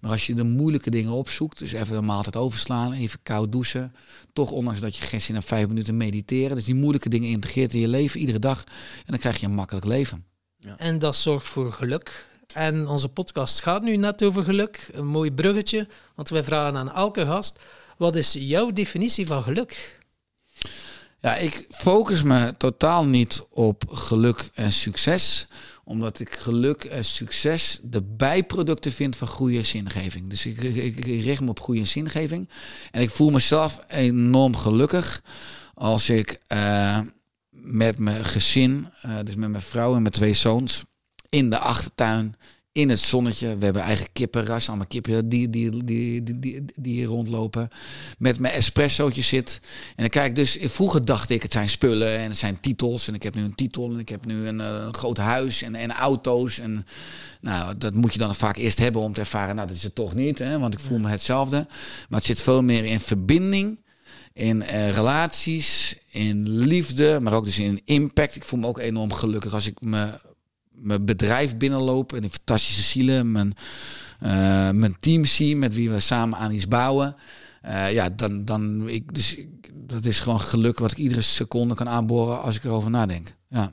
Maar 0.00 0.10
als 0.10 0.26
je 0.26 0.34
de 0.34 0.44
moeilijke 0.44 0.90
dingen 0.90 1.12
opzoekt, 1.12 1.58
dus 1.58 1.72
even 1.72 1.96
een 1.96 2.04
maaltijd 2.04 2.36
overslaan, 2.36 2.92
even 2.92 3.18
koud 3.22 3.52
douchen, 3.52 3.94
toch 4.32 4.50
ondanks 4.50 4.80
dat 4.80 4.96
je 4.96 5.04
geen 5.04 5.20
zin 5.20 5.34
hebt 5.34 5.46
vijf 5.46 5.68
minuten 5.68 5.96
mediteren, 5.96 6.56
dus 6.56 6.64
die 6.64 6.74
moeilijke 6.74 7.08
dingen 7.08 7.28
integreert 7.28 7.74
in 7.74 7.80
je 7.80 7.88
leven 7.88 8.20
iedere 8.20 8.38
dag, 8.38 8.64
en 8.96 9.04
dan 9.06 9.18
krijg 9.18 9.40
je 9.40 9.46
een 9.46 9.54
makkelijk 9.54 9.86
leven. 9.86 10.24
Ja. 10.58 10.78
En 10.78 10.98
dat 10.98 11.16
zorgt 11.16 11.46
voor 11.46 11.72
geluk. 11.72 12.26
En 12.54 12.88
onze 12.88 13.08
podcast 13.08 13.60
gaat 13.60 13.82
nu 13.82 13.96
net 13.96 14.22
over 14.22 14.44
geluk. 14.44 14.88
Een 14.92 15.06
mooi 15.06 15.32
bruggetje, 15.32 15.88
want 16.14 16.28
wij 16.28 16.42
vragen 16.44 16.78
aan 16.78 16.92
elke 16.92 17.26
gast: 17.26 17.58
wat 17.96 18.16
is 18.16 18.32
jouw 18.38 18.70
definitie 18.70 19.26
van 19.26 19.42
geluk? 19.42 20.04
Ja, 21.26 21.36
ik 21.36 21.66
focus 21.70 22.22
me 22.22 22.54
totaal 22.56 23.04
niet 23.04 23.46
op 23.50 23.84
geluk 23.88 24.48
en 24.54 24.72
succes 24.72 25.46
omdat 25.84 26.20
ik 26.20 26.34
geluk 26.34 26.84
en 26.84 27.04
succes 27.04 27.78
de 27.82 28.02
bijproducten 28.02 28.92
vind 28.92 29.16
van 29.16 29.28
goede 29.28 29.62
zingeving. 29.62 30.30
Dus 30.30 30.46
ik, 30.46 30.62
ik, 30.62 31.04
richt 31.04 31.40
me 31.40 31.48
op 31.48 31.60
goede 31.60 31.84
zingeving. 31.84 32.48
En 32.90 33.02
ik 33.02 33.10
voel 33.10 33.30
mezelf 33.30 33.84
enorm 33.88 34.56
gelukkig 34.56 35.22
als 35.74 36.08
ik 36.08 36.38
uh, 36.52 36.98
met 37.50 37.98
mijn 37.98 38.24
gezin, 38.24 38.88
uh, 39.06 39.18
dus 39.24 39.34
met 39.34 39.50
mijn 39.50 39.62
vrouw 39.62 39.94
en 39.94 40.02
mijn 40.02 40.14
twee 40.14 40.34
zoons, 40.34 40.84
in 41.28 41.50
de 41.50 41.58
achtertuin 41.58 42.36
in 42.76 42.88
het 42.88 43.00
zonnetje. 43.00 43.56
We 43.56 43.64
hebben 43.64 43.82
eigen 43.82 44.06
kippenras, 44.12 44.68
allemaal 44.68 44.86
kippen 44.86 45.28
die, 45.28 45.50
die, 45.50 45.84
die, 45.84 46.22
die, 46.22 46.64
die, 46.74 46.92
hier 46.92 47.06
rondlopen. 47.06 47.68
Met 48.18 48.38
mijn 48.38 48.54
espressootje 48.54 49.22
zit. 49.22 49.60
En 49.88 49.94
dan 49.96 50.08
kijk 50.08 50.34
dus, 50.34 50.58
vroeger 50.60 51.04
dacht 51.04 51.30
ik, 51.30 51.42
het 51.42 51.52
zijn 51.52 51.68
spullen 51.68 52.18
en 52.18 52.28
het 52.28 52.38
zijn 52.38 52.60
titels. 52.60 53.08
En 53.08 53.14
ik 53.14 53.22
heb 53.22 53.34
nu 53.34 53.42
een 53.42 53.54
titel 53.54 53.90
en 53.90 53.98
ik 53.98 54.08
heb 54.08 54.26
nu 54.26 54.46
een, 54.46 54.58
een 54.58 54.94
groot 54.94 55.16
huis 55.16 55.62
en, 55.62 55.74
en 55.74 55.92
auto's. 55.92 56.58
En 56.58 56.86
nou, 57.40 57.78
dat 57.78 57.94
moet 57.94 58.12
je 58.12 58.18
dan 58.18 58.34
vaak 58.34 58.56
eerst 58.56 58.78
hebben 58.78 59.02
om 59.02 59.12
te 59.12 59.20
ervaren, 59.20 59.54
nou, 59.54 59.68
dat 59.68 59.76
is 59.76 59.82
het 59.82 59.94
toch 59.94 60.14
niet. 60.14 60.38
Hè, 60.38 60.58
want 60.58 60.74
ik 60.74 60.80
voel 60.80 60.98
me 60.98 61.08
hetzelfde. 61.08 61.66
Maar 62.08 62.18
het 62.18 62.24
zit 62.24 62.42
veel 62.42 62.62
meer 62.62 62.84
in 62.84 63.00
verbinding 63.00 63.84
in 64.32 64.62
uh, 64.62 64.94
relaties, 64.94 65.96
in 66.10 66.48
liefde, 66.48 67.18
maar 67.20 67.32
ook 67.32 67.44
dus 67.44 67.58
in 67.58 67.80
impact. 67.84 68.36
Ik 68.36 68.44
voel 68.44 68.60
me 68.60 68.66
ook 68.66 68.78
enorm 68.78 69.12
gelukkig 69.12 69.54
als 69.54 69.66
ik 69.66 69.80
me 69.80 70.18
mijn 70.76 71.04
bedrijf 71.04 71.56
binnenlopen 71.56 72.16
en 72.16 72.22
die 72.22 72.30
fantastische 72.30 72.82
zielen, 72.82 73.32
mijn, 73.32 73.54
uh, 74.22 74.30
mijn 74.70 74.96
team 75.00 75.24
zie 75.24 75.56
met 75.56 75.74
wie 75.74 75.90
we 75.90 76.00
samen 76.00 76.38
aan 76.38 76.52
iets 76.52 76.68
bouwen. 76.68 77.16
Uh, 77.64 77.92
ja, 77.92 78.08
dan, 78.08 78.44
dan 78.44 78.88
ik, 78.88 79.14
dus 79.14 79.38
dat 79.74 80.04
is 80.04 80.20
gewoon 80.20 80.40
geluk 80.40 80.78
wat 80.78 80.90
ik 80.90 80.96
iedere 80.96 81.20
seconde 81.20 81.74
kan 81.74 81.88
aanboren 81.88 82.42
als 82.42 82.56
ik 82.56 82.64
erover 82.64 82.90
nadenk. 82.90 83.36
Ja. 83.48 83.72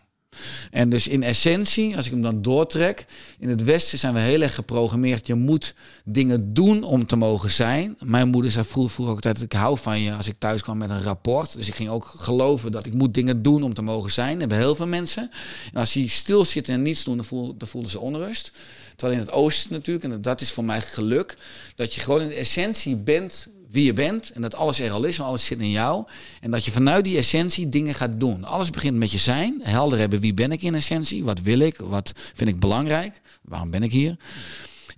En 0.72 0.90
dus 0.90 1.08
in 1.08 1.24
essentie, 1.24 1.96
als 1.96 2.06
ik 2.06 2.12
hem 2.12 2.22
dan 2.22 2.42
doortrek, 2.42 3.06
in 3.40 3.50
het 3.50 3.64
Westen 3.64 4.00
zijn 4.00 4.14
we 4.14 4.20
heel 4.20 4.42
erg 4.42 4.56
geprogrammeerd. 4.56 5.28
Je 5.28 5.34
moet 5.34 5.74
dingen 6.06 6.54
doen 6.54 6.84
om 6.84 7.06
te 7.06 7.16
mogen 7.16 7.52
zijn. 7.52 7.96
Mijn 8.00 8.28
moeder 8.28 8.52
zei 8.52 8.66
vroeger, 8.66 8.92
vroeger 8.92 9.16
ook 9.16 9.26
altijd, 9.26 9.46
ik 9.46 9.58
hou 9.58 9.78
van 9.78 10.00
je 10.00 10.14
als 10.14 10.28
ik 10.28 10.36
thuis 10.38 10.62
kwam 10.62 10.78
met 10.78 10.90
een 10.90 11.04
rapport. 11.04 11.58
Dus 11.58 11.68
ik 11.68 11.76
ging 11.76 11.90
ook 11.90 12.06
geloven 12.06 12.72
dat 12.72 12.86
ik 12.86 12.94
moet 12.94 13.14
dingen 13.14 13.42
doen 13.42 13.64
om 13.64 13.74
te 13.74 13.82
mogen 13.82 14.12
zijn. 14.12 14.32
Dat 14.32 14.40
hebben 14.40 14.58
heel 14.58 14.76
veel 14.76 14.88
mensen. 14.88 15.30
En 15.74 15.80
als 15.80 15.94
die 15.94 16.10
stilzitten 16.10 16.74
en 16.74 16.82
niets 16.82 17.04
doen, 17.04 17.18
dan, 17.18 17.56
dan 17.58 17.68
voelen 17.68 17.92
ze 17.92 18.00
onrust. 18.00 18.52
Terwijl 18.96 19.20
in 19.20 19.26
het 19.26 19.36
oosten 19.36 19.74
natuurlijk, 19.74 20.06
en 20.06 20.22
dat 20.22 20.42
is 20.42 20.52
voor 20.52 20.64
mij 20.64 20.82
geluk, 20.82 21.38
dat 21.76 21.94
je 21.94 22.02
gewoon 22.02 22.22
in 22.22 22.28
de 22.28 22.36
essentie 22.36 22.96
bent 22.96 23.48
wie 23.74 23.86
je 23.86 23.94
bent 23.94 24.30
en 24.30 24.42
dat 24.42 24.56
alles 24.56 24.80
er 24.80 24.92
al 24.92 25.04
is, 25.04 25.18
want 25.18 25.30
alles 25.30 25.46
zit 25.46 25.60
in 25.60 25.72
jou. 25.72 26.06
En 26.42 26.52
dat 26.52 26.66
je 26.66 26.72
vanuit 26.72 27.04
die 27.04 27.18
essentie 27.18 27.70
dingen 27.70 27.96
gaat 27.96 28.20
doen. 28.20 28.44
Alles 28.44 28.70
begint 28.70 28.98
met 28.98 29.12
je 29.12 29.18
zijn, 29.18 29.60
helder 29.64 30.00
hebben 30.00 30.20
wie 30.20 30.34
ben 30.34 30.52
ik 30.52 30.62
in 30.62 30.76
essentie, 30.76 31.24
wat 31.24 31.42
wil 31.42 31.60
ik, 31.60 31.78
wat 31.78 32.12
vind 32.34 32.50
ik 32.50 32.60
belangrijk, 32.60 33.22
waarom 33.42 33.72
ben 33.72 33.84
ik 33.84 33.92
hier. 33.92 34.18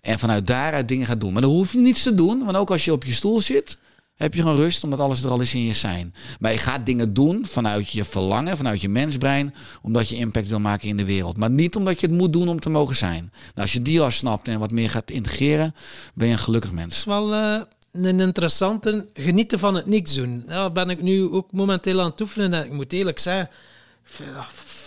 En 0.01 0.19
vanuit 0.19 0.47
daaruit 0.47 0.87
dingen 0.87 1.05
gaat 1.05 1.21
doen. 1.21 1.33
Maar 1.33 1.41
dan 1.41 1.51
hoef 1.51 1.71
je 1.71 1.77
niets 1.77 2.03
te 2.03 2.15
doen, 2.15 2.45
want 2.45 2.57
ook 2.57 2.71
als 2.71 2.85
je 2.85 2.91
op 2.91 3.03
je 3.03 3.13
stoel 3.13 3.41
zit, 3.41 3.77
heb 4.15 4.33
je 4.33 4.41
gewoon 4.41 4.55
rust, 4.55 4.83
omdat 4.83 4.99
alles 4.99 5.23
er 5.23 5.29
al 5.29 5.39
is 5.39 5.55
in 5.55 5.65
je 5.65 5.73
zijn. 5.73 6.13
Maar 6.39 6.51
je 6.51 6.57
gaat 6.57 6.85
dingen 6.85 7.13
doen 7.13 7.45
vanuit 7.45 7.89
je 7.89 8.05
verlangen, 8.05 8.57
vanuit 8.57 8.81
je 8.81 8.89
mensbrein, 8.89 9.53
omdat 9.81 10.09
je 10.09 10.15
impact 10.15 10.47
wil 10.47 10.59
maken 10.59 10.87
in 10.87 10.97
de 10.97 11.05
wereld. 11.05 11.37
Maar 11.37 11.49
niet 11.49 11.75
omdat 11.75 11.99
je 11.99 12.07
het 12.07 12.15
moet 12.15 12.33
doen 12.33 12.47
om 12.47 12.59
te 12.59 12.69
mogen 12.69 12.95
zijn. 12.95 13.31
Nou, 13.31 13.31
als 13.55 13.73
je 13.73 13.81
die 13.81 14.01
al 14.01 14.11
snapt 14.11 14.47
en 14.47 14.59
wat 14.59 14.71
meer 14.71 14.89
gaat 14.89 15.11
integreren, 15.11 15.75
ben 16.13 16.27
je 16.27 16.33
een 16.33 16.39
gelukkig 16.39 16.71
mens. 16.71 17.03
Wel 17.03 17.33
uh, 17.33 17.61
een 17.95 18.19
interessante 18.19 19.07
genieten 19.13 19.59
van 19.59 19.75
het 19.75 19.85
niks 19.85 20.13
doen. 20.13 20.43
Ja, 20.47 20.69
ben 20.69 20.89
ik 20.89 21.01
nu 21.01 21.23
ook 21.29 21.51
momenteel 21.51 22.01
aan 22.01 22.09
het 22.09 22.21
oefenen 22.21 22.53
en 22.53 22.65
ik 22.65 22.71
moet 22.71 22.93
eerlijk 22.93 23.19
zeggen, 23.19 23.49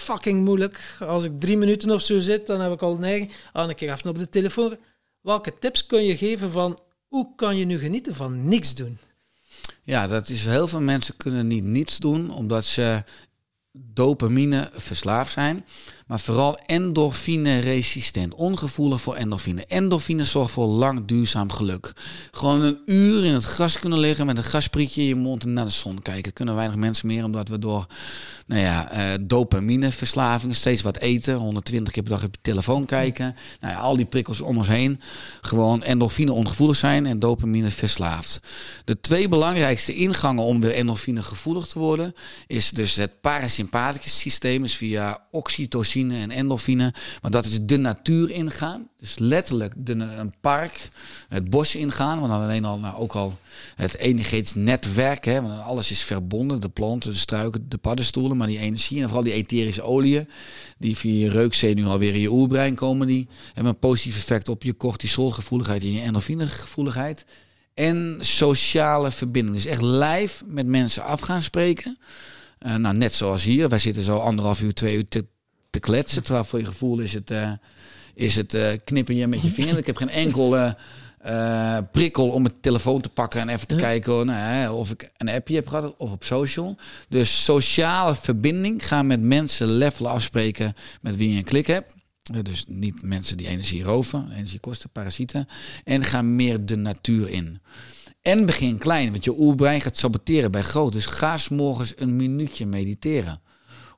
fucking 0.08 0.44
moeilijk. 0.44 0.96
Als 1.00 1.24
ik 1.24 1.40
drie 1.40 1.56
minuten 1.56 1.90
of 1.90 2.02
zo 2.02 2.18
zit, 2.18 2.46
dan 2.46 2.60
heb 2.60 2.72
ik 2.72 2.82
al 2.82 2.96
neiging, 2.96 3.32
ah, 3.52 3.68
een 3.68 3.74
keer 3.74 3.92
even 3.92 4.10
op 4.10 4.18
de 4.18 4.28
telefoon. 4.28 4.76
Welke 5.20 5.54
tips 5.58 5.86
kun 5.86 6.04
je 6.04 6.16
geven 6.16 6.50
van 6.50 6.78
hoe 7.06 7.34
kan 7.36 7.56
je 7.56 7.64
nu 7.64 7.78
genieten 7.78 8.14
van 8.14 8.48
niks 8.48 8.74
doen? 8.74 8.98
Ja, 9.82 10.06
dat 10.06 10.28
is 10.28 10.44
heel 10.44 10.68
veel 10.68 10.80
mensen 10.80 11.16
kunnen 11.16 11.46
niet 11.46 11.64
niets 11.64 11.98
doen 11.98 12.30
omdat 12.30 12.64
ze 12.64 13.02
dopamine 13.72 14.70
verslaafd 14.72 15.32
zijn 15.32 15.64
maar 16.08 16.20
vooral 16.20 16.58
endorfine-resistent. 16.66 18.34
Ongevoelig 18.34 19.00
voor 19.00 19.14
endorfine. 19.14 19.64
Endorfine 19.66 20.24
zorgt 20.24 20.52
voor 20.52 20.66
lang 20.66 21.04
duurzaam 21.04 21.52
geluk. 21.52 21.92
Gewoon 22.30 22.62
een 22.62 22.78
uur 22.86 23.24
in 23.24 23.34
het 23.34 23.44
gras 23.44 23.78
kunnen 23.78 23.98
liggen 23.98 24.26
met 24.26 24.36
een 24.36 24.44
gasprietje 24.44 25.02
in 25.02 25.08
je 25.08 25.14
mond 25.14 25.42
en 25.42 25.52
naar 25.52 25.64
de 25.64 25.70
zon 25.70 26.02
kijken. 26.02 26.32
Kunnen 26.32 26.54
weinig 26.54 26.76
mensen 26.76 27.06
meer, 27.06 27.24
omdat 27.24 27.48
we 27.48 27.58
door 27.58 27.86
nou 28.46 28.60
ja, 28.60 28.92
uh, 28.92 29.14
dopamineverslaving 29.20 30.56
steeds 30.56 30.82
wat 30.82 30.98
eten. 30.98 31.34
120 31.34 31.92
keer 31.92 32.02
per 32.02 32.12
dag 32.12 32.24
op 32.24 32.34
je 32.34 32.40
telefoon 32.42 32.84
kijken. 32.86 33.36
Nou 33.60 33.72
ja, 33.72 33.80
al 33.80 33.96
die 33.96 34.06
prikkels 34.06 34.40
om 34.40 34.56
ons 34.56 34.68
heen. 34.68 35.00
Gewoon 35.40 35.82
endorfine 35.82 36.32
ongevoelig 36.32 36.76
zijn 36.76 37.06
en 37.06 37.18
dopamine 37.18 37.70
verslaafd. 37.70 38.40
De 38.84 39.00
twee 39.00 39.28
belangrijkste 39.28 39.94
ingangen 39.94 40.44
om 40.44 40.60
weer 40.60 40.74
endorfine 40.74 41.22
gevoelig 41.22 41.66
te 41.66 41.78
worden, 41.78 42.14
is 42.46 42.70
dus 42.70 42.96
het 42.96 43.20
parasympathicus 43.20 44.20
systeem 44.20 44.64
is 44.64 44.74
via 44.74 45.18
oxytocine 45.30 45.96
en 45.98 46.30
endorfine. 46.30 46.94
Maar 47.22 47.30
dat 47.30 47.44
is 47.44 47.58
de 47.62 47.76
natuur 47.76 48.30
ingaan. 48.30 48.88
Dus 48.98 49.18
letterlijk 49.18 49.74
de, 49.76 49.92
een 49.92 50.34
park, 50.40 50.88
het 51.28 51.50
bos 51.50 51.74
ingaan. 51.74 52.20
Want 52.20 52.32
dan 52.32 52.42
alleen 52.42 52.64
al, 52.64 52.78
nou, 52.78 52.96
ook 52.96 53.14
al 53.14 53.38
het 53.76 53.96
energetisch 53.96 54.54
netwerk. 54.54 55.24
Hè, 55.24 55.42
want 55.42 55.62
alles 55.62 55.90
is 55.90 56.02
verbonden. 56.02 56.60
De 56.60 56.68
planten, 56.68 57.10
de 57.10 57.16
struiken, 57.16 57.68
de 57.68 57.78
paddenstoelen. 57.78 58.36
Maar 58.36 58.46
die 58.46 58.58
energie 58.58 58.98
en 59.00 59.04
vooral 59.04 59.24
die 59.24 59.32
etherische 59.32 59.82
oliën. 59.82 60.28
Die 60.78 60.96
via 60.96 61.24
je 61.24 61.30
reukzenuw 61.30 61.88
alweer 61.88 62.14
in 62.14 62.20
je 62.20 62.32
oerbrein 62.32 62.74
komen. 62.74 63.06
Die 63.06 63.28
hebben 63.52 63.72
een 63.72 63.78
positief 63.78 64.16
effect 64.16 64.48
op 64.48 64.62
je 64.62 64.76
cortisolgevoeligheid 64.76 65.82
en 65.82 65.92
je 65.92 66.00
endorfinegevoeligheid. 66.00 67.24
En 67.74 68.16
sociale 68.20 69.10
verbinding. 69.10 69.56
Dus 69.56 69.66
echt 69.66 69.82
live 69.82 70.44
met 70.46 70.66
mensen 70.66 71.02
af 71.02 71.20
gaan 71.20 71.42
spreken. 71.42 71.98
Uh, 72.66 72.74
nou, 72.74 72.96
net 72.96 73.14
zoals 73.14 73.44
hier. 73.44 73.68
Wij 73.68 73.78
zitten 73.78 74.02
zo 74.02 74.16
anderhalf 74.16 74.62
uur, 74.62 74.74
twee 74.74 74.96
uur 74.96 75.08
te, 75.08 75.26
te 75.80 75.90
kletsen. 75.90 76.22
Terwijl 76.22 76.44
voor 76.44 76.58
je 76.58 76.64
gevoel 76.64 76.98
is 76.98 77.12
het, 77.12 77.30
uh, 77.30 77.52
is 78.14 78.36
het 78.36 78.54
uh, 78.54 78.68
knippen 78.84 79.16
je 79.16 79.26
met 79.26 79.42
je 79.42 79.50
vinger. 79.50 79.78
Ik 79.78 79.86
heb 79.86 79.96
geen 79.96 80.10
enkele 80.10 80.76
prikkel 81.92 82.28
om 82.30 82.44
het 82.44 82.62
telefoon 82.62 83.00
te 83.00 83.08
pakken 83.08 83.40
en 83.40 83.48
even 83.48 83.66
te 83.66 83.74
kijken 83.74 84.26
nou, 84.26 84.74
of 84.74 84.90
ik 84.90 85.10
een 85.16 85.28
appje 85.28 85.54
heb 85.54 85.68
gehad 85.68 85.96
of 85.96 86.10
op 86.10 86.24
social. 86.24 86.76
Dus 87.08 87.44
sociale 87.44 88.14
verbinding. 88.14 88.86
Ga 88.86 89.02
met 89.02 89.20
mensen 89.20 89.66
levelen 89.66 90.10
afspreken 90.10 90.74
met 91.00 91.16
wie 91.16 91.32
je 91.32 91.36
een 91.36 91.44
klik 91.44 91.66
hebt. 91.66 91.94
Dus 92.42 92.64
niet 92.68 93.02
mensen 93.02 93.36
die 93.36 93.46
energie 93.46 93.82
roven, 93.82 94.30
energie 94.32 94.60
kosten, 94.60 94.90
parasieten. 94.90 95.48
En 95.84 96.04
ga 96.04 96.22
meer 96.22 96.66
de 96.66 96.76
natuur 96.76 97.28
in. 97.28 97.60
En 98.22 98.46
begin 98.46 98.78
klein, 98.78 99.10
want 99.10 99.24
je 99.24 99.38
oerbrein 99.38 99.80
gaat 99.80 99.96
saboteren 99.96 100.50
bij 100.50 100.62
groot. 100.62 100.92
Dus 100.92 101.06
ga 101.06 101.38
s 101.38 101.48
morgens 101.48 101.92
een 101.96 102.16
minuutje 102.16 102.66
mediteren. 102.66 103.40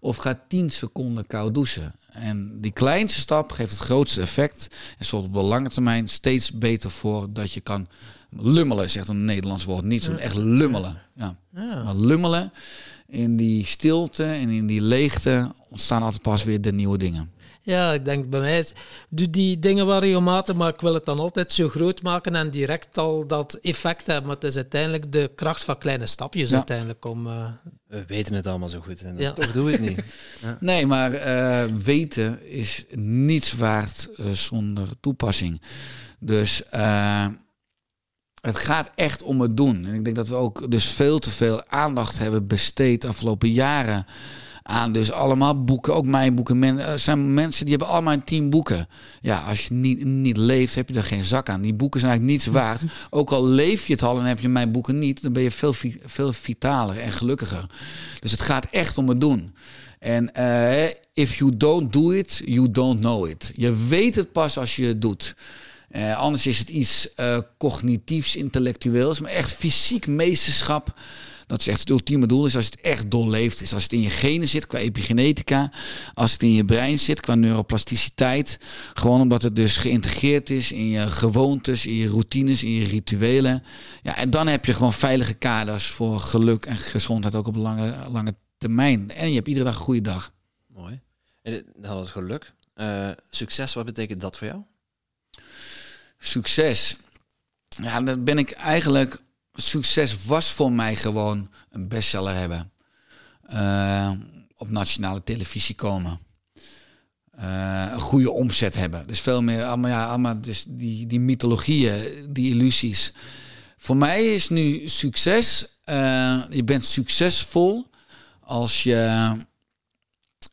Of 0.00 0.16
ga 0.16 0.40
10 0.48 0.70
seconden 0.70 1.26
koud 1.26 1.54
douchen. 1.54 1.94
En 2.10 2.60
die 2.60 2.70
kleinste 2.70 3.20
stap 3.20 3.52
geeft 3.52 3.70
het 3.70 3.80
grootste 3.80 4.20
effect. 4.20 4.68
En 4.98 5.04
zorgt 5.04 5.26
op 5.26 5.34
de 5.34 5.40
lange 5.40 5.68
termijn 5.68 6.08
steeds 6.08 6.52
beter 6.52 6.90
voor 6.90 7.26
dat 7.32 7.52
je 7.52 7.60
kan 7.60 7.88
lummelen, 8.30 8.90
zegt 8.90 9.08
een 9.08 9.24
Nederlands 9.24 9.64
woord. 9.64 9.84
Niet 9.84 10.02
zo 10.02 10.14
echt 10.14 10.34
lummelen. 10.34 11.00
Ja. 11.14 11.36
ja. 11.54 11.82
Maar 11.82 11.94
lummelen 11.94 12.52
in 13.06 13.36
die 13.36 13.66
stilte 13.66 14.24
en 14.24 14.48
in 14.48 14.66
die 14.66 14.80
leegte 14.80 15.52
ontstaan 15.68 16.02
altijd 16.02 16.22
pas 16.22 16.44
weer 16.44 16.60
de 16.60 16.72
nieuwe 16.72 16.98
dingen. 16.98 17.32
Ja, 17.70 17.92
ik 17.92 18.04
denk 18.04 18.30
bij 18.30 18.40
mij, 18.40 18.66
doe 19.08 19.30
die 19.30 19.58
dingen 19.58 19.86
wel 19.86 19.98
regelmatig, 19.98 20.54
maar 20.54 20.72
ik 20.72 20.80
wil 20.80 20.94
het 20.94 21.04
dan 21.04 21.18
altijd 21.18 21.52
zo 21.52 21.68
groot 21.68 22.02
maken 22.02 22.34
en 22.34 22.50
direct 22.50 22.98
al 22.98 23.26
dat 23.26 23.54
effect 23.54 24.06
hebben. 24.06 24.26
Maar 24.26 24.34
het 24.34 24.44
is 24.44 24.56
uiteindelijk 24.56 25.12
de 25.12 25.30
kracht 25.34 25.64
van 25.64 25.78
kleine 25.78 26.06
stapjes 26.06 26.54
uiteindelijk 26.54 27.04
om... 27.04 27.26
Uh... 27.26 27.46
We 27.86 28.04
weten 28.06 28.34
het 28.34 28.46
allemaal 28.46 28.68
zo 28.68 28.80
goed 28.80 29.02
en 29.02 29.18
ja. 29.18 29.32
toch 29.32 29.52
doen 29.52 29.64
we 29.64 29.70
het 29.70 29.80
niet. 29.80 29.98
Ja. 30.42 30.56
Nee, 30.60 30.86
maar 30.86 31.12
uh, 31.12 31.76
weten 31.76 32.50
is 32.50 32.84
niets 32.94 33.52
waard 33.52 34.08
uh, 34.16 34.30
zonder 34.30 34.88
toepassing. 35.00 35.62
Dus 36.18 36.62
het 38.40 38.58
gaat 38.58 38.90
echt 38.94 39.22
om 39.22 39.40
het 39.40 39.56
doen. 39.56 39.86
En 39.86 39.94
ik 39.94 40.04
denk 40.04 40.16
dat 40.16 40.28
we 40.28 40.34
ook 40.34 40.70
dus 40.70 40.84
veel 40.86 41.18
te 41.18 41.30
veel 41.30 41.66
aandacht 41.66 42.18
hebben 42.18 42.46
besteed 42.46 43.02
de 43.02 43.08
afgelopen 43.08 43.50
jaren 43.50 44.06
aan. 44.70 44.92
Dus 44.92 45.12
allemaal 45.12 45.64
boeken, 45.64 45.94
ook 45.94 46.06
mijn 46.06 46.34
boeken. 46.34 46.58
Men, 46.58 46.78
er 46.78 46.98
zijn 46.98 47.34
mensen 47.34 47.64
die 47.64 47.74
hebben 47.76 47.94
allemaal 47.94 48.12
een 48.12 48.24
tien 48.24 48.50
boeken. 48.50 48.86
Ja, 49.20 49.40
als 49.40 49.66
je 49.66 49.74
niet, 49.74 50.04
niet 50.04 50.36
leeft, 50.36 50.74
heb 50.74 50.88
je 50.88 50.94
er 50.94 51.04
geen 51.04 51.24
zak 51.24 51.48
aan. 51.48 51.60
Die 51.60 51.74
boeken 51.74 52.00
zijn 52.00 52.12
eigenlijk 52.12 52.40
niets 52.40 52.54
waard. 52.60 52.82
Ook 53.10 53.30
al 53.30 53.44
leef 53.44 53.86
je 53.86 53.92
het 53.92 54.02
al 54.02 54.18
en 54.18 54.24
heb 54.24 54.40
je 54.40 54.48
mijn 54.48 54.72
boeken 54.72 54.98
niet, 54.98 55.22
dan 55.22 55.32
ben 55.32 55.42
je 55.42 55.50
veel, 55.50 55.74
veel 56.04 56.32
vitaler 56.32 56.98
en 56.98 57.12
gelukkiger. 57.12 57.66
Dus 58.20 58.30
het 58.30 58.40
gaat 58.40 58.66
echt 58.70 58.98
om 58.98 59.08
het 59.08 59.20
doen. 59.20 59.54
En 59.98 60.30
uh, 60.38 60.84
if 61.12 61.34
you 61.34 61.56
don't 61.56 61.92
do 61.92 62.10
it, 62.10 62.42
you 62.44 62.70
don't 62.70 63.00
know 63.00 63.28
it. 63.28 63.52
Je 63.54 63.86
weet 63.86 64.14
het 64.14 64.32
pas 64.32 64.58
als 64.58 64.76
je 64.76 64.86
het 64.86 65.00
doet. 65.00 65.34
Uh, 65.90 66.16
anders 66.16 66.46
is 66.46 66.58
het 66.58 66.68
iets 66.68 67.08
uh, 67.16 67.38
cognitiefs, 67.58 68.36
intellectueels, 68.36 69.20
maar 69.20 69.30
echt 69.30 69.52
fysiek 69.52 70.06
meesterschap. 70.06 70.94
Dat 71.50 71.60
is 71.60 71.66
echt 71.66 71.80
het 71.80 71.90
ultieme 71.90 72.26
doel. 72.26 72.46
Is 72.46 72.56
als 72.56 72.64
het 72.64 72.80
echt 72.80 73.10
doorleeft. 73.10 73.60
Is 73.60 73.74
als 73.74 73.82
het 73.82 73.92
in 73.92 74.00
je 74.00 74.10
genen 74.10 74.48
zit 74.48 74.66
qua 74.66 74.78
epigenetica. 74.78 75.72
Als 76.14 76.32
het 76.32 76.42
in 76.42 76.52
je 76.52 76.64
brein 76.64 76.98
zit 76.98 77.20
qua 77.20 77.34
neuroplasticiteit. 77.34 78.58
Gewoon 78.94 79.20
omdat 79.20 79.42
het 79.42 79.56
dus 79.56 79.76
geïntegreerd 79.76 80.50
is 80.50 80.72
in 80.72 80.88
je 80.88 81.06
gewoontes, 81.06 81.86
in 81.86 81.94
je 81.94 82.08
routines, 82.08 82.64
in 82.64 82.70
je 82.70 82.84
rituelen. 82.84 83.62
Ja, 84.02 84.16
en 84.16 84.30
dan 84.30 84.46
heb 84.46 84.64
je 84.64 84.72
gewoon 84.72 84.92
veilige 84.92 85.34
kaders 85.34 85.86
voor 85.86 86.18
geluk 86.20 86.66
en 86.66 86.76
gezondheid 86.76 87.34
ook 87.34 87.46
op 87.46 87.56
lange, 87.56 87.94
lange 88.10 88.34
termijn. 88.58 89.10
En 89.10 89.28
je 89.28 89.34
hebt 89.34 89.48
iedere 89.48 89.66
dag 89.66 89.74
een 89.74 89.80
goede 89.80 90.00
dag. 90.00 90.32
Mooi. 90.74 91.00
En 91.42 91.64
dan 91.76 91.98
het 91.98 92.08
geluk. 92.08 92.52
Uh, 92.76 93.08
succes, 93.30 93.74
wat 93.74 93.84
betekent 93.84 94.20
dat 94.20 94.38
voor 94.38 94.46
jou? 94.46 94.62
Succes. 96.18 96.96
Ja, 97.68 98.00
dan 98.00 98.24
ben 98.24 98.38
ik 98.38 98.50
eigenlijk 98.50 99.20
succes 99.54 100.24
was 100.24 100.50
voor 100.50 100.72
mij 100.72 100.96
gewoon 100.96 101.50
een 101.70 101.88
bestseller 101.88 102.34
hebben. 102.34 102.72
Uh, 103.52 104.12
op 104.56 104.70
nationale 104.70 105.22
televisie 105.22 105.74
komen. 105.74 106.20
Uh, 107.38 107.88
een 107.92 108.00
goede 108.00 108.30
omzet 108.30 108.74
hebben. 108.74 109.06
Dus 109.06 109.20
veel 109.20 109.42
meer, 109.42 109.64
allemaal, 109.64 109.90
ja, 109.90 110.06
allemaal 110.06 110.40
dus 110.40 110.64
die, 110.68 111.06
die 111.06 111.20
mythologieën, 111.20 112.26
die 112.30 112.50
illusies. 112.50 113.12
Voor 113.76 113.96
mij 113.96 114.34
is 114.34 114.48
nu 114.48 114.88
succes, 114.88 115.78
uh, 115.84 116.44
je 116.50 116.64
bent 116.64 116.84
succesvol 116.84 117.90
als 118.40 118.82
je 118.82 119.32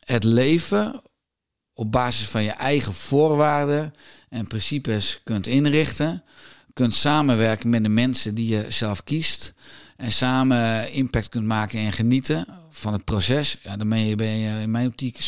het 0.04 0.24
leven 0.24 1.00
op 1.72 1.92
basis 1.92 2.26
van 2.26 2.42
je 2.42 2.50
eigen 2.50 2.94
voorwaarden 2.94 3.94
en 4.28 4.46
principes 4.46 5.20
kunt 5.24 5.46
inrichten 5.46 6.24
kunt 6.78 6.94
samenwerken 6.94 7.70
met 7.70 7.82
de 7.82 7.88
mensen 7.88 8.34
die 8.34 8.48
je 8.48 8.70
zelf 8.70 9.04
kiest. 9.04 9.52
En 9.96 10.12
samen 10.12 10.92
impact 10.92 11.28
kunt 11.28 11.44
maken 11.44 11.78
en 11.78 11.92
genieten 11.92 12.46
van 12.70 12.92
het 12.92 13.04
proces. 13.04 13.58
Ja, 13.62 13.76
dan 13.76 13.88
ben 13.88 13.98
je, 13.98 14.16
ben 14.16 14.38
je 14.38 14.60
in 14.60 14.70
mijn 14.70 14.86
optiek 14.86 15.18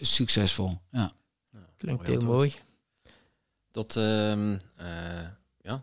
succesvol. 0.00 0.78
Ja. 0.90 1.12
Klinkt 1.76 2.06
heel 2.06 2.20
mooi. 2.20 2.54
Tot, 3.70 3.96
uh, 3.96 4.32
uh, 4.32 4.56
ja, 5.60 5.82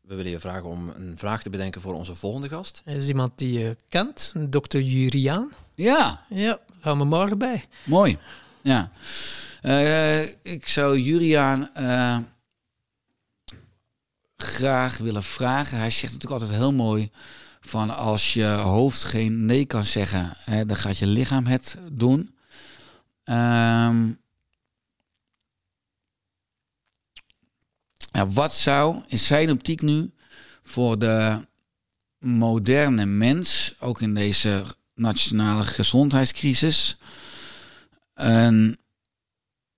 we 0.00 0.14
willen 0.14 0.30
je 0.30 0.40
vragen 0.40 0.68
om 0.68 0.88
een 0.88 1.18
vraag 1.18 1.42
te 1.42 1.50
bedenken 1.50 1.80
voor 1.80 1.94
onze 1.94 2.14
volgende 2.14 2.48
gast. 2.48 2.82
Er 2.84 2.96
is 2.96 3.08
iemand 3.08 3.38
die 3.38 3.58
je 3.58 3.76
kent, 3.88 4.32
dokter 4.48 4.80
Juriaan. 4.80 5.52
Ja. 5.74 6.24
Ja, 6.28 6.60
gaan 6.80 6.98
we 6.98 7.04
morgen 7.04 7.38
bij. 7.38 7.64
Mooi. 7.84 8.18
Ja. 8.62 8.90
Uh, 9.62 10.22
ik 10.42 10.68
zou 10.68 10.98
Juriaan 10.98 11.70
uh, 11.76 12.18
graag 14.42 14.98
willen 14.98 15.24
vragen. 15.24 15.78
Hij 15.78 15.90
zegt 15.90 16.12
natuurlijk 16.12 16.40
altijd 16.40 16.60
heel 16.60 16.72
mooi 16.72 17.10
van 17.60 17.96
als 17.96 18.34
je 18.34 18.46
hoofd 18.46 19.04
geen 19.04 19.46
nee 19.46 19.64
kan 19.64 19.84
zeggen, 19.84 20.36
hè, 20.36 20.66
dan 20.66 20.76
gaat 20.76 20.98
je 20.98 21.06
lichaam 21.06 21.46
het 21.46 21.78
doen. 21.92 22.34
Ja, 28.12 28.26
wat 28.28 28.54
zou 28.54 29.02
in 29.06 29.18
zijn 29.18 29.50
optiek 29.50 29.82
nu 29.82 30.12
voor 30.62 30.98
de 30.98 31.46
moderne 32.18 33.06
mens, 33.06 33.74
ook 33.78 34.00
in 34.00 34.14
deze 34.14 34.64
nationale 34.94 35.64
gezondheidscrisis, 35.64 36.96
een 38.14 38.78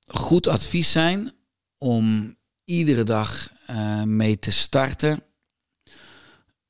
goed 0.07 0.47
advies 0.47 0.91
zijn 0.91 1.33
om 1.79 2.35
iedere 2.65 3.05
dag 3.05 3.51
uh, 3.71 4.03
mee 4.03 4.39
te 4.39 4.51
starten, 4.51 5.23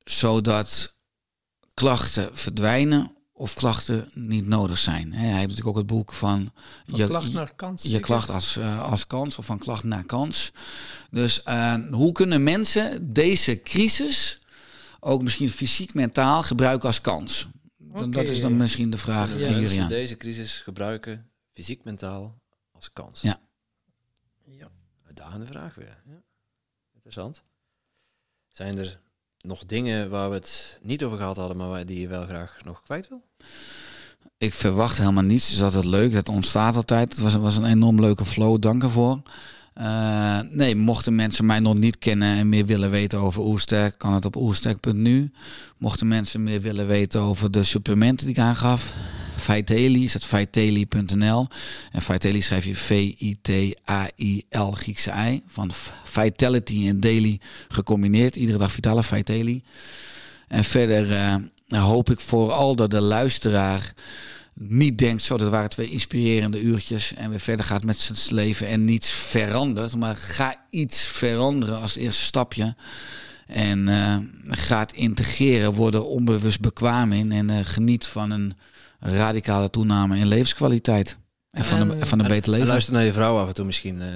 zodat 0.04 0.94
klachten 1.74 2.36
verdwijnen 2.36 3.14
of 3.32 3.54
klachten 3.54 4.10
niet 4.14 4.46
nodig 4.46 4.78
zijn. 4.78 5.12
Hij 5.12 5.26
heeft 5.26 5.40
natuurlijk 5.40 5.66
ook 5.66 5.76
het 5.76 5.86
boek 5.86 6.12
van, 6.12 6.52
van 6.86 6.98
je 6.98 7.06
klacht 7.06 7.32
naar 7.32 7.54
kans. 7.54 7.82
Je 7.82 8.00
klacht 8.00 8.28
als, 8.28 8.56
uh, 8.56 8.82
als 8.82 9.06
kans 9.06 9.38
of 9.38 9.46
van 9.46 9.58
klacht 9.58 9.84
naar 9.84 10.04
kans. 10.04 10.52
Dus 11.10 11.42
uh, 11.48 11.74
hoe 11.90 12.12
kunnen 12.12 12.42
mensen 12.42 13.12
deze 13.12 13.62
crisis 13.62 14.38
ook 15.00 15.22
misschien 15.22 15.50
fysiek, 15.50 15.94
mentaal 15.94 16.42
gebruiken 16.42 16.86
als 16.86 17.00
kans? 17.00 17.48
Okay. 17.92 18.08
Dat 18.08 18.24
is 18.24 18.40
dan 18.40 18.56
misschien 18.56 18.90
de 18.90 18.98
vraag 18.98 19.38
ja, 19.38 19.48
aan 19.48 19.60
jullie. 19.60 19.86
Deze 19.86 20.16
crisis 20.16 20.60
gebruiken 20.60 21.30
fysiek, 21.52 21.84
mentaal 21.84 22.40
als 22.72 22.92
kans. 22.92 23.20
Ja. 23.20 23.40
Ja. 24.44 24.70
Uitdagende 25.06 25.46
vraag 25.46 25.74
weer. 25.74 26.02
Ja. 26.06 26.22
Interessant. 27.04 27.42
Zijn 28.48 28.78
er 28.78 29.00
nog 29.40 29.66
dingen 29.66 30.10
waar 30.10 30.28
we 30.28 30.34
het 30.34 30.78
niet 30.82 31.04
over 31.04 31.18
gehad 31.18 31.36
hadden, 31.36 31.56
maar 31.56 31.86
die 31.86 32.00
je 32.00 32.08
wel 32.08 32.22
graag 32.26 32.58
nog 32.64 32.82
kwijt 32.82 33.08
wil? 33.08 33.22
Ik 34.38 34.54
verwacht 34.54 34.96
helemaal 34.98 35.22
niets. 35.22 35.50
Is 35.50 35.62
altijd 35.62 35.84
leuk. 35.84 36.12
Het 36.12 36.28
ontstaat 36.28 36.76
altijd. 36.76 37.10
Het 37.10 37.18
was, 37.18 37.34
was 37.34 37.56
een 37.56 37.64
enorm 37.64 38.00
leuke 38.00 38.24
flow. 38.24 38.60
Dank 38.60 38.82
ervoor. 38.82 39.22
Eh, 39.74 40.38
nee, 40.50 40.76
mochten 40.76 41.14
mensen 41.14 41.46
mij 41.46 41.60
nog 41.60 41.74
niet 41.74 41.98
kennen 41.98 42.36
en 42.36 42.48
meer 42.48 42.66
willen 42.66 42.90
weten 42.90 43.18
over 43.18 43.42
Oersterk, 43.42 43.98
kan 43.98 44.12
het 44.12 44.24
op 44.24 44.36
oersterk.nu. 44.36 45.30
Mochten 45.78 46.08
mensen 46.08 46.42
meer 46.42 46.60
willen 46.60 46.86
weten 46.86 47.20
over 47.20 47.50
de 47.50 47.64
supplementen 47.64 48.26
die 48.26 48.34
ik 48.34 48.40
aangaf, 48.40 48.94
Vitali 49.40 50.04
is 50.04 50.12
het 50.12 50.24
vitali.nl. 50.24 51.48
En 51.92 52.02
Vitali 52.02 52.42
schrijf 52.42 52.64
je 52.64 52.76
V-I-T-A-I-L 52.76 54.70
Griekse 54.70 55.12
I. 55.32 55.42
Van 55.46 55.70
Vitality 56.04 56.88
en 56.88 57.00
Daily 57.00 57.40
gecombineerd. 57.68 58.36
Iedere 58.36 58.58
dag 58.58 58.72
Vitale 58.72 59.02
Vitali. 59.02 59.62
En 60.48 60.64
verder 60.64 61.10
uh, 61.68 61.84
hoop 61.84 62.10
ik 62.10 62.20
vooral 62.20 62.76
dat 62.76 62.90
de 62.90 63.00
luisteraar 63.00 63.92
niet 64.54 64.98
denkt, 64.98 65.22
zo, 65.22 65.36
dat 65.36 65.50
waren 65.50 65.70
twee 65.70 65.90
inspirerende 65.90 66.60
uurtjes 66.60 67.14
en 67.14 67.30
weer 67.30 67.40
verder 67.40 67.66
gaat 67.66 67.84
met 67.84 67.98
zijn 67.98 68.18
leven 68.36 68.66
en 68.66 68.84
niets 68.84 69.10
verandert. 69.10 69.96
Maar 69.96 70.16
ga 70.16 70.54
iets 70.70 71.06
veranderen 71.06 71.80
als 71.80 71.96
eerste 71.96 72.24
stapje. 72.24 72.74
En 73.46 73.88
uh, 73.88 74.16
gaat 74.44 74.92
integreren, 74.92 75.72
worden 75.72 76.06
onbewust 76.06 76.60
bekwaam 76.60 77.12
in 77.12 77.32
en 77.32 77.48
uh, 77.48 77.58
geniet 77.62 78.06
van 78.06 78.30
een 78.30 78.56
radicale 78.98 79.70
toename 79.70 80.18
in 80.18 80.26
levenskwaliteit. 80.26 81.16
En 81.50 81.64
van, 81.64 81.88
de, 81.88 82.06
van 82.06 82.18
een 82.18 82.28
beter 82.28 82.50
leven. 82.50 82.66
luister 82.66 82.92
naar 82.92 83.04
je 83.04 83.12
vrouw 83.12 83.38
af 83.38 83.48
en 83.48 83.54
toe 83.54 83.64
misschien. 83.64 84.00
Uh, 84.00 84.06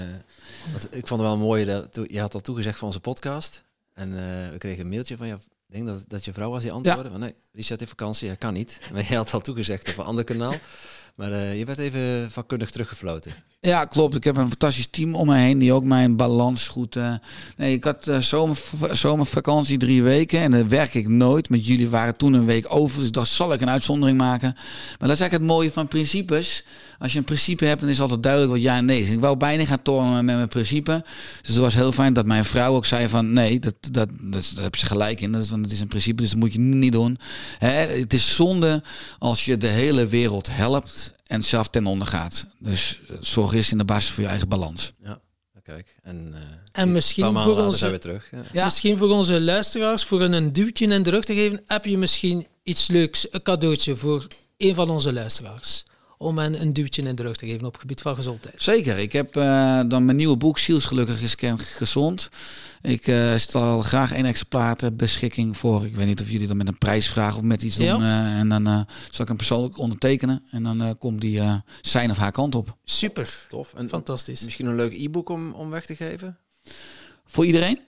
ik 0.90 1.06
vond 1.06 1.20
het 1.20 1.31
wel 1.31 1.36
mooi, 1.36 1.65
dat, 1.65 2.01
je 2.06 2.20
had 2.20 2.35
al 2.35 2.40
toegezegd 2.40 2.78
van 2.78 2.86
onze 2.86 3.01
podcast. 3.01 3.65
En 3.94 4.12
we 4.51 4.59
kregen 4.59 4.85
een 4.85 4.90
mailtje 4.90 5.16
van 5.16 5.27
je 5.27 5.35
ik 5.35 5.40
denk 5.75 5.87
dat, 5.87 6.05
dat 6.09 6.25
je 6.25 6.33
vrouw 6.33 6.51
was 6.51 6.63
die 6.63 6.73
antwoordde. 6.73 7.11
Van, 7.11 7.21
nee, 7.21 7.35
Richard 7.53 7.81
heeft 7.81 7.93
vakantie, 7.93 8.29
hij 8.29 8.37
kan 8.37 8.53
niet. 8.53 8.81
Maar 8.93 9.07
je 9.09 9.17
had 9.17 9.33
al 9.33 9.41
toegezegd 9.41 9.89
op 9.89 9.99
een 9.99 10.05
ander 10.05 10.25
kanaal. 10.25 10.55
Maar 11.15 11.31
uh, 11.31 11.59
je 11.59 11.65
werd 11.65 11.79
even 11.79 12.31
vakkundig 12.31 12.71
teruggefloten. 12.71 13.35
Ja, 13.65 13.85
klopt. 13.85 14.15
Ik 14.15 14.24
heb 14.24 14.36
een 14.36 14.49
fantastisch 14.49 14.86
team 14.91 15.15
om 15.15 15.27
me 15.27 15.36
heen 15.36 15.59
die 15.59 15.73
ook 15.73 15.85
mijn 15.85 16.16
balans 16.16 16.69
goed. 16.69 16.97
Uh, 16.97 17.15
nee, 17.57 17.73
ik 17.73 17.85
had 17.85 18.09
uh, 18.09 18.19
zomer, 18.19 18.59
zomervakantie 18.93 19.78
drie 19.78 20.03
weken 20.03 20.41
en 20.41 20.51
dan 20.51 20.69
werk 20.69 20.95
ik 20.95 21.09
nooit. 21.09 21.49
Met 21.49 21.66
jullie 21.66 21.89
waren 21.89 22.16
toen 22.16 22.32
een 22.32 22.45
week 22.45 22.74
over, 22.74 23.01
dus 23.01 23.11
daar 23.11 23.27
zal 23.27 23.53
ik 23.53 23.61
een 23.61 23.70
uitzondering 23.70 24.19
maken. 24.19 24.53
Maar 24.55 25.09
dat 25.09 25.11
is 25.11 25.20
eigenlijk 25.20 25.32
het 25.32 25.53
mooie 25.53 25.73
van 25.73 25.89
principes. 25.89 26.65
Als 26.99 27.12
je 27.12 27.19
een 27.19 27.24
principe 27.24 27.65
hebt, 27.65 27.81
dan 27.81 27.91
is 27.91 28.01
altijd 28.01 28.23
duidelijk 28.23 28.53
wat 28.53 28.62
ja 28.62 28.77
en 28.77 28.85
nee 28.85 29.01
is. 29.01 29.11
Ik 29.11 29.20
wou 29.20 29.36
bijna 29.36 29.65
gaan 29.65 29.82
tornen 29.82 30.24
met 30.24 30.36
mijn 30.36 30.49
principe. 30.49 31.05
Dus 31.41 31.51
het 31.51 31.59
was 31.59 31.74
heel 31.74 31.93
fijn 31.93 32.12
dat 32.12 32.27
mijn 32.27 32.45
vrouw 32.45 32.74
ook 32.74 32.86
zei 32.86 33.09
van 33.09 33.32
nee, 33.32 33.61
dat, 33.61 33.74
dat, 33.81 34.09
dat, 34.20 34.53
daar 34.55 34.65
heb 34.65 34.77
ze 34.77 34.86
gelijk 34.86 35.20
in. 35.20 35.32
Dat 35.32 35.43
is, 35.43 35.51
het 35.51 35.73
is 35.73 35.81
een 35.81 35.89
principe, 35.89 36.23
dus 36.23 36.31
dat 36.31 36.39
moet 36.39 36.53
je 36.53 36.61
niet 36.61 36.93
doen. 36.93 37.19
Hè, 37.59 37.70
het 37.70 38.12
is 38.12 38.35
zonde 38.35 38.82
als 39.19 39.45
je 39.45 39.57
de 39.57 39.66
hele 39.66 40.07
wereld 40.07 40.49
helpt 40.51 41.12
en 41.27 41.45
zelf 41.45 41.69
ten 41.69 41.87
onder 41.87 42.07
gaat. 42.07 42.47
Dus 42.59 43.01
zorg 43.21 43.53
eerst 43.53 43.73
in 43.73 43.79
de 43.79 43.85
basis 43.85 44.11
voor 44.11 44.23
je 44.23 44.29
eigen 44.29 44.49
balans. 44.49 44.93
Ja. 45.03 45.23
Kijk, 45.63 45.97
en, 46.03 46.31
uh, 46.35 46.41
en 46.73 46.93
misschien 46.93 47.33
voor, 47.43 47.59
onze, 47.59 47.89
weer 47.89 48.01
terug. 48.01 48.31
Ja. 48.31 48.43
Ja. 48.53 48.65
misschien 48.65 48.97
voor 48.97 49.09
onze 49.09 49.41
luisteraars, 49.41 50.05
voor 50.05 50.23
een 50.23 50.53
duwtje 50.53 50.87
in 50.87 51.03
de 51.03 51.11
rug 51.11 51.25
te 51.25 51.35
geven, 51.35 51.63
heb 51.67 51.85
je 51.85 51.99
misschien 51.99 52.47
iets 52.63 52.89
leuks, 52.89 53.27
een 53.31 53.43
cadeautje 53.43 53.97
voor 53.97 54.27
een 54.57 54.75
van 54.75 54.91
onze 54.91 55.13
luisteraars 55.13 55.85
om 56.25 56.39
hen 56.39 56.61
een 56.61 56.73
duwtje 56.73 57.03
in 57.03 57.15
de 57.15 57.23
rug 57.23 57.37
te 57.37 57.47
geven 57.47 57.67
op 57.67 57.73
het 57.73 57.81
gebied 57.81 58.01
van 58.01 58.15
gezondheid. 58.15 58.63
Zeker. 58.63 58.99
Ik 58.99 59.13
heb 59.13 59.37
uh, 59.37 59.81
dan 59.89 60.05
mijn 60.05 60.17
nieuwe 60.17 60.37
boek 60.37 60.59
Zielsgelukkig 60.59 61.23
is 61.23 61.35
gezond. 61.59 62.29
Ik 62.83 63.07
uh, 63.07 63.37
stel 63.37 63.83
graag 63.83 64.13
één 64.13 64.25
exemplaar 64.25 64.77
ter 64.77 64.97
beschikking 64.97 65.57
voor. 65.57 65.87
Ik 65.87 65.95
weet 65.95 66.07
niet 66.07 66.21
of 66.21 66.31
jullie 66.31 66.47
dan 66.47 66.57
met 66.57 66.69
een 66.69 66.79
prijs 66.79 67.09
vragen 67.09 67.37
of 67.37 67.43
met 67.43 67.63
iets 67.63 67.77
doen. 67.77 68.01
Uh, 68.01 68.39
en 68.39 68.49
dan 68.49 68.65
zal 69.11 69.23
ik 69.23 69.29
hem 69.29 69.37
persoonlijk 69.37 69.79
ondertekenen. 69.79 70.43
En 70.51 70.63
dan 70.63 70.99
komt 70.99 71.21
die 71.21 71.41
zijn 71.81 72.11
of 72.11 72.17
haar 72.17 72.33
kant 72.33 72.55
op. 72.55 72.77
Super. 72.85 73.47
Tof. 73.49 73.75
En 73.75 73.89
Fantastisch. 73.89 74.45
Misschien 74.45 74.67
een 74.67 74.77
leuk 74.77 74.93
e-book 74.93 75.29
om, 75.29 75.53
om 75.53 75.71
weg 75.71 75.87
te 75.87 75.97
geven? 75.97 76.39
Voor 77.27 77.47
iedereen? 77.47 77.79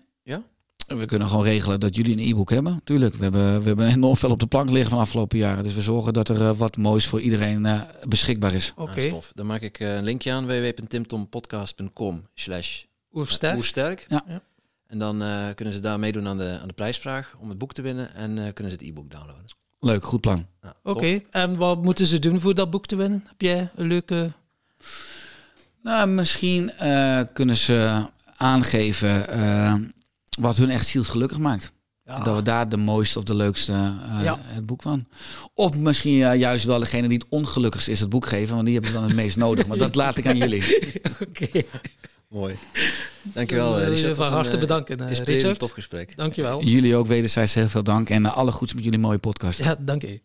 We 0.87 1.07
kunnen 1.07 1.29
gewoon 1.29 1.45
regelen 1.45 1.81
dat 1.81 1.97
jullie 1.97 2.13
een 2.13 2.31
e-book 2.31 2.51
hebben. 2.51 2.81
Tuurlijk, 2.85 3.15
we 3.15 3.23
hebben, 3.23 3.61
we 3.61 3.67
hebben 3.67 3.87
enorm 3.87 4.17
veel 4.17 4.31
op 4.31 4.41
de 4.41 4.47
plank 4.47 4.71
liggen 4.71 4.89
van 4.89 4.99
de 4.99 5.05
afgelopen 5.05 5.39
jaren. 5.39 5.63
Dus 5.63 5.75
we 5.75 5.81
zorgen 5.81 6.13
dat 6.13 6.29
er 6.29 6.41
uh, 6.41 6.51
wat 6.51 6.77
moois 6.77 7.07
voor 7.07 7.21
iedereen 7.21 7.65
uh, 7.65 7.83
beschikbaar 8.09 8.53
is. 8.53 8.73
Oké. 8.77 8.91
Okay. 8.91 9.09
Nou, 9.09 9.23
Dan 9.35 9.47
maak 9.47 9.61
ik 9.61 9.81
uh, 9.81 9.95
een 9.95 10.05
linkje 10.05 10.33
aan 10.33 10.47
www.timtompodcast.com 10.47 12.23
slash 12.35 12.83
oersterk. 13.13 14.05
Ja. 14.09 14.25
ja. 14.29 14.43
En 14.87 14.99
dan 14.99 15.23
kunnen 15.55 15.75
ze 15.75 15.81
daar 15.81 15.99
meedoen 15.99 16.27
aan 16.27 16.39
de, 16.39 16.59
aan 16.61 16.69
de 16.69 16.75
prijsvraag 16.75 17.35
om 17.41 17.49
het 17.49 17.59
boek 17.59 17.73
te 17.73 17.83
winnen. 17.83 18.15
En 18.15 18.53
kunnen 18.53 18.73
ze 18.73 18.79
het 18.79 18.83
e-book 18.89 19.11
downloaden. 19.11 19.45
Leuk, 19.81 20.05
goed 20.05 20.21
plan. 20.21 20.47
Ja, 20.63 20.75
Oké, 20.83 21.21
en 21.31 21.57
wat 21.57 21.83
moeten 21.83 22.07
ze 22.07 22.19
doen 22.19 22.41
voor 22.41 22.55
dat 22.55 22.71
boek 22.71 22.87
te 22.87 22.97
winnen? 22.97 23.25
Heb 23.29 23.41
jij 23.41 23.71
een 23.77 23.87
leuke... 23.87 24.33
Nou, 25.83 26.09
misschien 26.09 26.73
kunnen 27.33 27.57
ze 27.57 28.07
aangeven 28.37 29.25
wat 30.37 30.57
hun 30.57 30.71
echt 30.71 30.87
zielsgelukkig 30.87 31.39
maakt. 31.39 31.73
Ja. 32.05 32.19
Dat 32.21 32.37
we 32.37 32.43
daar 32.43 32.69
de 32.69 32.77
mooiste 32.77 33.19
of 33.19 33.25
de 33.25 33.35
leukste 33.35 33.73
uh, 33.73 34.21
ja. 34.23 34.39
het 34.43 34.67
boek 34.67 34.83
van. 34.83 35.07
Of 35.55 35.77
misschien 35.77 36.17
uh, 36.17 36.35
juist 36.35 36.65
wel 36.65 36.79
degene 36.79 37.09
die 37.09 37.19
het 37.19 37.27
ongelukkigste 37.29 37.91
is 37.91 38.01
het 38.01 38.09
boek 38.09 38.27
geven, 38.27 38.55
want 38.55 38.67
die 38.67 38.75
hebben 38.75 38.93
dan 38.93 39.03
het 39.03 39.15
meest 39.23 39.37
nodig. 39.37 39.67
Maar 39.67 39.79
dat 39.79 39.95
laat 39.95 40.17
ik 40.17 40.27
aan 40.27 40.37
jullie. 40.37 40.63
Oké. 41.29 41.63
Mooi. 42.29 42.59
Dankjewel, 43.23 43.81
uh, 43.81 43.89
Richard. 43.89 44.17
Van 44.17 44.33
harte 44.33 44.59
bedanken, 44.59 45.03
uh, 45.03 45.09
Richard. 45.09 45.43
Een 45.43 45.57
tof 45.57 45.71
gesprek. 45.71 46.17
Dankjewel. 46.17 46.63
Jullie 46.63 46.97
ook 46.97 47.07
wederzijds 47.07 47.55
heel 47.55 47.69
veel 47.69 47.83
dank 47.83 48.11
en 48.11 48.27
alle 48.27 48.53
goeds 48.53 48.75
met 48.75 48.85
jullie 48.85 48.99
mooie 48.99 49.19
podcast. 49.19 49.63
Ja, 49.63 49.77
dank 49.81 50.03
je. 50.03 50.21